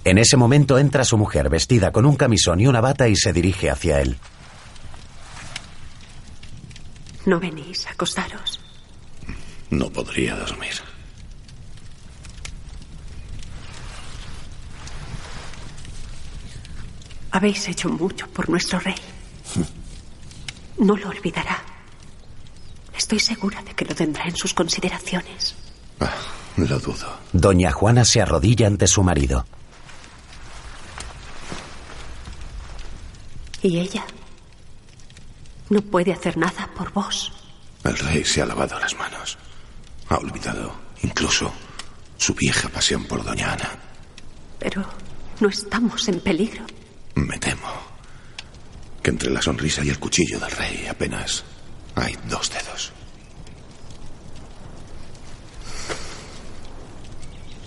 En 0.04 0.18
ese 0.18 0.36
momento 0.36 0.78
entra 0.78 1.04
su 1.04 1.16
mujer 1.16 1.48
vestida 1.48 1.92
con 1.92 2.06
un 2.06 2.16
camisón 2.16 2.60
y 2.60 2.66
una 2.66 2.80
bata 2.80 3.08
y 3.08 3.16
se 3.16 3.32
dirige 3.32 3.70
hacia 3.70 4.00
él. 4.00 4.16
¿No 7.24 7.38
venís 7.38 7.86
a 7.86 7.90
acostaros? 7.90 8.58
No 9.70 9.90
podría 9.90 10.34
dormir. 10.34 10.91
Habéis 17.32 17.66
hecho 17.68 17.88
mucho 17.88 18.26
por 18.28 18.48
nuestro 18.48 18.78
rey. 18.78 18.94
No 20.78 20.96
lo 20.96 21.10
olvidará. 21.10 21.62
Estoy 22.96 23.20
segura 23.20 23.62
de 23.62 23.72
que 23.74 23.84
lo 23.84 23.94
tendrá 23.94 24.24
en 24.24 24.34
sus 24.34 24.52
consideraciones. 24.52 25.54
Ah, 26.00 26.10
lo 26.56 26.78
dudo. 26.80 27.18
Doña 27.32 27.70
Juana 27.70 28.04
se 28.04 28.20
arrodilla 28.20 28.66
ante 28.66 28.86
su 28.88 29.02
marido. 29.02 29.46
¿Y 33.62 33.78
ella? 33.78 34.04
No 35.70 35.80
puede 35.82 36.12
hacer 36.12 36.36
nada 36.36 36.68
por 36.76 36.92
vos. 36.92 37.32
El 37.84 37.96
rey 37.98 38.24
se 38.24 38.42
ha 38.42 38.46
lavado 38.46 38.78
las 38.80 38.96
manos. 38.96 39.38
Ha 40.08 40.16
olvidado 40.16 40.74
incluso 41.02 41.52
su 42.16 42.34
vieja 42.34 42.68
pasión 42.70 43.04
por 43.04 43.22
doña 43.24 43.52
Ana. 43.52 43.70
Pero 44.58 44.84
no 45.38 45.48
estamos 45.48 46.08
en 46.08 46.18
peligro. 46.18 46.64
Me 47.14 47.38
temo 47.38 47.68
que 49.02 49.10
entre 49.10 49.30
la 49.30 49.42
sonrisa 49.42 49.84
y 49.84 49.90
el 49.90 49.98
cuchillo 49.98 50.38
del 50.38 50.50
rey 50.50 50.86
apenas 50.88 51.44
hay 51.94 52.16
dos 52.28 52.50
dedos. 52.50 52.92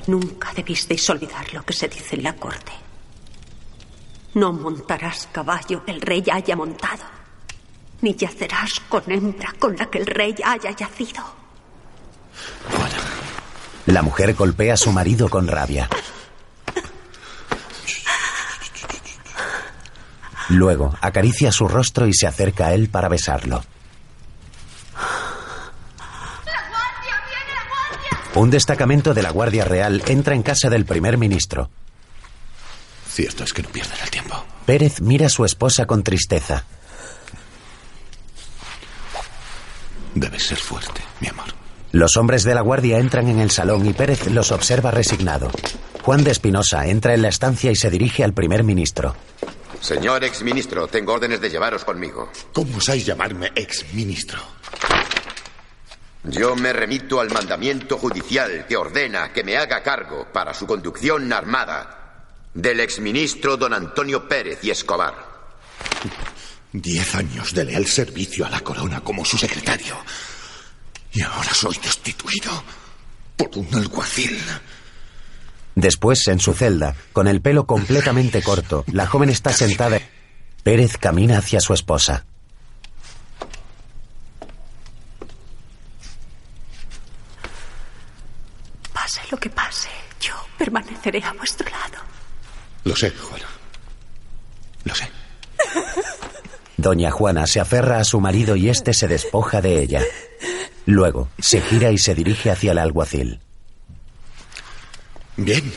Nunca 0.08 0.54
debisteis 0.54 1.10
olvidar 1.10 1.52
lo 1.54 1.64
que 1.64 1.74
se 1.74 1.88
dice 1.88 2.16
en 2.16 2.24
la 2.24 2.36
corte. 2.36 2.72
No 4.36 4.54
montarás 4.54 5.30
caballo 5.32 5.84
que 5.84 5.92
el 5.92 6.02
rey 6.02 6.24
haya 6.32 6.56
montado, 6.56 7.04
ni 8.02 8.16
yacerás 8.16 8.82
con 8.88 9.04
hembra 9.10 9.54
con 9.58 9.76
la 9.76 9.90
que 9.90 10.00
el 10.00 10.06
rey 10.06 10.36
haya 10.44 10.72
yacido. 10.72 11.24
La 13.88 14.02
mujer 14.02 14.34
golpea 14.34 14.74
a 14.74 14.78
su 14.78 14.92
marido 14.92 15.30
con 15.30 15.48
rabia. 15.48 15.90
Luego 20.50 20.94
acaricia 21.02 21.52
su 21.52 21.68
rostro 21.68 22.08
y 22.08 22.14
se 22.14 22.28
acerca 22.28 22.68
a 22.68 22.74
él 22.74 22.90
para 22.90 23.10
besarlo. 23.10 23.64
Un 28.36 28.50
destacamento 28.50 29.14
de 29.14 29.24
la 29.24 29.32
Guardia 29.32 29.64
Real 29.64 30.04
entra 30.08 30.36
en 30.36 30.44
casa 30.44 30.70
del 30.70 30.86
primer 30.86 31.18
ministro. 31.18 31.70
Cierto 33.08 33.46
es 33.46 33.54
que 33.54 33.64
no 33.64 33.70
pierden 33.70 33.98
el 34.04 34.10
tiempo. 34.10 34.44
Pérez 34.66 35.00
mira 35.00 35.28
a 35.28 35.30
su 35.30 35.46
esposa 35.46 35.86
con 35.86 36.04
tristeza. 36.04 36.66
Debes 40.14 40.48
ser 40.48 40.58
fuerte, 40.58 41.02
mi 41.22 41.30
amor. 41.30 41.46
Los 41.94 42.18
hombres 42.18 42.44
de 42.44 42.56
la 42.56 42.60
guardia 42.60 43.00
entran 43.00 43.30
en 43.30 43.40
el 43.40 43.52
salón 43.52 43.86
y 43.86 43.94
Pérez 43.94 44.28
los 44.28 44.52
observa 44.52 44.92
resignado. 44.92 45.50
Juan 46.02 46.26
de 46.26 46.32
Espinosa 46.32 46.88
entra 46.88 47.14
en 47.14 47.22
la 47.22 47.30
estancia 47.30 47.72
y 47.72 47.76
se 47.78 47.90
dirige 47.90 48.26
al 48.26 48.34
primer 48.34 48.66
ministro. 48.66 49.16
Señor 49.82 50.24
exministro, 50.24 50.88
tengo 50.88 51.14
órdenes 51.14 51.42
de 51.42 51.50
llevaros 51.50 51.86
conmigo. 51.86 52.32
¿Cómo 52.54 52.78
osáis 52.78 53.06
llamarme 53.06 53.52
exministro? 53.56 54.40
Yo 56.24 56.56
me 56.56 56.74
remito 56.74 57.20
al 57.20 57.32
mandamiento 57.32 57.98
judicial 57.98 58.66
que 58.68 58.76
ordena 58.76 59.32
que 59.32 59.44
me 59.44 59.58
haga 59.58 59.84
cargo 59.84 60.28
para 60.34 60.54
su 60.54 60.66
conducción 60.66 61.32
armada 61.32 62.06
del 62.54 62.80
exministro 62.80 63.58
don 63.58 63.74
Antonio 63.74 64.28
Pérez 64.28 64.60
y 64.64 64.72
Escobar. 64.72 65.14
Diez 66.72 67.16
años 67.16 67.54
de 67.54 67.66
leal 67.66 67.86
servicio 67.86 68.46
a 68.46 68.50
la 68.50 68.62
corona 68.62 69.02
como 69.02 69.24
su 69.24 69.38
secretario. 69.38 69.96
Y 71.14 71.22
ahora 71.22 71.54
soy 71.54 71.78
destituido 71.82 72.64
por 73.38 73.50
un 73.58 73.74
alguacil. 73.76 74.38
Después, 75.76 76.26
en 76.30 76.40
su 76.40 76.54
celda, 76.54 76.96
con 77.12 77.28
el 77.28 77.42
pelo 77.42 77.66
completamente 77.66 78.42
corto, 78.42 78.86
la 78.92 79.06
joven 79.06 79.30
está 79.30 79.52
sentada. 79.52 80.00
Pérez 80.64 80.98
camina 80.98 81.38
hacia 81.38 81.60
su 81.60 81.74
esposa. 81.74 82.26
Pase 88.94 89.22
lo 89.30 89.38
que 89.38 89.50
pase, 89.50 89.90
yo 90.22 90.34
permaneceré 90.58 91.22
a 91.24 91.34
vuestro 91.34 91.70
lado. 91.70 91.98
Lo 92.86 92.96
sé, 92.96 93.12
Juana. 93.12 93.46
Lo 94.86 94.96
sé. 94.96 95.10
Doña 96.78 97.12
Juana 97.12 97.48
se 97.48 97.60
aferra 97.60 98.00
a 98.00 98.04
su 98.04 98.22
marido 98.22 98.56
y 98.56 98.70
éste 98.70 98.94
se 98.94 99.08
despoja 99.08 99.62
de 99.62 99.82
ella. 99.82 100.02
Luego, 100.86 101.30
se 101.40 101.62
gira 101.62 101.92
y 101.92 101.98
se 101.98 102.16
dirige 102.16 102.52
hacia 102.52 102.72
el 102.72 102.78
alguacil. 102.78 103.42
Bien. 105.38 105.72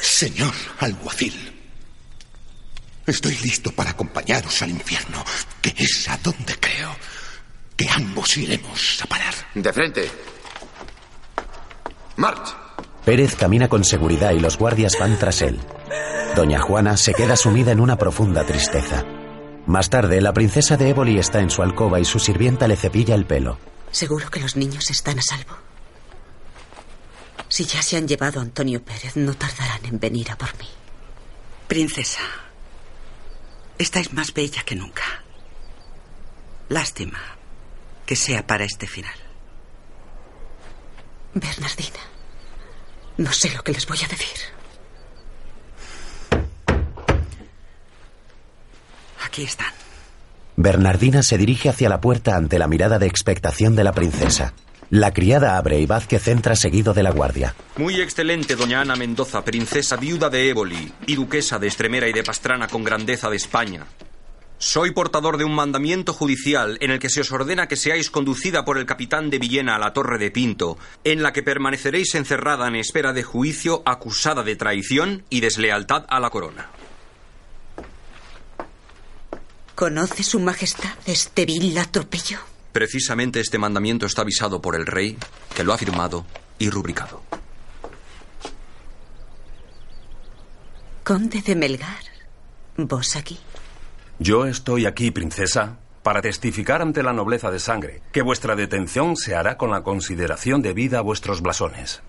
Señor 0.00 0.54
alguacil. 0.78 1.54
Estoy 3.06 3.36
listo 3.38 3.72
para 3.72 3.90
acompañaros 3.90 4.60
al 4.62 4.70
infierno, 4.70 5.24
que 5.62 5.74
es 5.76 6.08
a 6.08 6.18
donde 6.18 6.54
creo 6.60 6.94
que 7.76 7.88
ambos 7.90 8.36
iremos 8.36 9.00
a 9.02 9.06
parar. 9.06 9.34
De 9.54 9.72
frente. 9.72 10.10
March. 12.16 12.54
Pérez 13.04 13.34
camina 13.36 13.68
con 13.68 13.84
seguridad 13.84 14.32
y 14.32 14.40
los 14.40 14.58
guardias 14.58 14.98
van 15.00 15.18
tras 15.18 15.40
él. 15.40 15.58
Doña 16.36 16.60
Juana 16.60 16.96
se 16.96 17.14
queda 17.14 17.36
sumida 17.36 17.72
en 17.72 17.80
una 17.80 17.96
profunda 17.96 18.44
tristeza. 18.44 19.04
Más 19.66 19.88
tarde, 19.88 20.20
la 20.20 20.32
princesa 20.32 20.76
de 20.76 20.90
Éboli 20.90 21.18
está 21.18 21.40
en 21.40 21.50
su 21.50 21.62
alcoba 21.62 22.00
y 22.00 22.04
su 22.04 22.18
sirvienta 22.18 22.68
le 22.68 22.76
cepilla 22.76 23.14
el 23.14 23.24
pelo. 23.24 23.58
Seguro 23.90 24.30
que 24.30 24.40
los 24.40 24.56
niños 24.56 24.90
están 24.90 25.18
a 25.18 25.22
salvo. 25.22 25.67
Si 27.48 27.64
ya 27.64 27.82
se 27.82 27.96
han 27.96 28.06
llevado 28.06 28.40
a 28.40 28.42
Antonio 28.42 28.82
Pérez, 28.84 29.16
no 29.16 29.34
tardarán 29.34 29.84
en 29.86 29.98
venir 29.98 30.30
a 30.30 30.36
por 30.36 30.56
mí. 30.58 30.68
Princesa, 31.66 32.20
estáis 33.78 34.12
más 34.12 34.32
bella 34.34 34.62
que 34.64 34.74
nunca. 34.74 35.02
Lástima 36.68 37.18
que 38.04 38.16
sea 38.16 38.46
para 38.46 38.64
este 38.64 38.86
final. 38.86 39.14
Bernardina, 41.34 42.00
no 43.18 43.32
sé 43.32 43.50
lo 43.50 43.62
que 43.62 43.72
les 43.72 43.86
voy 43.86 43.98
a 44.04 44.08
decir. 44.08 44.38
Aquí 49.24 49.42
están. 49.42 49.72
Bernardina 50.56 51.22
se 51.22 51.38
dirige 51.38 51.68
hacia 51.68 51.88
la 51.88 52.00
puerta 52.00 52.36
ante 52.36 52.58
la 52.58 52.66
mirada 52.66 52.98
de 52.98 53.06
expectación 53.06 53.76
de 53.76 53.84
la 53.84 53.92
princesa. 53.92 54.54
La 54.90 55.12
criada 55.12 55.58
abre 55.58 55.78
y 55.80 55.84
Vázquez 55.84 56.28
entra 56.28 56.56
seguido 56.56 56.94
de 56.94 57.02
la 57.02 57.10
guardia. 57.10 57.54
Muy 57.76 58.00
excelente, 58.00 58.56
doña 58.56 58.80
Ana 58.80 58.96
Mendoza, 58.96 59.44
princesa 59.44 59.96
viuda 59.96 60.30
de 60.30 60.48
Éboli 60.48 60.92
y 61.06 61.14
duquesa 61.14 61.58
de 61.58 61.66
Estremera 61.66 62.08
y 62.08 62.14
de 62.14 62.22
Pastrana 62.22 62.68
con 62.68 62.84
grandeza 62.84 63.28
de 63.28 63.36
España. 63.36 63.86
Soy 64.56 64.92
portador 64.92 65.36
de 65.36 65.44
un 65.44 65.54
mandamiento 65.54 66.14
judicial 66.14 66.78
en 66.80 66.90
el 66.90 66.98
que 66.98 67.10
se 67.10 67.20
os 67.20 67.30
ordena 67.30 67.68
que 67.68 67.76
seáis 67.76 68.10
conducida 68.10 68.64
por 68.64 68.78
el 68.78 68.86
capitán 68.86 69.28
de 69.28 69.38
Villena 69.38 69.76
a 69.76 69.78
la 69.78 69.92
Torre 69.92 70.18
de 70.18 70.30
Pinto, 70.30 70.78
en 71.04 71.22
la 71.22 71.32
que 71.34 71.42
permaneceréis 71.42 72.14
encerrada 72.14 72.66
en 72.66 72.74
espera 72.74 73.12
de 73.12 73.22
juicio 73.22 73.82
acusada 73.84 74.42
de 74.42 74.56
traición 74.56 75.22
y 75.28 75.40
deslealtad 75.40 76.06
a 76.08 76.18
la 76.18 76.30
corona. 76.30 76.70
¿Conoce 79.74 80.24
su 80.24 80.40
majestad 80.40 80.90
este 81.06 81.44
vil 81.44 81.76
atropello? 81.78 82.57
Precisamente 82.72 83.40
este 83.40 83.58
mandamiento 83.58 84.06
está 84.06 84.22
avisado 84.22 84.60
por 84.60 84.76
el 84.76 84.86
rey, 84.86 85.16
que 85.54 85.64
lo 85.64 85.72
ha 85.72 85.78
firmado 85.78 86.26
y 86.58 86.70
rubricado. 86.70 87.22
Conde 91.04 91.40
de 91.40 91.56
Melgar, 91.56 92.04
vos 92.76 93.16
aquí. 93.16 93.38
Yo 94.18 94.46
estoy 94.46 94.84
aquí, 94.84 95.10
princesa, 95.10 95.78
para 96.02 96.20
testificar 96.20 96.82
ante 96.82 97.02
la 97.02 97.12
nobleza 97.12 97.50
de 97.50 97.58
sangre 97.58 98.02
que 98.12 98.22
vuestra 98.22 98.56
detención 98.56 99.16
se 99.16 99.34
hará 99.34 99.56
con 99.56 99.70
la 99.70 99.82
consideración 99.82 100.60
debida 100.60 100.98
a 100.98 101.02
vuestros 101.02 101.40
blasones. 101.40 102.02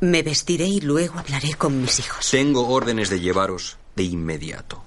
Me 0.00 0.22
vestiré 0.22 0.66
y 0.66 0.80
luego 0.80 1.18
hablaré 1.18 1.54
con 1.54 1.80
mis 1.80 1.98
hijos. 2.00 2.30
Tengo 2.30 2.68
órdenes 2.68 3.10
de 3.10 3.20
llevaros 3.20 3.78
de 3.96 4.04
inmediato. 4.04 4.82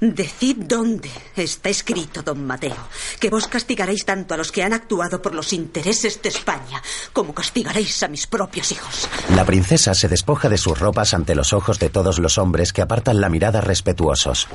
Decid 0.00 0.58
dónde 0.58 1.10
está 1.34 1.70
escrito, 1.70 2.22
don 2.22 2.46
Mateo, 2.46 2.76
que 3.18 3.30
vos 3.30 3.48
castigaréis 3.48 4.04
tanto 4.04 4.32
a 4.32 4.36
los 4.36 4.52
que 4.52 4.62
han 4.62 4.72
actuado 4.72 5.20
por 5.20 5.34
los 5.34 5.52
intereses 5.52 6.22
de 6.22 6.28
España 6.28 6.80
como 7.12 7.34
castigaréis 7.34 8.00
a 8.04 8.08
mis 8.08 8.28
propios 8.28 8.70
hijos. 8.70 9.08
La 9.34 9.44
princesa 9.44 9.94
se 9.94 10.08
despoja 10.08 10.48
de 10.48 10.56
sus 10.56 10.78
ropas 10.78 11.14
ante 11.14 11.34
los 11.34 11.52
ojos 11.52 11.80
de 11.80 11.90
todos 11.90 12.20
los 12.20 12.38
hombres 12.38 12.72
que 12.72 12.80
apartan 12.82 13.20
la 13.20 13.28
mirada 13.28 13.60
respetuosos. 13.60 14.46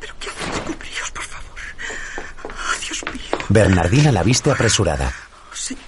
¿Pero 0.00 0.14
qué 0.18 0.28
hacéis? 0.30 0.60
Cubríos, 0.60 1.10
por 1.12 1.24
favor. 1.24 1.58
Oh, 2.44 2.80
Dios 2.80 3.04
mío. 3.14 3.38
Bernardina 3.48 4.10
la 4.10 4.24
viste 4.24 4.50
apresurada. 4.50 5.12
Señora. 5.52 5.84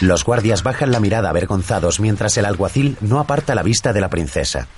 Los 0.00 0.24
guardias 0.24 0.62
bajan 0.62 0.92
la 0.92 1.00
mirada 1.00 1.30
avergonzados 1.30 2.00
mientras 2.00 2.36
el 2.36 2.44
alguacil 2.44 2.98
no 3.00 3.18
aparta 3.18 3.54
la 3.54 3.62
vista 3.62 3.94
de 3.94 4.00
la 4.02 4.10
princesa. 4.10 4.68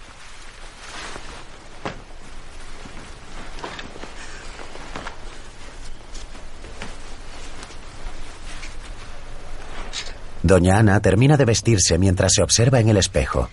Doña 10.45 10.77
Ana 10.77 11.01
termina 11.01 11.39
de 11.39 11.47
vestirse 11.47 11.97
mientras 11.97 12.35
se 12.35 12.43
observa 12.43 12.79
en 12.79 12.91
el 12.91 12.99
espejo. 12.99 13.49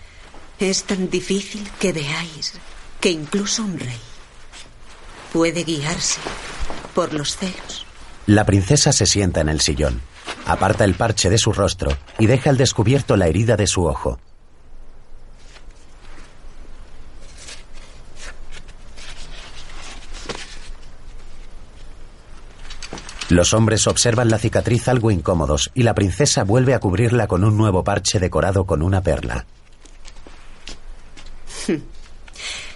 Es 0.58 0.84
tan 0.84 1.08
difícil 1.08 1.66
que 1.80 1.90
veáis 1.90 2.52
que 3.00 3.08
incluso 3.08 3.62
un 3.62 3.78
rey 3.78 3.98
puede 5.32 5.64
guiarse 5.64 6.20
por 6.94 7.14
los 7.14 7.34
celos. 7.38 7.86
La 8.26 8.44
princesa 8.44 8.92
se 8.92 9.06
sienta 9.06 9.40
en 9.40 9.48
el 9.48 9.62
sillón, 9.62 10.02
aparta 10.44 10.84
el 10.84 10.92
parche 10.92 11.30
de 11.30 11.38
su 11.38 11.54
rostro 11.54 11.96
y 12.18 12.26
deja 12.26 12.50
al 12.50 12.58
descubierto 12.58 13.16
la 13.16 13.26
herida 13.26 13.56
de 13.56 13.66
su 13.66 13.86
ojo. 13.86 14.20
Los 23.32 23.54
hombres 23.54 23.86
observan 23.86 24.28
la 24.28 24.38
cicatriz 24.38 24.88
algo 24.88 25.10
incómodos 25.10 25.70
y 25.72 25.84
la 25.84 25.94
princesa 25.94 26.44
vuelve 26.44 26.74
a 26.74 26.80
cubrirla 26.80 27.26
con 27.26 27.44
un 27.44 27.56
nuevo 27.56 27.82
parche 27.82 28.20
decorado 28.20 28.66
con 28.66 28.82
una 28.82 29.02
perla. 29.02 29.46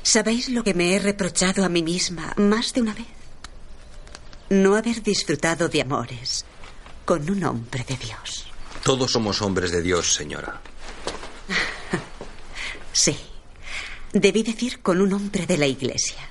¿Sabéis 0.03 0.49
lo 0.49 0.65
que 0.65 0.73
me 0.73 0.95
he 0.95 0.99
reprochado 0.99 1.63
a 1.63 1.69
mí 1.69 1.83
misma 1.83 2.33
más 2.39 2.73
de 2.73 2.81
una 2.81 2.95
vez? 2.95 3.05
No 4.49 4.77
haber 4.77 5.03
disfrutado 5.03 5.69
de 5.69 5.83
amores 5.83 6.47
con 7.05 7.29
un 7.29 7.45
hombre 7.45 7.85
de 7.87 7.99
Dios. 7.99 8.47
Todos 8.83 9.13
somos 9.13 9.43
hombres 9.43 9.71
de 9.73 9.83
Dios, 9.83 10.15
señora. 10.15 10.63
Sí. 12.95 13.15
Debí 14.15 14.43
decir 14.43 14.81
con 14.81 15.03
un 15.03 15.13
hombre 15.13 15.45
de 15.45 15.59
la 15.59 15.67
iglesia. 15.67 16.31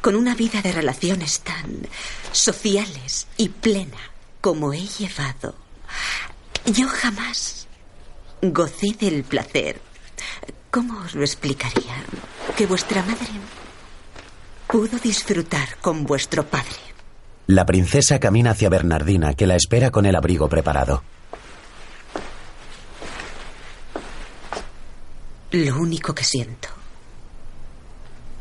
Con 0.00 0.16
una 0.16 0.34
vida 0.34 0.62
de 0.62 0.72
relaciones 0.72 1.40
tan 1.40 1.86
sociales 2.32 3.26
y 3.36 3.50
plena 3.50 3.98
como 4.40 4.72
he 4.72 4.80
llevado. 4.80 5.54
Yo 6.66 6.88
jamás 6.88 7.66
gocé 8.40 8.94
del 8.98 9.24
placer. 9.24 9.80
¿Cómo 10.70 11.00
os 11.00 11.14
lo 11.14 11.22
explicaría? 11.22 11.96
Que 12.56 12.66
vuestra 12.66 13.02
madre 13.02 13.28
pudo 14.66 14.98
disfrutar 14.98 15.76
con 15.80 16.04
vuestro 16.04 16.46
padre. 16.46 16.76
La 17.46 17.66
princesa 17.66 18.20
camina 18.20 18.52
hacia 18.52 18.68
Bernardina, 18.68 19.34
que 19.34 19.46
la 19.46 19.56
espera 19.56 19.90
con 19.90 20.06
el 20.06 20.14
abrigo 20.14 20.48
preparado. 20.48 21.02
Lo 25.50 25.76
único 25.78 26.14
que 26.14 26.22
siento 26.22 26.79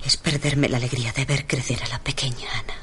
es 0.09 0.17
perderme 0.17 0.67
la 0.67 0.77
alegría 0.77 1.13
de 1.13 1.23
ver 1.23 1.45
crecer 1.45 1.83
a 1.83 1.87
la 1.87 1.99
pequeña 1.99 2.47
Ana. 2.51 2.73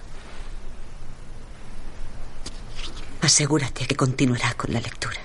Asegúrate 3.20 3.84
que 3.84 3.96
continuará 3.96 4.54
con 4.54 4.72
la 4.72 4.78
lectura. 4.78 5.16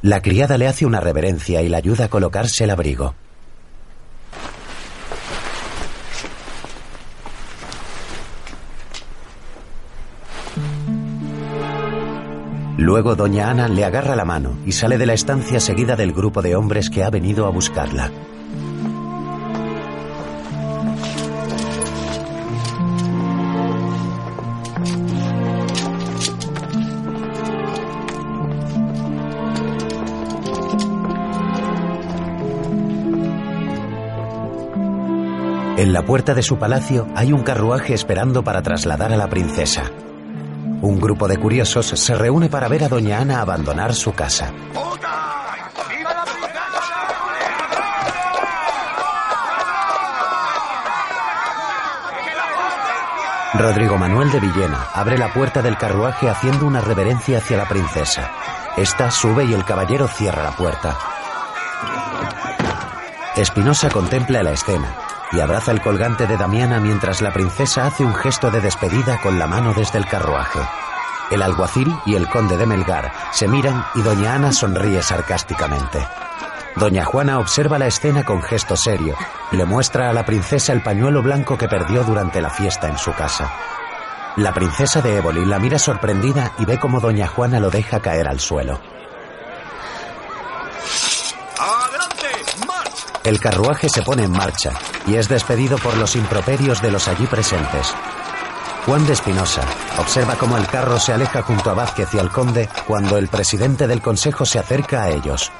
La 0.00 0.22
criada 0.22 0.56
le 0.56 0.66
hace 0.66 0.86
una 0.86 1.00
reverencia 1.00 1.60
y 1.60 1.68
la 1.68 1.76
ayuda 1.76 2.06
a 2.06 2.08
colocarse 2.08 2.64
el 2.64 2.70
abrigo. 2.70 3.14
Luego 12.78 13.16
doña 13.16 13.50
Ana 13.50 13.68
le 13.68 13.84
agarra 13.84 14.16
la 14.16 14.24
mano 14.24 14.56
y 14.64 14.72
sale 14.72 14.96
de 14.96 15.04
la 15.04 15.12
estancia 15.12 15.60
seguida 15.60 15.94
del 15.94 16.14
grupo 16.14 16.40
de 16.40 16.56
hombres 16.56 16.88
que 16.88 17.04
ha 17.04 17.10
venido 17.10 17.46
a 17.46 17.50
buscarla. 17.50 18.10
En 35.80 35.94
la 35.94 36.02
puerta 36.02 36.34
de 36.34 36.42
su 36.42 36.58
palacio 36.58 37.06
hay 37.16 37.32
un 37.32 37.42
carruaje 37.42 37.94
esperando 37.94 38.44
para 38.44 38.60
trasladar 38.60 39.14
a 39.14 39.16
la 39.16 39.30
princesa. 39.30 39.84
Un 40.82 41.00
grupo 41.00 41.26
de 41.26 41.38
curiosos 41.38 41.86
se 41.86 42.14
reúne 42.14 42.50
para 42.50 42.68
ver 42.68 42.84
a 42.84 42.88
doña 42.90 43.18
Ana 43.18 43.40
abandonar 43.40 43.94
su 43.94 44.12
casa. 44.12 44.52
Rodrigo 53.54 53.96
Manuel 53.96 54.30
de 54.32 54.40
Villena 54.40 54.88
abre 54.92 55.16
la 55.16 55.32
puerta 55.32 55.62
del 55.62 55.78
carruaje 55.78 56.28
haciendo 56.28 56.66
una 56.66 56.82
reverencia 56.82 57.38
hacia 57.38 57.56
la 57.56 57.66
princesa. 57.66 58.30
Esta 58.76 59.10
sube 59.10 59.46
y 59.46 59.54
el 59.54 59.64
caballero 59.64 60.08
cierra 60.08 60.42
la 60.42 60.52
puerta. 60.52 60.98
Espinosa 63.34 63.88
contempla 63.88 64.42
la 64.42 64.50
escena 64.50 65.09
y 65.32 65.40
abraza 65.40 65.72
el 65.72 65.80
colgante 65.80 66.26
de 66.26 66.36
Damiana 66.36 66.80
mientras 66.80 67.22
la 67.22 67.32
princesa 67.32 67.86
hace 67.86 68.04
un 68.04 68.14
gesto 68.14 68.50
de 68.50 68.60
despedida 68.60 69.20
con 69.20 69.38
la 69.38 69.46
mano 69.46 69.72
desde 69.74 69.98
el 69.98 70.06
carruaje. 70.06 70.60
El 71.30 71.42
alguacil 71.42 71.94
y 72.06 72.14
el 72.16 72.28
conde 72.28 72.56
de 72.56 72.66
Melgar 72.66 73.12
se 73.32 73.46
miran 73.46 73.84
y 73.94 74.02
doña 74.02 74.34
Ana 74.34 74.52
sonríe 74.52 75.02
sarcásticamente. 75.02 76.06
Doña 76.76 77.04
Juana 77.04 77.38
observa 77.38 77.78
la 77.78 77.86
escena 77.86 78.24
con 78.24 78.42
gesto 78.42 78.76
serio 78.76 79.16
le 79.52 79.64
muestra 79.64 80.10
a 80.10 80.12
la 80.12 80.24
princesa 80.24 80.72
el 80.72 80.82
pañuelo 80.82 81.22
blanco 81.22 81.58
que 81.58 81.68
perdió 81.68 82.04
durante 82.04 82.40
la 82.40 82.50
fiesta 82.50 82.88
en 82.88 82.98
su 82.98 83.12
casa. 83.12 83.50
La 84.36 84.52
princesa 84.52 85.02
de 85.02 85.16
Éboli 85.16 85.44
la 85.44 85.58
mira 85.58 85.78
sorprendida 85.78 86.52
y 86.58 86.64
ve 86.64 86.78
cómo 86.78 87.00
doña 87.00 87.26
Juana 87.26 87.58
lo 87.58 87.70
deja 87.70 88.00
caer 88.00 88.28
al 88.28 88.38
suelo. 88.38 88.80
El 93.24 93.38
carruaje 93.38 93.88
se 93.88 94.02
pone 94.02 94.24
en 94.24 94.32
marcha 94.32 94.72
y 95.06 95.16
es 95.16 95.28
despedido 95.28 95.76
por 95.78 95.96
los 95.96 96.16
improperios 96.16 96.80
de 96.80 96.90
los 96.90 97.06
allí 97.06 97.26
presentes. 97.26 97.94
Juan 98.86 99.06
de 99.06 99.12
Espinosa 99.12 99.62
observa 99.98 100.36
cómo 100.36 100.56
el 100.56 100.66
carro 100.66 100.98
se 100.98 101.12
aleja 101.12 101.42
junto 101.42 101.70
a 101.70 101.74
Vázquez 101.74 102.08
y 102.14 102.18
al 102.18 102.30
conde 102.30 102.68
cuando 102.86 103.18
el 103.18 103.28
presidente 103.28 103.86
del 103.86 104.00
consejo 104.00 104.46
se 104.46 104.58
acerca 104.58 105.02
a 105.02 105.10
ellos. 105.10 105.52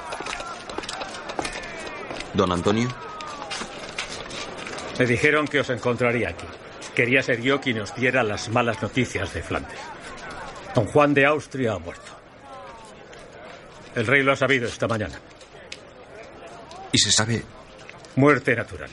Don 2.33 2.51
Antonio. 2.51 2.89
Me 4.97 5.05
dijeron 5.05 5.47
que 5.47 5.59
os 5.59 5.69
encontraría 5.69 6.29
aquí. 6.29 6.47
Quería 6.95 7.21
ser 7.21 7.41
yo 7.41 7.61
quien 7.61 7.79
os 7.81 7.93
diera 7.95 8.23
las 8.23 8.49
malas 8.49 8.81
noticias 8.81 9.33
de 9.33 9.43
Flandes. 9.43 9.79
Don 10.73 10.85
Juan 10.87 11.13
de 11.13 11.25
Austria 11.27 11.73
ha 11.73 11.79
muerto. 11.79 12.11
El 13.95 14.07
rey 14.07 14.23
lo 14.23 14.31
ha 14.31 14.35
sabido 14.35 14.67
esta 14.67 14.87
mañana. 14.87 15.19
¿Y 16.91 16.97
se 16.97 17.11
sabe? 17.11 17.43
Muerte 18.15 18.55
natural. 18.55 18.89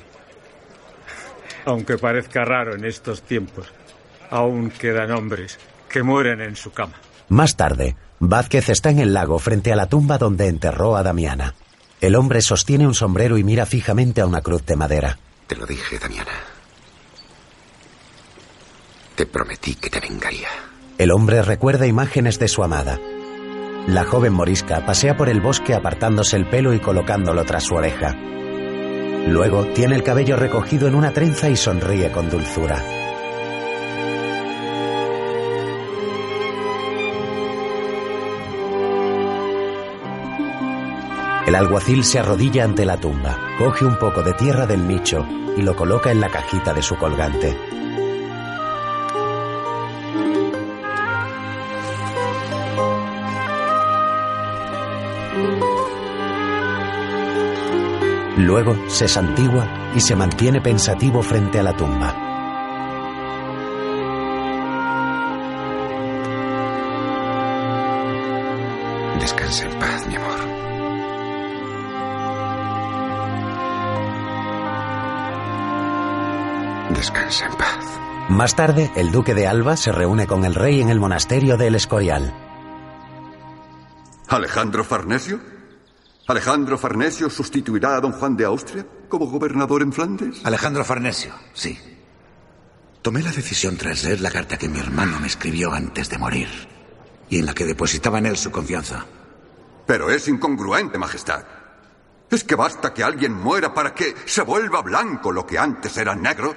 Aunque 1.64 1.98
parezca 1.98 2.44
raro 2.44 2.74
en 2.74 2.84
estos 2.84 3.22
tiempos, 3.22 3.66
aún 4.30 4.70
quedan 4.70 5.10
hombres 5.10 5.58
que 5.88 6.02
mueren 6.02 6.40
en 6.40 6.56
su 6.56 6.72
cama. 6.72 6.94
Más 7.28 7.56
tarde, 7.56 7.96
Vázquez 8.20 8.68
está 8.68 8.90
en 8.90 9.00
el 9.00 9.12
lago 9.12 9.38
frente 9.38 9.72
a 9.72 9.76
la 9.76 9.86
tumba 9.86 10.18
donde 10.18 10.46
enterró 10.46 10.96
a 10.96 11.02
Damiana. 11.02 11.54
El 12.00 12.14
hombre 12.14 12.40
sostiene 12.40 12.86
un 12.86 12.94
sombrero 12.94 13.38
y 13.38 13.44
mira 13.44 13.66
fijamente 13.66 14.20
a 14.20 14.26
una 14.26 14.40
cruz 14.40 14.64
de 14.64 14.76
madera. 14.76 15.18
Te 15.46 15.56
lo 15.56 15.66
dije, 15.66 15.98
Damiana. 15.98 16.32
Te 19.16 19.26
prometí 19.26 19.74
que 19.74 19.90
te 19.90 19.98
vengaría. 19.98 20.48
El 20.96 21.10
hombre 21.10 21.42
recuerda 21.42 21.86
imágenes 21.86 22.38
de 22.38 22.48
su 22.48 22.62
amada. 22.62 23.00
La 23.88 24.04
joven 24.04 24.34
morisca 24.34 24.84
pasea 24.84 25.16
por 25.16 25.30
el 25.30 25.40
bosque 25.40 25.72
apartándose 25.72 26.36
el 26.36 26.44
pelo 26.44 26.74
y 26.74 26.78
colocándolo 26.78 27.42
tras 27.46 27.64
su 27.64 27.74
oreja. 27.74 28.14
Luego 29.26 29.64
tiene 29.68 29.94
el 29.96 30.02
cabello 30.02 30.36
recogido 30.36 30.88
en 30.88 30.94
una 30.94 31.14
trenza 31.14 31.48
y 31.48 31.56
sonríe 31.56 32.12
con 32.12 32.28
dulzura. 32.28 32.84
El 41.46 41.54
alguacil 41.54 42.04
se 42.04 42.18
arrodilla 42.18 42.64
ante 42.64 42.84
la 42.84 42.98
tumba, 42.98 43.38
coge 43.56 43.86
un 43.86 43.98
poco 43.98 44.22
de 44.22 44.34
tierra 44.34 44.66
del 44.66 44.86
nicho 44.86 45.26
y 45.56 45.62
lo 45.62 45.74
coloca 45.74 46.12
en 46.12 46.20
la 46.20 46.28
cajita 46.28 46.74
de 46.74 46.82
su 46.82 46.96
colgante. 46.96 47.56
Luego 58.38 58.76
se 58.86 59.08
santigua 59.08 59.66
y 59.96 60.00
se 60.00 60.14
mantiene 60.14 60.60
pensativo 60.60 61.22
frente 61.22 61.58
a 61.58 61.64
la 61.64 61.76
tumba. 61.76 62.14
Descansa 69.18 69.64
en 69.66 69.78
paz, 69.80 70.06
mi 70.06 70.14
amor. 70.14 70.38
Descansa 76.94 77.46
en 77.46 77.54
paz. 77.56 77.84
Más 78.28 78.54
tarde, 78.54 78.92
el 78.94 79.10
duque 79.10 79.34
de 79.34 79.48
Alba 79.48 79.76
se 79.76 79.90
reúne 79.90 80.28
con 80.28 80.44
el 80.44 80.54
rey 80.54 80.80
en 80.80 80.90
el 80.90 81.00
monasterio 81.00 81.56
del 81.56 81.74
Escorial. 81.74 82.32
¿Alejandro 84.28 84.84
Farnesio? 84.84 85.57
¿Alejandro 86.28 86.76
Farnesio 86.76 87.30
sustituirá 87.30 87.96
a 87.96 88.00
don 88.02 88.12
Juan 88.12 88.36
de 88.36 88.44
Austria 88.44 88.86
como 89.08 89.26
gobernador 89.28 89.80
en 89.80 89.94
Flandes? 89.94 90.44
Alejandro 90.44 90.84
Farnesio, 90.84 91.32
sí. 91.54 91.78
Tomé 93.00 93.22
la 93.22 93.32
decisión 93.32 93.78
tras 93.78 94.04
leer 94.04 94.20
la 94.20 94.30
carta 94.30 94.58
que 94.58 94.68
mi 94.68 94.78
hermano 94.78 95.18
me 95.20 95.26
escribió 95.26 95.72
antes 95.72 96.10
de 96.10 96.18
morir 96.18 96.48
y 97.30 97.38
en 97.38 97.46
la 97.46 97.54
que 97.54 97.64
depositaba 97.64 98.18
en 98.18 98.26
él 98.26 98.36
su 98.36 98.50
confianza. 98.50 99.06
Pero 99.86 100.10
es 100.10 100.28
incongruente, 100.28 100.98
Majestad. 100.98 101.46
¿Es 102.28 102.44
que 102.44 102.56
basta 102.56 102.92
que 102.92 103.02
alguien 103.02 103.32
muera 103.32 103.72
para 103.72 103.94
que 103.94 104.14
se 104.26 104.42
vuelva 104.42 104.82
blanco 104.82 105.32
lo 105.32 105.46
que 105.46 105.58
antes 105.58 105.96
era 105.96 106.14
negro? 106.14 106.54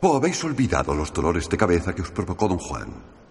¿O 0.00 0.16
habéis 0.16 0.42
olvidado 0.44 0.94
los 0.94 1.12
dolores 1.12 1.46
de 1.46 1.58
cabeza 1.58 1.94
que 1.94 2.00
os 2.00 2.10
provocó 2.10 2.48
don 2.48 2.58
Juan? 2.58 3.21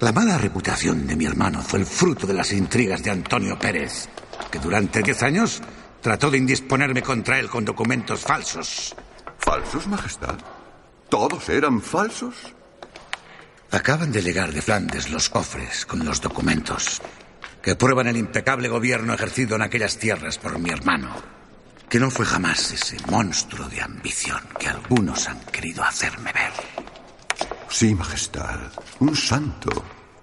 La 0.00 0.12
mala 0.12 0.36
reputación 0.36 1.06
de 1.06 1.16
mi 1.16 1.24
hermano 1.24 1.62
fue 1.62 1.78
el 1.78 1.86
fruto 1.86 2.26
de 2.26 2.34
las 2.34 2.52
intrigas 2.52 3.02
de 3.02 3.10
Antonio 3.10 3.58
Pérez, 3.58 4.08
que 4.50 4.58
durante 4.58 5.02
diez 5.02 5.22
años 5.22 5.62
trató 6.02 6.30
de 6.30 6.36
indisponerme 6.36 7.02
contra 7.02 7.38
él 7.38 7.48
con 7.48 7.64
documentos 7.64 8.20
falsos. 8.20 8.94
¿Falsos, 9.38 9.86
Majestad? 9.86 10.36
¿Todos 11.08 11.48
eran 11.48 11.80
falsos? 11.80 12.34
Acaban 13.70 14.12
de 14.12 14.20
llegar 14.20 14.52
de 14.52 14.60
Flandes 14.60 15.10
los 15.10 15.30
cofres 15.30 15.86
con 15.86 16.04
los 16.04 16.20
documentos 16.20 17.00
que 17.62 17.74
prueban 17.74 18.06
el 18.06 18.18
impecable 18.18 18.68
gobierno 18.68 19.14
ejercido 19.14 19.56
en 19.56 19.62
aquellas 19.62 19.96
tierras 19.96 20.36
por 20.36 20.58
mi 20.58 20.70
hermano, 20.70 21.10
que 21.88 21.98
no 21.98 22.10
fue 22.10 22.26
jamás 22.26 22.70
ese 22.70 22.98
monstruo 23.10 23.66
de 23.68 23.80
ambición 23.80 24.40
que 24.58 24.68
algunos 24.68 25.26
han 25.26 25.40
querido 25.46 25.82
hacerme 25.82 26.32
ver. 26.32 26.95
Sí, 27.78 27.94
Majestad. 27.94 28.72
Un 29.00 29.14
santo. 29.14 29.68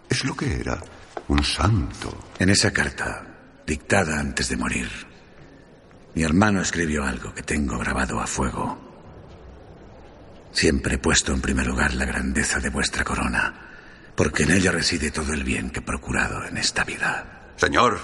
Es 0.10 0.26
lo 0.26 0.36
que 0.36 0.60
era. 0.60 0.82
Un 1.28 1.44
santo. 1.44 2.32
En 2.40 2.50
esa 2.50 2.74
carta, 2.74 3.28
dictada 3.64 4.20
antes 4.20 4.50
de 4.50 4.58
morir, 4.58 4.90
mi 6.16 6.24
hermano 6.24 6.62
escribió 6.62 7.04
algo 7.04 7.32
que 7.32 7.44
tengo 7.44 7.78
grabado 7.78 8.20
a 8.20 8.26
fuego. 8.26 8.76
Siempre 10.52 10.96
he 10.96 10.98
puesto 10.98 11.32
en 11.32 11.42
primer 11.42 11.68
lugar 11.68 11.94
la 11.94 12.06
grandeza 12.06 12.60
de 12.60 12.72
vuestra 12.72 13.04
corona, 13.04 13.54
porque 14.16 14.46
en 14.46 14.52
ella 14.54 14.72
reside 14.72 15.12
todo 15.12 15.32
el 15.32 15.44
bien 15.44 15.70
que 15.70 15.82
he 15.82 15.84
procurado 15.84 16.44
en 16.46 16.58
esta 16.58 16.84
vida. 16.84 17.52
Señor, 17.56 18.00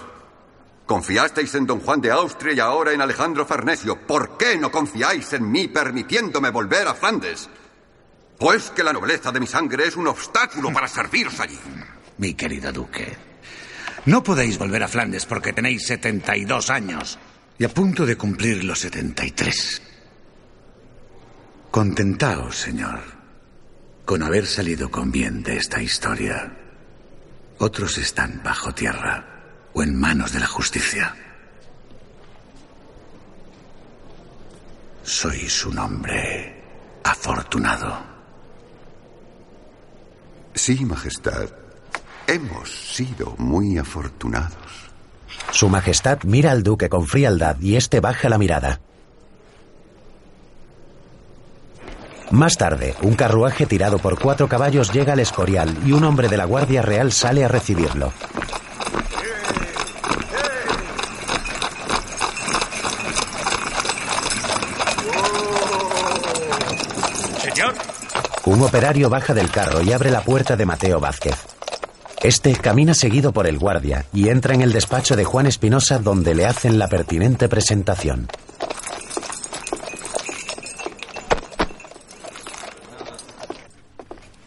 confiasteis 0.85 1.55
en 1.55 1.65
don 1.65 1.79
Juan 1.79 2.01
de 2.01 2.11
Austria 2.11 2.53
y 2.53 2.59
ahora 2.59 2.93
en 2.93 3.01
Alejandro 3.01 3.47
Farnesio. 3.47 4.05
¿Por 4.05 4.37
qué 4.37 4.59
no 4.59 4.69
confiáis 4.69 5.33
en 5.33 5.49
mí 5.49 5.69
permitiéndome 5.69 6.51
volver 6.51 6.87
a 6.87 6.93
Flandes? 6.93 7.49
Pues 8.39 8.71
que 8.71 8.83
la 8.83 8.93
nobleza 8.93 9.33
de 9.33 9.41
mi 9.41 9.47
sangre 9.47 9.87
es 9.87 9.97
un 9.97 10.07
obstáculo 10.07 10.71
para 10.71 10.87
serviros 10.87 11.37
allí. 11.41 11.59
Mi 12.17 12.35
querido 12.35 12.71
duque, 12.71 13.17
no 14.05 14.23
podéis 14.23 14.57
volver 14.57 14.81
a 14.81 14.87
Flandes 14.87 15.25
porque 15.25 15.51
tenéis 15.51 15.85
72 15.87 16.69
años 16.69 17.19
y 17.57 17.65
a 17.65 17.69
punto 17.69 18.05
de 18.05 18.15
cumplir 18.15 18.63
los 18.63 18.79
73. 18.79 19.81
Contentaos, 21.69 22.55
señor, 22.55 23.01
con 24.05 24.23
haber 24.23 24.47
salido 24.47 24.89
con 24.89 25.11
bien 25.11 25.43
de 25.43 25.57
esta 25.57 25.81
historia. 25.81 26.57
Otros 27.57 27.97
están 27.97 28.41
bajo 28.41 28.73
tierra 28.73 29.69
o 29.73 29.83
en 29.83 29.99
manos 29.99 30.31
de 30.31 30.39
la 30.39 30.47
justicia. 30.47 31.13
Sois 35.03 35.65
un 35.65 35.77
hombre 35.77 36.55
afortunado. 37.03 38.08
Sí, 40.53 40.85
Majestad. 40.85 41.49
Hemos 42.27 42.69
sido 42.69 43.35
muy 43.37 43.77
afortunados. 43.77 44.53
Su 45.51 45.69
Majestad 45.69 46.19
mira 46.23 46.51
al 46.51 46.63
duque 46.63 46.89
con 46.89 47.07
frialdad 47.07 47.57
y 47.59 47.75
éste 47.75 47.99
baja 47.99 48.29
la 48.29 48.37
mirada. 48.37 48.81
Más 52.31 52.57
tarde, 52.57 52.93
un 53.01 53.15
carruaje 53.15 53.65
tirado 53.65 53.97
por 53.97 54.19
cuatro 54.19 54.47
caballos 54.47 54.93
llega 54.93 55.13
al 55.13 55.19
Escorial 55.19 55.75
y 55.83 55.93
un 55.93 56.03
hombre 56.03 56.27
de 56.27 56.37
la 56.37 56.45
Guardia 56.45 56.83
Real 56.83 57.11
sale 57.11 57.43
a 57.43 57.47
recibirlo. 57.47 58.13
Señor. 67.41 67.73
Un 68.49 68.63
operario 68.63 69.11
baja 69.11 69.35
del 69.35 69.51
carro 69.51 69.83
y 69.83 69.93
abre 69.93 70.09
la 70.09 70.21
puerta 70.21 70.55
de 70.55 70.65
Mateo 70.65 70.99
Vázquez. 70.99 71.35
Este 72.23 72.55
camina 72.55 72.95
seguido 72.95 73.31
por 73.31 73.45
el 73.45 73.59
guardia 73.59 74.07
y 74.11 74.29
entra 74.29 74.55
en 74.55 74.63
el 74.63 74.73
despacho 74.73 75.15
de 75.15 75.23
Juan 75.23 75.45
Espinosa 75.45 75.99
donde 75.99 76.33
le 76.33 76.47
hacen 76.47 76.79
la 76.79 76.87
pertinente 76.87 77.47
presentación. 77.47 78.27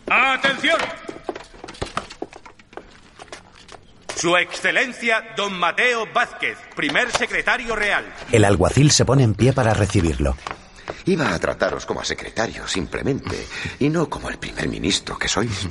¡Atención! 0.08 0.80
Su 4.16 4.36
Excelencia 4.36 5.22
Don 5.36 5.56
Mateo 5.56 6.08
Vázquez, 6.12 6.58
primer 6.74 7.08
secretario 7.12 7.76
real. 7.76 8.04
El 8.32 8.44
alguacil 8.44 8.90
se 8.90 9.04
pone 9.04 9.22
en 9.22 9.34
pie 9.34 9.52
para 9.52 9.74
recibirlo. 9.74 10.36
Iba 11.04 11.34
a 11.34 11.38
trataros 11.38 11.84
como 11.84 12.00
a 12.00 12.04
secretario, 12.04 12.66
simplemente, 12.68 13.46
y 13.80 13.88
no 13.88 14.08
como 14.08 14.28
el 14.28 14.38
primer 14.38 14.68
ministro 14.68 15.18
que 15.18 15.28
sois. 15.28 15.68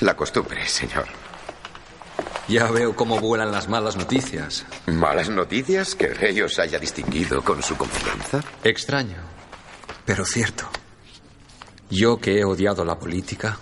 La 0.00 0.14
costumbre, 0.14 0.66
señor. 0.68 1.06
Ya 2.48 2.70
veo 2.70 2.94
cómo 2.94 3.18
vuelan 3.18 3.50
las 3.50 3.68
malas 3.68 3.96
noticias. 3.96 4.64
¿Malas 4.86 5.28
noticias? 5.30 5.94
¿Que 5.94 6.06
el 6.06 6.16
rey 6.16 6.40
os 6.42 6.58
haya 6.58 6.78
distinguido 6.78 7.42
con 7.42 7.62
su 7.62 7.76
confianza? 7.76 8.42
Extraño, 8.62 9.16
pero 10.04 10.24
cierto. 10.24 10.68
Yo 11.90 12.18
que 12.18 12.38
he 12.38 12.44
odiado 12.44 12.84
la 12.84 12.98
política, 12.98 13.58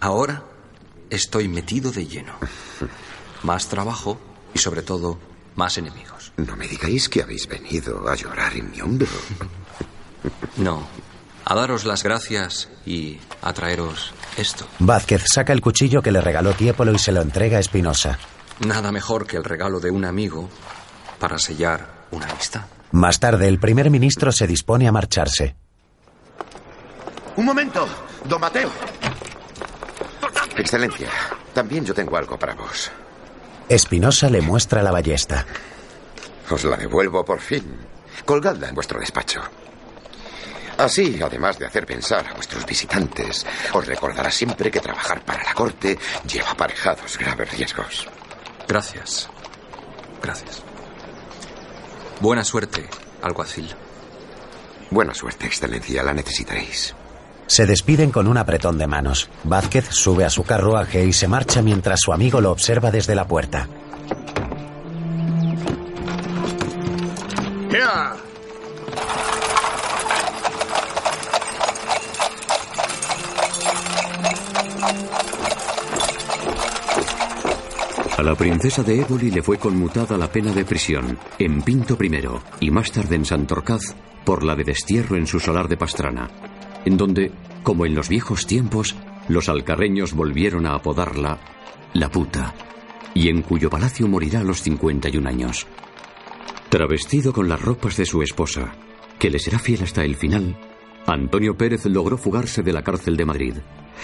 ahora 0.00 0.42
estoy 1.08 1.48
metido 1.48 1.90
de 1.90 2.06
lleno. 2.06 2.34
Más 3.42 3.68
trabajo 3.68 4.18
y 4.52 4.58
sobre 4.58 4.82
todo 4.82 5.18
más 5.54 5.78
enemigos. 5.78 6.32
No 6.36 6.56
me 6.56 6.68
digáis 6.68 7.08
que 7.08 7.22
habéis 7.22 7.46
venido 7.46 8.08
a 8.08 8.14
llorar 8.14 8.54
en 8.56 8.70
mi 8.70 8.80
hombro. 8.80 9.08
No, 10.56 10.86
a 11.44 11.54
daros 11.54 11.84
las 11.84 12.02
gracias 12.02 12.68
y 12.84 13.18
a 13.42 13.52
traeros 13.52 14.12
esto. 14.36 14.66
Vázquez 14.78 15.24
saca 15.32 15.52
el 15.52 15.60
cuchillo 15.60 16.02
que 16.02 16.12
le 16.12 16.20
regaló 16.20 16.52
Tiepolo 16.52 16.92
y 16.92 16.98
se 16.98 17.12
lo 17.12 17.22
entrega 17.22 17.58
a 17.58 17.60
Espinosa. 17.60 18.18
Nada 18.60 18.92
mejor 18.92 19.26
que 19.26 19.36
el 19.36 19.44
regalo 19.44 19.80
de 19.80 19.90
un 19.90 20.04
amigo 20.04 20.48
para 21.18 21.38
sellar 21.38 22.06
una 22.10 22.26
amistad. 22.26 22.62
Más 22.90 23.20
tarde, 23.20 23.48
el 23.48 23.58
primer 23.58 23.90
ministro 23.90 24.32
se 24.32 24.46
dispone 24.46 24.88
a 24.88 24.92
marcharse. 24.92 25.54
Un 27.36 27.44
momento, 27.44 27.86
don 28.24 28.40
Mateo. 28.40 28.70
Excelencia, 30.56 31.08
también 31.54 31.84
yo 31.84 31.94
tengo 31.94 32.16
algo 32.16 32.38
para 32.38 32.54
vos. 32.54 32.90
Espinosa 33.68 34.28
le 34.28 34.40
muestra 34.40 34.82
la 34.82 34.90
ballesta. 34.90 35.46
Os 36.50 36.64
la 36.64 36.76
devuelvo 36.76 37.24
por 37.24 37.40
fin. 37.40 37.76
Colgadla 38.24 38.68
en 38.68 38.74
vuestro 38.74 38.98
despacho. 38.98 39.40
Así, 40.78 41.20
además 41.20 41.58
de 41.58 41.66
hacer 41.66 41.86
pensar 41.86 42.24
a 42.28 42.34
vuestros 42.34 42.64
visitantes, 42.64 43.44
os 43.72 43.84
recordará 43.84 44.30
siempre 44.30 44.70
que 44.70 44.78
trabajar 44.78 45.24
para 45.24 45.42
la 45.42 45.52
corte 45.52 45.98
lleva 46.24 46.52
aparejados 46.52 47.18
graves 47.18 47.50
riesgos. 47.50 48.06
Gracias. 48.68 49.28
Gracias. 50.22 50.62
Buena 52.20 52.44
suerte, 52.44 52.88
alguacil. 53.22 53.74
Buena 54.90 55.14
suerte, 55.14 55.46
Excelencia, 55.46 56.04
la 56.04 56.14
necesitaréis. 56.14 56.94
Se 57.48 57.66
despiden 57.66 58.12
con 58.12 58.28
un 58.28 58.38
apretón 58.38 58.78
de 58.78 58.86
manos. 58.86 59.28
Vázquez 59.42 59.88
sube 59.90 60.24
a 60.24 60.30
su 60.30 60.44
carruaje 60.44 61.04
y 61.04 61.12
se 61.12 61.26
marcha 61.26 61.60
mientras 61.60 61.98
su 62.00 62.12
amigo 62.12 62.40
lo 62.40 62.52
observa 62.52 62.92
desde 62.92 63.16
la 63.16 63.26
puerta. 63.26 63.66
¡Ya! 67.72 68.27
A 78.18 78.22
la 78.24 78.34
princesa 78.34 78.82
de 78.82 79.00
Éboli 79.00 79.30
le 79.30 79.44
fue 79.44 79.58
conmutada 79.58 80.18
la 80.18 80.26
pena 80.26 80.52
de 80.52 80.64
prisión 80.64 81.16
en 81.38 81.62
Pinto 81.62 81.96
I 82.02 82.10
y 82.58 82.72
más 82.72 82.90
tarde 82.90 83.14
en 83.14 83.24
Santorcaz 83.24 83.94
por 84.24 84.42
la 84.42 84.56
de 84.56 84.64
destierro 84.64 85.16
en 85.16 85.28
su 85.28 85.38
solar 85.38 85.68
de 85.68 85.76
Pastrana, 85.76 86.28
en 86.84 86.96
donde, 86.96 87.30
como 87.62 87.86
en 87.86 87.94
los 87.94 88.08
viejos 88.08 88.44
tiempos, 88.44 88.96
los 89.28 89.48
alcarreños 89.48 90.14
volvieron 90.14 90.66
a 90.66 90.74
apodarla 90.74 91.38
la 91.92 92.10
puta, 92.10 92.56
y 93.14 93.28
en 93.28 93.42
cuyo 93.42 93.70
palacio 93.70 94.08
morirá 94.08 94.40
a 94.40 94.44
los 94.44 94.62
51 94.62 95.28
años. 95.28 95.68
Travestido 96.70 97.32
con 97.32 97.48
las 97.48 97.62
ropas 97.62 97.96
de 97.98 98.04
su 98.04 98.20
esposa, 98.20 98.74
que 99.20 99.30
le 99.30 99.38
será 99.38 99.60
fiel 99.60 99.84
hasta 99.84 100.02
el 100.02 100.16
final, 100.16 100.56
Antonio 101.06 101.56
Pérez 101.56 101.86
logró 101.86 102.18
fugarse 102.18 102.64
de 102.64 102.72
la 102.72 102.82
cárcel 102.82 103.16
de 103.16 103.24
Madrid 103.24 103.54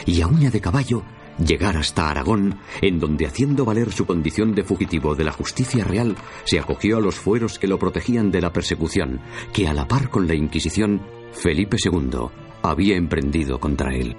y 0.07 0.21
a 0.21 0.29
uña 0.29 0.53
de 0.53 0.61
caballo 0.61 1.03
llegar 1.39 1.77
hasta 1.77 2.11
Aragón, 2.11 2.59
en 2.81 2.99
donde 2.99 3.27
haciendo 3.27 3.65
valer 3.65 3.93
su 3.93 4.07
condición 4.07 4.55
de 4.55 4.65
fugitivo 4.65 5.15
de 5.15 5.25
la 5.25 5.33
justicia 5.33 5.85
real, 5.85 6.17
se 6.45 6.59
acogió 6.59 6.99
a 6.99 7.01
los 7.01 7.17
fueros 7.17 7.59
que 7.59 7.67
lo 7.67 7.79
protegían 7.79 8.31
de 8.31 8.41
la 8.41 8.53
persecución, 8.53 9.21
que 9.53 9.69
a 9.69 9.75
la 9.75 9.89
par 9.89 10.11
con 10.11 10.27
la 10.27 10.35
Inquisición, 10.35 11.01
Felipe 11.33 11.77
II 11.83 12.29
había 12.63 12.97
emprendido 12.97 13.59
contra 13.59 13.95
él. 13.95 14.17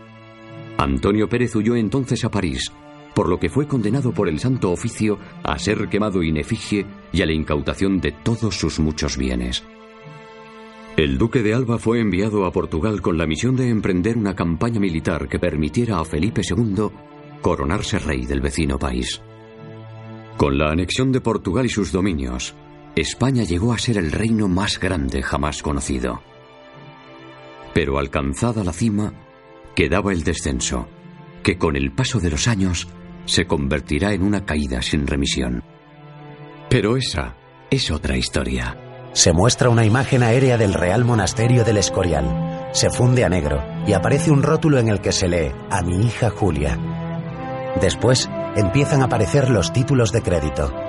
Antonio 0.77 1.29
Pérez 1.29 1.55
huyó 1.55 1.75
entonces 1.75 2.25
a 2.25 2.31
París, 2.31 2.71
por 3.13 3.29
lo 3.29 3.39
que 3.39 3.49
fue 3.49 3.67
condenado 3.67 4.11
por 4.11 4.27
el 4.27 4.39
Santo 4.39 4.71
Oficio 4.71 5.17
a 5.43 5.57
ser 5.57 5.87
quemado 5.87 6.21
in 6.21 6.37
efigie 6.37 6.85
y 7.13 7.21
a 7.21 7.25
la 7.25 7.33
incautación 7.33 8.01
de 8.01 8.11
todos 8.11 8.55
sus 8.55 8.79
muchos 8.79 9.17
bienes. 9.17 9.63
El 10.97 11.17
duque 11.17 11.43
de 11.43 11.53
Alba 11.53 11.77
fue 11.77 11.99
enviado 11.99 12.45
a 12.45 12.53
Portugal 12.53 13.01
con 13.01 13.17
la 13.17 13.27
misión 13.27 13.57
de 13.57 13.67
emprender 13.67 14.17
una 14.17 14.33
campaña 14.33 14.79
militar 14.79 15.27
que 15.27 15.39
permitiera 15.39 15.99
a 15.99 16.05
Felipe 16.05 16.41
II 16.41 16.89
coronarse 17.41 17.99
rey 17.99 18.25
del 18.25 18.39
vecino 18.39 18.79
país. 18.79 19.21
Con 20.37 20.57
la 20.57 20.71
anexión 20.71 21.11
de 21.11 21.19
Portugal 21.19 21.65
y 21.65 21.69
sus 21.69 21.91
dominios, 21.91 22.55
España 22.95 23.43
llegó 23.43 23.73
a 23.73 23.77
ser 23.77 23.97
el 23.97 24.13
reino 24.13 24.47
más 24.47 24.79
grande 24.79 25.21
jamás 25.21 25.61
conocido. 25.61 26.21
Pero 27.73 27.99
alcanzada 27.99 28.63
la 28.63 28.71
cima, 28.71 29.13
quedaba 29.75 30.13
el 30.13 30.23
descenso, 30.23 30.87
que 31.43 31.57
con 31.57 31.75
el 31.75 31.91
paso 31.91 32.21
de 32.21 32.29
los 32.29 32.47
años 32.47 32.87
se 33.25 33.45
convertirá 33.45 34.13
en 34.13 34.23
una 34.23 34.45
caída 34.45 34.81
sin 34.81 35.07
remisión. 35.07 35.61
Pero 36.69 36.95
esa 36.95 37.35
es 37.69 37.91
otra 37.91 38.15
historia. 38.15 38.84
Se 39.15 39.31
muestra 39.31 39.69
una 39.69 39.85
imagen 39.85 40.23
aérea 40.23 40.57
del 40.57 40.73
Real 40.73 41.05
Monasterio 41.05 41.63
del 41.63 41.77
Escorial. 41.77 42.67
Se 42.73 42.89
funde 42.89 43.23
a 43.23 43.29
negro 43.29 43.63
y 43.87 43.93
aparece 43.93 44.29
un 44.29 44.43
rótulo 44.43 44.77
en 44.77 44.89
el 44.89 44.99
que 44.99 45.13
se 45.13 45.29
lee 45.29 45.53
a 45.69 45.81
mi 45.83 46.05
hija 46.05 46.29
Julia. 46.29 46.77
Después 47.79 48.29
empiezan 48.57 49.01
a 49.01 49.05
aparecer 49.05 49.49
los 49.49 49.71
títulos 49.71 50.11
de 50.11 50.21
crédito. 50.21 50.84